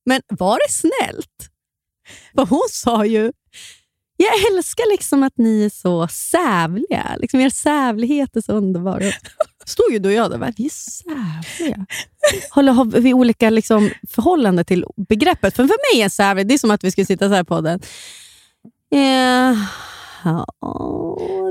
Men 0.06 0.22
var 0.28 0.60
det 0.68 0.74
snällt? 0.74 1.50
För 2.36 2.46
hon 2.46 2.68
sa 2.70 3.06
ju, 3.06 3.32
jag 4.18 4.52
älskar 4.52 4.92
liksom 4.92 5.24
att 5.24 5.38
ni 5.38 5.66
är 5.66 5.70
så 5.70 6.08
sävliga. 6.08 7.16
Liksom 7.20 7.40
er 7.40 7.50
sävlighet 7.50 8.36
är 8.36 8.42
så 8.42 8.54
underbar. 8.54 9.16
Stod 9.66 9.92
ju 9.92 10.00
du 10.00 10.10
och 10.10 10.16
jag 10.16 10.30
där 10.30 10.34
och 10.34 10.40
bara, 10.40 10.54
vi 10.58 10.66
är 10.66 10.70
sävliga. 10.70 11.86
Håller, 12.52 12.72
har 12.72 12.86
vi 12.86 13.14
olika 13.14 13.50
liksom, 13.50 13.92
förhållande 14.10 14.64
till 14.64 14.86
begreppet? 15.10 15.56
För 15.56 15.68
för 15.68 15.96
mig 15.96 16.02
är 16.02 16.10
sävlig, 16.10 16.48
det 16.48 16.54
är 16.54 16.58
som 16.58 16.72
att 16.72 16.84
vi 16.84 16.92
skulle 16.92 17.06
sitta 17.06 17.30
så 17.30 17.36
här 17.36 17.44
på 17.44 17.62
den. 17.62 17.80
Ja, 18.96 20.46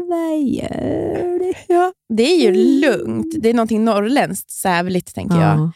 vad 0.08 0.40
gör 0.40 1.38
du? 1.38 1.52
Ja, 1.74 1.92
det 2.14 2.22
är 2.22 2.40
ju 2.40 2.52
lugnt. 2.80 3.34
Det 3.42 3.48
är 3.50 3.54
någonting 3.54 3.84
norrländskt 3.84 4.50
sävligt, 4.50 5.14
tänker 5.14 5.36
jag. 5.40 5.58
Ja. 5.58 5.72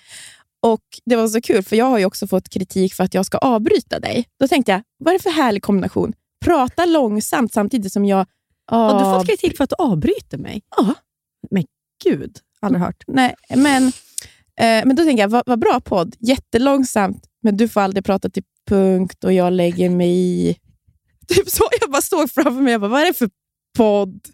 Och 0.62 0.80
Det 1.04 1.16
var 1.16 1.28
så 1.28 1.40
kul, 1.40 1.62
för 1.62 1.76
jag 1.76 1.84
har 1.84 1.98
ju 1.98 2.04
också 2.04 2.26
fått 2.26 2.48
kritik 2.48 2.94
för 2.94 3.04
att 3.04 3.14
jag 3.14 3.26
ska 3.26 3.38
avbryta 3.38 4.00
dig. 4.00 4.26
Då 4.40 4.48
tänkte 4.48 4.72
jag, 4.72 4.82
vad 4.98 5.14
är 5.14 5.18
det 5.18 5.22
för 5.22 5.30
härlig 5.30 5.62
kombination? 5.62 6.12
Prata 6.44 6.84
långsamt 6.84 7.52
samtidigt 7.52 7.92
som 7.92 8.04
jag... 8.04 8.26
Har 8.70 8.98
du 9.00 9.04
av- 9.06 9.18
fått 9.18 9.28
kritik 9.28 9.56
för 9.56 9.64
att 9.64 9.70
du 9.70 9.76
avbryter 9.78 10.38
mig? 10.38 10.62
Ja. 10.76 10.94
Men 11.50 11.64
gud, 12.04 12.36
aldrig 12.60 12.82
hört. 12.82 13.04
Nej, 13.06 13.34
men, 13.56 13.86
eh, 14.60 14.86
men 14.86 14.96
då 14.96 15.04
tänker 15.04 15.22
jag, 15.22 15.28
vad, 15.28 15.42
vad 15.46 15.58
bra 15.58 15.80
podd. 15.80 16.16
Jättelångsamt, 16.18 17.24
men 17.42 17.56
du 17.56 17.68
får 17.68 17.80
aldrig 17.80 18.04
prata 18.04 18.28
till 18.30 18.42
punkt 18.68 19.24
och 19.24 19.32
jag 19.32 19.52
lägger 19.52 19.90
mig 19.90 20.10
i. 20.10 20.56
Typ 21.34 21.50
så. 21.50 21.64
Jag 21.80 21.90
bara 21.90 22.02
såg 22.02 22.30
framför 22.30 22.62
mig, 22.62 22.72
jag 22.72 22.80
bara, 22.80 22.90
vad 22.90 23.00
är 23.02 23.06
det 23.06 23.14
för 23.14 23.30
podd? 23.78 24.20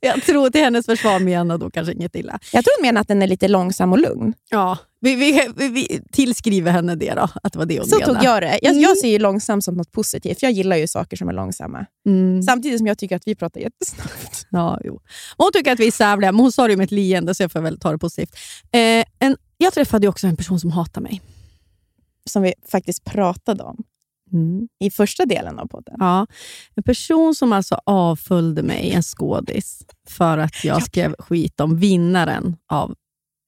Jag 0.00 0.22
tror 0.22 0.50
till 0.50 0.60
hennes 0.60 0.86
försvar 0.86 1.18
menar 1.18 1.58
då 1.58 1.70
kanske 1.70 1.92
inget 1.92 2.14
illa. 2.16 2.38
Jag 2.52 2.64
tror 2.64 2.78
hon 2.78 2.86
menar 2.86 3.00
att 3.00 3.08
den 3.08 3.22
är 3.22 3.26
lite 3.26 3.48
långsam 3.48 3.92
och 3.92 3.98
lugn. 3.98 4.34
Ja, 4.50 4.78
vi, 5.00 5.14
vi, 5.14 5.48
vi, 5.68 6.00
tillskriver 6.12 6.72
henne 6.72 6.94
det 6.94 7.14
då, 7.14 7.28
att 7.42 7.52
det 7.52 7.58
var 7.58 7.66
det 7.66 7.78
hon 7.78 7.86
Så 7.88 7.98
menade. 7.98 8.14
tog 8.14 8.24
jag 8.24 8.42
det. 8.42 8.58
Jag, 8.62 8.70
Mm. 8.70 8.82
jag 8.82 8.98
ser 8.98 9.08
ju 9.08 9.18
långsam 9.18 9.62
som 9.62 9.74
något 9.74 9.92
positivt. 9.92 10.42
Jag 10.42 10.52
gillar 10.52 10.76
ju 10.76 10.86
saker 10.86 11.16
som 11.16 11.28
är 11.28 11.32
långsamma. 11.32 11.86
Mm. 12.06 12.42
Samtidigt 12.42 12.78
som 12.78 12.86
jag 12.86 12.98
tycker 12.98 13.16
att 13.16 13.26
vi 13.26 13.34
pratar 13.34 13.60
jättesnabbt. 13.60 14.46
Ja, 14.50 14.80
jo. 14.84 15.00
Hon 15.36 15.50
tycker 15.52 15.72
att 15.72 15.80
vi 15.80 15.86
är 15.86 15.90
sävliga, 15.92 16.32
men 16.32 16.40
hon 16.40 16.52
sa 16.52 16.68
det 16.68 16.76
med 16.76 16.84
ett 16.84 16.90
leende, 16.90 17.34
så 17.34 17.42
jag 17.42 17.52
får 17.52 17.60
väl 17.60 17.78
ta 17.80 17.92
det 17.92 17.98
positivt. 17.98 18.34
Eh, 18.72 19.04
en, 19.18 19.36
jag 19.58 19.72
träffade 19.72 20.08
också 20.08 20.26
en 20.26 20.36
person 20.36 20.60
som 20.60 20.70
hatar 20.70 21.00
mig. 21.00 21.20
Som 22.30 22.42
vi 22.42 22.54
faktiskt 22.70 23.04
pratade 23.04 23.62
om 23.64 23.76
i 24.80 24.90
första 24.90 25.26
delen 25.26 25.58
av 25.58 25.66
podden. 25.66 25.94
Ja, 25.98 26.26
en 26.74 26.82
person 26.82 27.34
som 27.34 27.52
alltså 27.52 27.80
avföljde 27.86 28.62
mig, 28.62 28.90
en 28.92 29.02
skådis, 29.02 29.82
för 30.08 30.38
att 30.38 30.64
jag 30.64 30.82
skrev 30.82 31.14
skit 31.18 31.60
om 31.60 31.76
vinnaren 31.76 32.56
av... 32.68 32.94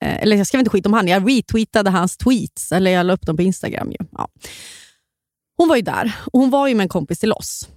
Eh, 0.05 0.23
eller 0.23 0.37
jag 0.37 0.47
skrev 0.47 0.59
inte 0.59 0.71
skit 0.71 0.87
om 0.87 0.93
han, 0.93 1.09
jag 1.09 1.31
retweetade 1.31 1.91
hans 1.91 2.17
tweets, 2.17 2.73
eller 2.73 2.91
jag 2.91 3.07
la 3.07 3.13
upp 3.13 3.27
dem 3.27 3.37
på 3.37 3.43
Instagram. 3.43 3.91
Ju. 3.91 4.07
Ja. 4.13 4.29
Hon 5.57 5.69
var 5.69 5.77
ju 5.77 5.83
där, 5.83 6.17
och 6.33 6.41
hon 6.41 6.51
var 6.51 6.69
ju 6.69 6.75
med 6.75 6.85
en 6.85 6.89
kompis 6.89 7.19
till 7.19 7.33
oss. 7.33 7.69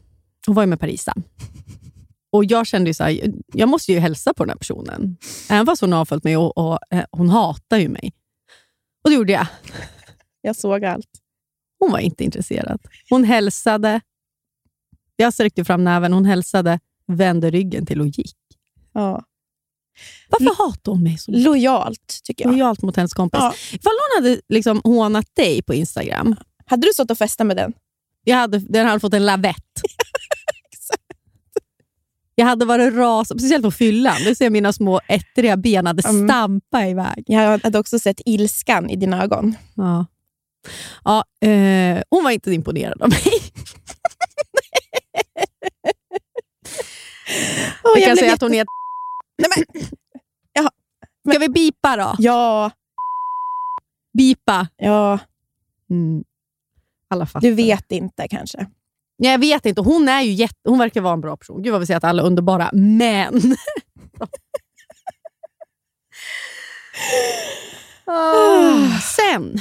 Hon 0.46 0.56
var 0.56 0.64
ju 0.64 0.68
med 0.68 0.80
Parisa. 0.80 1.14
Och 2.32 2.46
Jag 2.46 2.68
kände 2.68 2.90
ju 2.90 2.94
så 2.94 3.04
här, 3.04 3.34
jag 3.54 3.70
måste 3.70 3.92
ju 3.92 4.00
hälsa 4.00 4.34
på 4.34 4.44
den 4.44 4.50
här 4.50 4.58
personen. 4.58 5.18
Även 5.50 5.66
fast 5.66 5.82
hon 5.82 5.94
har 5.94 6.00
avföljt 6.00 6.24
mig 6.24 6.38
och, 6.38 6.58
och 6.58 6.80
eh, 6.92 7.06
hon 7.12 7.30
hatar 7.30 7.78
ju 7.78 7.90
mig. 7.90 8.14
Och 9.04 9.10
det 9.10 9.16
gjorde 9.16 9.34
jag. 9.34 9.48
Jag 10.42 10.56
såg 10.56 10.86
allt. 10.86 11.10
Hon 11.86 11.92
var 11.92 12.00
inte 12.00 12.24
intresserad. 12.24 12.82
Hon 13.10 13.24
hälsade. 13.24 14.02
Jag 15.16 15.34
sträckte 15.34 15.66
fram 15.66 15.84
näven, 15.84 16.14
hon 16.14 16.26
hälsade, 16.26 16.80
vände 17.08 17.50
ryggen 17.52 17.86
till 17.86 18.02
och 18.02 18.08
gick. 18.08 18.36
Ja. 18.94 19.24
Varför 20.30 20.64
hatar 20.64 20.92
hon 20.92 21.04
mig 21.04 21.18
så 21.18 21.32
mycket? 21.32 21.44
Lojalt, 21.46 22.20
tycker 22.24 22.46
jag. 22.46 22.52
Lojalt 22.52 22.82
mot 22.82 22.96
hennes 22.96 23.14
kompis. 23.14 23.40
Ja. 23.42 23.54
Ifall 23.72 23.94
någon 23.94 24.24
hade 24.24 24.42
liksom 24.50 24.82
hånat 24.84 25.26
dig 25.36 25.62
på 25.62 25.74
Instagram, 25.74 26.36
Hade 26.66 26.88
du 26.88 26.94
stått 26.94 27.12
och 27.12 27.18
festat 27.18 27.48
med 27.48 27.58
den? 27.58 27.74
jag 28.24 28.36
hade, 28.38 28.60
den 28.60 28.86
hade 28.88 29.00
fått 29.00 29.14
en 29.14 29.26
lavett. 29.26 29.56
Jag 32.38 32.46
hade 32.46 32.66
varit 32.66 32.94
ras, 32.94 33.28
speciellt 33.28 33.64
på 33.64 33.72
fyllan. 33.72 34.16
Du 34.26 34.36
ser 34.36 34.50
mina 34.50 34.74
små 34.74 35.00
ettriga 35.08 35.58
ben 35.58 35.86
hade 35.88 36.10
Mm. 36.10 36.28
stampa 36.28 36.88
iväg. 36.88 37.24
Jag 37.28 37.60
hade 37.64 37.80
också 37.80 38.00
sett 38.00 38.22
ilskan 38.26 38.90
i 38.90 38.96
dina 38.96 39.24
ögon. 39.24 39.56
Ja. 39.76 40.06
Ja, 41.04 41.24
eh, 41.48 42.04
hon 42.10 42.24
var 42.24 42.32
inte 42.32 42.54
imponerad 42.54 43.02
av 43.02 43.10
mig. 43.10 43.22
Åh, 47.84 47.92
jag 48.00 48.04
kan 48.04 48.18
säga 48.18 48.34
att 48.34 48.42
hon 48.42 48.54
är... 48.54 48.66
Nej, 49.38 49.50
men, 49.56 49.66
Jaha. 50.54 50.70
Ska 51.30 51.40
vi 51.40 51.50
bipa 51.50 51.96
då? 51.98 52.16
ja, 52.20 52.72
Bipa. 54.18 54.68
ja, 54.78 55.20
Mm. 55.90 56.24
Alla 57.10 57.26
fattar. 57.26 57.48
du 57.48 57.54
vet 57.56 57.92
inte 57.92 58.28
kanske. 58.28 58.58
Nej, 59.18 59.32
Jag 59.32 59.40
vet 59.40 59.66
inte. 59.66 59.82
Hon, 59.82 60.10
är 60.10 60.22
ju 60.22 60.32
jätte, 60.32 60.70
hon 60.70 60.80
verkar 60.80 61.02
vara 61.02 61.14
en 61.14 61.22
bra 61.22 61.38
person. 61.38 61.62
Gud 61.64 61.72
vad 61.72 61.82
vi 61.82 61.88
säger 61.88 61.98
att 61.98 62.04
alla 62.04 62.22
är 62.22 62.26
underbara. 62.28 62.70
Men... 62.74 63.42
Ah, 68.08 69.00
Sen 69.16 69.58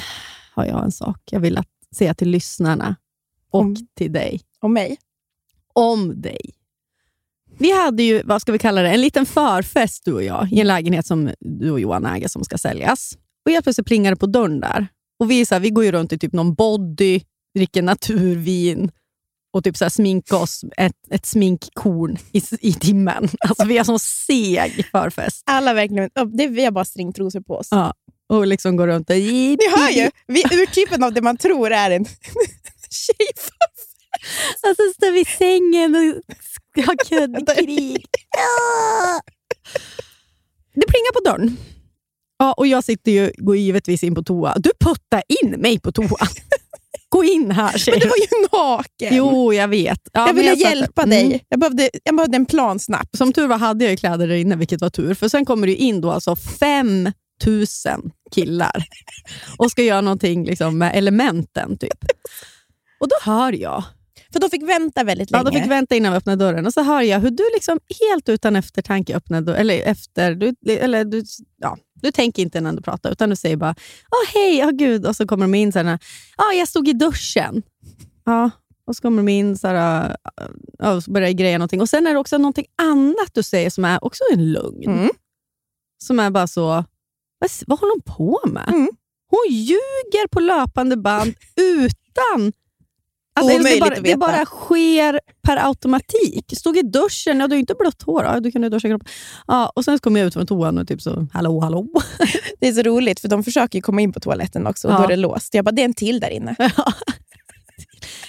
har 0.54 0.64
jag 0.66 0.84
en 0.84 0.92
sak 0.92 1.20
jag 1.30 1.40
vill 1.40 1.58
att 1.58 1.68
säga 1.96 2.14
till 2.14 2.30
lyssnarna 2.30 2.96
och 3.50 3.60
Om- 3.60 3.76
till 3.94 4.12
dig. 4.12 4.40
Och 4.60 4.70
mig. 4.70 4.96
Om 5.72 6.20
dig. 6.20 6.40
Vi 7.58 7.72
hade 7.72 8.02
ju, 8.02 8.22
vad 8.24 8.42
ska 8.42 8.52
vi 8.52 8.58
kalla 8.58 8.82
det, 8.82 8.90
en 8.90 9.00
liten 9.00 9.26
förfest 9.26 10.04
du 10.04 10.12
och 10.12 10.22
jag 10.22 10.52
i 10.52 10.60
en 10.60 10.66
lägenhet 10.66 11.06
som 11.06 11.30
du 11.40 11.70
och 11.70 11.80
Johan 11.80 12.06
äger 12.06 12.28
som 12.28 12.44
ska 12.44 12.58
säljas. 12.58 13.18
Och 13.44 13.50
helt 13.50 13.64
plötsligt 13.64 13.86
plingar 13.86 14.10
det 14.10 14.16
på 14.16 14.26
dörren 14.26 14.60
där. 14.60 14.86
Och 15.18 15.30
vi, 15.30 15.40
är 15.40 15.44
så 15.44 15.54
här, 15.54 15.60
vi 15.60 15.70
går 15.70 15.84
ju 15.84 15.92
runt 15.92 16.12
i 16.12 16.18
typ 16.18 16.32
någon 16.32 16.54
body, 16.54 17.20
dricker 17.54 17.82
naturvin 17.82 18.90
och 19.52 19.64
typ 19.64 19.76
så 19.76 19.84
här 19.84 19.90
sminkar 19.90 20.36
oss 20.36 20.64
ett, 20.76 20.96
ett 21.10 21.26
sminkkorn 21.26 22.18
i, 22.32 22.42
i 22.60 22.72
timmen. 22.72 23.28
Alltså 23.40 23.64
vi 23.66 23.76
har 23.78 23.84
sån 23.84 23.98
seg 23.98 24.86
förfest. 24.92 25.42
Alla 25.46 25.74
verkligen, 25.74 26.10
det, 26.32 26.46
vi 26.46 26.64
har 26.64 26.70
bara 26.72 26.84
stringtrosor 26.84 27.40
på 27.40 27.54
oss. 27.56 27.68
Ja. 27.70 27.94
Och 28.32 28.46
liksom 28.46 28.76
går 28.76 28.86
runt 28.86 29.10
och... 29.10 29.16
Ni 29.16 29.56
hör 29.76 29.90
ju, 29.90 30.10
vi 30.26 30.42
är 30.42 30.62
urtypen 30.62 31.02
av 31.02 31.12
det 31.12 31.22
man 31.22 31.36
tror 31.36 31.72
är 31.72 31.90
en 31.90 32.04
tjej. 32.90 33.28
Alltså 34.62 34.82
står 34.96 35.12
vi 35.12 35.20
i 35.20 35.24
sängen 35.24 35.94
och 35.94 36.22
Jag 36.76 36.84
har 36.86 36.96
kuddkrig. 36.96 38.04
Det 40.74 40.86
plingar 40.86 41.12
på 41.12 41.20
dörren. 41.30 41.56
Ja, 42.38 42.52
och 42.52 42.66
jag 42.66 42.84
sitter 42.84 43.12
ju, 43.12 43.32
går 43.36 43.56
givetvis 43.56 44.02
in 44.04 44.14
på 44.14 44.22
toa. 44.22 44.54
Du 44.58 44.70
puttar 44.80 45.22
in 45.42 45.50
mig 45.50 45.80
på 45.80 45.92
toa. 45.92 46.08
Gå 47.08 47.24
in 47.24 47.50
här, 47.50 47.78
säger 47.78 47.98
Men 47.98 48.00
du 48.00 48.08
var 48.08 48.16
ju 48.16 48.48
naken. 48.52 49.16
Jo, 49.16 49.52
jag 49.52 49.68
vet. 49.68 49.98
Ja, 50.12 50.26
jag 50.26 50.34
ville 50.34 50.50
satt 50.50 50.58
där. 50.60 50.68
hjälpa 50.70 51.02
Mm. 51.02 51.28
dig. 51.28 51.44
Jag, 51.48 51.60
behövde, 51.60 51.90
jag 52.04 52.16
behövde 52.16 52.36
en 52.36 52.46
plan 52.46 52.78
snabbt. 52.78 53.16
Som 53.18 53.32
tur 53.32 53.46
var 53.46 53.58
hade 53.58 53.84
jag 53.84 53.90
ju 53.90 53.96
kläder 53.96 54.28
där 54.28 54.34
inne, 54.34 54.56
vilket 54.56 54.80
var 54.80 54.90
tur. 54.90 55.14
För 55.14 55.28
sen 55.28 55.44
kommer 55.44 55.66
det 55.66 55.74
in 55.76 56.00
då 56.00 56.10
alltså 56.10 56.36
5 56.36 57.12
000 57.46 57.66
killar 58.34 58.84
och 59.58 59.70
ska 59.70 59.82
göra 59.82 60.00
någonting 60.00 60.44
liksom, 60.44 60.78
med 60.78 60.92
elementen. 60.94 61.78
typ. 61.78 62.04
Och 63.00 63.08
då 63.08 63.16
hör 63.32 63.52
jag, 63.52 63.84
För 64.32 64.40
de 64.40 64.50
fick 64.50 64.62
vänta 64.62 65.04
väldigt 65.04 65.30
ja, 65.30 65.42
länge. 65.42 65.50
de 65.50 65.62
fick 65.62 65.70
vänta 65.70 65.94
innan 65.94 66.12
vi 66.12 66.18
öppnade 66.18 66.44
dörren, 66.44 66.66
och 66.66 66.72
så 66.72 66.82
hör 66.82 67.02
jag 67.02 67.20
hur 67.20 67.30
du 67.30 67.44
liksom 67.54 67.80
helt 68.00 68.28
utan 68.28 68.56
eftertanke 68.56 69.16
öppnar 69.16 69.40
dörren. 69.40 69.60
Eller 69.60 69.82
efter, 69.82 70.34
du, 70.34 70.54
eller 70.72 71.04
du, 71.04 71.22
ja, 71.60 71.76
du 71.94 72.12
tänker 72.12 72.42
inte 72.42 72.58
innan 72.58 72.76
du 72.76 72.82
pratar, 72.82 73.10
utan 73.12 73.30
du 73.30 73.36
säger 73.36 73.56
bara 73.56 73.74
Åh 74.10 74.34
hej, 74.34 74.64
åh 74.64 74.70
gud, 74.70 75.06
och 75.06 75.16
så 75.16 75.26
kommer 75.26 75.44
de 75.44 75.54
in 75.54 75.72
så 75.72 75.78
här, 75.78 75.98
ja, 76.36 76.52
jag 76.52 76.68
stod 76.68 76.88
i 76.88 76.92
duschen. 76.92 77.62
Ja, 78.24 78.50
och 78.86 78.96
så 78.96 79.02
kommer 79.02 79.16
de 79.16 79.28
in 79.28 79.58
så 79.58 79.68
här, 79.68 80.16
ja, 80.78 80.92
och 80.92 81.04
så 81.04 81.10
börjar 81.10 81.30
greja 81.30 81.58
någonting. 81.58 81.80
Och 81.80 81.88
sen 81.88 82.06
är 82.06 82.12
det 82.12 82.18
också 82.18 82.38
någonting 82.38 82.66
annat 82.82 83.30
du 83.32 83.42
säger 83.42 83.70
som 83.70 83.84
är 83.84 84.04
också 84.04 84.22
en 84.32 84.52
lögn. 84.52 84.84
Mm. 84.84 85.10
Som 85.98 86.20
är 86.20 86.30
bara 86.30 86.46
så, 86.46 86.84
vad, 87.38 87.50
vad 87.66 87.78
håller 87.78 87.92
hon 87.92 88.16
på 88.16 88.40
med? 88.48 88.68
Mm. 88.68 88.90
Hon 89.30 89.46
ljuger 89.50 90.28
på 90.28 90.40
löpande 90.40 90.96
band 90.96 91.34
utan... 91.56 92.52
Alltså, 93.36 93.58
det, 93.58 93.80
bara, 93.80 94.00
det 94.00 94.16
bara 94.16 94.44
sker 94.44 95.20
per 95.42 95.66
automatik. 95.66 96.52
Stod 96.56 96.76
i 96.76 96.82
duschen, 96.82 97.40
ja, 97.40 97.46
du 97.48 97.54
har 97.54 97.60
inte 97.60 97.74
blött 97.78 98.02
hår. 98.02 98.24
Ja, 98.24 98.40
du 98.40 98.52
kan 98.52 98.62
ju 98.62 98.68
duscha 98.68 98.88
kroppen. 98.88 99.08
Ja, 99.46 99.72
och 99.76 99.84
sen 99.84 99.98
kom 99.98 100.16
jag 100.16 100.26
ut 100.26 100.34
från 100.34 100.46
toan 100.46 100.78
och 100.78 100.88
typ 100.88 101.02
så, 101.02 101.26
hallå, 101.32 101.60
hallå. 101.60 101.86
Det 102.60 102.68
är 102.68 102.72
så 102.72 102.82
roligt, 102.82 103.20
för 103.20 103.28
de 103.28 103.44
försöker 103.44 103.80
komma 103.80 104.00
in 104.00 104.12
på 104.12 104.20
toaletten 104.20 104.66
också 104.66 104.88
och 104.88 104.94
Ja. 104.94 104.98
då 104.98 105.04
är 105.04 105.08
det 105.08 105.16
låst. 105.16 105.54
Jag 105.54 105.64
bara, 105.64 105.70
det 105.70 105.82
är 105.82 105.84
en 105.84 105.94
till 105.94 106.20
där 106.20 106.30
inne. 106.30 106.56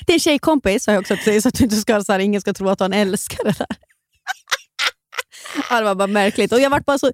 Det 0.08 0.12
är 0.12 0.16
en 0.16 0.20
tjejkompis, 0.20 0.84
sa 0.84 0.92
jag 0.92 1.02
också 1.02 1.16
till 1.24 1.32
dig, 1.34 1.42
så 1.42 1.48
att 1.48 1.54
du 1.56 1.64
inte 1.64 1.76
ska, 1.76 2.04
så 2.04 2.12
här, 2.12 2.20
ingen 2.20 2.42
ska 2.42 2.54
tro 2.54 2.70
att 2.70 2.78
du 2.78 2.84
har 2.84 2.90
en 2.90 2.94
älskare 3.08 3.52
där. 3.58 3.68
ja, 5.70 5.80
det 5.80 5.86
var 5.86 5.96
bara 5.96 6.08
märkligt. 6.08 6.52
Och 6.52 6.60
jag 6.60 6.70
var 6.70 6.80
bara 6.80 6.98
så, 6.98 7.12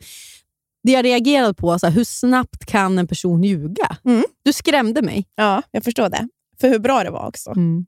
det 0.83 0.91
jag 0.91 1.05
reagerade 1.05 1.53
på, 1.53 1.79
så 1.79 1.85
här, 1.87 1.93
hur 1.93 2.03
snabbt 2.03 2.65
kan 2.65 2.97
en 2.99 3.07
person 3.07 3.43
ljuga? 3.43 3.97
Mm. 4.05 4.23
Du 4.43 4.53
skrämde 4.53 5.01
mig. 5.01 5.25
Ja, 5.35 5.61
jag 5.71 5.83
förstår 5.83 6.09
det. 6.09 6.27
För 6.61 6.69
hur 6.69 6.79
bra 6.79 7.03
det 7.03 7.09
var 7.11 7.27
också. 7.27 7.49
Mm. 7.49 7.85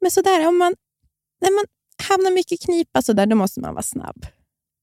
Men 0.00 0.10
sådär, 0.10 0.48
om 0.48 0.58
man, 0.58 0.74
när 1.40 1.50
man 1.54 1.64
hamnar 2.08 2.30
mycket 2.30 2.60
knipa 2.62 3.02
sådär, 3.02 3.26
då 3.26 3.36
måste 3.36 3.60
man 3.60 3.72
vara 3.74 3.82
snabb. 3.82 4.26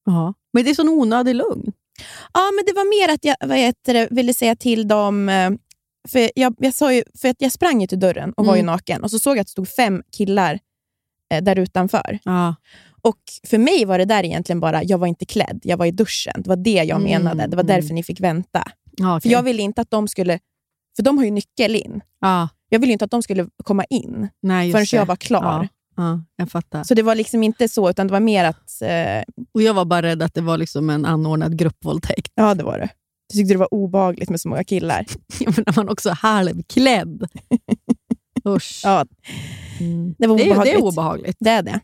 Ja. 0.05 0.33
Men 0.53 0.63
det 0.63 0.69
är 0.69 0.75
sån 0.75 0.89
onödig 0.89 1.35
lugn. 1.35 1.71
Ja, 2.33 2.51
men 2.55 2.65
det 2.65 2.73
var 2.73 3.07
mer 3.07 3.13
att 3.13 3.25
jag 3.25 3.35
vad 3.47 3.57
heter 3.57 3.93
det, 3.93 4.07
ville 4.11 4.33
säga 4.33 4.55
till 4.55 4.87
dem... 4.87 5.29
eh, 5.29 5.51
För 6.07 6.31
jag, 6.35 6.55
jag, 6.57 6.73
sa 6.73 6.93
ju, 6.93 7.03
för 7.21 7.29
att 7.29 7.41
jag 7.41 7.51
sprang 7.51 7.81
ju 7.81 7.87
till 7.87 7.99
dörren 7.99 8.33
och 8.33 8.45
var 8.45 8.55
ju 8.55 8.59
Mm. 8.61 8.73
naken 8.73 9.03
och 9.03 9.11
så 9.11 9.19
såg 9.19 9.37
jag 9.37 9.41
att 9.41 9.47
det 9.47 9.51
stod 9.51 9.67
fem 9.69 10.03
killar 10.17 10.59
eh, 11.33 11.43
där 11.43 11.59
utanför. 11.59 12.19
Ja. 12.23 12.55
Och 13.01 13.17
För 13.47 13.57
mig 13.57 13.85
var 13.85 13.97
det 13.97 14.05
där 14.05 14.23
egentligen 14.25 14.59
bara, 14.59 14.83
jag 14.83 14.97
var 14.97 15.07
inte 15.07 15.25
klädd, 15.25 15.59
jag 15.63 15.77
var 15.77 15.85
i 15.85 15.91
duschen. 15.91 16.33
Det 16.37 16.49
var 16.49 16.55
det 16.55 16.71
jag 16.73 16.89
Mm, 16.89 17.03
menade. 17.03 17.47
Det 17.47 17.55
var 17.55 17.63
mm. 17.63 17.75
därför 17.81 17.93
ni 17.93 18.03
fick 18.03 18.19
vänta. 18.21 18.63
Ja, 18.97 19.19
För 19.19 19.29
Jag 19.29 19.43
ville 19.43 19.61
inte 19.61 19.81
att 19.81 19.91
de 19.91 20.07
skulle... 20.07 20.39
För 20.95 21.03
de 21.03 21.17
har 21.17 21.25
ju 21.25 21.31
nyckel 21.31 21.75
in. 21.75 22.01
ja. 22.21 22.49
Jag 22.73 22.79
ville 22.79 22.93
inte 22.93 23.05
att 23.05 23.11
de 23.11 23.21
skulle 23.23 23.47
komma 23.63 23.83
in 23.89 24.29
Nej, 24.41 24.71
förrän 24.71 24.85
det. 24.91 24.97
jag 24.97 25.05
var 25.05 25.15
klar. 25.15 25.67
Ja, 25.95 26.23
jag 26.35 26.51
fattar. 26.51 26.83
Så 26.83 26.93
det 26.93 27.01
var 27.03 27.15
liksom 27.15 27.43
inte 27.43 27.67
så, 27.67 27.89
utan 27.89 28.07
det 28.07 28.11
var 28.13 28.19
mer 28.19 28.43
att... 28.45 28.81
Eh, 28.81 29.23
Och 29.53 29.61
Jag 29.61 29.73
var 29.73 29.85
bara 29.85 30.01
rädd 30.01 30.23
att 30.23 30.33
det 30.33 30.41
var 30.41 30.57
liksom 30.57 30.89
en 30.89 31.05
anordnad 31.05 31.57
gruppvåldtäkt. 31.57 32.31
ja, 32.35 32.53
det 32.55 32.63
var 32.63 32.77
det. 32.79 32.89
Du 33.33 33.37
tyckte 33.37 33.53
det 33.53 33.57
var 33.57 33.73
obagligt 33.73 34.29
med 34.29 34.41
så 34.41 34.49
många 34.49 34.63
killar. 34.63 35.05
Ja, 35.39 35.51
men 35.55 35.63
när 35.67 35.73
man 35.75 35.89
också 35.89 36.09
är 36.09 36.13
halvklädd. 36.13 37.27
Usch. 38.47 38.81
Ja, 38.83 39.05
Mm. 39.79 40.15
det 40.17 40.27
var 40.27 40.37
Det, 40.37 40.43
är, 40.43 40.45
det 40.47 40.51
obehagligt. 40.51 40.75
är 40.75 40.81
obehagligt. 40.83 41.37
Det 41.39 41.49
är 41.49 41.61
det. 41.63 41.79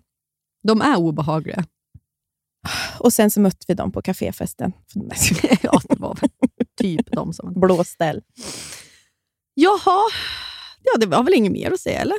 De 0.68 0.82
är 0.82 0.98
obehagliga. 0.98 1.66
Och 3.00 3.14
sen 3.14 3.32
så 3.32 3.40
mötte 3.40 3.66
vi 3.68 3.74
dem 3.74 3.92
på 3.92 4.02
kaféfesten. 4.02 4.74
ja, 5.62 5.82
det 5.90 6.00
var 6.00 6.20
typ 6.78 7.12
de 7.12 7.34
som... 7.34 7.54
Blåställ. 7.54 8.22
Jaha, 9.54 10.02
ja, 10.84 10.98
det 11.00 11.06
var 11.06 11.24
väl 11.24 11.34
inget 11.34 11.52
mer 11.52 11.72
att 11.72 11.80
säga, 11.80 12.02
eller? 12.02 12.18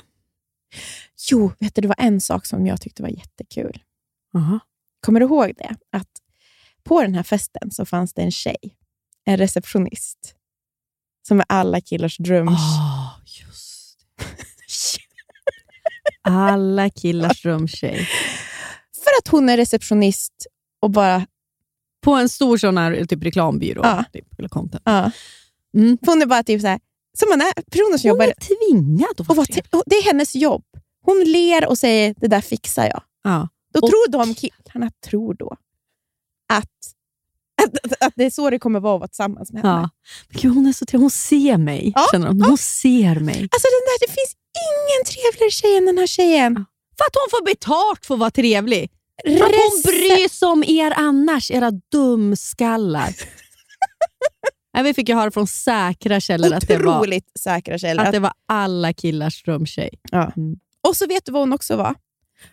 Jo, 1.30 1.53
vet 1.59 1.74
du, 1.74 1.80
det 1.80 1.88
var 1.88 1.96
en 1.99 2.20
sak 2.20 2.46
som 2.46 2.66
jag 2.66 2.80
tyckte 2.80 3.03
var 3.03 3.09
jättekul. 3.09 3.82
Aha. 4.34 4.61
Kommer 5.01 5.20
du 5.20 5.26
ihåg 5.26 5.53
det? 5.57 5.76
Att 5.92 6.11
på 6.84 7.03
den 7.03 7.14
här 7.14 7.22
festen 7.22 7.70
så 7.70 7.84
fanns 7.84 8.14
det 8.14 8.22
en 8.22 8.30
tjej, 8.30 8.76
en 9.24 9.36
receptionist, 9.36 10.34
som 11.28 11.40
är 11.40 11.46
alla 11.49 11.80
killars 11.80 12.16
dröm. 12.16 12.49
Ah, 12.49 13.20
just 13.24 13.67
Alla 16.28 16.90
killars 16.90 17.42
drömtjej. 17.42 18.08
För 19.04 19.10
att 19.22 19.28
hon 19.28 19.48
är 19.48 19.56
receptionist 19.56 20.46
och 20.82 20.90
bara... 20.90 21.26
På 22.04 22.14
en 22.14 22.28
stor 22.28 22.58
sån 22.58 22.78
här 22.78 23.04
typ 23.04 23.22
reklambyrå. 23.24 23.80
Ja. 23.84 24.04
Typ, 24.12 24.38
eller 24.38 24.48
content. 24.48 24.82
Ja. 24.86 25.10
Mm. 25.76 25.98
Hon 26.06 26.22
är 26.22 26.26
bara 26.26 26.42
typ 26.42 26.60
så 26.60 26.66
här, 26.66 26.80
som 27.18 27.28
man 27.28 27.40
är, 27.40 27.52
personer 27.70 27.98
som 27.98 28.10
Hon 28.10 28.16
jobbar... 28.18 28.24
är 28.24 28.34
tvingad 28.34 29.20
att 29.20 29.28
vara 29.28 29.40
och 29.70 29.82
det 29.86 29.94
är 29.96 30.04
hennes 30.04 30.34
jobb. 30.36 30.64
Hon 31.02 31.24
ler 31.24 31.68
och 31.68 31.78
säger, 31.78 32.14
det 32.18 32.26
där 32.26 32.40
fixar 32.40 32.84
jag. 32.84 33.02
Ja. 33.24 33.48
Då 33.74 33.80
Och- 33.80 33.88
tror 33.90 34.10
de 34.12 34.34
killarna 34.34 34.90
tror 35.06 35.34
då 35.34 35.56
att, 36.52 36.64
att, 37.62 38.02
att, 38.02 38.12
det 38.16 38.24
är 38.24 38.30
så 38.30 38.50
det 38.50 38.58
kommer 38.58 38.80
vara 38.80 38.94
att 38.94 39.00
vara 39.00 39.08
tillsammans 39.08 39.52
med 39.52 39.62
henne. 39.62 39.74
Ja. 39.74 39.90
Men 40.28 40.40
gud, 40.40 40.54
hon 40.54 40.66
är 40.66 40.72
så 40.72 40.86
trevlig. 40.86 41.02
Hon 41.02 41.10
ser 41.10 41.56
mig. 41.56 41.92
Ja, 41.94 42.06
Känner 42.12 42.26
de. 42.28 42.42
Hon 42.42 42.58
ser 42.58 43.20
mig. 43.20 43.42
Alltså 43.52 43.68
den 43.68 43.84
där, 43.88 44.06
det 44.06 44.12
finns 44.12 44.34
ingen 44.66 45.04
trevligare 45.06 45.50
tjej 45.50 45.76
än 45.76 45.86
den 45.86 45.98
här 45.98 46.06
tjejen. 46.06 46.54
För 46.98 47.04
att 47.04 47.14
hon 47.14 47.30
får 47.30 47.44
betalt 47.44 48.06
för 48.06 48.14
att 48.14 48.20
vara 48.20 48.30
trevlig. 48.30 48.90
För 49.24 49.32
att 49.34 49.40
hon 49.40 49.82
bryr 49.84 50.28
sig 50.28 50.48
om 50.48 50.64
er 50.66 50.92
annars, 50.96 51.50
era 51.50 51.70
dumskallar. 51.92 53.14
Nej, 54.74 54.82
vi 54.84 54.94
fick 54.94 55.09
ju 55.09 55.14
höra 55.14 55.30
från 55.30 55.46
säkra 55.46 56.20
källor 56.20 56.52
att 56.52 56.68
det, 56.68 56.78
var, 56.78 57.38
säkra 57.38 57.78
källor. 57.78 58.04
att 58.04 58.12
det 58.12 58.18
var 58.18 58.32
alla 58.48 58.92
killars 58.92 59.42
drömtjej. 59.42 59.90
Ja. 60.11 60.32
Mm. 60.36 60.56
Och 60.88 60.96
så 60.96 61.06
vet 61.06 61.24
du 61.26 61.32
vad 61.32 61.42
hon 61.42 61.52
också 61.52 61.76
var? 61.76 61.94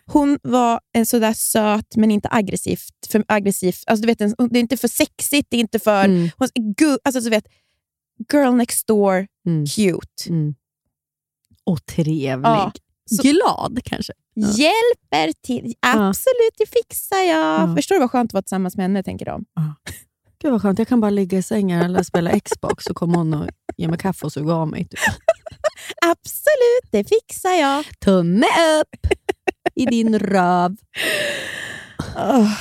Hon 0.06 0.38
var 0.42 0.80
en 0.92 1.06
sådär 1.06 1.32
söt, 1.32 1.96
men 1.96 2.10
inte 2.10 2.28
aggressivt. 2.30 3.06
För 3.10 3.24
aggressivt. 3.28 3.82
Alltså, 3.86 4.00
du 4.02 4.06
vet, 4.06 4.18
det 4.18 4.58
är 4.58 4.60
inte 4.60 4.76
för 4.76 4.88
sexigt, 4.88 5.46
det 5.50 5.56
är 5.56 5.60
inte 5.60 5.78
för... 5.78 6.04
Mm. 6.04 6.30
Hon, 6.36 6.48
alltså, 7.04 7.20
du 7.20 7.30
vet, 7.30 7.44
girl 8.32 8.52
next 8.54 8.86
door, 8.86 9.26
Mm. 9.46 9.66
cute. 9.66 10.28
Mm. 10.28 10.54
Och 11.66 11.86
trevlig. 11.86 12.46
Ja. 12.48 12.72
Glad 13.22 13.78
kanske. 13.84 14.12
Ja. 14.34 14.48
Hjälper 14.48 15.32
till. 15.42 15.74
Absolut, 15.80 16.54
det 16.58 16.66
fixar 16.66 17.16
jag. 17.16 17.60
Ja. 17.70 17.74
Förstår 17.76 17.94
du 17.94 18.00
vad 18.00 18.10
skönt 18.10 18.28
att 18.30 18.32
vara 18.34 18.42
tillsammans 18.42 18.76
med 18.76 18.84
henne, 18.84 19.02
tänker 19.02 19.26
de. 19.26 19.44
Gud 20.42 20.52
vad 20.52 20.62
skönt, 20.62 20.78
jag 20.78 20.88
kan 20.88 21.00
bara 21.00 21.10
ligga 21.10 21.38
i 21.38 21.42
sängen 21.42 21.82
eller 21.82 22.02
spela 22.02 22.40
Xbox 22.40 22.84
så 22.84 22.94
kommer 22.94 23.16
hon 23.18 23.34
och 23.34 23.48
ger 23.76 23.88
mig 23.88 23.98
kaffe 23.98 24.26
och 24.26 24.32
suga 24.32 24.54
av 24.54 24.68
mig. 24.68 24.84
Typ. 24.84 24.98
Absolut, 26.02 26.90
det 26.92 27.04
fixar 27.04 27.50
jag. 27.50 27.84
Tumme 28.00 28.46
upp 28.80 29.06
i 29.74 29.86
din 29.86 30.18
röv. 30.18 30.76
Åh. 32.16 32.52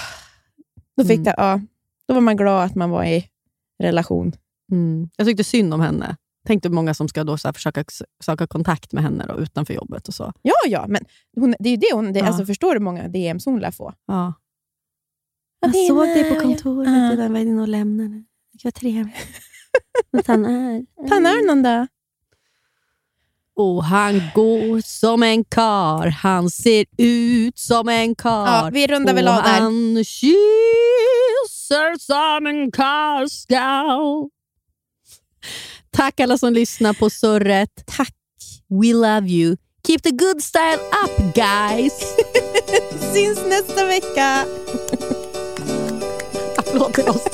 Då, 0.98 1.04
fick 1.04 1.12
Mm. 1.18 1.24
det, 1.24 1.34
ja, 1.38 1.62
då 2.08 2.14
var 2.14 2.22
man 2.22 2.38
glad 2.38 2.66
att 2.66 2.76
man 2.76 2.90
var 2.90 3.04
i 3.04 3.28
relation. 3.84 4.34
Mm. 4.72 5.10
Jag 5.18 5.28
tyckte 5.28 5.44
synd 5.44 5.74
om 5.74 5.82
henne. 5.82 6.18
Tänkte 6.46 6.70
många 6.70 6.94
som 6.94 7.08
ska 7.08 7.24
då 7.24 7.38
så 7.38 7.48
här 7.48 7.54
försöka 7.54 7.84
söka 8.24 8.48
kontakt 8.48 8.94
med 8.94 9.04
henne 9.04 9.26
då, 9.28 9.40
utanför 9.40 9.74
jobbet. 9.74 10.08
och 10.08 10.14
så. 10.14 10.34
Ja, 10.42 10.54
ja, 10.68 10.86
men 10.88 11.06
hon, 11.36 11.56
det 11.60 11.70
är 11.70 11.72
ju 11.72 11.78
det 11.78 11.94
hon... 11.94 12.14
Det, 12.14 12.20
Ja. 12.20 12.26
alltså, 12.28 12.46
förstår 12.46 12.68
du 12.68 12.74
hur 12.80 12.84
många 12.84 13.08
DMs 13.08 13.46
hon 13.46 13.60
lär 13.60 13.72
få? 13.72 13.94
Ja. 14.08 14.34
Ja, 15.60 15.68
Jag 15.68 15.72
det 15.72 15.78
är 15.78 15.88
såg 15.88 15.98
dig 16.08 16.34
på 16.36 16.40
kontoret, 16.42 16.90
Ja. 16.90 17.10
du 17.10 17.16
där 17.16 17.30
var 17.30 17.40
inne 17.40 17.62
och 17.62 17.68
lämnade. 17.68 18.24
Det 18.54 18.64
var 18.64 18.72
trevligt. 18.72 19.16
Att 20.18 20.28
han 20.28 20.46
är. 20.46 20.86
Ta 21.10 21.16
en 21.16 21.26
öron 21.26 21.64
då. 21.64 21.88
Och 23.58 23.84
han 23.84 24.22
går 24.36 24.82
som 24.82 25.24
en 25.24 25.44
kar, 25.44 26.08
han 26.08 26.50
ser 26.50 26.86
ut 26.98 27.58
som 27.60 27.90
en 27.90 28.16
kar. 28.16 28.46
Ja, 28.48 28.70
vi 28.74 28.88
rundar 28.88 29.14
väl 29.14 29.28
och 29.28 29.34
av 29.34 29.44
där. 29.44 29.60
han 29.60 30.04
kysser 30.04 31.98
som 32.00 32.48
en 32.48 32.72
karl 32.72 33.28
ska. 33.30 34.30
Tack 35.96 36.20
alla 36.20 36.38
som 36.38 36.54
lyssnar 36.54 36.94
på 36.94 37.10
surret. 37.10 37.70
Tack. 37.86 38.14
We 38.70 38.94
love 38.94 39.28
you. 39.28 39.58
Keep 39.88 40.02
the 40.04 40.12
good 40.12 40.42
style 40.42 40.80
up 41.04 41.36
guys. 41.36 41.94
Syns 43.14 43.40
nästa 43.50 43.86
vecka. 43.86 44.46
Applåd 46.58 46.94
till 46.94 47.10
oss. 47.10 47.28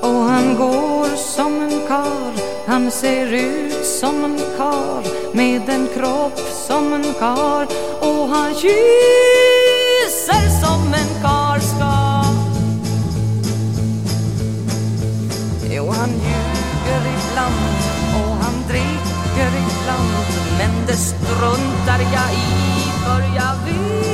Och 0.00 0.10
han 0.10 0.56
går 0.56 1.16
som 1.16 1.62
en 1.62 1.80
karl 1.88 2.32
Han 2.66 2.90
ser 2.90 3.32
ut 3.32 3.86
som 3.86 4.24
en 4.24 4.38
karl 4.56 5.04
Med 5.32 5.68
en 5.68 5.88
kropp 5.94 6.40
som 6.66 6.92
en 6.92 7.14
karl 7.18 7.66
Och 8.00 8.28
han 8.28 8.54
kysser 8.54 10.48
som 10.60 10.94
en 10.94 11.22
karl 11.22 11.60
ska 11.60 11.93
Och 15.86 15.94
han 15.94 16.10
ljuger 16.10 17.02
ibland 17.14 17.76
och 18.16 18.36
han 18.44 18.54
dricker 18.68 19.48
ibland. 19.48 20.10
Men 20.58 20.86
det 20.86 20.96
struntar 20.96 22.00
jag 22.12 22.32
i 22.32 22.90
för 23.04 23.20
jag 23.36 23.54
vet 23.64 24.13